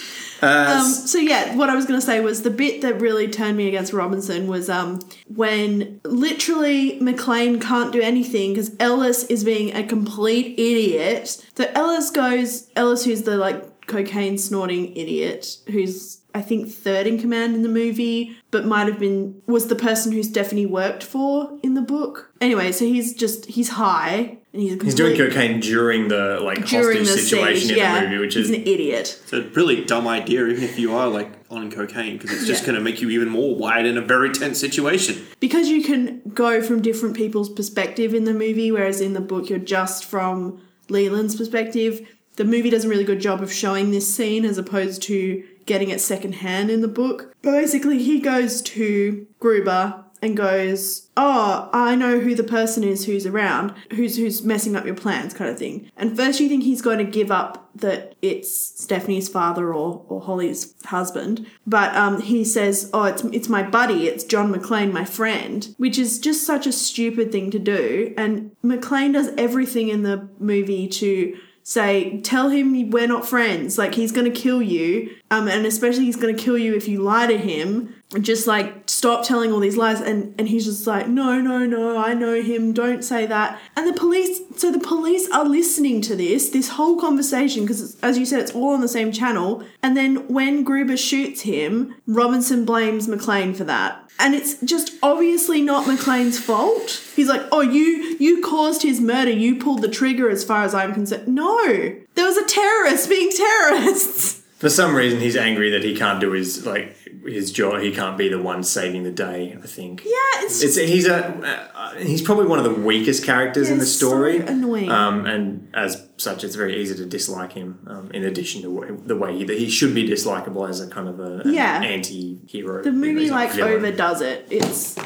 Uh, 0.40 0.80
Um, 0.80 0.90
so 0.90 1.18
yeah, 1.18 1.54
what 1.54 1.68
I 1.70 1.76
was 1.76 1.86
going 1.86 2.00
to 2.00 2.04
say 2.04 2.18
was 2.18 2.42
the 2.42 2.50
bit 2.50 2.82
that 2.82 3.00
really 3.00 3.28
turned 3.28 3.56
me 3.56 3.68
against 3.68 3.92
Robinson 3.92 4.48
was 4.48 4.68
um, 4.68 4.98
when 5.28 6.00
literally 6.04 6.98
McClane 7.00 7.60
can't 7.60 7.92
do 7.92 8.00
anything 8.00 8.52
because 8.52 8.74
Ellis 8.80 9.22
is 9.24 9.44
being 9.44 9.72
a 9.76 9.84
complete 9.86 10.58
idiot. 10.58 11.44
So 11.56 11.70
Ellis 11.76 12.10
goes, 12.10 12.68
Ellis, 12.74 13.04
who's 13.04 13.22
the 13.22 13.36
like 13.36 13.64
cocaine 13.92 14.38
snorting 14.38 14.96
idiot, 14.96 15.58
who's 15.70 16.18
I 16.34 16.40
think 16.40 16.70
third 16.70 17.06
in 17.06 17.18
command 17.18 17.54
in 17.54 17.62
the 17.62 17.68
movie, 17.68 18.34
but 18.50 18.64
might 18.64 18.86
have 18.88 18.98
been 18.98 19.42
was 19.46 19.68
the 19.68 19.74
person 19.76 20.12
who 20.12 20.22
Stephanie 20.22 20.64
worked 20.66 21.02
for 21.02 21.58
in 21.62 21.74
the 21.74 21.82
book. 21.82 22.32
Anyway, 22.40 22.72
so 22.72 22.84
he's 22.86 23.14
just 23.14 23.46
he's 23.46 23.68
high 23.70 24.38
and 24.52 24.62
he's 24.62 24.80
He's 24.82 24.94
doing 24.94 25.16
cocaine 25.16 25.60
during 25.60 26.08
the 26.08 26.40
like 26.42 26.64
during 26.66 27.00
hostage 27.00 27.16
the 27.16 27.22
situation 27.22 27.60
siege, 27.68 27.70
in 27.72 27.76
yeah, 27.78 28.00
the 28.00 28.08
movie, 28.08 28.18
which 28.18 28.34
he's 28.34 28.48
is 28.48 28.56
an 28.56 28.62
idiot. 28.62 29.20
It's 29.24 29.32
a 29.34 29.42
really 29.50 29.84
dumb 29.84 30.08
idea, 30.08 30.46
even 30.46 30.62
if 30.64 30.78
you 30.78 30.94
are 30.94 31.08
like 31.08 31.30
on 31.50 31.70
cocaine, 31.70 32.16
because 32.16 32.32
it's 32.32 32.46
just 32.46 32.62
Yeah. 32.62 32.68
going 32.68 32.78
to 32.78 32.82
make 32.82 33.02
you 33.02 33.10
even 33.10 33.28
more 33.28 33.54
wide 33.54 33.84
in 33.84 33.98
a 33.98 34.00
very 34.02 34.30
tense 34.32 34.58
situation. 34.58 35.16
because 35.38 35.68
you 35.68 35.82
can 35.84 36.22
go 36.32 36.62
from 36.62 36.80
different 36.80 37.14
people's 37.14 37.50
perspective 37.50 38.14
in 38.14 38.24
the 38.24 38.32
movie, 38.32 38.72
whereas 38.72 39.02
in 39.02 39.12
the 39.12 39.20
book 39.20 39.50
you're 39.50 39.58
just 39.58 40.04
from 40.06 40.62
Leland's 40.88 41.36
perspective. 41.36 42.00
The 42.36 42.44
movie 42.44 42.70
does 42.70 42.84
a 42.84 42.88
really 42.88 43.04
good 43.04 43.20
job 43.20 43.42
of 43.42 43.52
showing 43.52 43.90
this 43.90 44.12
scene 44.12 44.44
as 44.44 44.58
opposed 44.58 45.02
to 45.02 45.44
getting 45.66 45.90
it 45.90 46.00
secondhand 46.00 46.70
in 46.70 46.80
the 46.80 46.88
book. 46.88 47.34
But 47.42 47.52
basically, 47.52 47.98
he 47.98 48.20
goes 48.20 48.62
to 48.62 49.26
Gruber 49.38 50.04
and 50.22 50.36
goes, 50.36 51.08
"Oh, 51.16 51.68
I 51.72 51.96
know 51.96 52.20
who 52.20 52.34
the 52.34 52.44
person 52.44 52.84
is 52.84 53.04
who's 53.04 53.26
around, 53.26 53.74
who's 53.92 54.16
who's 54.16 54.44
messing 54.44 54.76
up 54.76 54.86
your 54.86 54.94
plans," 54.94 55.34
kind 55.34 55.50
of 55.50 55.58
thing. 55.58 55.90
And 55.96 56.16
first, 56.16 56.38
you 56.38 56.48
think 56.48 56.62
he's 56.62 56.80
going 56.80 56.98
to 56.98 57.04
give 57.04 57.32
up 57.32 57.70
that 57.74 58.14
it's 58.22 58.54
Stephanie's 58.54 59.28
father 59.28 59.74
or 59.74 60.04
or 60.08 60.20
Holly's 60.20 60.74
husband, 60.84 61.46
but 61.66 61.94
um, 61.96 62.20
he 62.20 62.44
says, 62.44 62.88
"Oh, 62.94 63.04
it's 63.04 63.24
it's 63.24 63.48
my 63.48 63.64
buddy, 63.64 64.06
it's 64.06 64.22
John 64.24 64.54
McClane, 64.54 64.92
my 64.92 65.04
friend," 65.04 65.74
which 65.76 65.98
is 65.98 66.20
just 66.20 66.44
such 66.44 66.66
a 66.68 66.72
stupid 66.72 67.32
thing 67.32 67.50
to 67.50 67.58
do. 67.58 68.14
And 68.16 68.52
McClane 68.64 69.14
does 69.14 69.30
everything 69.36 69.88
in 69.88 70.04
the 70.04 70.28
movie 70.38 70.86
to 70.88 71.36
say 71.62 72.20
tell 72.20 72.48
him 72.48 72.90
we're 72.90 73.06
not 73.06 73.26
friends. 73.26 73.78
Like 73.78 73.94
he's 73.94 74.12
to 74.30 74.40
kill 74.40 74.62
you 74.62 75.14
um 75.30 75.48
and 75.48 75.66
especially 75.66 76.04
he's 76.04 76.16
to 76.34 76.42
kill 76.42 76.58
you 76.58 76.74
if 76.74 76.88
you 76.88 77.00
lie 77.00 77.26
to 77.26 77.38
him 77.38 77.94
just 78.20 78.46
like 78.46 78.88
stop 78.88 79.24
telling 79.24 79.52
all 79.52 79.60
these 79.60 79.76
lies 79.76 80.00
and 80.00 80.34
and 80.38 80.48
he's 80.48 80.64
just 80.64 80.86
like 80.86 81.08
no 81.08 81.40
no 81.40 81.64
no 81.64 81.96
i 81.96 82.12
know 82.12 82.42
him 82.42 82.72
don't 82.72 83.02
say 83.02 83.26
that. 83.26 83.58
And 83.76 83.88
the 83.88 83.98
police 83.98 84.40
so 84.56 84.70
the 84.70 84.78
police 84.78 85.30
are 85.30 85.44
listening 85.44 86.00
to 86.02 86.16
this 86.16 86.50
this 86.50 86.70
whole 86.70 87.00
conversation 87.00 87.62
because 87.62 87.98
as 88.00 88.18
you 88.18 88.26
said 88.26 88.40
it's 88.40 88.52
all 88.52 88.74
on 88.74 88.80
the 88.80 88.88
same 88.88 89.12
channel. 89.12 89.64
And 89.82 89.96
then 89.96 90.28
when 90.28 90.64
gruber 90.64 90.96
shoots 90.96 91.42
him 91.42 91.94
robinson 92.06 92.64
blames 92.64 93.08
mcclane 93.08 93.56
for 93.56 93.64
that. 93.64 93.98
And 94.18 94.34
it's 94.34 94.60
just 94.60 94.92
obviously 95.02 95.62
not 95.62 95.86
mcclane's 95.86 96.38
fault. 96.38 97.02
He's 97.16 97.28
like 97.28 97.42
oh 97.50 97.60
you 97.60 98.16
you 98.18 98.42
caused 98.42 98.82
his 98.82 99.00
murder. 99.00 99.30
You 99.30 99.56
pulled 99.56 99.82
the 99.82 99.88
trigger 99.88 100.28
as 100.28 100.44
far 100.44 100.64
as 100.64 100.74
i'm 100.74 100.92
concerned. 100.92 101.28
No! 101.28 101.66
There 102.14 102.26
was 102.26 102.36
a 102.36 102.46
terrorist 102.46 103.08
being 103.08 103.30
terrorists. 103.30 104.42
For 104.58 104.70
some 104.70 104.94
reason, 104.94 105.18
he's 105.18 105.36
angry 105.36 105.70
that 105.70 105.82
he 105.82 105.96
can't 105.96 106.20
do 106.20 106.30
his 106.30 106.64
like 106.64 106.96
his 107.24 107.52
job. 107.52 107.80
He 107.80 107.92
can't 107.92 108.16
be 108.18 108.28
the 108.28 108.40
one 108.42 108.62
saving 108.64 109.02
the 109.04 109.10
day. 109.10 109.56
I 109.62 109.66
think. 109.66 110.02
yeah 110.04 110.10
it's, 110.44 110.62
It's 110.62 110.76
he's 110.76 111.06
a 111.06 111.70
uh, 111.74 111.94
he's 111.96 112.22
probably 112.22 112.46
one 112.46 112.58
of 112.58 112.64
the 112.64 112.74
weakest 112.74 113.24
characters 113.24 113.70
in 113.70 113.78
the 113.78 113.86
story. 113.86 114.40
so 114.40 114.46
annoying. 114.46 114.90
Um, 114.90 115.26
and 115.26 115.68
as 115.74 116.08
such, 116.16 116.44
it's 116.44 116.54
very 116.56 116.80
easy 116.80 116.94
to 116.96 117.06
dislike 117.06 117.52
him. 117.52 117.86
Um, 117.86 118.10
in 118.12 118.24
addition 118.24 118.62
to 118.62 119.02
the 119.06 119.16
way 119.16 119.36
he, 119.38 119.44
that 119.44 119.58
he 119.58 119.68
should 119.70 119.94
be 119.94 120.08
dislikable 120.08 120.68
as 120.68 120.80
a 120.80 120.88
kind 120.88 121.08
of 121.08 121.20
a 121.20 121.40
an 121.44 121.52
Yeah. 121.54 121.80
anti-hero. 121.82 122.82
the 122.82 122.92
movie 122.92 123.30
like 123.30 123.52
villain. 123.52 123.74
overdoes 123.74 124.20
it 124.20 124.46
it's 124.50 124.96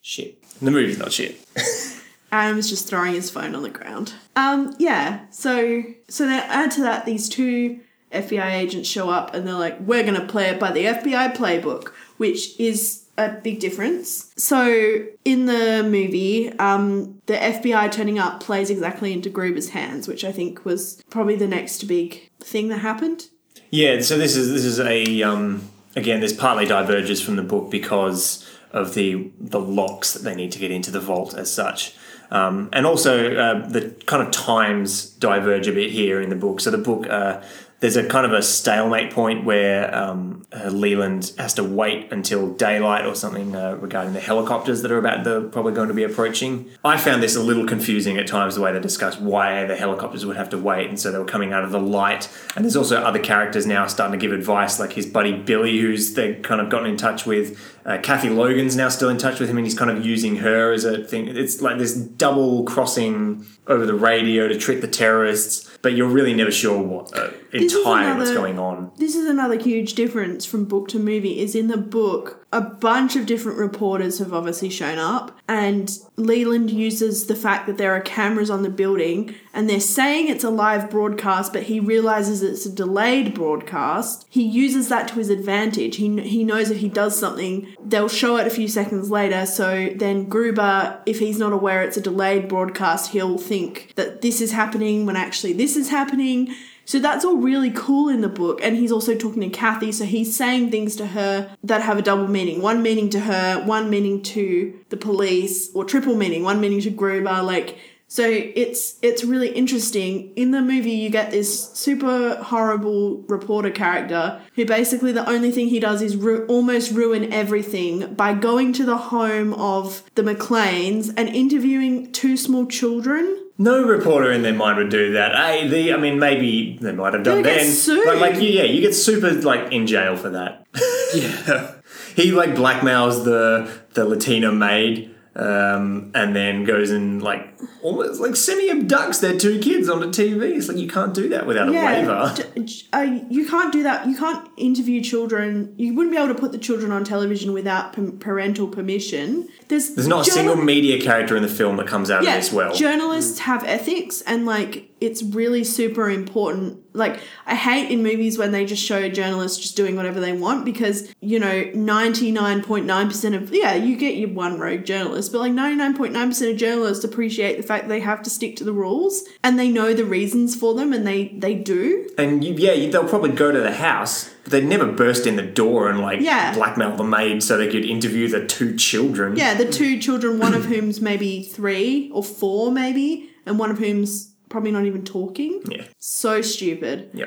shit. 0.00 0.42
The 0.60 0.70
movie's 0.70 0.98
not 0.98 1.12
shit. 1.12 1.36
Adam's 2.32 2.68
just 2.70 2.86
throwing 2.86 3.12
his 3.14 3.28
phone 3.30 3.54
on 3.56 3.62
the 3.62 3.70
ground. 3.70 4.12
Um, 4.36 4.74
yeah. 4.78 5.26
So 5.30 5.82
so 6.08 6.26
then 6.26 6.42
add 6.48 6.70
to 6.72 6.82
that 6.82 7.04
these 7.04 7.28
two 7.28 7.80
FBI 8.12 8.52
agents 8.52 8.88
show 8.88 9.10
up 9.10 9.34
and 9.34 9.46
they're 9.46 9.54
like, 9.54 9.78
we're 9.80 10.04
gonna 10.04 10.26
play 10.26 10.48
it 10.48 10.58
by 10.58 10.72
the 10.72 10.84
FBI 10.84 11.34
playbook, 11.34 11.88
which 12.16 12.58
is 12.58 13.04
a 13.16 13.28
big 13.28 13.60
difference. 13.60 14.32
So 14.36 15.04
in 15.24 15.46
the 15.46 15.82
movie, 15.82 16.50
um, 16.58 17.20
the 17.26 17.34
FBI 17.34 17.92
turning 17.92 18.18
up 18.18 18.40
plays 18.40 18.70
exactly 18.70 19.12
into 19.12 19.28
Gruber's 19.28 19.70
hands, 19.70 20.08
which 20.08 20.24
I 20.24 20.32
think 20.32 20.64
was 20.64 21.02
probably 21.10 21.36
the 21.36 21.48
next 21.48 21.84
big 21.84 22.30
thing 22.40 22.68
that 22.68 22.78
happened. 22.78 23.28
Yeah, 23.70 24.00
so 24.00 24.18
this 24.18 24.36
is 24.36 24.50
this 24.50 24.64
is 24.64 24.80
a 24.80 25.22
um, 25.22 25.68
again 25.94 26.20
this 26.20 26.32
partly 26.32 26.66
diverges 26.66 27.22
from 27.22 27.36
the 27.36 27.42
book 27.42 27.70
because 27.70 28.48
of 28.72 28.94
the 28.94 29.30
the 29.38 29.60
locks 29.60 30.12
that 30.14 30.22
they 30.22 30.34
need 30.34 30.52
to 30.52 30.58
get 30.58 30.70
into 30.70 30.90
the 30.90 31.00
vault 31.00 31.34
as 31.34 31.52
such. 31.52 31.94
Um, 32.32 32.68
and 32.72 32.86
also 32.86 33.34
uh, 33.34 33.68
the 33.68 33.90
kind 34.06 34.26
of 34.26 34.32
times 34.32 35.10
diverge 35.10 35.66
a 35.66 35.72
bit 35.72 35.90
here 35.90 36.20
in 36.20 36.30
the 36.30 36.36
book. 36.36 36.60
So 36.60 36.70
the 36.70 36.78
book 36.78 37.08
uh, 37.08 37.42
there's 37.80 37.96
a 37.96 38.06
kind 38.06 38.26
of 38.26 38.32
a 38.32 38.42
stalemate 38.42 39.10
point 39.10 39.44
where 39.44 39.94
um, 39.94 40.46
uh, 40.52 40.68
Leland 40.68 41.32
has 41.38 41.54
to 41.54 41.64
wait 41.64 42.12
until 42.12 42.52
daylight 42.54 43.06
or 43.06 43.14
something 43.14 43.56
uh, 43.56 43.76
regarding 43.76 44.12
the 44.12 44.20
helicopters 44.20 44.82
that 44.82 44.92
are 44.92 44.98
about 44.98 45.24
the 45.24 45.48
probably 45.48 45.72
going 45.72 45.88
to 45.88 45.94
be 45.94 46.04
approaching. 46.04 46.70
I 46.84 46.98
found 46.98 47.22
this 47.22 47.36
a 47.36 47.42
little 47.42 47.66
confusing 47.66 48.18
at 48.18 48.26
times 48.26 48.54
the 48.54 48.60
way 48.60 48.72
they 48.72 48.80
discussed 48.80 49.20
why 49.20 49.64
the 49.64 49.76
helicopters 49.76 50.26
would 50.26 50.36
have 50.36 50.50
to 50.50 50.58
wait, 50.58 50.88
and 50.88 51.00
so 51.00 51.10
they 51.10 51.18
were 51.18 51.24
coming 51.24 51.52
out 51.52 51.64
of 51.64 51.72
the 51.72 51.80
light. 51.80 52.28
And 52.54 52.64
there's 52.64 52.76
also 52.76 53.00
other 53.00 53.18
characters 53.18 53.66
now 53.66 53.86
starting 53.86 54.18
to 54.18 54.24
give 54.24 54.36
advice, 54.36 54.78
like 54.78 54.92
his 54.92 55.06
buddy 55.06 55.32
Billy, 55.32 55.80
who's 55.80 56.14
they 56.14 56.34
kind 56.34 56.60
of 56.60 56.68
gotten 56.68 56.90
in 56.90 56.96
touch 56.98 57.24
with. 57.24 57.58
Uh, 57.86 57.96
Kathy 58.02 58.28
Logan's 58.28 58.76
now 58.76 58.90
still 58.90 59.08
in 59.08 59.16
touch 59.16 59.40
with 59.40 59.48
him, 59.48 59.56
and 59.56 59.66
he's 59.66 59.78
kind 59.78 59.90
of 59.90 60.04
using 60.04 60.36
her 60.36 60.70
as 60.72 60.84
a 60.84 61.02
thing. 61.02 61.28
It's 61.28 61.62
like 61.62 61.78
this 61.78 61.94
double 61.94 62.64
crossing 62.64 63.46
over 63.66 63.86
the 63.86 63.94
radio 63.94 64.48
to 64.48 64.58
trick 64.58 64.82
the 64.82 64.88
terrorists, 64.88 65.70
but 65.80 65.94
you're 65.94 66.08
really 66.08 66.34
never 66.34 66.50
sure 66.50 66.82
what 66.82 67.10
This 67.52 67.72
is 67.72 67.84
what's 67.84 68.00
another- 68.00 68.34
going 68.34 68.58
on. 68.58 68.90
This 68.96 69.14
is 69.14 69.28
another 69.28 69.58
huge 69.58 69.94
difference 69.94 70.44
from 70.44 70.64
book 70.64 70.88
to 70.88 70.98
movie 70.98 71.40
is 71.40 71.54
in 71.54 71.68
the 71.68 71.76
book 71.76 72.46
a 72.52 72.60
bunch 72.60 73.14
of 73.14 73.26
different 73.26 73.58
reporters 73.58 74.18
have 74.18 74.32
obviously 74.32 74.68
shown 74.68 74.98
up 74.98 75.38
and 75.48 75.98
Leland 76.16 76.68
uses 76.70 77.26
the 77.26 77.34
fact 77.36 77.66
that 77.68 77.78
there 77.78 77.94
are 77.94 78.00
cameras 78.00 78.50
on 78.50 78.62
the 78.64 78.68
building 78.68 79.34
and 79.54 79.70
they're 79.70 79.78
saying 79.78 80.28
it's 80.28 80.42
a 80.42 80.50
live 80.50 80.90
broadcast 80.90 81.52
but 81.52 81.64
he 81.64 81.78
realizes 81.78 82.42
it's 82.42 82.66
a 82.66 82.72
delayed 82.72 83.34
broadcast. 83.34 84.26
He 84.28 84.42
uses 84.42 84.88
that 84.88 85.08
to 85.08 85.14
his 85.14 85.30
advantage. 85.30 85.96
He 85.96 86.20
he 86.22 86.42
knows 86.44 86.70
if 86.70 86.78
he 86.78 86.88
does 86.88 87.18
something 87.18 87.68
they'll 87.84 88.08
show 88.08 88.36
it 88.36 88.46
a 88.46 88.50
few 88.50 88.66
seconds 88.68 89.10
later 89.10 89.46
so 89.46 89.90
then 89.94 90.28
Gruber 90.28 91.00
if 91.06 91.20
he's 91.20 91.38
not 91.38 91.52
aware 91.52 91.82
it's 91.82 91.96
a 91.96 92.00
delayed 92.00 92.48
broadcast 92.48 93.12
he'll 93.12 93.38
think 93.38 93.92
that 93.96 94.22
this 94.22 94.40
is 94.40 94.52
happening 94.52 95.06
when 95.06 95.16
actually 95.16 95.52
this 95.52 95.76
is 95.76 95.90
happening. 95.90 96.52
So 96.90 96.98
that's 96.98 97.24
all 97.24 97.36
really 97.36 97.70
cool 97.70 98.08
in 98.08 98.20
the 98.20 98.28
book. 98.28 98.58
And 98.64 98.74
he's 98.74 98.90
also 98.90 99.14
talking 99.14 99.42
to 99.42 99.48
Kathy, 99.48 99.92
so 99.92 100.04
he's 100.04 100.34
saying 100.34 100.72
things 100.72 100.96
to 100.96 101.06
her 101.06 101.56
that 101.62 101.82
have 101.82 101.98
a 101.98 102.02
double 102.02 102.26
meaning. 102.26 102.60
One 102.62 102.82
meaning 102.82 103.08
to 103.10 103.20
her, 103.20 103.62
one 103.64 103.88
meaning 103.90 104.24
to 104.34 104.76
the 104.88 104.96
police, 104.96 105.72
or 105.72 105.84
triple 105.84 106.16
meaning, 106.16 106.42
one 106.42 106.60
meaning 106.60 106.80
to 106.80 106.90
Gruber. 106.90 107.42
Like 107.44 107.78
so 108.08 108.24
it's 108.26 108.96
it's 109.02 109.22
really 109.22 109.50
interesting. 109.50 110.32
In 110.34 110.50
the 110.50 110.60
movie 110.60 110.90
you 110.90 111.10
get 111.10 111.30
this 111.30 111.70
super 111.74 112.34
horrible 112.42 113.18
reporter 113.28 113.70
character 113.70 114.40
who 114.56 114.64
basically 114.64 115.12
the 115.12 115.30
only 115.30 115.52
thing 115.52 115.68
he 115.68 115.78
does 115.78 116.02
is 116.02 116.16
ru- 116.16 116.44
almost 116.46 116.90
ruin 116.90 117.32
everything 117.32 118.14
by 118.14 118.34
going 118.34 118.72
to 118.72 118.84
the 118.84 118.96
home 118.96 119.54
of 119.54 120.02
the 120.16 120.22
McClanes 120.22 121.14
and 121.16 121.28
interviewing 121.28 122.10
two 122.10 122.36
small 122.36 122.66
children. 122.66 123.36
No 123.60 123.84
reporter 123.84 124.32
in 124.32 124.40
their 124.40 124.54
mind 124.54 124.78
would 124.78 124.88
do 124.88 125.12
that. 125.12 125.36
Hey, 125.36 125.68
the 125.68 125.92
I 125.92 125.98
mean, 125.98 126.18
maybe 126.18 126.78
they 126.80 126.92
might 126.92 127.12
have 127.12 127.22
done 127.22 127.42
They'll 127.42 127.44
get 127.44 127.60
then, 127.60 127.70
sued. 127.70 128.04
but 128.06 128.16
like, 128.16 128.36
you, 128.36 128.48
yeah, 128.48 128.62
you 128.62 128.80
get 128.80 128.94
super 128.94 129.30
like 129.32 129.70
in 129.70 129.86
jail 129.86 130.16
for 130.16 130.30
that. 130.30 130.66
Yeah. 131.12 131.74
he 132.14 132.30
like 132.30 132.50
blackmails 132.50 133.24
the 133.24 133.68
the 133.94 134.04
Latina 134.04 134.52
maid, 134.52 135.12
um, 135.34 136.12
and 136.14 136.34
then 136.36 136.64
goes 136.64 136.90
and 136.92 137.20
like 137.20 137.49
almost 137.82 138.20
like 138.20 138.36
semi 138.36 138.68
abducts 138.70 139.20
their 139.20 139.36
two 139.38 139.58
kids 139.60 139.88
onto 139.88 140.08
TV. 140.08 140.56
It's 140.56 140.68
like 140.68 140.76
you 140.78 140.88
can't 140.88 141.14
do 141.14 141.28
that 141.30 141.46
without 141.46 141.68
a 141.68 141.72
waiver. 141.72 142.34
d- 142.54 142.82
uh, 142.92 143.20
you 143.28 143.46
can't 143.48 143.72
do 143.72 143.82
that. 143.82 144.06
You 144.06 144.16
can't 144.16 144.48
interview 144.56 145.02
children. 145.02 145.74
You 145.76 145.94
wouldn't 145.94 146.14
be 146.14 146.18
able 146.22 146.34
to 146.34 146.40
put 146.40 146.52
the 146.52 146.58
children 146.58 146.92
on 146.92 147.04
television 147.04 147.52
without 147.52 147.92
p- 147.94 148.10
parental 148.18 148.68
permission. 148.68 149.48
There's 149.68 149.94
There's 149.94 150.08
not 150.08 150.26
a 150.26 150.30
single 150.30 150.56
media 150.56 151.00
character 151.00 151.36
in 151.36 151.42
the 151.42 151.48
film 151.48 151.76
that 151.76 151.86
comes 151.86 152.10
out 152.10 152.22
yeah, 152.22 152.36
of 152.36 152.42
this 152.42 152.52
well. 152.52 152.74
journalists 152.74 153.40
have 153.40 153.64
ethics, 153.64 154.22
and 154.22 154.46
like 154.46 154.90
it's 155.00 155.22
really 155.22 155.64
super 155.64 156.10
important. 156.10 156.78
Like 156.94 157.20
I 157.46 157.54
hate 157.54 157.90
in 157.90 158.02
movies 158.02 158.36
when 158.36 158.52
they 158.52 158.66
just 158.66 158.84
show 158.84 159.08
journalists 159.08 159.58
just 159.58 159.76
doing 159.76 159.96
whatever 159.96 160.20
they 160.20 160.32
want 160.32 160.64
because 160.64 161.14
you 161.20 161.38
know 161.38 161.70
ninety 161.74 162.30
nine 162.32 162.62
point 162.62 162.84
nine 162.84 163.08
percent 163.08 163.34
of 163.34 163.54
yeah 163.54 163.74
you 163.74 163.96
get 163.96 164.16
your 164.16 164.30
one 164.30 164.58
rogue 164.58 164.84
journalist, 164.84 165.32
but 165.32 165.38
like 165.38 165.52
ninety 165.52 165.76
nine 165.76 165.96
point 165.96 166.12
nine 166.12 166.28
percent 166.28 166.50
of 166.52 166.56
journalists 166.58 167.04
appreciate 167.04 167.49
the 167.56 167.62
fact 167.62 167.88
they 167.88 168.00
have 168.00 168.22
to 168.22 168.30
stick 168.30 168.56
to 168.56 168.64
the 168.64 168.72
rules 168.72 169.22
and 169.42 169.58
they 169.58 169.68
know 169.68 169.92
the 169.94 170.04
reasons 170.04 170.54
for 170.56 170.74
them 170.74 170.92
and 170.92 171.06
they 171.06 171.28
they 171.28 171.54
do. 171.54 172.08
and 172.18 172.44
you, 172.44 172.54
yeah, 172.54 172.72
you, 172.72 172.90
they'll 172.90 173.08
probably 173.08 173.30
go 173.32 173.50
to 173.52 173.60
the 173.60 173.72
house, 173.72 174.30
but 174.44 174.52
they'd 174.52 174.64
never 174.64 174.86
burst 174.86 175.26
in 175.26 175.36
the 175.36 175.42
door 175.42 175.88
and 175.88 176.00
like 176.00 176.20
Yeah. 176.20 176.54
blackmail 176.54 176.96
the 176.96 177.04
maid 177.04 177.42
so 177.42 177.56
they 177.56 177.68
could 177.70 177.84
interview 177.84 178.28
the 178.28 178.46
two 178.46 178.76
children. 178.76 179.36
Yeah, 179.36 179.54
the 179.54 179.70
two 179.70 179.98
children, 179.98 180.38
one 180.38 180.54
of 180.54 180.66
whom's 180.66 181.00
maybe 181.00 181.42
three 181.42 182.10
or 182.12 182.22
four, 182.24 182.70
maybe, 182.72 183.30
and 183.46 183.58
one 183.58 183.70
of 183.70 183.78
whom's 183.78 184.32
probably 184.48 184.72
not 184.72 184.84
even 184.84 185.04
talking. 185.04 185.62
yeah, 185.70 185.84
So 185.98 186.42
stupid. 186.42 187.10
yeah. 187.14 187.26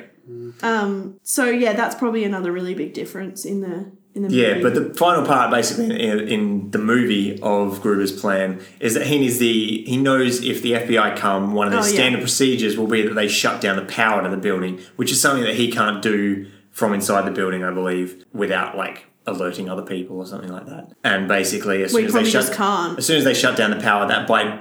Um. 0.61 1.19
So 1.23 1.45
yeah, 1.49 1.73
that's 1.73 1.95
probably 1.95 2.23
another 2.23 2.51
really 2.51 2.73
big 2.73 2.93
difference 2.93 3.45
in 3.45 3.61
the 3.61 3.91
in 4.15 4.23
the 4.27 4.29
Yeah, 4.33 4.49
movie. 4.55 4.61
but 4.63 4.73
the 4.75 4.93
final 4.93 5.25
part, 5.25 5.49
basically, 5.51 5.85
in, 6.01 6.19
in 6.27 6.71
the 6.71 6.77
movie 6.77 7.39
of 7.41 7.81
Gruber's 7.81 8.11
plan, 8.11 8.59
is 8.79 8.93
that 8.93 9.07
he 9.07 9.19
needs 9.19 9.39
the 9.39 9.83
he 9.85 9.97
knows 9.97 10.43
if 10.43 10.61
the 10.61 10.73
FBI 10.73 11.15
come, 11.17 11.53
one 11.53 11.67
of 11.67 11.73
the 11.73 11.79
Oh, 11.79 11.83
yeah. 11.85 11.87
standard 11.93 12.21
procedures 12.21 12.77
will 12.77 12.87
be 12.87 13.01
that 13.01 13.13
they 13.15 13.27
shut 13.27 13.59
down 13.61 13.75
the 13.75 13.85
power 13.85 14.21
to 14.23 14.29
the 14.29 14.37
building, 14.37 14.79
which 14.95 15.11
is 15.11 15.19
something 15.21 15.43
that 15.43 15.55
he 15.55 15.71
can't 15.71 16.01
do 16.01 16.45
from 16.71 16.93
inside 16.93 17.25
the 17.25 17.31
building, 17.31 17.63
I 17.63 17.71
believe, 17.71 18.25
without 18.33 18.75
like 18.77 19.05
alerting 19.25 19.69
other 19.69 19.81
people 19.83 20.17
or 20.17 20.25
something 20.25 20.51
like 20.51 20.65
that. 20.65 20.91
And 21.03 21.27
basically, 21.27 21.81
as 21.83 21.93
We 21.93 22.01
soon 22.01 22.07
as 22.07 22.13
they 22.13 22.29
shut, 22.29 22.53
can't. 22.53 22.97
as 22.99 23.05
soon 23.05 23.17
as 23.17 23.23
they 23.23 23.33
shut 23.33 23.55
down 23.55 23.71
the 23.71 23.79
power, 23.81 24.07
that 24.07 24.27
by 24.27 24.59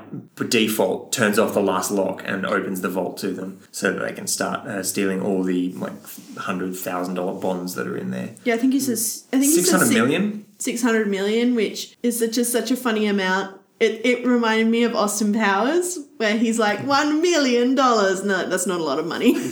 default 0.49 1.13
turns 1.13 1.39
off 1.39 1.55
the 1.55 1.63
last 1.63 1.91
lock 1.91 2.23
and 2.25 2.45
opens 2.47 2.81
the 2.81 2.89
vault 2.89 3.17
to 3.19 3.29
them, 3.33 3.61
so 3.71 3.93
that 3.93 4.01
they 4.07 4.13
can 4.13 4.27
start 4.27 4.67
uh, 4.67 4.83
stealing 4.83 5.21
all 5.21 5.43
the 5.43 5.73
like 5.73 5.93
hundred 6.39 6.77
thousand 6.77 7.15
dollar 7.15 7.39
bonds 7.41 7.75
that 7.75 7.87
are 7.87 7.97
in 7.97 8.11
there. 8.11 8.35
yeah, 8.45 8.55
I 8.55 8.59
think 8.59 8.73
he 8.73 8.81
says. 8.81 9.25
I 9.33 9.39
think 9.41 9.53
Six 9.53 9.71
hundred 9.71 9.87
six- 9.87 9.95
million. 9.95 10.47
600 10.59 11.09
million, 11.09 11.57
which 11.57 11.97
is 12.05 12.21
such 12.21 12.39
a, 12.39 12.45
such 12.45 12.71
a 12.71 12.77
funny 12.77 13.07
amount. 13.07 13.61
It, 13.83 14.01
it 14.07 14.25
reminded 14.25 14.69
me 14.69 14.85
of 14.85 14.95
Austin 14.95 15.33
Powers, 15.33 15.99
where 16.19 16.37
he's 16.39 16.57
like, 16.57 16.79
$1 16.81 17.21
million. 17.21 17.75
No, 17.75 18.49
that's 18.49 18.65
not 18.67 18.79
a 18.81 18.85
lot 18.85 19.01
of 19.01 19.07
money. 19.07 19.33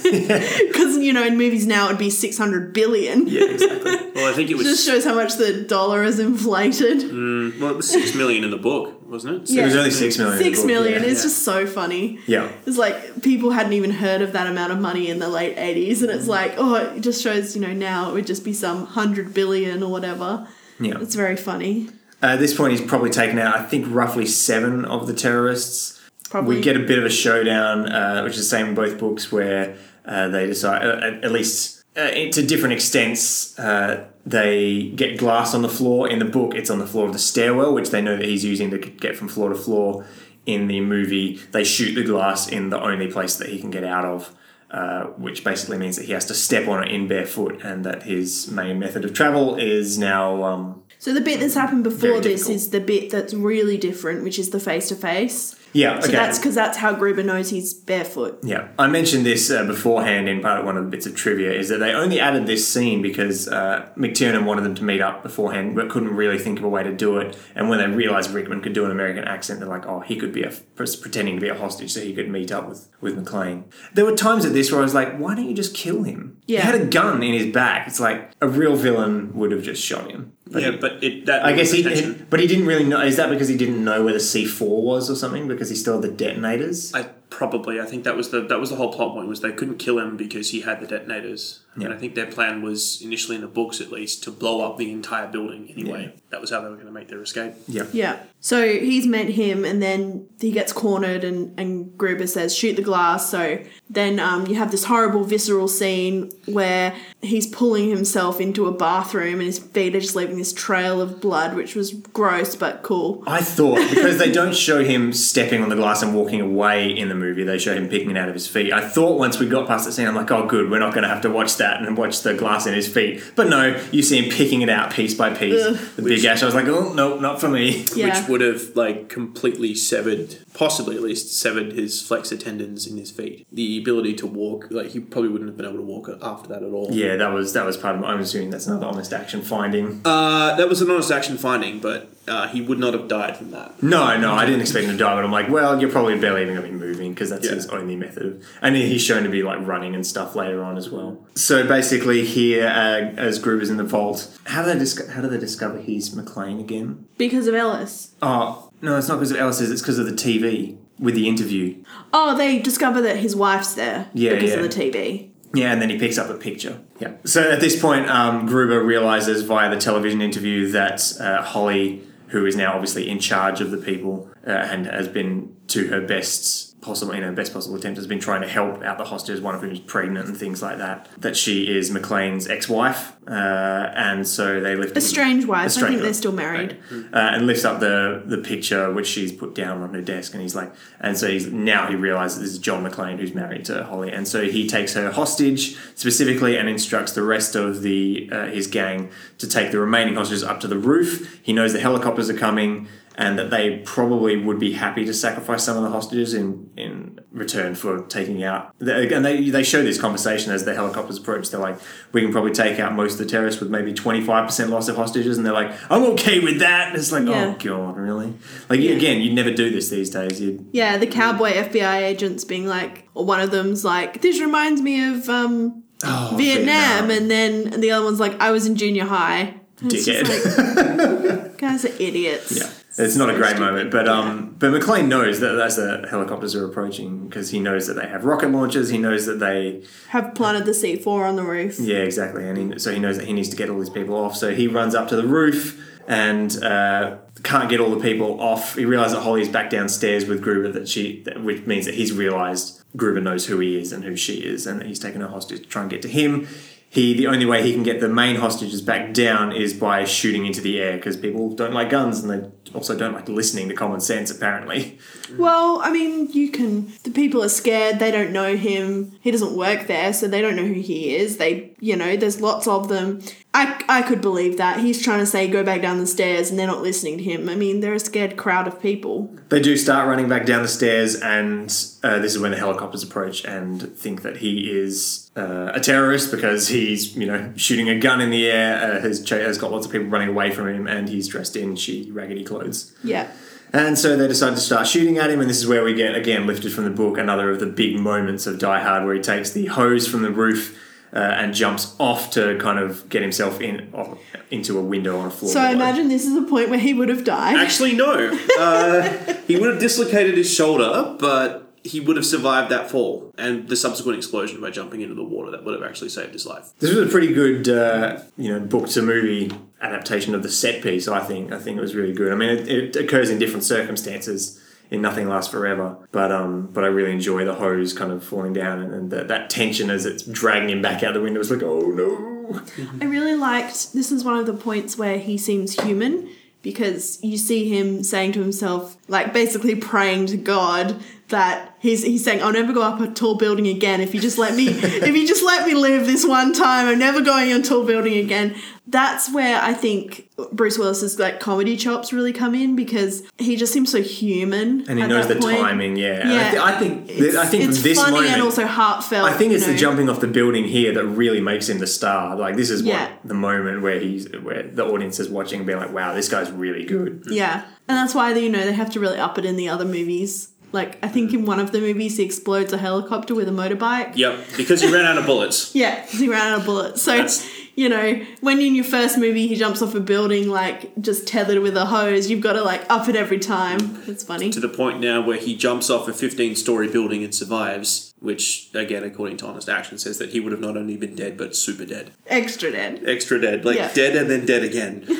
Because, 0.71 0.97
you 0.99 1.13
know, 1.13 1.25
in 1.25 1.37
movies 1.37 1.67
now 1.67 1.87
it'd 1.87 1.99
be 1.99 2.11
600 2.11 2.73
billion. 2.73 3.27
Yeah, 3.27 3.45
exactly. 3.45 3.97
Well, 4.15 4.31
I 4.31 4.33
think 4.37 4.51
it 4.51 4.55
It 4.61 4.63
just 4.65 4.87
shows 4.87 5.05
how 5.05 5.15
much 5.15 5.35
the 5.37 5.65
dollar 5.65 6.05
is 6.05 6.19
inflated. 6.21 6.99
mm, 7.01 7.59
well, 7.61 7.71
it 7.73 7.77
was 7.77 7.91
six 7.91 8.15
million 8.15 8.45
in 8.45 8.51
the 8.51 8.57
book, 8.57 9.03
wasn't 9.09 9.43
it? 9.43 9.51
Yeah. 9.51 9.63
It 9.63 9.65
was 9.67 9.77
only 9.77 9.91
six 9.91 10.17
million. 10.19 10.39
in 10.39 10.53
the 10.53 10.57
Six 10.57 10.65
Yeah. 10.71 11.03
is 11.11 11.23
just 11.23 11.39
so 11.43 11.67
funny. 11.67 12.21
yeah. 12.29 12.51
It's 12.67 12.79
like 12.79 13.23
people 13.23 13.51
hadn't 13.51 13.73
even 13.73 13.91
heard 13.91 14.23
of 14.23 14.33
that 14.33 14.47
amount 14.47 14.73
of 14.73 14.79
money 14.79 15.09
in 15.11 15.19
the 15.19 15.29
late 15.29 15.57
80s, 15.57 16.03
and 16.03 16.11
it's 16.11 16.29
like, 16.29 16.55
oh, 16.57 16.77
it 16.77 17.01
just 17.01 17.21
shows, 17.23 17.57
you 17.57 17.63
know, 17.63 17.73
now 17.73 18.11
it 18.11 18.15
would 18.15 18.27
just 18.29 18.45
be 18.45 18.53
some 18.53 18.87
hundred 18.87 19.35
billion 19.35 19.83
or 19.83 19.91
whatever. 19.91 20.47
Yeah. 20.79 20.99
It's 21.01 21.15
very 21.17 21.37
funny. 21.37 21.89
At 22.23 22.39
this 22.39 22.55
point, 22.55 22.73
he's 22.73 22.87
probably 22.87 23.11
taken 23.11 23.39
out, 23.39 23.57
I 23.57 23.63
think, 23.65 23.87
roughly 23.89 24.27
seven 24.27 24.85
of 24.85 25.07
the 25.07 25.15
terrorists. 25.15 26.01
Probably. 26.29 26.57
We 26.57 26.63
get 26.63 26.77
a 26.77 26.81
bit 26.81 26.99
of 26.99 27.05
a 27.05 27.11
showdown, 27.11 27.91
uh, 27.91 28.23
which 28.23 28.35
is 28.35 28.39
the 28.39 28.45
same 28.45 28.69
in 28.69 28.75
both 28.75 28.99
books, 28.99 29.33
where 29.33 29.77
uh, 30.05 30.29
they 30.29 30.47
decide, 30.47 30.87
uh, 30.87 31.07
at 31.07 31.25
at 31.25 31.33
least 31.33 31.85
uh, 31.97 32.11
to 32.11 32.47
different 32.47 32.73
extents, 32.73 33.59
uh, 33.59 34.07
they 34.25 34.91
get 34.91 35.19
glass 35.19 35.55
on 35.55 35.63
the 35.63 35.69
floor. 35.69 36.09
In 36.09 36.19
the 36.19 36.25
book, 36.25 36.55
it's 36.55 36.71
on 36.71 36.79
the 36.79 36.87
floor 36.87 37.07
of 37.07 37.13
the 37.13 37.19
stairwell, 37.19 37.75
which 37.75 37.91
they 37.91 38.01
know 38.01 38.17
that 38.17 38.27
he's 38.27 38.45
using 38.45 38.71
to 38.71 38.79
get 38.79 39.17
from 39.17 39.29
floor 39.29 39.49
to 39.49 39.55
floor. 39.55 40.05
In 40.47 40.69
the 40.69 40.81
movie, 40.81 41.41
they 41.53 41.65
shoot 41.65 41.95
the 41.95 42.05
glass 42.05 42.49
in 42.49 42.71
the 42.71 42.81
only 42.81 43.09
place 43.11 43.37
that 43.37 43.49
he 43.49 43.59
can 43.59 43.71
get 43.71 43.85
out 43.85 44.05
of. 44.05 44.35
Uh, 44.71 45.07
which 45.17 45.43
basically 45.43 45.77
means 45.77 45.97
that 45.97 46.07
he 46.07 46.13
has 46.13 46.25
to 46.27 46.33
step 46.33 46.69
on 46.69 46.85
it 46.85 46.93
in 46.93 47.09
barefoot, 47.09 47.61
and 47.65 47.85
that 47.85 48.05
his 48.05 48.49
main 48.53 48.79
method 48.79 49.05
of 49.05 49.13
travel 49.13 49.57
is 49.57 49.99
now 49.99 50.45
um, 50.45 50.81
So 51.01 51.15
the 51.15 51.23
bit 51.23 51.41
that's 51.41 51.55
happened 51.55 51.83
before 51.83 51.99
Very 51.99 52.21
this 52.21 52.41
difficult. 52.43 52.57
is 52.57 52.71
the 52.71 52.81
bit 52.81 53.11
that's 53.11 53.33
really 53.33 53.79
different, 53.79 54.23
which 54.23 54.39
is 54.39 54.51
the 54.51 54.61
face 54.61 54.89
to 54.91 54.95
face. 54.95 55.57
yeah. 55.73 55.99
So 56.01 56.13
that's 56.13 56.39
because 56.39 56.55
that's 56.55 56.77
how 56.77 56.93
Gruber 56.93 57.23
knows 57.23 57.49
he's 57.49 57.73
barefoot. 57.73 58.39
Yeah, 58.43 58.69
I 58.79 58.87
mentioned 58.87 59.25
this 59.25 59.51
uh, 59.51 59.65
beforehand 59.65 60.29
in 60.29 60.43
part 60.43 60.61
of 60.61 60.67
one 60.67 60.77
of 60.77 60.85
the 60.85 60.91
bits 60.91 61.07
of 61.07 61.17
trivia 61.17 61.53
is 61.55 61.71
that 61.71 61.79
they 61.79 61.93
only 61.93 62.21
added 62.21 62.47
this 62.47 62.69
scene 62.71 63.01
because 63.01 63.49
uh, 63.49 63.89
McTiernan 63.97 64.45
wanted 64.45 64.63
them 64.65 64.75
to 64.75 64.85
meet 64.85 65.01
up 65.01 65.23
beforehand, 65.23 65.75
but 65.75 65.89
couldn't 65.89 66.15
really 66.15 66.39
think 66.39 66.59
of 66.59 66.67
a 66.67 66.69
way 66.69 66.83
to 66.83 66.93
do 66.95 67.17
it. 67.17 67.35
And 67.55 67.71
when 67.71 67.79
they 67.79 67.87
realized 67.87 68.31
Rickman 68.33 68.61
could 68.61 68.75
do 68.75 68.85
an 68.85 68.91
American 68.91 69.25
accent, 69.25 69.61
they're 69.61 69.69
like, 69.71 69.87
"Oh, 69.87 70.01
he 70.01 70.17
could 70.17 70.35
be 70.35 70.43
a 70.43 70.53
pretending 70.77 71.37
to 71.37 71.41
be 71.41 71.49
a 71.49 71.55
hostage, 71.55 71.93
so 71.93 72.01
he 72.03 72.13
could 72.13 72.29
meet 72.29 72.53
up 72.53 72.69
with 72.69 72.89
with 73.01 73.17
McClane." 73.17 73.65
There 73.95 74.05
were 74.05 74.17
times 74.17 74.45
at 74.45 74.53
this 74.53 74.71
where 74.71 74.81
I 74.83 74.85
was 74.85 74.93
like, 74.95 75.17
"Why 75.17 75.35
don't 75.35 75.49
you 75.49 75.55
just 75.55 75.75
kill 75.75 76.03
him?" 76.03 76.37
Yeah. 76.47 76.61
He 76.61 76.67
had 76.67 76.75
a 76.75 76.85
gun 76.85 77.23
in 77.23 77.33
his 77.33 77.47
back. 77.55 77.87
It's 77.89 78.01
like 78.01 78.33
a 78.43 78.49
real 78.49 78.77
villain 78.77 79.33
would 79.35 79.51
have 79.53 79.63
just 79.63 79.83
shot 79.83 80.11
him. 80.11 80.33
But 80.51 80.63
yeah, 80.63 80.71
he- 80.73 80.77
but 80.79 81.03
it 81.05 81.27
that 81.27 81.45
I 81.45 81.53
guess 81.53 81.71
he, 81.73 81.83
but 82.29 82.41
he 82.41 82.47
didn't 82.47 82.67
really 82.67 82.85
know. 82.85 83.01
Is 83.01 83.17
that 83.17 83.31
because 83.31 83.49
he 83.49 83.57
didn't 83.57 83.85
know 83.85 84.03
where 84.05 84.13
the 84.13 84.21
C 84.21 84.45
four 84.45 84.83
was 84.83 85.09
or 85.11 85.15
something? 85.17 85.47
Because 85.49 85.69
he 85.71 85.77
still 85.77 85.95
had 86.01 86.03
the 86.03 86.11
detonators. 86.11 86.93
I 86.95 87.07
probably 87.41 87.81
I 87.81 87.87
think 87.87 88.05
that 88.05 88.19
was 88.19 88.29
the 88.29 88.43
that 88.43 88.61
was 88.61 88.69
the 88.69 88.77
whole 88.77 88.93
plot 88.93 89.15
point 89.15 89.27
was 89.27 89.41
they 89.41 89.51
couldn't 89.51 89.79
kill 89.79 89.99
him 89.99 90.19
because 90.19 90.51
he 90.51 90.61
had 90.61 90.79
the 90.79 90.87
detonators. 90.87 91.61
Yeah. 91.77 91.87
And 91.87 91.95
I 91.95 91.97
think 91.97 92.15
their 92.15 92.27
plan 92.27 92.61
was 92.61 93.01
initially 93.01 93.37
in 93.37 93.41
the 93.41 93.49
books 93.49 93.81
at 93.81 93.91
least 93.91 94.25
to 94.25 94.31
blow 94.31 94.61
up 94.61 94.77
the 94.77 94.91
entire 94.91 95.29
building 95.29 95.71
anyway. 95.71 96.13
That 96.31 96.41
was 96.41 96.51
how 96.51 96.61
they 96.61 96.69
were 96.69 96.75
going 96.75 96.87
to 96.87 96.93
make 96.93 97.09
their 97.09 97.23
escape. 97.23 97.55
Yeah. 97.69 97.85
Yeah. 97.93 98.19
So 98.41 98.67
he's 98.67 99.07
met 99.07 99.29
him, 99.29 99.65
and 99.65 99.83
then 99.83 100.29
he 100.41 100.51
gets 100.51 100.73
cornered, 100.73 101.25
and, 101.25 101.59
and 101.61 101.97
Gruber 101.99 102.27
says, 102.27 102.57
shoot 102.57 102.75
the 102.75 102.83
glass. 102.83 103.31
So 103.31 103.63
then 103.89 104.19
um, 104.19 104.47
you 104.47 104.55
have 104.55 104.71
this 104.71 104.85
horrible, 104.85 105.25
visceral 105.25 105.69
scene 105.69 106.31
where 106.47 106.97
he's 107.21 107.47
pulling 107.47 107.91
himself 107.91 108.41
into 108.41 108.67
a 108.67 108.73
bathroom, 108.73 109.35
and 109.35 109.43
his 109.43 109.59
feet 109.59 109.95
are 109.95 110.01
just 110.01 110.17
leaving 110.17 110.39
this 110.39 110.53
trail 110.53 111.01
of 111.01 111.21
blood, 111.21 111.55
which 111.55 111.75
was 111.75 111.93
gross 111.93 112.57
but 112.57 112.83
cool. 112.83 113.23
I 113.27 113.43
thought 113.43 113.79
because 113.91 114.19
they 114.19 114.33
don't 114.33 114.57
show 114.57 114.83
him 114.83 115.13
stepping 115.13 115.63
on 115.63 115.69
the 115.69 115.77
glass 115.77 116.03
and 116.03 116.15
walking 116.15 116.41
away 116.41 116.91
in 116.91 117.11
the 117.11 117.15
movie, 117.15 117.30
they 117.35 117.59
show 117.59 117.75
him 117.75 117.89
picking 117.89 118.11
it 118.11 118.17
out 118.17 118.29
of 118.29 118.35
his 118.35 118.47
feet. 118.47 118.73
I 118.73 118.87
thought 118.87 119.19
once 119.19 119.39
we 119.39 119.47
got 119.47 119.67
past 119.67 119.87
that 119.87 119.93
scene, 119.93 120.07
I'm 120.07 120.15
like, 120.15 120.31
oh, 120.31 120.47
good, 120.47 120.71
we're 120.71 120.79
not 120.79 120.93
going 120.93 121.03
to 121.03 121.09
have 121.09 121.23
to 121.23 121.31
watch 121.31 121.57
that 121.57 121.83
and 121.83 121.97
watch 121.97 122.23
the 122.23 122.35
glass 122.35 122.67
in 122.67 122.75
his 122.75 122.89
feet. 122.89 123.23
But 123.37 123.49
no, 123.49 123.81
you 123.93 124.03
see 124.03 124.23
him 124.23 124.31
picking 124.31 124.63
it 124.63 124.69
out 124.69 124.93
piece 124.93 125.15
by 125.15 125.35
piece. 125.35 125.63
Ugh. 125.65 125.77
the 125.97 126.03
big 126.03 126.25
ash. 126.25 126.43
I 126.43 126.47
was 126.47 126.55
like, 126.55 126.67
oh 126.67 126.93
no, 126.93 127.19
not 127.19 127.41
for 127.41 127.49
me. 127.49 127.85
Yeah. 127.95 128.19
Which 128.19 128.29
would 128.29 128.41
have 128.41 128.77
like 128.77 129.09
completely 129.09 129.75
severed, 129.75 130.39
possibly 130.55 130.97
at 130.97 131.03
least 131.03 131.39
severed 131.39 131.73
his 131.73 132.01
flexor 132.01 132.37
tendons 132.37 132.87
in 132.87 132.97
his 132.97 133.11
feet. 133.11 133.47
The 133.53 133.79
ability 133.79 134.15
to 134.15 134.27
walk, 134.27 134.69
like 134.71 134.89
he 134.89 135.01
probably 135.01 135.31
wouldn't 135.31 135.49
have 135.49 135.57
been 135.57 135.67
able 135.67 135.79
to 135.79 135.83
walk 135.83 136.09
after 136.23 136.49
that 136.49 136.63
at 136.63 136.73
all. 136.73 136.89
Yeah, 136.91 137.17
that 137.17 137.33
was 137.33 137.53
that 137.53 137.65
was 137.67 137.77
part 137.77 137.97
of. 137.97 138.01
My, 138.03 138.13
I'm 138.13 138.21
assuming 138.21 138.51
that's 138.51 138.67
another 138.67 138.87
honest 138.87 139.13
action 139.13 139.43
finding. 139.43 140.01
Uh, 140.05 140.57
that 140.57 140.69
was 140.69 140.81
an 140.83 140.91
honest 140.91 141.11
action 141.11 141.37
finding, 141.37 141.81
but 141.81 142.11
uh, 142.29 142.49
he 142.49 142.61
would 142.61 142.79
not 142.79 142.95
have 142.95 143.09
died 143.09 143.37
from 143.37 143.51
that. 143.51 143.83
No, 143.83 144.17
no, 144.19 144.33
I 144.35 144.45
didn't 144.47 144.61
expect 144.61 144.85
him 144.85 144.93
to 144.93 144.97
die, 144.97 145.15
but 145.15 145.25
I'm 145.25 145.33
like, 145.33 145.49
well, 145.49 145.81
you're 145.81 145.91
probably 145.91 146.19
barely 146.19 146.43
even 146.43 146.55
going 146.55 146.67
to 146.67 146.73
be 146.73 146.79
moving 146.79 147.13
because 147.13 147.31
that's 147.31 147.47
Yeah. 147.47 147.55
his 147.55 147.67
only 147.69 147.97
method. 147.97 148.27
Of, 148.27 148.45
and 148.63 148.77
he's 148.77 149.03
shown 149.03 149.23
to 149.25 149.29
be 149.29 149.43
like 149.43 149.59
running 149.67 149.95
and 149.95 150.07
stuff 150.07 150.37
later 150.37 150.63
on 150.63 150.77
as 150.77 150.91
well. 150.91 151.27
So 151.35 151.67
basically, 151.67 152.25
here 152.25 152.67
uh, 152.67 153.15
as 153.21 153.39
Gruber's 153.39 153.71
in 153.71 153.77
the 153.79 153.85
vault, 153.85 154.29
how 154.45 154.63
do 154.65 154.73
they 154.73 154.79
dis- 154.79 155.09
how 155.09 155.23
do 155.23 155.29
they 155.29 155.39
discover 155.39 155.79
he's 155.81 156.11
McClane 156.11 156.61
again? 156.61 157.07
Because 157.19 157.47
of 157.47 157.55
Ellis. 157.55 158.15
Oh 158.23 158.71
no, 158.83 158.97
it's 158.99 159.09
not 159.09 159.17
because 159.17 159.31
of 159.33 159.39
Alice's. 159.39 159.71
It's 159.71 159.81
because 159.83 159.99
of 159.99 160.07
the 160.07 160.13
TV 160.13 160.77
with 160.99 161.15
the 161.15 161.29
interview. 161.29 161.83
Oh, 162.13 162.37
they 162.37 162.59
discover 162.59 163.01
that 163.03 163.17
his 163.17 163.35
wife's 163.35 163.75
there 163.75 164.09
Yeah, 164.13 164.35
because 164.35 164.51
yeah. 164.51 164.57
of 164.57 164.63
the 164.63 164.69
TV. 164.69 165.31
Yeah, 165.53 165.73
and 165.73 165.83
then 165.83 165.91
he 165.91 165.99
picks 165.99 166.17
up 166.17 166.31
a 166.31 166.35
picture. 166.35 166.79
Yeah. 167.01 167.13
So 167.25 167.51
at 167.51 167.59
this 167.61 167.81
point, 167.81 168.09
um, 168.09 168.47
Gruber 168.47 168.85
realizes 168.85 169.43
via 169.43 169.69
the 169.69 169.81
television 169.81 170.23
interview 170.23 170.71
that 170.71 171.03
uh, 171.19 171.43
Holly, 171.43 172.03
who 172.31 172.47
is 172.47 172.57
now 172.57 172.75
obviously 172.75 173.09
in 173.09 173.19
charge 173.19 173.61
of 173.61 173.71
the 173.71 173.77
people 173.77 174.31
uh, 174.47 174.51
and 174.51 174.87
has 174.87 175.09
been 175.09 175.55
to 175.69 175.89
her 175.89 176.01
best 176.01 176.70
possible, 176.81 177.13
in 177.13 177.23
her 177.23 177.33
best 177.33 177.53
possible 177.53 177.77
attempt, 177.77 177.97
has 177.99 178.07
been 178.07 178.21
trying 178.21 178.43
to 178.43 178.49
help 178.49 178.83
out 178.83 178.99
the 178.99 179.05
hostages, 179.05 179.41
one 179.41 179.55
of 179.55 179.61
whom 179.61 179.71
is 179.71 179.81
pregnant 179.81 180.27
and 180.29 180.37
things 180.37 180.63
like 180.63 180.79
that. 180.79 181.09
That 181.19 181.37
she 181.37 181.69
is 181.77 181.91
McClane's 181.91 182.47
ex-wife, 182.49 183.13
uh, 183.29 183.31
and 183.31 184.27
so 184.27 184.61
they 184.61 184.77
lift 184.77 184.97
A 184.97 185.01
strange 185.01 185.45
wife. 185.45 185.77
I 185.77 185.89
think 185.89 186.01
they're 186.03 186.15
still 186.15 186.33
married. 186.33 186.79
uh, 186.93 187.17
and 187.35 187.47
lifts 187.47 187.65
up 187.65 187.81
the 187.81 188.23
the 188.25 188.39
picture 188.39 188.93
which 188.93 189.07
she's 189.07 189.33
put 189.33 189.55
down 189.55 189.83
on 189.83 189.93
her 189.95 190.01
desk, 190.03 190.33
and 190.33 190.43
he's 190.43 190.55
like, 190.55 190.73
and 191.01 191.17
so 191.17 191.29
he's 191.29 191.47
now 191.47 191.87
he 191.89 191.95
realizes 191.97 192.41
this 192.41 192.51
is 192.53 192.59
John 192.59 192.85
McClane 192.85 193.19
who's 193.19 193.35
married 193.35 193.65
to 193.67 193.85
Holly, 193.85 194.11
and 194.11 194.27
so 194.27 194.45
he 194.45 194.67
takes 194.67 194.95
her 194.95 195.11
hostage 195.11 195.77
specifically 195.95 196.57
and 196.57 196.69
instructs 196.69 197.13
the 197.13 197.23
rest 197.23 197.55
of 197.55 197.83
the 197.83 198.29
uh, 198.33 198.47
his 198.47 198.67
gang 198.67 199.11
to 199.39 199.49
take 199.49 199.71
the 199.71 199.79
remaining 199.79 200.15
hostages 200.15 200.43
up 200.43 200.61
to 200.61 200.69
the 200.69 200.79
roof. 200.79 201.41
He 201.43 201.53
knows 201.53 201.73
the 201.73 201.81
helicopters 201.81 202.31
are 202.31 202.39
coming. 202.39 202.89
And 203.21 203.39
that 203.39 203.51
they 203.51 203.83
probably 203.85 204.37
would 204.39 204.59
be 204.59 204.73
happy 204.73 205.05
to 205.05 205.13
sacrifice 205.13 205.63
some 205.63 205.77
of 205.77 205.83
the 205.83 205.91
hostages 205.91 206.33
in, 206.33 206.71
in 206.75 207.21
return 207.31 207.75
for 207.75 208.01
taking 208.07 208.43
out. 208.43 208.75
And 208.81 209.23
they, 209.23 209.51
they 209.51 209.63
show 209.63 209.83
this 209.83 210.01
conversation 210.01 210.53
as 210.53 210.65
the 210.65 210.75
helicopters 210.75 211.19
approach. 211.19 211.51
They're 211.51 211.61
like, 211.61 211.79
we 212.13 212.23
can 212.23 212.33
probably 212.33 212.53
take 212.53 212.81
out 212.81 212.95
most 212.95 213.13
of 213.13 213.19
the 213.19 213.27
terrorists 213.27 213.61
with 213.61 213.71
maybe 213.71 213.93
25% 213.93 214.71
loss 214.71 214.89
of 214.89 214.97
hostages. 214.97 215.37
And 215.37 215.45
they're 215.45 215.53
like, 215.53 215.71
I'm 215.91 216.03
okay 216.13 216.41
with 216.41 216.61
that. 216.61 216.89
And 216.89 216.97
it's 216.97 217.13
like, 217.13 217.27
Yeah. 217.27 217.55
oh, 217.55 217.63
God, 217.63 217.99
really? 217.99 218.33
Like, 218.71 218.81
again, 218.81 219.21
you'd 219.21 219.35
never 219.35 219.51
do 219.53 219.69
this 219.71 219.91
these 219.91 220.09
days. 220.09 220.41
You'd, 220.41 220.67
Yeah, 220.73 220.97
the 220.97 221.07
cowboy 221.07 221.51
FBI 221.53 222.01
agents 222.01 222.45
being 222.45 222.67
like, 222.67 223.07
or 223.13 223.27
one 223.27 223.41
of 223.41 223.51
them's 223.51 223.85
like, 223.85 224.23
this 224.23 224.41
reminds 224.41 224.81
me 224.81 225.07
of 225.09 225.29
um, 225.29 225.85
oh, 226.05 226.35
Vietnam, 226.39 227.11
and 227.11 227.31
then 227.31 227.75
and 227.75 227.83
the 227.83 227.91
other 227.91 228.07
one's 228.07 228.19
like, 228.19 228.41
I 228.41 228.51
was 228.51 228.65
in 228.67 228.77
junior 228.77 229.05
high. 229.05 229.61
And 229.83 229.93
it's 229.93 230.07
just 230.07 230.31
Dickhead. 230.31 231.49
like, 231.49 231.59
guys 231.59 231.85
are 231.85 231.95
idiots. 232.01 232.59
Yeah. 232.59 232.71
It's 233.01 233.17
not 233.17 233.31
a 233.31 233.35
great 233.35 233.59
moment, 233.59 233.91
but 233.91 234.09
um, 234.09 234.57
but 234.59 234.73
McClane 234.73 235.09
knows 235.09 235.41
that 235.41 235.59
as 235.59 235.77
the 235.77 236.07
helicopters 236.11 236.55
are 236.55 236.67
approaching 236.67 237.27
because 237.29 237.51
he 237.51 237.61
knows 237.61 237.87
that 237.87 237.95
they 237.95 238.07
have 238.07 238.25
rocket 238.25 238.51
launchers. 238.51 238.91
He 238.91 238.99
knows 238.99 239.27
that 239.27 239.39
they 239.41 239.85
Have 240.09 240.35
planted 240.35 240.67
the 240.67 240.73
C4 240.73 241.29
on 241.29 241.37
the 241.37 241.43
roof. 241.43 241.79
Yeah, 241.81 241.99
exactly. 241.99 242.49
And 242.49 242.75
he, 242.75 242.79
so 242.79 242.93
he 242.93 242.99
knows 242.99 243.17
that 243.17 243.27
he 243.27 243.33
needs 243.33 243.49
to 243.49 243.57
get 243.57 243.71
all 243.71 243.79
these 243.79 243.91
people 243.91 244.15
off. 244.15 244.37
So 244.37 244.55
he 244.55 244.67
runs 244.67 244.95
up 244.95 245.09
to 245.09 245.17
the 245.17 245.27
roof 245.27 245.81
and 246.07 246.63
uh, 246.63 247.19
can't 247.43 247.71
get 247.71 247.81
all 247.81 247.91
the 247.91 248.01
people 248.01 248.41
off. 248.41 248.77
He 248.77 248.85
realizes 248.85 249.17
that 249.17 249.23
Holly's 249.23 249.49
back 249.49 249.71
downstairs 249.71 250.27
with 250.27 250.43
Gruber, 250.43 250.73
that 250.73 250.89
she, 250.89 251.25
which 251.37 251.67
means 251.67 251.87
that 251.87 251.95
he's 251.95 252.13
realized 252.13 252.83
Gruber 252.97 253.21
knows 253.21 253.47
who 253.47 253.61
he 253.61 253.79
is 253.79 253.93
and 253.93 254.05
who 254.05 254.17
she 254.17 254.45
is, 254.45 254.67
and 254.67 254.81
that 254.81 254.87
he's 254.87 254.99
taken 254.99 255.21
her 255.21 255.29
hostage 255.29 255.63
to 255.63 255.69
try 255.69 255.83
and 255.83 255.91
get 255.91 256.03
to 256.03 256.09
him. 256.09 256.49
He, 256.89 257.15
the 257.15 257.29
only 257.29 257.47
way 257.47 257.63
he 257.63 257.73
can 257.73 257.85
get 257.85 258.01
the 258.01 258.09
main 258.09 258.35
hostages 258.35 258.83
back 258.83 259.15
down 259.15 259.53
is 259.53 259.73
by 259.73 260.05
shooting 260.05 260.45
into 260.45 260.61
the 260.61 260.81
air 260.81 260.97
because 260.97 261.17
people 261.17 261.55
don't 261.55 261.73
like 261.73 261.89
guns 261.89 262.19
and 262.19 262.29
they 262.29 262.51
also 262.75 262.97
don't 262.97 263.13
like 263.15 263.29
listening 263.29 263.69
to 263.69 263.75
common 263.75 264.01
sense. 264.01 264.31
Apparently, 264.31 264.99
Well, 265.39 265.81
I 265.83 265.91
mean, 265.91 266.31
you 266.33 266.51
can. 266.51 266.93
The 267.03 267.11
people 267.11 267.43
are 267.43 267.49
scared. 267.49 267.99
They 267.99 268.11
don't 268.11 268.33
know 268.33 268.57
him. 268.57 269.13
He 269.21 269.31
doesn't 269.31 269.57
work 269.57 269.87
there, 269.87 270.13
so 270.13 270.29
they 270.29 270.41
don't 270.41 270.57
know 270.57 270.67
who 270.67 270.75
he 270.75 271.17
is. 271.17 271.37
They, 271.39 271.73
you 271.81 271.97
know, 271.97 272.17
there's 272.17 272.41
lots 272.41 272.67
of 272.67 272.89
them. 272.89 273.21
I, 273.53 273.83
I 273.89 274.03
could 274.03 274.21
believe 274.21 274.59
that. 274.59 274.79
He's 274.79 275.03
trying 275.03 275.19
to 275.19 275.27
say 275.27 275.49
go 275.49 275.65
back 275.65 275.83
down 275.83 275.99
the 275.99 276.07
stairs 276.07 276.51
and 276.51 276.59
they're 276.59 276.69
not 276.69 276.83
listening 276.83 277.19
to 277.19 277.25
him. 277.25 277.49
I 277.49 277.57
mean, 277.57 277.81
they're 277.81 277.95
a 277.95 278.01
scared 278.01 278.37
crowd 278.37 278.69
of 278.69 278.81
people. 278.81 279.35
They 279.49 279.61
do 279.61 279.77
start 279.77 280.07
running 280.07 280.29
back 280.29 280.47
down 280.47 280.63
the 280.63 280.69
stairs, 280.69 281.17
and 281.17 281.65
uh, 282.05 282.21
this 282.21 282.33
is 282.33 282.39
when 282.39 282.53
the 282.53 282.57
helicopters 282.57 283.03
approach 283.03 283.45
and 283.45 283.97
think 283.97 284.23
that 284.23 284.37
he 284.37 284.71
is 284.71 285.33
uh, 285.37 285.73
a 285.75 285.81
terrorist 285.81 286.31
because 286.31 286.69
he's, 286.69 287.17
you 287.17 287.27
know, 287.27 287.53
shooting 287.57 287.89
a 287.89 287.99
gun 287.99 288.21
in 288.21 288.31
the 288.31 288.49
air, 288.49 288.77
uh, 288.77 289.01
has, 289.01 289.25
ch- 289.25 289.31
has 289.31 289.59
got 289.59 289.73
lots 289.73 289.85
of 289.85 289.91
people 289.91 290.07
running 290.07 290.29
away 290.29 290.53
from 290.53 290.69
him, 290.69 290.87
and 290.87 291.09
he's 291.09 291.27
dressed 291.27 291.57
in 291.57 291.75
shitty, 291.75 292.15
raggedy 292.15 292.45
clothes. 292.45 292.95
Yeah. 293.03 293.29
And 293.73 293.99
so 293.99 294.17
they 294.17 294.29
decide 294.29 294.55
to 294.55 294.61
start 294.61 294.87
shooting 294.87 295.19
at 295.19 295.29
him, 295.29 295.41
and 295.41 295.51
this 295.51 295.59
is 295.59 295.67
where 295.67 295.83
we 295.83 295.95
get, 295.95 296.15
again, 296.15 296.47
lifted 296.47 296.73
from 296.73 296.85
the 296.85 296.91
book, 296.91 297.19
another 297.19 297.51
of 297.51 297.59
the 297.59 297.67
big 297.67 297.99
moments 297.99 298.47
of 298.47 298.61
Die 298.61 298.81
Hard 298.81 299.05
where 299.05 299.15
he 299.15 299.21
takes 299.21 299.51
the 299.51 299.67
hose 299.67 300.07
from 300.07 300.23
the 300.23 300.31
roof 300.31 300.79
uh, 301.13 301.19
and 301.19 301.55
jumps 301.55 301.95
off 301.99 302.31
to 302.33 302.57
kind 302.59 302.79
of 302.79 303.09
get 303.09 303.23
himself 303.23 303.61
in 303.61 303.93
off, 303.93 304.19
into 304.51 304.79
a 304.79 304.83
window 304.83 305.19
on 305.19 305.27
a 305.27 305.31
floor. 305.31 305.53
So 305.53 305.61
I 305.61 305.73
below. 305.73 305.85
imagine 305.85 306.09
this 306.09 306.25
is 306.27 306.37
a 306.37 306.43
point 306.43 306.71
where 306.71 306.79
he 306.79 306.95
would 306.95 307.09
have 307.09 307.25
died. 307.25 307.57
Actually, 307.57 307.95
no. 307.95 308.37
Uh, 308.61 309.35
he 309.47 309.57
would 309.57 309.71
have 309.71 309.81
dislocated 309.81 310.37
his 310.37 310.53
shoulder, 310.53 311.17
but 311.19 311.73
he 311.83 311.99
would 311.99 312.17
have 312.17 312.27
survived 312.27 312.71
that 312.71 312.91
fall 312.91 313.33
and 313.39 313.69
the 313.69 313.77
subsequent 313.77 314.19
explosion 314.19 314.61
by 314.61 314.71
jumping 314.71 315.01
into 315.01 315.15
the 315.15 315.25
water. 315.25 315.51
That 315.51 315.65
would 315.65 315.73
have 315.73 315.89
actually 315.89 316.11
saved 316.11 316.35
his 316.35 316.45
life. 316.45 316.69
This 316.79 316.95
was 316.95 317.09
a 317.09 317.11
pretty 317.11 317.33
good, 317.33 317.69
uh, 317.69 318.21
you 318.37 318.53
know, 318.53 318.61
book 318.61 318.89
to 318.91 319.03
movie 319.03 319.51
adaptation 319.81 320.35
of 320.35 320.43
the 320.43 320.51
set 320.51 320.83
piece. 320.83 321.09
I 321.09 321.21
think. 321.21 321.53
I 321.53 321.59
think 321.59 321.79
it 321.79 321.81
was 321.81 321.95
really 321.95 322.13
good. 322.13 322.33
I 322.33 322.35
mean, 322.35 322.51
it, 322.51 322.69
it 322.69 322.97
occurs 322.97 323.31
in 323.31 323.39
different 323.39 323.65
circumstances. 323.65 324.63
In 324.91 325.01
Nothing 325.01 325.29
Lasts 325.29 325.53
Forever, 325.53 325.97
but 326.11 326.33
um, 326.33 326.69
but 326.73 326.83
I 326.83 326.89
really 326.89 327.13
enjoy 327.13 327.45
the 327.45 327.55
hose 327.55 327.93
kind 327.93 328.11
of 328.11 328.25
falling 328.25 328.53
down 328.53 328.81
and, 328.81 328.93
and 328.93 329.11
that 329.13 329.29
that 329.29 329.49
tension 329.49 329.89
as 329.89 330.05
it's 330.05 330.25
dragging 330.25 330.71
him 330.71 330.83
back 330.83 331.05
out 331.05 331.15
the 331.15 331.21
window. 331.21 331.41
It's 331.41 331.51
like, 331.51 331.63
oh 331.63 331.81
no. 331.81 332.61
I 333.01 333.05
really 333.05 333.37
liked 333.37 333.93
this 333.93 334.11
is 334.11 334.25
one 334.25 334.37
of 334.37 334.47
the 334.47 334.53
points 334.53 334.99
where 334.99 335.19
he 335.19 335.39
seems 335.39 335.81
human 335.81 336.29
because 336.63 337.23
you 337.23 337.39
see 337.39 337.69
him 337.69 338.03
saying 338.03 338.33
to 338.33 338.41
himself, 338.41 338.97
like 339.09 339.33
basically 339.33 339.77
praying 339.77 340.27
to 340.27 340.37
God 340.37 341.01
that 341.29 341.70
he's 341.81 342.03
he's 342.05 342.23
saying, 342.25 342.43
I'll 342.43 342.53
never 342.53 342.73
go 342.73 342.83
up 342.83 343.01
a 343.01 343.09
tall 343.09 343.35
building 343.37 343.67
again 343.67 344.01
if 344.01 344.15
you 344.15 344.21
just 344.21 344.39
let 344.39 344.55
me 344.55 344.69
if 344.71 345.15
you 345.17 345.27
just 345.27 345.43
let 345.43 345.67
me 345.67 345.75
live 345.75 346.07
this 346.07 346.25
one 346.27 346.53
time, 346.53 346.87
I'm 346.87 346.99
never 346.99 347.21
going 347.21 347.53
on 347.53 347.61
a 347.61 347.63
tall 347.65 347.85
building 347.85 348.17
again. 348.19 348.55
That's 348.87 349.33
where 349.33 349.61
I 349.63 349.73
think 349.73 350.29
Bruce 350.51 350.77
Willis's 350.77 351.17
like 351.19 351.39
comedy 351.39 351.77
chops 351.77 352.13
really 352.13 352.33
come 352.33 352.57
in 352.57 352.75
because 352.75 353.23
he 353.39 353.55
just 353.55 353.73
seems 353.73 353.93
so 353.93 354.03
human. 354.03 354.85
And 354.89 354.99
he 354.99 355.07
knows 355.07 355.29
the 355.29 355.37
point. 355.37 355.59
timing. 355.59 355.97
Yeah. 355.97 356.29
Yeah. 356.29 356.47
I, 356.47 356.51
th- 356.51 356.63
I 356.63 356.79
think. 356.79 357.09
It's, 357.11 357.37
I 357.37 357.47
think 357.47 357.65
it's 357.65 357.83
this 357.83 357.99
funny 358.01 358.13
moment, 358.17 358.33
and 358.33 358.43
also 358.43 358.67
heartfelt. 358.67 359.31
I 359.31 359.33
think 359.33 359.53
it's 359.53 359.63
you 359.63 359.69
the 359.69 359.73
know. 359.75 359.79
jumping 359.79 360.09
off 360.09 360.21
the 360.21 360.27
building 360.27 360.65
here 360.65 360.93
that 360.95 361.05
really 361.07 361.41
makes 361.41 361.69
him 361.69 361.79
the 361.79 361.87
star. 361.87 362.35
Like 362.37 362.57
this 362.57 362.69
is 362.71 362.83
Yeah. 362.83 363.11
what 363.11 363.19
the 363.25 363.35
moment 363.35 363.83
where 363.83 364.01
he's 364.01 364.29
where 364.43 364.65
the 364.65 364.85
audience 364.85 365.21
is 365.21 365.29
watching, 365.29 365.59
and 365.61 365.67
being 365.67 365.79
like, 365.79 365.93
"Wow, 365.93 366.13
this 366.15 366.29
guy's 366.29 366.51
really 366.51 366.85
good." 366.85 367.25
Yeah, 367.29 367.63
and 367.87 367.97
that's 367.97 368.15
why 368.15 368.33
you 368.35 368.49
know 368.51 368.65
they 368.65 368.73
have 368.73 368.91
to 368.91 369.01
really 369.01 369.19
up 369.19 369.39
it 369.39 369.45
in 369.45 369.55
the 369.57 369.69
other 369.69 369.85
movies. 369.85 370.49
Like 370.73 370.99
I 371.05 371.09
think 371.09 371.33
in 371.35 371.45
one 371.45 371.59
of 371.61 371.73
the 371.73 371.81
movies 371.81 372.17
he 372.17 372.25
explodes 372.25 372.73
a 372.73 372.79
helicopter 372.79 373.35
with 373.35 373.49
a 373.49 373.53
motorbike. 373.53 374.17
Yep, 374.17 374.39
because 374.57 374.81
he 374.83 374.93
ran 374.93 375.05
out 375.05 375.19
of 375.19 375.27
bullets. 375.27 375.75
Yeah, 375.75 376.01
'cause 376.03 376.19
he 376.21 376.29
ran 376.29 376.53
out 376.53 376.61
of 376.61 376.67
bullets. 376.67 377.03
So 377.03 377.13
That's- 377.13 377.49
you 377.77 377.89
know 377.89 378.21
when 378.41 378.61
in 378.61 378.75
your 378.75 378.85
first 378.85 379.17
movie 379.17 379.47
he 379.47 379.55
jumps 379.57 379.81
off 379.81 379.95
a 379.95 380.01
building 380.01 380.49
like 380.49 380.93
just 381.01 381.27
tethered 381.27 381.59
with 381.63 381.77
a 381.77 381.87
hose, 381.87 382.29
you've 382.29 382.41
got 382.43 382.53
to 382.55 382.63
like 382.63 382.83
up 382.91 383.09
it 383.09 383.17
every 383.17 383.39
time. 383.39 384.03
It's 384.07 384.23
funny. 384.25 384.51
To 384.51 384.61
the 384.61 384.69
point 384.69 385.01
now 385.01 385.21
where 385.25 385.39
he 385.39 385.57
jumps 385.57 385.89
off 385.89 386.07
a 386.09 386.13
15 386.13 386.57
story 386.57 386.89
building 386.89 387.25
and 387.25 387.35
survives, 387.35 388.13
which, 388.21 388.69
again, 388.75 389.03
according 389.03 389.39
to 389.39 389.47
Honest 389.47 389.69
Action, 389.69 389.97
says 389.99 390.19
that 390.19 390.31
he 390.31 390.41
would 390.41 390.53
have 390.53 390.61
not 390.61 390.77
only 390.77 390.97
been 390.97 391.15
dead, 391.15 391.39
but 391.39 391.57
super 391.57 391.87
dead. 391.87 392.11
Extra 392.27 392.71
dead. 392.71 393.03
Extra 393.07 393.41
dead. 393.41 393.65
Like 393.65 393.77
Yeah. 393.77 393.91
dead 393.95 394.15
and 394.17 394.29
then 394.31 394.45
dead 394.47 394.63
again. 394.63 395.07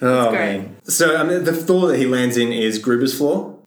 Oh 0.00 0.30
great. 0.30 0.58
man! 0.58 0.76
So 0.84 1.16
I 1.16 1.24
mean, 1.24 1.42
the 1.42 1.52
floor 1.52 1.88
that 1.88 1.98
he 1.98 2.06
lands 2.06 2.36
in 2.36 2.52
is 2.52 2.78
Gruber's 2.78 3.16
floor. 3.18 3.57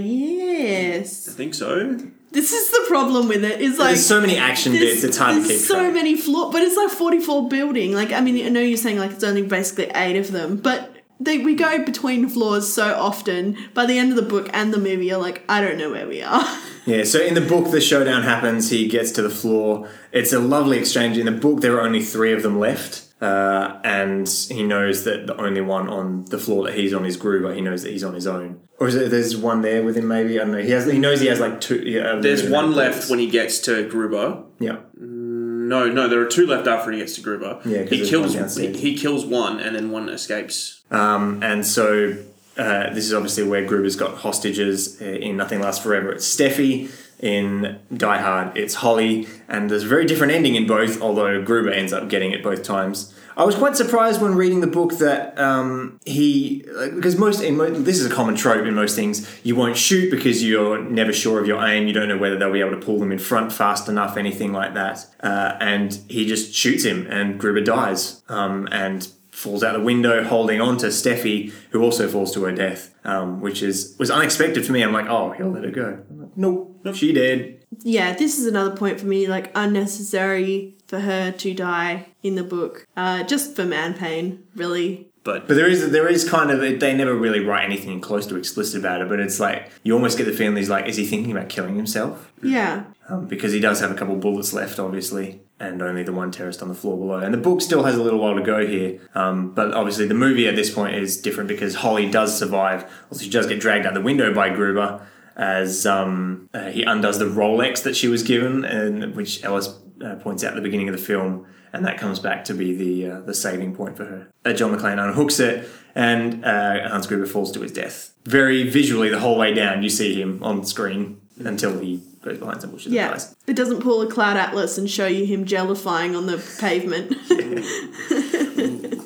Uh, 0.00 1.00
I 1.00 1.02
think 1.04 1.54
so. 1.54 1.98
This 2.32 2.52
is 2.52 2.70
the 2.70 2.84
problem 2.88 3.28
with 3.28 3.44
it. 3.44 3.60
Is 3.60 3.78
like 3.78 3.88
There's 3.94 4.06
so 4.06 4.20
many 4.20 4.36
action 4.36 4.72
bits; 4.72 5.02
it's 5.04 5.16
hard 5.16 5.34
to 5.34 5.40
there's 5.40 5.60
keep 5.60 5.68
so 5.68 5.80
track. 5.80 5.94
many 5.94 6.16
floor, 6.16 6.52
but 6.52 6.62
it's 6.62 6.76
like 6.76 6.90
44 6.90 7.48
building. 7.48 7.92
Like, 7.92 8.12
I 8.12 8.20
mean, 8.20 8.44
I 8.44 8.48
know 8.50 8.60
you're 8.60 8.76
saying 8.76 8.98
like 8.98 9.12
it's 9.12 9.24
only 9.24 9.42
basically 9.42 9.86
eight 9.94 10.16
of 10.18 10.32
them, 10.32 10.56
but 10.58 10.92
they, 11.18 11.38
we 11.38 11.54
go 11.54 11.82
between 11.84 12.28
floors 12.28 12.70
so 12.72 12.94
often. 12.94 13.56
By 13.72 13.86
the 13.86 13.96
end 13.96 14.10
of 14.10 14.16
the 14.16 14.22
book 14.28 14.50
and 14.52 14.74
the 14.74 14.78
movie, 14.78 15.06
you're 15.06 15.18
like, 15.18 15.42
I 15.48 15.60
don't 15.62 15.78
know 15.78 15.90
where 15.90 16.06
we 16.06 16.22
are. 16.22 16.44
Yeah, 16.86 17.02
so 17.02 17.18
in 17.18 17.34
the 17.34 17.40
book, 17.40 17.72
the 17.72 17.80
showdown 17.80 18.22
happens. 18.22 18.70
He 18.70 18.86
gets 18.86 19.10
to 19.12 19.22
the 19.22 19.28
floor. 19.28 19.88
It's 20.12 20.32
a 20.32 20.38
lovely 20.38 20.78
exchange. 20.78 21.18
In 21.18 21.26
the 21.26 21.32
book, 21.32 21.60
there 21.60 21.74
are 21.74 21.80
only 21.80 22.00
three 22.00 22.32
of 22.32 22.44
them 22.44 22.60
left, 22.60 23.05
uh, 23.20 23.80
and 23.84 24.28
he 24.28 24.62
knows 24.62 25.04
that 25.04 25.26
the 25.26 25.36
only 25.40 25.60
one 25.60 25.88
on 25.88 26.24
the 26.26 26.38
floor 26.38 26.64
that 26.64 26.74
he's 26.74 26.92
on 26.92 27.06
is 27.06 27.16
Gruber. 27.16 27.54
He 27.54 27.60
knows 27.60 27.82
that 27.82 27.90
he's 27.90 28.04
on 28.04 28.14
his 28.14 28.26
own, 28.26 28.60
or 28.78 28.88
is 28.88 28.94
it? 28.94 29.10
There's 29.10 29.36
one 29.36 29.62
there 29.62 29.82
with 29.82 29.96
him. 29.96 30.08
Maybe 30.08 30.38
I 30.38 30.42
don't 30.44 30.52
know. 30.52 30.58
He 30.62 30.70
has. 30.70 30.86
He 30.90 30.98
knows 30.98 31.20
he 31.20 31.26
has 31.28 31.40
like 31.40 31.60
two. 31.60 31.78
Yeah, 31.78 32.16
There's 32.20 32.48
one 32.48 32.72
left 32.72 33.08
when 33.08 33.18
he 33.18 33.28
gets 33.28 33.58
to 33.60 33.88
Gruber. 33.88 34.42
Yeah, 34.58 34.78
No, 34.94 35.88
no, 35.90 36.08
there 36.08 36.20
are 36.20 36.26
two 36.26 36.46
left 36.46 36.66
after 36.66 36.92
he 36.92 36.98
gets 36.98 37.14
to 37.16 37.20
Gruber. 37.22 37.60
Yeah, 37.64 37.82
'cause 37.82 37.90
he 37.90 37.96
there's 37.98 38.10
kills 38.10 38.22
one 38.26 38.32
he, 38.32 38.38
downstairs. 38.38 38.78
he 38.80 38.96
kills 38.96 39.24
one 39.26 39.60
and 39.60 39.74
then 39.74 39.90
one 39.90 40.08
escapes. 40.08 40.82
um, 40.90 41.42
and 41.42 41.66
so. 41.66 42.16
Uh, 42.58 42.88
this 42.94 43.04
is 43.04 43.12
obviously 43.12 43.44
where 43.44 43.66
Gruber's 43.66 43.96
got 43.96 44.16
hostages 44.16 44.98
uh, 45.02 45.04
in 45.04 45.36
Nothing 45.36 45.60
Lasts 45.60 45.82
Forever. 45.84 46.12
It's 46.12 46.24
Steffi. 46.26 46.88
In 47.20 47.78
Die 47.96 48.18
Hard, 48.18 48.56
it's 48.56 48.74
Holly, 48.74 49.26
and 49.48 49.70
there's 49.70 49.84
a 49.84 49.88
very 49.88 50.04
different 50.04 50.32
ending 50.32 50.54
in 50.54 50.66
both, 50.66 51.00
although 51.00 51.42
Gruber 51.42 51.70
ends 51.70 51.92
up 51.92 52.08
getting 52.08 52.32
it 52.32 52.42
both 52.42 52.62
times. 52.62 53.14
I 53.38 53.44
was 53.44 53.54
quite 53.54 53.76
surprised 53.76 54.22
when 54.22 54.34
reading 54.34 54.60
the 54.60 54.66
book 54.66 54.96
that 54.98 55.38
um, 55.38 56.00
he, 56.06 56.64
because 56.94 57.16
most, 57.16 57.40
this 57.40 58.00
is 58.00 58.06
a 58.06 58.14
common 58.14 58.34
trope 58.34 58.64
in 58.64 58.74
most 58.74 58.96
things, 58.96 59.30
you 59.44 59.54
won't 59.54 59.76
shoot 59.76 60.10
because 60.10 60.42
you're 60.42 60.82
never 60.82 61.12
sure 61.12 61.38
of 61.38 61.46
your 61.46 61.62
aim, 61.62 61.86
you 61.86 61.92
don't 61.92 62.08
know 62.08 62.16
whether 62.16 62.38
they'll 62.38 62.52
be 62.52 62.60
able 62.60 62.70
to 62.70 62.84
pull 62.84 62.98
them 62.98 63.12
in 63.12 63.18
front 63.18 63.52
fast 63.52 63.90
enough, 63.90 64.16
anything 64.16 64.52
like 64.52 64.72
that. 64.72 65.06
Uh, 65.20 65.56
and 65.60 66.00
he 66.08 66.26
just 66.26 66.54
shoots 66.54 66.84
him, 66.84 67.06
and 67.08 67.38
Gruber 67.38 67.60
dies. 67.60 68.22
Um, 68.28 68.68
and 68.72 69.06
falls 69.36 69.62
out 69.62 69.74
the 69.74 69.80
window 69.80 70.24
holding 70.24 70.62
on 70.62 70.78
to 70.78 70.86
Steffi, 70.86 71.52
who 71.70 71.82
also 71.82 72.08
falls 72.08 72.32
to 72.32 72.44
her 72.44 72.52
death, 72.52 72.94
um, 73.04 73.40
which 73.42 73.62
is 73.62 73.94
was 73.98 74.10
unexpected 74.10 74.64
for 74.64 74.72
me. 74.72 74.82
I'm 74.82 74.92
like, 74.92 75.06
oh, 75.08 75.32
he'll 75.32 75.50
let 75.50 75.64
her 75.64 75.70
go. 75.70 76.02
I'm 76.10 76.20
like, 76.20 76.36
nope, 76.36 76.94
she 76.94 77.12
dead. 77.12 77.60
yeah, 77.82 78.14
this 78.14 78.38
is 78.38 78.46
another 78.46 78.74
point 78.74 78.98
for 78.98 79.06
me, 79.06 79.26
like 79.26 79.52
unnecessary 79.54 80.74
for 80.86 81.00
her 81.00 81.32
to 81.32 81.54
die 81.54 82.06
in 82.22 82.34
the 82.36 82.42
book. 82.42 82.86
Uh, 82.96 83.24
just 83.24 83.54
for 83.54 83.64
man 83.64 83.92
pain, 83.94 84.44
really. 84.54 85.08
But 85.22 85.46
But 85.48 85.56
there 85.56 85.68
is 85.68 85.90
there 85.90 86.08
is 86.08 86.28
kind 86.28 86.50
of 86.50 86.60
they 86.60 86.94
never 86.94 87.14
really 87.14 87.40
write 87.40 87.64
anything 87.64 88.00
close 88.00 88.26
to 88.28 88.36
explicit 88.36 88.80
about 88.80 89.02
it. 89.02 89.08
But 89.08 89.20
it's 89.20 89.38
like 89.38 89.70
you 89.82 89.92
almost 89.92 90.16
get 90.16 90.24
the 90.24 90.32
feeling 90.32 90.56
he's 90.56 90.70
like, 90.70 90.86
is 90.86 90.96
he 90.96 91.04
thinking 91.04 91.32
about 91.32 91.50
killing 91.50 91.76
himself? 91.76 92.32
Yeah. 92.42 92.84
Um, 93.08 93.26
because 93.26 93.52
he 93.52 93.60
does 93.60 93.80
have 93.80 93.90
a 93.90 93.94
couple 93.94 94.16
bullets 94.16 94.52
left, 94.52 94.78
obviously, 94.78 95.40
and 95.58 95.80
only 95.80 96.02
the 96.02 96.12
one 96.12 96.30
terrorist 96.30 96.60
on 96.62 96.68
the 96.68 96.74
floor 96.74 96.96
below. 96.98 97.18
And 97.18 97.32
the 97.32 97.38
book 97.38 97.60
still 97.60 97.84
has 97.84 97.96
a 97.96 98.02
little 98.02 98.18
while 98.18 98.34
to 98.34 98.42
go 98.42 98.66
here. 98.66 99.00
Um, 99.14 99.54
but 99.54 99.72
obviously, 99.72 100.06
the 100.06 100.14
movie 100.14 100.46
at 100.48 100.56
this 100.56 100.70
point 100.70 100.96
is 100.96 101.20
different 101.20 101.48
because 101.48 101.76
Holly 101.76 102.10
does 102.10 102.36
survive. 102.38 102.90
Also, 103.10 103.24
she 103.24 103.30
does 103.30 103.46
get 103.46 103.60
dragged 103.60 103.86
out 103.86 103.94
the 103.94 104.00
window 104.00 104.34
by 104.34 104.50
Gruber 104.50 105.06
as 105.36 105.86
um, 105.86 106.48
uh, 106.54 106.70
he 106.70 106.82
undoes 106.82 107.18
the 107.18 107.26
Rolex 107.26 107.82
that 107.82 107.94
she 107.94 108.08
was 108.08 108.22
given, 108.22 108.64
and 108.64 109.14
which 109.14 109.44
Ellis 109.44 109.68
uh, 110.04 110.16
points 110.16 110.42
out 110.42 110.50
at 110.50 110.56
the 110.56 110.62
beginning 110.62 110.88
of 110.88 110.96
the 110.96 111.02
film. 111.02 111.46
And 111.72 111.84
that 111.84 111.98
comes 111.98 112.18
back 112.18 112.44
to 112.44 112.54
be 112.54 112.74
the 112.74 113.10
uh, 113.10 113.20
the 113.20 113.34
saving 113.34 113.74
point 113.74 113.96
for 113.96 114.06
her. 114.06 114.28
Uh, 114.44 114.52
John 114.52 114.74
McClane 114.74 114.98
unhooks 114.98 115.40
it, 115.40 115.68
and 115.94 116.44
uh, 116.44 116.88
Hans 116.88 117.06
Gruber 117.06 117.26
falls 117.26 117.52
to 117.52 117.60
his 117.60 117.72
death. 117.72 118.14
Very 118.24 118.68
visually, 118.68 119.10
the 119.10 119.20
whole 119.20 119.36
way 119.36 119.52
down, 119.52 119.82
you 119.82 119.90
see 119.90 120.20
him 120.20 120.42
on 120.42 120.64
screen 120.64 121.20
until 121.38 121.78
he 121.78 122.02
goes 122.26 122.38
behind 122.38 122.60
some 122.60 122.70
bushes 122.70 122.86
and 122.86 122.94
Yeah. 122.96 123.08
dies. 123.10 123.34
It 123.46 123.56
doesn't 123.56 123.80
pull 123.80 124.02
a 124.02 124.10
cloud 124.10 124.36
atlas 124.36 124.76
and 124.76 124.90
show 124.90 125.06
you 125.06 125.24
him 125.24 125.44
jellifying 125.46 126.16
on 126.16 126.26
the 126.26 126.36
pavement. 126.60 127.16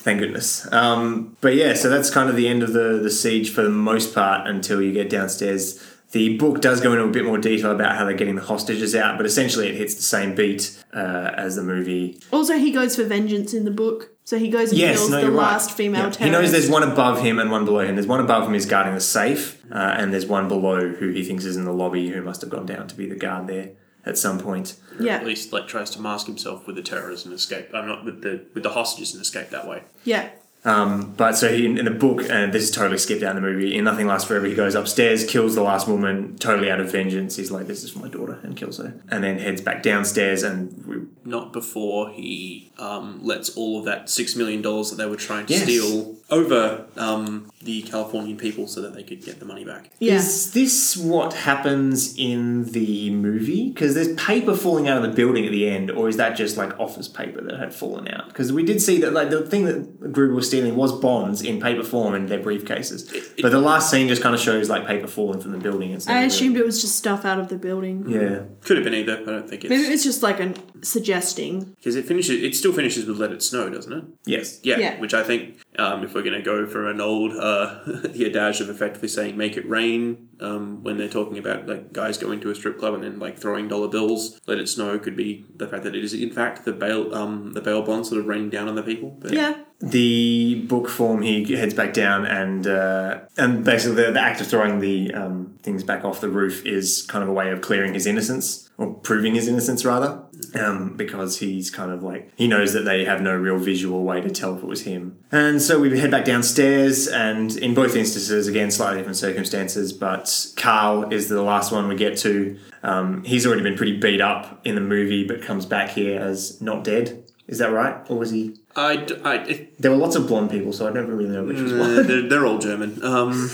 Thank 0.00 0.20
goodness. 0.20 0.70
Um, 0.72 1.36
but 1.40 1.54
yeah, 1.54 1.74
so 1.74 1.90
that's 1.90 2.08
kind 2.10 2.30
of 2.30 2.36
the 2.36 2.48
end 2.48 2.62
of 2.62 2.72
the, 2.72 3.00
the 3.02 3.10
siege 3.10 3.52
for 3.52 3.62
the 3.62 3.68
most 3.70 4.14
part 4.14 4.46
until 4.46 4.80
you 4.80 4.92
get 4.92 5.10
downstairs. 5.10 5.82
The 6.12 6.38
book 6.38 6.60
does 6.62 6.80
go 6.80 6.92
into 6.92 7.04
a 7.04 7.10
bit 7.10 7.24
more 7.24 7.36
detail 7.36 7.70
about 7.72 7.96
how 7.96 8.04
they're 8.06 8.14
getting 8.14 8.36
the 8.36 8.42
hostages 8.42 8.94
out, 8.94 9.18
but 9.18 9.26
essentially 9.26 9.68
it 9.68 9.74
hits 9.74 9.94
the 9.94 10.02
same 10.02 10.34
beat 10.34 10.82
uh, 10.94 11.32
as 11.36 11.56
the 11.56 11.62
movie. 11.62 12.18
also, 12.32 12.54
he 12.56 12.70
goes 12.70 12.96
for 12.96 13.04
vengeance 13.04 13.52
in 13.52 13.64
the 13.66 13.70
book. 13.70 14.10
So 14.28 14.38
he 14.38 14.48
goes 14.50 14.72
and 14.72 14.78
Yes, 14.78 14.98
kills 14.98 15.10
no, 15.10 15.16
the 15.16 15.22
you're 15.22 15.30
last 15.34 15.68
right. 15.70 15.76
female 15.78 16.00
Yeah. 16.04 16.10
terrorist. 16.10 16.20
He 16.20 16.28
knows 16.30 16.52
there's 16.52 16.68
one 16.68 16.82
above 16.82 17.22
him 17.22 17.38
and 17.38 17.50
one 17.50 17.64
below 17.64 17.78
him. 17.80 17.94
There's 17.94 18.06
one 18.06 18.20
above 18.20 18.44
him 18.46 18.52
who's 18.52 18.66
guarding 18.66 18.92
the 18.92 19.00
safe, 19.00 19.56
uh, 19.72 19.76
and 19.96 20.12
there's 20.12 20.26
one 20.26 20.48
below 20.48 20.90
who 20.90 21.08
he 21.08 21.24
thinks 21.24 21.46
is 21.46 21.56
in 21.56 21.64
the 21.64 21.72
lobby 21.72 22.10
who 22.10 22.20
must 22.20 22.42
have 22.42 22.50
gone 22.50 22.66
down 22.66 22.88
to 22.88 22.94
be 22.94 23.06
the 23.08 23.14
guard 23.16 23.46
there 23.46 23.70
at 24.04 24.18
some 24.18 24.38
point. 24.38 24.74
Yeah. 25.00 25.14
at 25.14 25.24
least 25.24 25.50
like 25.54 25.66
tries 25.66 25.88
to 25.92 26.00
mask 26.02 26.26
himself 26.26 26.66
with 26.66 26.76
the 26.76 26.82
terrorists 26.82 27.24
and 27.24 27.32
escape. 27.34 27.68
I'm 27.72 27.88
not 27.88 28.04
with 28.04 28.20
the 28.20 28.42
with 28.52 28.64
the 28.64 28.70
hostages 28.70 29.14
and 29.14 29.22
escape 29.22 29.48
that 29.48 29.66
way. 29.66 29.84
Yeah. 30.04 30.28
Um, 30.68 31.14
but 31.16 31.32
so 31.36 31.52
he, 31.52 31.64
in 31.66 31.84
the 31.84 31.90
book, 31.90 32.22
and 32.28 32.52
this 32.52 32.62
is 32.64 32.70
totally 32.70 32.98
skipped 32.98 33.22
out 33.22 33.34
in 33.34 33.42
the 33.42 33.48
movie, 33.48 33.74
in 33.76 33.84
Nothing 33.84 34.06
Lasts 34.06 34.28
Forever, 34.28 34.46
he 34.46 34.54
goes 34.54 34.74
upstairs, 34.74 35.24
kills 35.24 35.54
the 35.54 35.62
last 35.62 35.88
woman, 35.88 36.36
totally 36.36 36.70
out 36.70 36.78
of 36.78 36.92
vengeance. 36.92 37.36
He's 37.36 37.50
like, 37.50 37.66
this 37.66 37.82
is 37.84 37.92
for 37.92 38.00
my 38.00 38.08
daughter, 38.08 38.38
and 38.42 38.54
kills 38.56 38.76
her. 38.78 39.00
And 39.10 39.24
then 39.24 39.38
heads 39.38 39.62
back 39.62 39.82
downstairs, 39.82 40.42
and 40.42 40.84
we, 40.86 40.96
Not 41.24 41.52
before 41.54 42.10
he 42.10 42.70
um, 42.78 43.20
lets 43.24 43.56
all 43.56 43.78
of 43.78 43.86
that 43.86 44.10
six 44.10 44.36
million 44.36 44.60
dollars 44.60 44.90
that 44.90 44.96
they 44.96 45.06
were 45.06 45.16
trying 45.16 45.46
to 45.46 45.54
Yes. 45.54 45.62
steal 45.62 46.17
over 46.30 46.84
um, 46.96 47.50
the 47.62 47.80
Californian 47.82 48.36
people 48.36 48.66
so 48.66 48.82
that 48.82 48.94
they 48.94 49.02
could 49.02 49.24
get 49.24 49.38
the 49.40 49.46
money 49.46 49.64
back. 49.64 49.90
Yeah. 49.98 50.14
Is 50.16 50.52
this 50.52 50.94
what 50.96 51.32
happens 51.32 52.14
in 52.18 52.64
the 52.72 53.10
movie? 53.10 53.70
Because 53.70 53.94
there's 53.94 54.14
paper 54.16 54.54
falling 54.54 54.88
out 54.88 54.98
of 55.02 55.02
the 55.10 55.16
building 55.16 55.46
at 55.46 55.52
the 55.52 55.68
end, 55.68 55.90
or 55.90 56.06
is 56.08 56.18
that 56.18 56.36
just 56.36 56.56
like 56.58 56.78
office 56.78 57.08
paper 57.08 57.40
that 57.40 57.58
had 57.58 57.74
fallen 57.74 58.08
out? 58.08 58.28
Because 58.28 58.52
we 58.52 58.62
did 58.62 58.82
see 58.82 59.00
that 59.00 59.12
like 59.14 59.30
the 59.30 59.46
thing 59.46 59.64
that 59.64 60.12
Gruber 60.12 60.34
was 60.34 60.46
stealing 60.48 60.76
was 60.76 60.92
bonds 60.92 61.40
in 61.40 61.60
paper 61.60 61.82
form 61.82 62.14
in 62.14 62.26
their 62.26 62.40
briefcases. 62.40 63.10
it- 63.14 63.42
but 63.42 63.50
the 63.52 63.60
last 63.60 63.90
scene 63.90 64.08
just 64.08 64.20
kind 64.22 64.34
of 64.34 64.40
shows 64.40 64.68
like 64.68 64.86
paper 64.86 65.06
falling 65.06 65.40
from 65.40 65.52
the 65.52 65.58
building. 65.58 65.92
Instead 65.92 66.14
I 66.16 66.22
assumed 66.22 66.56
it 66.56 66.64
was 66.66 66.80
just 66.82 66.96
stuff 66.96 67.24
out 67.24 67.38
of 67.40 67.48
the 67.48 67.56
building. 67.56 68.04
Yeah. 68.08 68.40
Could 68.62 68.76
have 68.76 68.84
been 68.84 68.94
either, 68.94 69.18
I 69.18 69.24
don't 69.24 69.48
think 69.48 69.64
it's. 69.64 69.70
Maybe 69.70 69.82
it's 69.84 69.94
it's 69.98 70.04
just 70.04 70.22
like 70.22 70.40
a 70.40 70.52
suggesting. 70.82 71.74
because 71.76 71.96
it 71.96 72.04
finishes. 72.06 72.42
It 72.42 72.54
still 72.54 72.72
finishes 72.72 73.06
with 73.06 73.18
"Let 73.18 73.32
It 73.32 73.42
Snow," 73.42 73.68
doesn't 73.70 73.92
it? 73.92 74.04
Yes. 74.26 74.60
Yeah, 74.62 74.78
Yeah. 74.78 75.00
which 75.00 75.14
I 75.14 75.22
think 75.22 75.60
um, 75.78 76.04
if 76.04 76.14
we're 76.14 76.22
going 76.22 76.36
to 76.38 76.42
go 76.42 76.66
for 76.66 76.88
an 76.90 77.00
old 77.00 77.32
uh, 77.36 77.80
the 77.86 78.26
adage 78.26 78.60
of 78.60 78.68
effectively 78.70 79.08
saying 79.08 79.36
"make 79.36 79.56
it 79.56 79.68
rain" 79.68 80.28
um, 80.40 80.82
when 80.82 80.96
they're 80.98 81.08
talking 81.08 81.38
about 81.38 81.66
like 81.66 81.92
guys 81.92 82.18
going 82.18 82.40
to 82.40 82.50
a 82.50 82.54
strip 82.54 82.78
club 82.78 82.94
and 82.94 83.02
then 83.02 83.18
like 83.18 83.38
throwing 83.38 83.68
dollar 83.68 83.88
bills, 83.88 84.40
"Let 84.46 84.58
It 84.58 84.68
Snow" 84.68 84.98
could 84.98 85.16
be 85.16 85.44
the 85.56 85.66
fact 85.68 85.82
that 85.84 85.94
it 85.94 86.04
is 86.04 86.14
in 86.14 86.30
fact 86.30 86.64
the 86.64 86.72
bail 86.72 87.14
um, 87.14 87.52
the 87.52 87.60
bail 87.60 87.82
bonds 87.82 88.08
sort 88.08 88.20
of 88.20 88.26
raining 88.26 88.50
down 88.50 88.68
on 88.68 88.74
the 88.74 88.82
people. 88.82 89.10
But 89.20 89.32
Yeah. 89.32 89.62
The 89.80 90.64
book 90.66 90.88
form, 90.88 91.22
he 91.22 91.54
heads 91.54 91.72
back 91.72 91.92
down, 91.92 92.26
and 92.26 92.66
uh, 92.66 93.20
and 93.36 93.64
basically 93.64 94.02
the, 94.02 94.10
the 94.10 94.20
act 94.20 94.40
of 94.40 94.48
throwing 94.48 94.80
the 94.80 95.14
um, 95.14 95.56
things 95.62 95.84
back 95.84 96.04
off 96.04 96.20
the 96.20 96.28
roof 96.28 96.66
is 96.66 97.02
kind 97.02 97.22
of 97.22 97.28
a 97.28 97.32
way 97.32 97.52
of 97.52 97.60
clearing 97.60 97.94
his 97.94 98.04
innocence 98.04 98.68
or 98.76 98.94
proving 98.94 99.36
his 99.36 99.46
innocence 99.46 99.84
rather, 99.84 100.24
um, 100.54 100.96
because 100.96 101.38
he's 101.38 101.70
kind 101.70 101.92
of 101.92 102.02
like 102.02 102.28
he 102.34 102.48
knows 102.48 102.72
that 102.72 102.84
they 102.84 103.04
have 103.04 103.22
no 103.22 103.32
real 103.36 103.56
visual 103.56 104.02
way 104.02 104.20
to 104.20 104.30
tell 104.30 104.56
if 104.56 104.64
it 104.64 104.66
was 104.66 104.82
him. 104.82 105.16
And 105.30 105.62
so 105.62 105.78
we 105.78 105.96
head 105.96 106.10
back 106.10 106.24
downstairs, 106.24 107.06
and 107.06 107.56
in 107.56 107.72
both 107.72 107.94
instances, 107.94 108.48
again 108.48 108.72
slightly 108.72 108.98
different 108.98 109.18
circumstances, 109.18 109.92
but 109.92 110.48
Carl 110.56 111.12
is 111.12 111.28
the 111.28 111.40
last 111.40 111.70
one 111.70 111.86
we 111.86 111.94
get 111.94 112.16
to. 112.18 112.58
Um, 112.82 113.22
he's 113.22 113.46
already 113.46 113.62
been 113.62 113.76
pretty 113.76 113.96
beat 113.96 114.20
up 114.20 114.60
in 114.66 114.74
the 114.74 114.80
movie, 114.80 115.24
but 115.24 115.40
comes 115.40 115.66
back 115.66 115.90
here 115.90 116.20
as 116.20 116.60
not 116.60 116.82
dead. 116.82 117.22
Is 117.46 117.58
that 117.58 117.72
right, 117.72 118.04
or 118.10 118.18
was 118.18 118.30
he? 118.30 118.56
I, 118.78 118.96
d- 118.96 119.14
I- 119.24 119.44
it- 119.44 119.80
There 119.82 119.90
were 119.90 119.96
lots 119.96 120.16
of 120.16 120.26
blonde 120.26 120.50
people, 120.50 120.72
so 120.72 120.86
I 120.88 120.92
don't 120.92 121.08
really 121.08 121.28
know 121.28 121.44
which 121.44 121.60
was 121.60 121.72
uh, 121.72 121.76
what. 121.76 122.06
they're, 122.06 122.28
they're 122.28 122.46
all 122.46 122.58
German. 122.58 123.02
Um, 123.04 123.50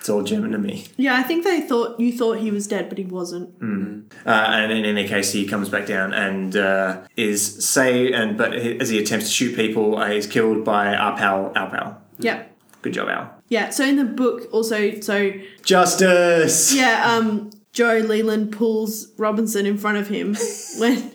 It's 0.00 0.08
all 0.08 0.22
German 0.22 0.52
to 0.52 0.58
me. 0.58 0.86
Yeah, 0.96 1.14
I 1.16 1.22
think 1.22 1.44
they 1.44 1.60
thought 1.60 2.00
you 2.00 2.10
thought 2.16 2.38
he 2.38 2.50
was 2.50 2.66
dead, 2.66 2.88
but 2.88 2.96
he 2.98 3.04
wasn't. 3.04 3.50
Uh, 3.62 4.30
and 4.30 4.72
in 4.72 4.84
any 4.86 5.06
case, 5.06 5.30
he 5.32 5.46
comes 5.46 5.68
back 5.68 5.86
down 5.86 6.12
and 6.14 6.56
uh, 6.56 7.02
is 7.16 7.64
say, 7.68 8.10
and 8.12 8.36
but 8.38 8.54
as 8.54 8.88
he 8.88 8.98
attempts 8.98 9.26
to 9.26 9.32
shoot 9.32 9.54
people, 9.54 9.98
uh, 9.98 10.08
he's 10.10 10.26
killed 10.26 10.64
by 10.64 10.94
our 10.96 11.16
pal, 11.16 11.52
our 11.54 11.70
pal. 11.70 12.02
Yeah. 12.18 12.44
Good 12.82 12.94
job, 12.94 13.08
Al. 13.10 13.30
Yeah. 13.48 13.68
So 13.70 13.84
in 13.84 13.96
the 13.96 14.06
book, 14.06 14.48
also, 14.52 14.98
so 15.00 15.32
Justice. 15.62 16.74
yeah, 16.74 17.04
um, 17.14 17.50
Joe 17.72 17.98
Leland 17.98 18.52
pulls 18.52 19.12
Robinson 19.18 19.66
in 19.66 19.76
front 19.78 19.98
of 19.98 20.08
him 20.08 20.34
when, 20.78 21.12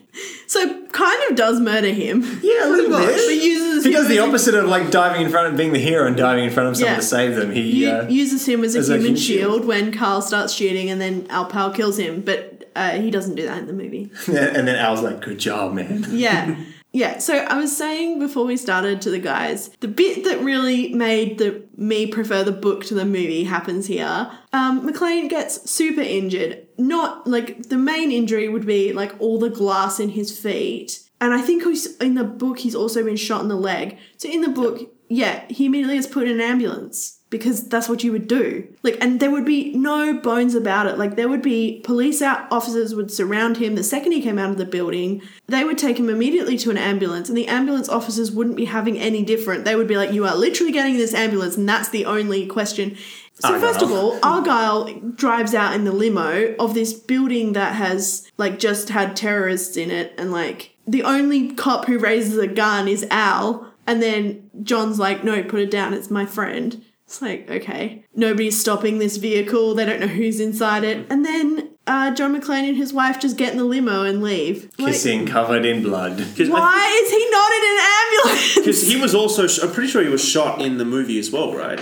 so 0.47 0.84
kind 0.95 1.29
of 1.29 1.35
does 1.35 1.59
murder 1.59 1.89
him. 1.91 2.21
Yeah, 2.41 2.65
a 2.65 2.69
little 2.69 2.89
But 2.89 3.15
uses 3.17 3.83
He 3.85 3.91
does 3.91 4.07
the 4.07 4.19
as 4.19 4.27
opposite 4.27 4.55
of 4.55 4.65
like 4.69 4.89
diving 4.91 5.21
in 5.21 5.29
front 5.29 5.47
of 5.51 5.57
being 5.57 5.73
the 5.73 5.79
hero 5.79 6.07
and 6.07 6.15
diving 6.15 6.45
in 6.45 6.51
front 6.51 6.69
of 6.69 6.77
someone 6.77 6.93
Yeah. 6.93 6.99
to 7.01 7.05
save 7.05 7.35
them. 7.35 7.51
He 7.51 7.85
U- 7.85 7.89
uh, 7.89 8.07
uses 8.09 8.47
him 8.47 8.63
as 8.63 8.75
a 8.75 8.79
as 8.79 8.87
human 8.87 9.01
human 9.01 9.15
shield, 9.17 9.53
shield. 9.57 9.65
when 9.65 9.91
Carl 9.91 10.21
starts 10.21 10.53
shooting, 10.53 10.89
and 10.89 10.99
then 11.01 11.27
Al 11.29 11.45
Pal 11.45 11.71
kills 11.71 11.97
him. 11.99 12.21
But 12.21 12.69
uh, 12.75 12.91
he 12.99 13.11
doesn't 13.11 13.35
do 13.35 13.43
that 13.45 13.57
in 13.59 13.67
the 13.67 13.73
movie. 13.73 14.09
and 14.27 14.67
then 14.67 14.75
Al's 14.75 15.01
like, 15.01 15.21
"Good 15.21 15.37
job, 15.39 15.73
man." 15.73 16.05
Yeah. 16.11 16.55
Yeah, 16.93 17.17
so 17.17 17.35
I 17.39 17.57
was 17.57 17.75
saying 17.75 18.19
before 18.19 18.45
we 18.45 18.55
started 18.55 19.01
to 19.01 19.09
the 19.09 19.19
guys, 19.19 19.67
the 19.81 19.89
bit 19.89 20.23
that 20.23 20.39
really 20.39 20.93
made 20.93 21.39
the 21.39 21.61
me 21.75 22.07
prefer 22.07 22.41
the 22.45 22.53
book 22.53 22.85
to 22.85 22.93
the 22.93 23.03
movie 23.03 23.43
happens 23.43 23.85
here. 23.87 24.31
Um, 24.53 24.89
McClane 24.89 25.29
gets 25.29 25.69
super 25.69 25.99
injured. 25.99 26.64
Not 26.77 27.25
like 27.25 27.69
the 27.69 27.77
main 27.77 28.11
injury 28.11 28.49
would 28.49 28.65
be 28.65 28.91
like 28.91 29.13
all 29.19 29.39
the 29.39 29.49
glass 29.49 29.99
in 29.99 30.09
his 30.09 30.37
feet, 30.37 30.99
and 31.21 31.33
I 31.33 31.41
think 31.41 31.63
he's 31.63 31.95
in 31.97 32.15
the 32.15 32.23
book 32.23 32.59
he's 32.59 32.75
also 32.75 33.03
been 33.03 33.15
shot 33.15 33.41
in 33.41 33.47
the 33.47 33.55
leg. 33.55 33.97
So 34.17 34.29
in 34.29 34.41
the 34.41 34.49
book, 34.49 34.91
yeah, 35.07 35.45
he 35.49 35.67
immediately 35.67 35.97
is 35.97 36.07
put 36.07 36.27
in 36.27 36.33
an 36.33 36.41
ambulance 36.41 37.19
because 37.29 37.67
that's 37.67 37.89
what 37.89 38.03
you 38.03 38.11
would 38.11 38.27
do. 38.27 38.67
Like, 38.83 38.97
and 39.01 39.19
there 39.19 39.31
would 39.31 39.45
be 39.45 39.73
no 39.73 40.13
bones 40.13 40.55
about 40.55 40.87
it. 40.87 40.97
Like, 40.97 41.15
there 41.15 41.27
would 41.27 41.41
be 41.41 41.81
police 41.83 42.21
out 42.21 42.47
officers 42.51 42.95
would 42.95 43.11
surround 43.11 43.57
him 43.57 43.75
the 43.75 43.83
second 43.83 44.13
he 44.13 44.21
came 44.21 44.39
out 44.39 44.51
of 44.51 44.57
the 44.57 44.65
building. 44.65 45.21
They 45.47 45.63
would 45.63 45.77
take 45.77 45.99
him 45.99 46.09
immediately 46.09 46.57
to 46.59 46.71
an 46.71 46.77
ambulance, 46.77 47.27
and 47.27 47.37
the 47.37 47.47
ambulance 47.47 47.89
officers 47.89 48.31
wouldn't 48.31 48.55
be 48.55 48.65
having 48.65 48.97
any 48.97 49.23
different. 49.23 49.65
They 49.65 49.75
would 49.75 49.87
be 49.87 49.97
like, 49.97 50.13
"You 50.13 50.25
are 50.25 50.35
literally 50.35 50.71
getting 50.71 50.97
this 50.97 51.13
ambulance," 51.13 51.57
and 51.57 51.67
that's 51.67 51.89
the 51.89 52.05
only 52.05 52.45
question. 52.45 52.95
So 53.39 53.53
Argyle. 53.53 53.61
first 53.73 53.81
of 53.81 53.91
all, 53.91 54.19
Argyle 54.23 54.93
drives 55.15 55.53
out 55.53 55.73
in 55.73 55.83
the 55.83 55.91
limo 55.91 56.55
of 56.57 56.73
this 56.73 56.93
building 56.93 57.53
that 57.53 57.75
has 57.75 58.29
like 58.37 58.59
just 58.59 58.89
had 58.89 59.15
terrorists 59.15 59.75
in 59.75 59.91
it, 59.91 60.13
and 60.17 60.31
like 60.31 60.75
the 60.87 61.03
only 61.03 61.51
cop 61.53 61.85
who 61.85 61.99
raises 61.99 62.37
a 62.37 62.47
gun 62.47 62.87
is 62.87 63.05
Al, 63.11 63.73
and 63.85 64.01
then 64.01 64.49
John's 64.63 64.99
like, 64.99 65.23
"No, 65.23 65.43
put 65.43 65.59
it 65.59 65.71
down. 65.71 65.93
It's 65.93 66.09
my 66.09 66.25
friend." 66.25 66.83
It's 67.05 67.21
like, 67.21 67.47
okay, 67.51 68.03
nobody's 68.15 68.59
stopping 68.59 68.97
this 68.97 69.17
vehicle. 69.17 69.75
They 69.75 69.85
don't 69.85 69.99
know 69.99 70.07
who's 70.07 70.39
inside 70.39 70.83
it, 70.83 71.05
and 71.11 71.23
then 71.23 71.69
uh, 71.87 72.11
John 72.11 72.35
McClane 72.39 72.67
and 72.67 72.77
his 72.77 72.93
wife 72.93 73.19
just 73.19 73.37
get 73.37 73.51
in 73.51 73.57
the 73.57 73.63
limo 73.63 74.03
and 74.03 74.23
leave. 74.23 74.71
Like, 74.79 74.93
Kissing 74.93 75.27
covered 75.27 75.65
in 75.65 75.83
blood. 75.83 76.13
why 76.37 77.01
is 77.03 77.11
he 77.11 77.29
not 77.29 77.51
in 77.51 77.63
an 77.63 77.85
ambulance? 77.99 78.55
Because 78.65 78.87
he 78.87 78.99
was 78.99 79.13
also, 79.13 79.45
sh- 79.45 79.59
I'm 79.61 79.71
pretty 79.71 79.89
sure 79.89 80.01
he 80.03 80.09
was 80.09 80.23
shot 80.23 80.61
in 80.61 80.79
the 80.79 80.85
movie 80.85 81.19
as 81.19 81.29
well, 81.29 81.53
right? 81.53 81.79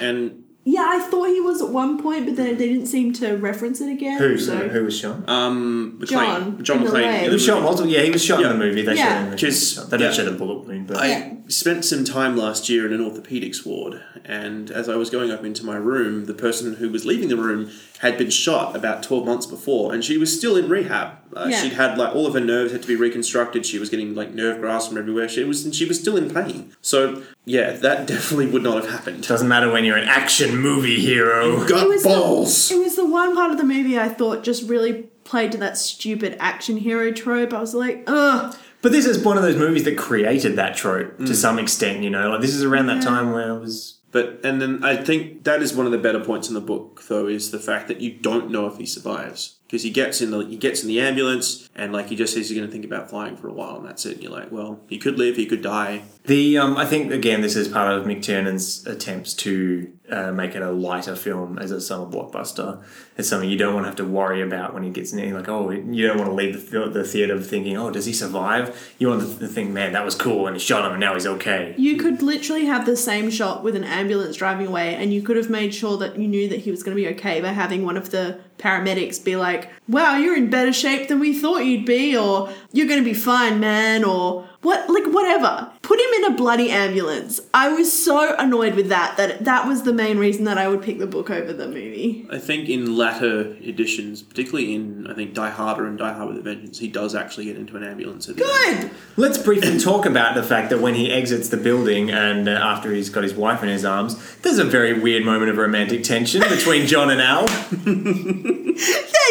And 0.00 0.43
Yeah, 0.66 0.86
I 0.88 0.98
thought 0.98 1.26
he 1.28 1.40
was 1.40 1.60
at 1.60 1.68
one 1.68 2.02
point, 2.02 2.24
but 2.24 2.36
then 2.36 2.56
they 2.56 2.68
didn't 2.68 2.86
seem 2.86 3.12
to 3.14 3.36
reference 3.36 3.82
it 3.82 3.90
again. 3.92 4.18
Who? 4.18 4.38
So. 4.38 4.56
Who 4.68 4.84
was 4.84 4.98
shot? 4.98 5.28
um, 5.28 5.98
McClane, 6.00 6.08
John, 6.08 6.64
John 6.64 6.78
in 6.78 6.84
the 6.84 6.90
McClane. 6.90 7.02
leg. 7.02 7.22
He 7.24 7.28
was 7.28 7.44
shot 7.44 7.62
multiple. 7.62 7.90
Yeah, 7.90 8.00
he 8.00 8.10
was 8.10 8.24
shot 8.24 8.40
Yeah. 8.40 8.50
in 8.52 8.58
the 8.58 8.64
movie. 8.64 8.80
They 8.82 8.94
Yeah. 8.94 9.04
showed 9.08 9.16
him. 9.18 9.24
in 9.26 9.30
the 9.32 9.36
Just- 9.36 9.74
shot. 9.74 9.90
They 9.90 9.98
don't 9.98 10.06
yeah. 10.08 10.12
show 10.12 10.24
the 10.24 10.30
bullet 10.32 10.66
wound, 10.66 10.86
but 10.86 10.96
I 10.96 11.06
Yeah. 11.08 11.32
spent 11.48 11.84
some 11.84 12.04
time 12.04 12.36
last 12.36 12.70
year 12.70 12.86
in 12.86 12.94
an 12.94 13.00
orthopedics 13.00 13.66
ward, 13.66 14.00
and 14.24 14.70
as 14.70 14.88
I 14.88 14.96
was 14.96 15.10
going 15.10 15.30
up 15.30 15.44
into 15.44 15.66
my 15.66 15.76
room, 15.76 16.24
the 16.24 16.32
person 16.34 16.74
who 16.76 16.88
was 16.88 17.04
leaving 17.04 17.28
the 17.28 17.36
room 17.36 17.68
had 18.04 18.18
been 18.18 18.30
shot 18.30 18.76
about 18.76 19.02
12 19.02 19.24
months 19.26 19.46
before, 19.46 19.92
and 19.92 20.04
she 20.04 20.16
was 20.18 20.36
still 20.36 20.56
in 20.56 20.68
rehab. 20.68 21.18
Uh, 21.36 21.46
Yeah. 21.48 21.62
She'd 21.62 21.72
had 21.72 21.98
like 21.98 22.14
all 22.14 22.26
of 22.26 22.34
her 22.34 22.40
nerves 22.40 22.70
had 22.72 22.82
to 22.82 22.88
be 22.88 22.94
reconstructed. 22.96 23.66
She 23.66 23.78
was 23.78 23.90
getting 23.90 24.14
like 24.14 24.32
nerve 24.34 24.60
grafts 24.60 24.86
from 24.88 24.98
everywhere. 24.98 25.28
She 25.28 25.42
was 25.44 25.64
and 25.64 25.74
she 25.74 25.84
was 25.84 25.98
still 25.98 26.16
in 26.16 26.32
pain. 26.32 26.72
So 26.82 27.22
yeah, 27.44 27.72
that 27.72 28.06
definitely 28.14 28.46
would 28.50 28.62
not 28.62 28.82
have 28.82 28.90
happened. 28.92 29.26
doesn't 29.26 29.48
matter 29.48 29.70
when 29.70 29.84
you're 29.84 29.96
an 29.96 30.08
action 30.08 30.56
movie 30.56 31.00
hero. 31.00 31.66
Got 31.66 31.82
It 31.84 31.88
was 31.88 32.04
balls. 32.04 32.68
The, 32.68 32.76
it 32.76 32.78
was 32.84 32.96
the 32.96 33.06
one 33.06 33.34
part 33.34 33.50
of 33.50 33.56
the 33.58 33.64
movie 33.64 33.98
I 33.98 34.08
thought 34.08 34.44
just 34.44 34.68
really 34.68 35.04
played 35.24 35.50
to 35.52 35.58
that 35.58 35.76
stupid 35.78 36.36
action 36.38 36.76
hero 36.76 37.10
trope. 37.10 37.52
I 37.54 37.60
was 37.60 37.74
like, 37.74 38.04
ugh. 38.06 38.54
But 38.82 38.92
this 38.92 39.06
is 39.06 39.18
one 39.24 39.38
of 39.38 39.42
those 39.42 39.56
movies 39.56 39.84
that 39.84 39.96
created 39.96 40.56
that 40.56 40.76
trope 40.76 41.16
Mm. 41.18 41.26
to 41.26 41.34
some 41.34 41.58
extent. 41.58 42.02
You 42.02 42.10
know, 42.10 42.28
like 42.30 42.42
this 42.42 42.54
is 42.54 42.62
around 42.62 42.86
that 42.88 43.02
time 43.02 43.32
where 43.32 43.50
I 43.54 43.56
was. 43.58 43.98
But 44.14 44.38
and 44.44 44.62
then 44.62 44.84
I 44.84 44.94
think 44.94 45.42
that 45.42 45.60
is 45.60 45.74
one 45.74 45.86
of 45.86 45.92
the 45.92 45.98
better 45.98 46.20
points 46.20 46.46
in 46.46 46.54
the 46.54 46.60
book, 46.60 47.02
though, 47.08 47.26
is 47.26 47.50
the 47.50 47.58
fact 47.58 47.88
that 47.88 48.00
you 48.00 48.12
don't 48.12 48.48
know 48.48 48.68
if 48.68 48.76
he 48.76 48.86
survives 48.86 49.56
because 49.66 49.82
he 49.82 49.90
gets 49.90 50.20
in 50.20 50.30
the 50.30 50.46
he 50.46 50.56
gets 50.56 50.82
in 50.82 50.88
the 50.88 51.00
ambulance 51.00 51.68
and 51.74 51.92
like 51.92 52.10
he 52.10 52.14
just 52.14 52.32
says 52.32 52.48
he's 52.48 52.56
going 52.56 52.68
to 52.68 52.72
think 52.72 52.84
about 52.84 53.10
flying 53.10 53.36
for 53.36 53.48
a 53.48 53.52
while 53.52 53.76
and 53.76 53.84
that's 53.84 54.06
it. 54.06 54.12
And 54.12 54.22
you're 54.22 54.30
like, 54.30 54.52
well, 54.52 54.78
he 54.88 54.98
could 54.98 55.18
live, 55.18 55.34
he 55.34 55.46
could 55.46 55.62
die. 55.62 56.04
The 56.26 56.56
um, 56.58 56.76
I 56.76 56.86
think 56.86 57.10
again 57.10 57.40
this 57.40 57.56
is 57.56 57.66
part 57.66 57.92
of 57.92 58.06
McTiernan's 58.06 58.86
attempts 58.86 59.34
to 59.34 59.92
uh, 60.10 60.30
make 60.32 60.54
it 60.54 60.60
a 60.60 60.70
lighter 60.70 61.16
film 61.16 61.58
as 61.58 61.70
a 61.70 61.80
summer 61.80 62.04
blockbuster. 62.04 62.82
It's 63.16 63.28
something 63.28 63.48
you 63.48 63.56
don't 63.56 63.72
want 63.72 63.84
to 63.84 63.88
have 63.88 63.96
to 63.96 64.04
worry 64.04 64.42
about 64.42 64.74
when 64.74 64.82
he 64.82 64.90
gets 64.90 65.12
there. 65.12 65.32
Like, 65.32 65.48
oh, 65.48 65.70
you 65.70 66.06
don't 66.06 66.18
want 66.18 66.28
to 66.28 66.34
leave 66.34 66.70
the, 66.70 66.88
the 66.90 67.04
theater 67.04 67.40
thinking, 67.40 67.76
oh, 67.76 67.90
does 67.90 68.04
he 68.04 68.12
survive? 68.12 68.94
You 68.98 69.08
want 69.08 69.22
to 69.22 69.46
think, 69.46 69.70
man, 69.70 69.92
that 69.92 70.04
was 70.04 70.14
cool, 70.14 70.46
and 70.46 70.56
he 70.56 70.60
shot 70.60 70.84
him, 70.84 70.92
and 70.92 71.00
now 71.00 71.14
he's 71.14 71.26
okay. 71.26 71.74
You 71.78 71.96
could 71.96 72.22
literally 72.22 72.66
have 72.66 72.84
the 72.84 72.96
same 72.96 73.30
shot 73.30 73.62
with 73.62 73.76
an 73.76 73.84
ambulance 73.84 74.36
driving 74.36 74.66
away, 74.66 74.94
and 74.94 75.12
you 75.14 75.22
could 75.22 75.36
have 75.36 75.48
made 75.48 75.74
sure 75.74 75.96
that 75.98 76.18
you 76.18 76.28
knew 76.28 76.48
that 76.48 76.60
he 76.60 76.70
was 76.70 76.82
going 76.82 76.96
to 76.96 77.02
be 77.02 77.08
okay 77.14 77.40
by 77.40 77.48
having 77.48 77.84
one 77.84 77.96
of 77.96 78.10
the 78.10 78.38
paramedics 78.58 79.22
be 79.22 79.36
like, 79.36 79.70
Wow, 79.88 80.16
you're 80.16 80.36
in 80.36 80.50
better 80.50 80.72
shape 80.72 81.08
than 81.08 81.18
we 81.18 81.38
thought 81.38 81.64
you'd 81.64 81.86
be, 81.86 82.16
or 82.16 82.52
You're 82.72 82.88
going 82.88 83.02
to 83.02 83.04
be 83.04 83.14
fine, 83.14 83.58
man, 83.58 84.04
or 84.04 84.48
what 84.64 84.88
like 84.88 85.06
whatever. 85.06 85.70
Put 85.82 86.00
him 86.00 86.10
in 86.18 86.32
a 86.32 86.36
bloody 86.36 86.70
ambulance. 86.70 87.40
I 87.52 87.68
was 87.68 87.92
so 87.92 88.34
annoyed 88.36 88.74
with 88.74 88.88
that 88.88 89.16
that 89.16 89.44
that 89.44 89.68
was 89.68 89.82
the 89.82 89.92
main 89.92 90.18
reason 90.18 90.44
that 90.44 90.58
I 90.58 90.68
would 90.68 90.82
pick 90.82 90.98
the 90.98 91.06
book 91.06 91.30
over 91.30 91.52
the 91.52 91.68
movie. 91.68 92.26
I 92.30 92.38
think 92.38 92.68
in 92.68 92.96
latter 92.96 93.56
editions, 93.62 94.22
particularly 94.22 94.74
in 94.74 95.06
I 95.06 95.14
think 95.14 95.34
Die 95.34 95.50
Harder 95.50 95.86
and 95.86 95.98
Die 95.98 96.12
Hard 96.12 96.28
with 96.28 96.38
a 96.38 96.42
Vengeance, 96.42 96.78
he 96.78 96.88
does 96.88 97.14
actually 97.14 97.44
get 97.44 97.56
into 97.56 97.76
an 97.76 97.84
ambulance. 97.84 98.28
At 98.28 98.36
the 98.36 98.64
end. 98.66 98.80
Good. 98.82 98.90
Let's 99.16 99.38
briefly 99.38 99.78
talk 99.78 100.06
about 100.06 100.34
the 100.34 100.42
fact 100.42 100.70
that 100.70 100.80
when 100.80 100.94
he 100.94 101.12
exits 101.12 101.50
the 101.50 101.56
building 101.56 102.10
and 102.10 102.48
uh, 102.48 102.52
after 102.52 102.92
he's 102.92 103.10
got 103.10 103.22
his 103.22 103.34
wife 103.34 103.62
in 103.62 103.68
his 103.68 103.84
arms, 103.84 104.16
there's 104.38 104.58
a 104.58 104.64
very 104.64 104.98
weird 104.98 105.24
moment 105.24 105.50
of 105.50 105.58
romantic 105.58 106.02
tension 106.02 106.40
between 106.40 106.86
John 106.86 107.10
and 107.10 107.20
Al. 107.20 107.46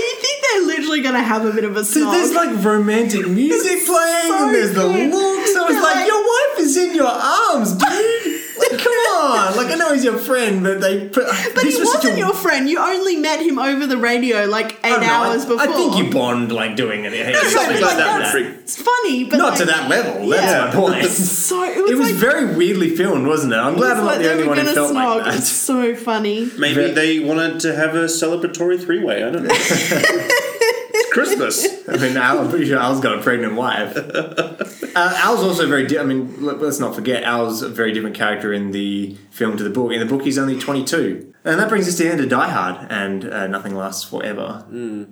They're 0.53 0.67
literally 0.67 1.01
gonna 1.01 1.21
have 1.23 1.45
a 1.45 1.51
bit 1.51 1.63
of 1.63 1.75
a 1.77 1.83
So 1.83 1.99
snog. 2.05 2.11
there's 2.13 2.33
like 2.33 2.63
romantic 2.63 3.27
music 3.27 3.85
playing, 3.85 4.27
so 4.27 4.45
and 4.45 4.55
there's 4.55 4.73
the 4.73 4.81
good. 4.87 5.11
look. 5.11 5.47
So 5.47 5.67
it's 5.67 5.81
like, 5.81 5.95
like- 5.95 6.07
your 6.07 6.21
wife 6.21 6.59
is 6.59 6.77
in 6.77 6.93
your 6.95 7.07
arms, 7.07 7.73
dude. 7.73 7.89
Like, 9.29 9.49
on. 9.51 9.57
Like 9.57 9.67
I 9.67 9.75
know 9.75 9.93
he's 9.93 10.03
your 10.03 10.17
friend, 10.17 10.63
but 10.63 10.81
they 10.81 11.07
put. 11.09 11.25
but 11.55 11.63
he 11.63 11.75
wasn't 11.77 12.17
your 12.17 12.33
friend. 12.33 12.69
You 12.69 12.79
only 12.79 13.15
met 13.17 13.39
him 13.41 13.57
over 13.59 13.87
the 13.87 13.97
radio 13.97 14.45
like 14.45 14.77
eight 14.83 14.91
hours 15.01 15.45
before. 15.45 15.61
I 15.61 15.67
think 15.67 15.97
you 15.97 16.11
bond 16.11 16.51
like 16.51 16.75
doing 16.75 17.05
it. 17.05 17.13
Something 17.51 17.81
like 17.81 17.97
that 17.97 18.19
that's- 18.33 18.35
It's 18.63 18.81
funny, 18.81 19.25
but 19.25 19.37
Not 19.37 19.49
like, 19.51 19.59
to 19.59 19.65
that 19.65 19.89
level. 19.89 20.27
That's 20.29 20.43
Yeah. 20.43 20.65
my 20.65 20.71
point. 20.71 21.05
So 21.43 21.63
it 21.63 21.81
was, 21.81 21.91
It 21.91 21.97
was 21.97 22.11
like, 22.11 22.15
very 22.19 22.55
weirdly 22.55 22.95
filmed, 22.95 23.27
wasn't 23.27 23.53
it? 23.53 23.57
I'm 23.57 23.75
glad 23.75 23.97
I'm 23.97 24.05
not 24.05 24.19
the 24.19 24.31
only 24.31 24.47
one 24.47 24.57
who 24.57 24.73
felt 24.73 24.91
snog. 24.95 25.17
like 25.25 25.35
It's 25.35 25.49
that. 25.49 25.55
so 25.55 25.95
funny. 25.95 26.49
Maybe 26.57 26.75
Very- 26.75 26.91
they 26.91 27.19
wanted 27.19 27.59
to 27.61 27.75
have 27.75 27.95
a 27.95 28.05
celebratory 28.05 28.81
three 28.83 29.03
way. 29.03 29.23
I 29.23 29.29
don't 29.29 29.43
know. 29.43 29.49
it's 29.53 31.13
Christmas. 31.13 31.67
I 31.87 31.97
mean, 31.97 32.15
Al, 32.17 32.39
I'm 32.39 32.49
pretty 32.49 32.65
sure 32.65 32.79
Al's 32.79 32.99
got 33.01 33.19
a 33.19 33.21
pregnant 33.21 33.55
wife. 33.55 33.97
Uh, 34.95 35.11
Al's 35.23 35.41
also 35.41 35.67
very. 35.67 35.87
Di- 35.87 35.97
I 35.97 36.03
mean, 36.03 36.43
let, 36.45 36.61
us 36.61 36.79
not 36.79 36.93
forget 36.93 37.23
Al's 37.23 37.63
a 37.63 37.69
very 37.69 37.93
different 37.93 38.15
character 38.15 38.53
in 38.53 38.69
the 38.69 39.17
film 39.31 39.57
to 39.57 39.63
the 39.63 39.71
book. 39.71 39.91
In 39.91 39.99
the 39.99 40.05
book, 40.05 40.21
he's 40.21 40.37
only 40.37 40.59
22, 40.59 41.33
and 41.43 41.59
that 41.59 41.67
brings 41.67 41.87
us 41.87 41.97
to 41.97 42.03
the 42.03 42.11
end 42.11 42.19
of 42.21 42.29
Die 42.29 42.47
Hard 42.49 42.91
and 42.91 43.25
uh, 43.25 43.47
Nothing 43.47 43.73
Lasts 43.73 44.03
Forever, 44.03 44.63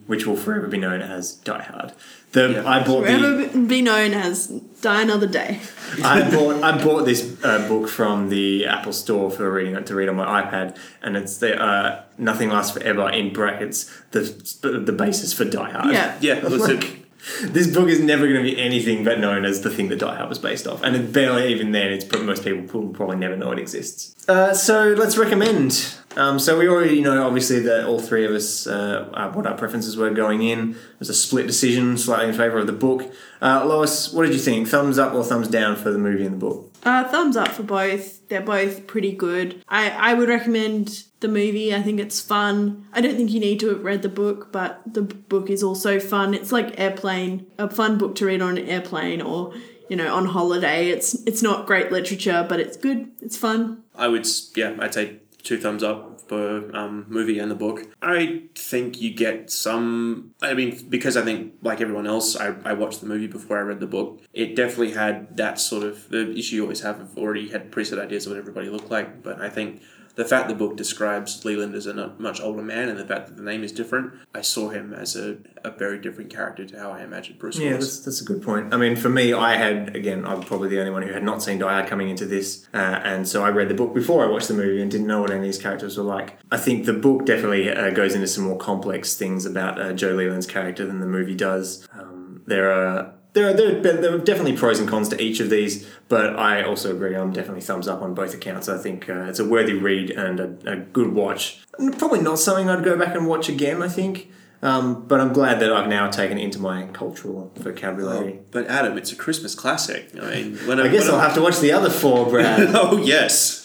which 0.05 0.27
will 0.27 0.35
forever 0.37 0.67
be 0.67 0.77
known 0.77 1.01
as 1.01 1.31
Die 1.33 1.63
Hard. 1.63 1.93
The 2.33 2.51
Yeah. 2.51 2.69
I 2.69 2.83
bought 2.83 3.05
the 3.07 3.17
Forever 3.17 3.57
be 3.67 3.81
known 3.81 4.13
as 4.13 4.47
Die 4.47 5.01
Another 5.01 5.25
Day. 5.27 5.59
I 6.03 6.29
bought 6.35 6.63
I 6.63 6.83
bought 6.83 7.05
this 7.05 7.43
uh, 7.43 7.67
book 7.67 7.89
from 7.89 8.29
the 8.29 8.67
Apple 8.67 8.93
Store 8.93 9.31
for 9.31 9.51
reading 9.51 9.83
to 9.83 9.95
read 9.95 10.09
on 10.09 10.15
my 10.15 10.43
iPad, 10.43 10.77
and 11.01 11.17
it's 11.17 11.37
the 11.37 11.59
uh, 11.59 12.03
Nothing 12.19 12.49
Lasts 12.49 12.77
Forever 12.77 13.09
in 13.09 13.33
brackets 13.33 13.91
the 14.11 14.21
the 14.61 14.93
basis 14.93 15.33
for 15.33 15.43
Die 15.43 15.71
Hard. 15.71 15.91
Yeah. 15.91 16.17
Yeah, 16.21 16.35
it. 16.69 16.97
This 17.41 17.67
book 17.67 17.87
is 17.87 17.99
never 17.99 18.27
going 18.27 18.43
to 18.43 18.51
be 18.51 18.59
anything 18.59 19.03
but 19.03 19.19
known 19.19 19.45
as 19.45 19.61
the 19.61 19.69
thing 19.69 19.89
that 19.89 19.99
Die 19.99 20.15
Hard 20.15 20.27
was 20.27 20.39
based 20.39 20.65
off, 20.65 20.81
and 20.81 20.95
it 20.95 21.13
barely 21.13 21.51
even 21.53 21.71
then. 21.71 21.91
It's 21.91 22.11
most 22.19 22.43
people 22.43 22.81
will 22.81 22.93
probably 22.93 23.17
never 23.17 23.37
know 23.37 23.51
it 23.51 23.59
exists. 23.59 24.15
Uh, 24.27 24.53
so 24.53 24.95
let's 24.97 25.17
recommend. 25.17 25.95
Um, 26.17 26.39
so 26.39 26.57
we 26.57 26.67
already 26.67 26.99
know, 26.99 27.25
obviously, 27.25 27.59
that 27.59 27.85
all 27.85 27.99
three 27.99 28.25
of 28.25 28.31
us 28.31 28.67
uh, 28.67 29.09
uh, 29.13 29.31
what 29.31 29.45
our 29.45 29.55
preferences 29.55 29.95
were 29.95 30.09
going 30.09 30.41
in. 30.41 30.71
It 30.71 30.99
was 30.99 31.09
a 31.09 31.13
split 31.13 31.47
decision, 31.47 31.97
slightly 31.97 32.29
in 32.29 32.33
favour 32.33 32.57
of 32.57 32.67
the 32.67 32.73
book. 32.73 33.13
Uh, 33.41 33.65
Lois, 33.65 34.11
what 34.11 34.23
did 34.25 34.33
you 34.33 34.39
think? 34.39 34.67
Thumbs 34.67 34.97
up 34.97 35.13
or 35.13 35.23
thumbs 35.23 35.47
down 35.47 35.75
for 35.75 35.91
the 35.91 35.99
movie 35.99 36.25
and 36.25 36.33
the 36.33 36.39
book? 36.39 36.71
Uh, 36.83 37.03
thumbs 37.05 37.37
up 37.37 37.49
for 37.49 37.63
both. 37.63 38.27
They're 38.29 38.41
both 38.41 38.87
pretty 38.87 39.11
good. 39.11 39.63
I, 39.69 39.91
I 39.91 40.13
would 40.15 40.27
recommend 40.27 41.03
the 41.21 41.27
movie. 41.27 41.73
I 41.73 41.81
think 41.81 41.99
it's 41.99 42.19
fun. 42.19 42.85
I 42.93 42.99
don't 43.01 43.15
think 43.15 43.31
you 43.31 43.39
need 43.39 43.59
to 43.61 43.69
have 43.69 43.83
read 43.83 44.01
the 44.01 44.09
book, 44.09 44.51
but 44.51 44.81
the 44.85 45.03
book 45.03 45.49
is 45.49 45.63
also 45.63 45.99
fun. 45.99 46.33
It's 46.33 46.51
like 46.51 46.79
airplane, 46.79 47.47
a 47.57 47.69
fun 47.69 47.97
book 47.97 48.15
to 48.15 48.25
read 48.25 48.41
on 48.41 48.57
an 48.57 48.67
airplane 48.67 49.21
or 49.21 49.53
you 49.89 49.95
know 49.95 50.13
on 50.13 50.25
holiday. 50.25 50.89
It's 50.89 51.15
it's 51.25 51.41
not 51.41 51.65
great 51.65 51.91
literature, 51.91 52.45
but 52.47 52.59
it's 52.59 52.75
good. 52.75 53.11
It's 53.21 53.37
fun. 53.37 53.83
I 53.95 54.07
would, 54.07 54.27
yeah, 54.55 54.75
I'd 54.79 54.93
say 54.93 55.19
two 55.43 55.59
thumbs 55.59 55.83
up 55.83 56.21
for 56.21 56.75
um, 56.75 57.05
movie 57.07 57.39
and 57.39 57.51
the 57.51 57.55
book. 57.55 57.87
I 58.01 58.43
think 58.55 59.01
you 59.01 59.13
get 59.13 59.51
some. 59.51 60.33
I 60.41 60.53
mean, 60.53 60.87
because 60.89 61.17
I 61.17 61.23
think 61.23 61.53
like 61.61 61.81
everyone 61.81 62.07
else, 62.07 62.35
I, 62.35 62.55
I 62.65 62.73
watched 62.73 63.01
the 63.01 63.07
movie 63.07 63.27
before 63.27 63.57
I 63.57 63.61
read 63.61 63.79
the 63.79 63.87
book. 63.87 64.21
It 64.33 64.55
definitely 64.55 64.93
had 64.93 65.37
that 65.37 65.59
sort 65.59 65.83
of 65.83 66.09
the 66.09 66.31
issue 66.35 66.55
you 66.57 66.61
always 66.63 66.81
have 66.81 66.99
of 66.99 67.17
already 67.17 67.49
had 67.49 67.71
preset 67.71 67.99
ideas 67.99 68.25
of 68.25 68.31
what 68.31 68.39
everybody 68.39 68.69
looked 68.69 68.89
like. 68.89 69.21
But 69.21 69.39
I 69.39 69.49
think 69.49 69.81
the 70.15 70.25
fact 70.25 70.47
the 70.49 70.55
book 70.55 70.75
describes 70.77 71.43
Leland 71.45 71.75
as 71.75 71.85
a 71.87 72.13
much 72.17 72.41
older 72.41 72.61
man, 72.61 72.89
and 72.89 72.97
the 72.97 73.05
fact 73.05 73.27
that 73.27 73.37
the 73.37 73.43
name 73.43 73.63
is 73.63 73.71
different, 73.71 74.13
I 74.33 74.41
saw 74.41 74.69
him 74.69 74.93
as 74.93 75.15
a, 75.15 75.37
a 75.63 75.71
very 75.71 75.99
different 75.99 76.29
character 76.29 76.65
to 76.65 76.79
how 76.79 76.91
I 76.91 77.01
imagined 77.03 77.39
Bruce 77.39 77.57
Yeah, 77.57 77.75
was. 77.75 78.03
that's, 78.03 78.05
that's 78.05 78.21
a 78.21 78.25
good 78.25 78.41
point. 78.41 78.73
I 78.73 78.77
mean, 78.77 78.95
for 78.95 79.09
me, 79.09 79.33
I 79.33 79.55
had, 79.55 79.95
again, 79.95 80.25
I'm 80.25 80.41
probably 80.41 80.69
the 80.69 80.79
only 80.79 80.91
one 80.91 81.01
who 81.03 81.13
had 81.13 81.23
not 81.23 81.41
seen 81.41 81.59
Die 81.59 81.71
Hard 81.71 81.87
coming 81.87 82.09
into 82.09 82.25
this. 82.25 82.67
Uh, 82.73 82.77
and 83.03 83.27
so 83.27 83.43
I 83.43 83.49
read 83.49 83.69
the 83.69 83.73
book 83.75 83.93
before 83.93 84.23
I 84.25 84.29
watched 84.29 84.47
the 84.47 84.53
movie 84.53 84.81
and 84.81 84.89
didn't 84.91 85.07
know 85.07 85.21
what 85.21 85.29
any 85.31 85.39
of 85.39 85.43
these 85.45 85.57
characters 85.61 85.97
were 85.97 86.03
like. 86.03 86.37
I 86.51 86.57
think 86.57 86.85
the 86.85 86.93
book 86.93 87.25
definitely 87.25 87.69
uh, 87.69 87.91
goes 87.91 88.13
into 88.15 88.27
some 88.27 88.43
more 88.45 88.57
complex 88.57 89.15
things 89.15 89.45
about 89.45 89.79
uh, 89.79 89.93
Joe 89.93 90.11
Leland's 90.11 90.47
character 90.47 90.85
than 90.85 90.99
the 90.99 91.05
movie 91.07 91.35
does. 91.35 91.87
Um, 91.93 92.41
there 92.47 92.71
are. 92.71 93.13
There 93.33 93.47
are, 93.49 93.53
there, 93.53 93.77
are, 93.77 93.81
there 93.81 94.13
are 94.13 94.17
definitely 94.17 94.57
pros 94.57 94.79
and 94.79 94.89
cons 94.89 95.07
to 95.09 95.21
each 95.21 95.39
of 95.39 95.49
these, 95.49 95.87
but 96.09 96.35
I 96.37 96.63
also 96.63 96.91
agree. 96.93 97.15
I'm 97.15 97.31
definitely 97.31 97.61
thumbs 97.61 97.87
up 97.87 98.01
on 98.01 98.13
both 98.13 98.33
accounts. 98.33 98.67
I 98.67 98.77
think 98.77 99.09
uh, 99.09 99.23
it's 99.29 99.39
a 99.39 99.45
worthy 99.45 99.73
read 99.73 100.09
and 100.11 100.39
a, 100.39 100.71
a 100.73 100.75
good 100.75 101.13
watch. 101.13 101.61
Probably 101.97 102.19
not 102.21 102.39
something 102.39 102.69
I'd 102.69 102.83
go 102.83 102.97
back 102.97 103.15
and 103.15 103.27
watch 103.27 103.47
again. 103.47 103.81
I 103.81 103.87
think, 103.87 104.29
um, 104.61 105.07
but 105.07 105.21
I'm 105.21 105.31
glad 105.31 105.61
that 105.61 105.71
I've 105.71 105.87
now 105.87 106.09
taken 106.09 106.37
it 106.37 106.43
into 106.43 106.59
my 106.59 106.87
cultural 106.87 107.53
vocabulary. 107.55 108.41
But 108.51 108.67
Adam, 108.67 108.97
it's 108.97 109.13
a 109.13 109.15
Christmas 109.15 109.55
classic. 109.55 110.09
I 110.21 110.35
mean, 110.35 110.57
when 110.67 110.81
I 110.81 110.89
guess 110.89 111.07
I'll 111.07 111.19
have 111.19 111.33
to 111.35 111.41
watch 111.41 111.59
the 111.59 111.71
other 111.71 111.89
four, 111.89 112.29
Brad. 112.29 112.69
Oh 112.75 112.97
yes. 112.97 113.60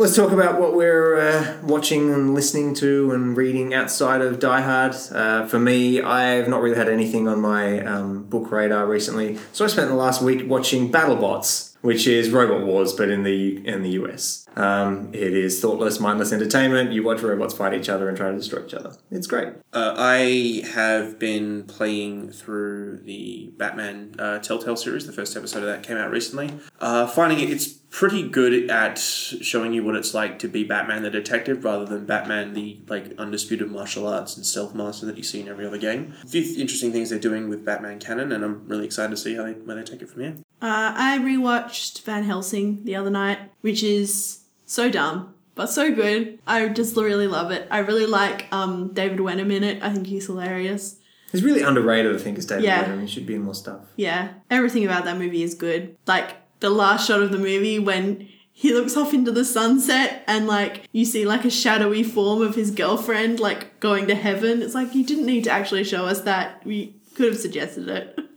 Let's 0.00 0.14
talk 0.14 0.30
about 0.30 0.60
what 0.60 0.76
we're 0.76 1.16
uh, 1.16 1.56
watching 1.64 2.14
and 2.14 2.32
listening 2.32 2.72
to 2.74 3.10
and 3.10 3.36
reading 3.36 3.74
outside 3.74 4.20
of 4.20 4.38
Die 4.38 4.60
Hard. 4.60 4.94
Uh, 5.10 5.44
for 5.48 5.58
me, 5.58 6.00
I've 6.00 6.46
not 6.46 6.62
really 6.62 6.76
had 6.76 6.88
anything 6.88 7.26
on 7.26 7.40
my 7.40 7.84
um, 7.84 8.22
book 8.22 8.52
radar 8.52 8.86
recently, 8.86 9.40
so 9.52 9.64
I 9.64 9.68
spent 9.68 9.88
the 9.88 9.96
last 9.96 10.22
week 10.22 10.48
watching 10.48 10.92
BattleBots, 10.92 11.67
which 11.80 12.06
is 12.06 12.30
Robot 12.30 12.64
Wars, 12.64 12.92
but 12.92 13.08
in 13.08 13.22
the 13.22 13.66
in 13.66 13.82
the 13.82 13.90
US. 13.90 14.46
Um, 14.56 15.10
it 15.12 15.34
is 15.34 15.60
thoughtless, 15.60 16.00
mindless 16.00 16.32
entertainment. 16.32 16.92
You 16.92 17.02
watch 17.02 17.22
robots 17.22 17.54
fight 17.54 17.74
each 17.74 17.88
other 17.88 18.08
and 18.08 18.16
try 18.16 18.30
to 18.30 18.36
destroy 18.36 18.64
each 18.64 18.74
other. 18.74 18.94
It's 19.10 19.26
great. 19.26 19.48
Uh, 19.72 19.94
I 19.96 20.62
have 20.74 21.18
been 21.18 21.64
playing 21.64 22.32
through 22.32 22.98
the 23.04 23.52
Batman 23.56 24.14
uh, 24.18 24.38
Telltale 24.40 24.76
series. 24.76 25.06
The 25.06 25.12
first 25.12 25.36
episode 25.36 25.60
of 25.60 25.66
that 25.66 25.82
came 25.82 25.96
out 25.96 26.10
recently. 26.10 26.58
Uh, 26.80 27.06
finding 27.06 27.38
it, 27.40 27.50
it's 27.50 27.78
pretty 27.90 28.28
good 28.28 28.70
at 28.70 28.98
showing 28.98 29.72
you 29.72 29.82
what 29.82 29.94
it's 29.94 30.12
like 30.12 30.38
to 30.38 30.48
be 30.48 30.64
Batman 30.64 31.02
the 31.02 31.10
detective 31.10 31.64
rather 31.64 31.84
than 31.86 32.04
Batman 32.04 32.52
the 32.52 32.80
like 32.88 33.14
undisputed 33.18 33.70
martial 33.70 34.06
arts 34.06 34.36
and 34.36 34.44
stealth 34.44 34.74
master 34.74 35.06
that 35.06 35.16
you 35.16 35.22
see 35.22 35.40
in 35.40 35.48
every 35.48 35.66
other 35.66 35.78
game. 35.78 36.14
A 36.24 36.26
few 36.26 36.42
interesting 36.60 36.92
things 36.92 37.10
they're 37.10 37.18
doing 37.18 37.48
with 37.48 37.64
Batman 37.64 37.98
canon, 37.98 38.32
and 38.32 38.44
I'm 38.44 38.66
really 38.68 38.84
excited 38.84 39.10
to 39.10 39.16
see 39.16 39.36
how 39.36 39.44
they 39.44 39.52
where 39.52 39.76
they 39.76 39.84
take 39.84 40.02
it 40.02 40.10
from 40.10 40.22
here. 40.22 40.36
Uh, 40.60 40.92
I 40.96 41.18
rewatched 41.20 42.02
Van 42.02 42.24
Helsing 42.24 42.84
the 42.84 42.96
other 42.96 43.10
night, 43.10 43.38
which 43.60 43.82
is 43.82 44.40
so 44.66 44.90
dumb 44.90 45.34
but 45.58 45.68
so 45.68 45.92
good. 45.92 46.38
I 46.46 46.68
just 46.68 46.96
really 46.96 47.26
love 47.26 47.50
it. 47.50 47.66
I 47.68 47.78
really 47.78 48.06
like 48.06 48.46
um, 48.52 48.92
David 48.94 49.18
Wenham 49.18 49.50
in 49.50 49.64
it. 49.64 49.82
I 49.82 49.92
think 49.92 50.06
he's 50.06 50.26
hilarious. 50.26 51.00
He's 51.32 51.42
really 51.42 51.62
underrated, 51.62 52.14
I 52.14 52.18
think, 52.18 52.38
as 52.38 52.46
David 52.46 52.62
Yeah. 52.62 52.82
Wenham. 52.82 53.00
He 53.00 53.08
should 53.08 53.26
be 53.26 53.34
in 53.34 53.42
more 53.42 53.56
stuff. 53.56 53.80
Yeah, 53.96 54.28
everything 54.50 54.84
about 54.84 55.04
that 55.06 55.18
movie 55.18 55.42
is 55.42 55.56
good. 55.56 55.96
Like 56.06 56.36
the 56.60 56.70
last 56.70 57.08
shot 57.08 57.22
of 57.22 57.32
the 57.32 57.38
movie 57.38 57.80
when 57.80 58.28
he 58.52 58.72
looks 58.72 58.96
off 58.96 59.12
into 59.12 59.32
the 59.32 59.44
sunset 59.44 60.22
and 60.28 60.46
like 60.46 60.88
you 60.92 61.04
see 61.04 61.26
like 61.26 61.44
a 61.44 61.50
shadowy 61.50 62.04
form 62.04 62.40
of 62.40 62.54
his 62.54 62.70
girlfriend 62.70 63.40
like 63.40 63.80
going 63.80 64.06
to 64.06 64.14
heaven. 64.14 64.62
It's 64.62 64.76
like 64.76 64.94
you 64.94 65.04
didn't 65.04 65.26
need 65.26 65.42
to 65.44 65.50
actually 65.50 65.82
show 65.82 66.06
us 66.06 66.20
that. 66.20 66.64
We 66.64 66.94
could 67.16 67.32
have 67.32 67.40
suggested 67.40 67.88
it. 67.88 68.16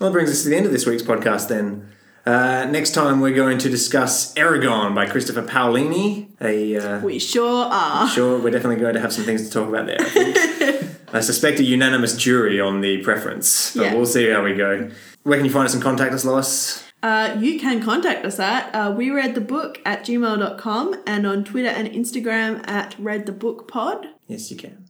Well, 0.00 0.10
that 0.10 0.12
brings 0.12 0.30
us 0.30 0.42
to 0.42 0.48
the 0.48 0.56
end 0.56 0.66
of 0.66 0.72
this 0.72 0.86
week's 0.86 1.02
podcast 1.02 1.48
then. 1.48 1.88
Uh, 2.24 2.66
next 2.70 2.94
time 2.94 3.20
we're 3.20 3.34
going 3.34 3.58
to 3.58 3.68
discuss 3.68 4.32
Eragon 4.34 4.94
by 4.94 5.06
Christopher 5.06 5.42
Paolini. 5.42 6.28
A 6.40 6.76
uh, 6.76 7.00
We 7.00 7.18
sure 7.18 7.66
are. 7.66 8.08
sure 8.08 8.38
we're 8.38 8.50
definitely 8.50 8.76
going 8.76 8.94
to 8.94 9.00
have 9.00 9.12
some 9.12 9.24
things 9.24 9.46
to 9.46 9.50
talk 9.52 9.68
about 9.68 9.86
there. 9.86 9.96
I. 10.00 10.88
I 11.14 11.20
suspect 11.20 11.60
a 11.60 11.62
unanimous 11.62 12.16
jury 12.16 12.58
on 12.58 12.80
the 12.80 13.02
preference, 13.02 13.74
but 13.76 13.82
Yeah. 13.82 13.94
we'll 13.94 14.06
see 14.06 14.30
how 14.30 14.42
we 14.42 14.54
go. 14.54 14.90
Where 15.24 15.36
can 15.36 15.44
you 15.44 15.52
find 15.52 15.66
us 15.66 15.74
and 15.74 15.82
contact 15.82 16.14
us, 16.14 16.24
Lois? 16.24 16.82
Uh, 17.02 17.36
you 17.38 17.60
can 17.60 17.82
contact 17.82 18.24
us 18.24 18.38
at 18.40 18.74
uh, 18.74 18.94
we 18.96 19.10
read 19.10 19.34
the 19.34 19.40
book 19.42 19.78
at 19.84 20.04
gmail.com 20.06 21.02
and 21.06 21.26
on 21.26 21.44
Twitter 21.44 21.68
and 21.68 21.86
Instagram 21.88 22.66
at 22.66 22.94
read 22.98 23.26
the 23.26 23.32
book 23.32 23.68
pod. 23.68 24.06
Yes, 24.26 24.50
you 24.50 24.56
can. 24.56 24.81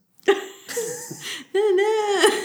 Na-na. 1.55 2.39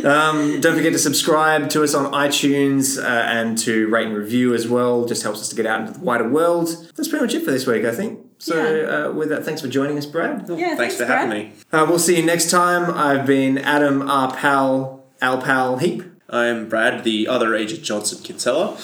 Um, 0.00 0.60
don't 0.62 0.74
forget 0.76 0.92
to 0.94 0.98
subscribe 0.98 1.68
to 1.70 1.82
us 1.82 1.92
on 1.94 2.10
iTunes 2.12 2.98
uh, 3.02 3.06
and 3.06 3.58
to 3.58 3.86
rate 3.88 4.06
and 4.06 4.16
review 4.16 4.54
as 4.54 4.66
well. 4.66 5.04
Just 5.04 5.22
helps 5.22 5.40
us 5.40 5.50
to 5.50 5.56
get 5.56 5.66
out 5.66 5.80
into 5.82 5.92
the 5.92 6.00
wider 6.00 6.26
world. 6.26 6.68
That's 6.96 7.08
pretty 7.08 7.24
much 7.26 7.34
it 7.34 7.44
for 7.44 7.50
this 7.50 7.66
week, 7.66 7.84
I 7.84 7.92
think. 7.92 8.18
So, 8.38 9.10
uh, 9.10 9.12
with 9.12 9.28
that, 9.28 9.44
thanks 9.44 9.60
for 9.60 9.68
joining 9.68 9.98
us, 9.98 10.06
Brad. 10.06 10.46
Yeah, 10.48 10.68
thanks, 10.68 10.76
thanks, 10.78 10.96
for 10.96 11.04
Brad. 11.04 11.28
having 11.28 11.48
me. 11.48 11.52
Uh, 11.70 11.84
we'll 11.86 11.98
see 11.98 12.16
you 12.16 12.24
next 12.24 12.50
time. 12.50 12.90
I've 12.96 13.26
been 13.26 13.58
Adam 13.58 14.08
R. 14.08 14.34
Pal, 14.34 15.04
Al 15.20 15.42
Pal 15.42 15.76
Heap. 15.76 16.02
I 16.30 16.46
am 16.46 16.68
Brad, 16.68 17.04
the 17.04 17.28
other 17.28 17.54
Agent 17.54 17.82
Johnson 17.82 18.22
Kinsella. 18.22 18.78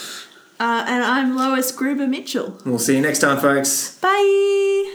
Uh, 0.60 0.84
and 0.86 1.02
I'm 1.02 1.34
Lois 1.34 1.72
Gruber 1.72 2.06
Mitchell. 2.06 2.58
We'll 2.66 2.78
see 2.78 2.96
you 2.96 3.00
next 3.00 3.20
time, 3.20 3.38
folks. 3.38 3.96
Bye. 4.00 4.85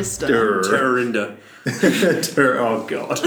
Terrorista. 0.00 0.26
Durr. 0.26 0.62
Terrorinda. 0.62 1.36
Durr. 2.34 2.58
Oh, 2.60 2.86
God. 2.86 3.20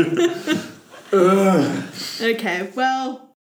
Okay, 2.22 2.72
well, 2.76 3.33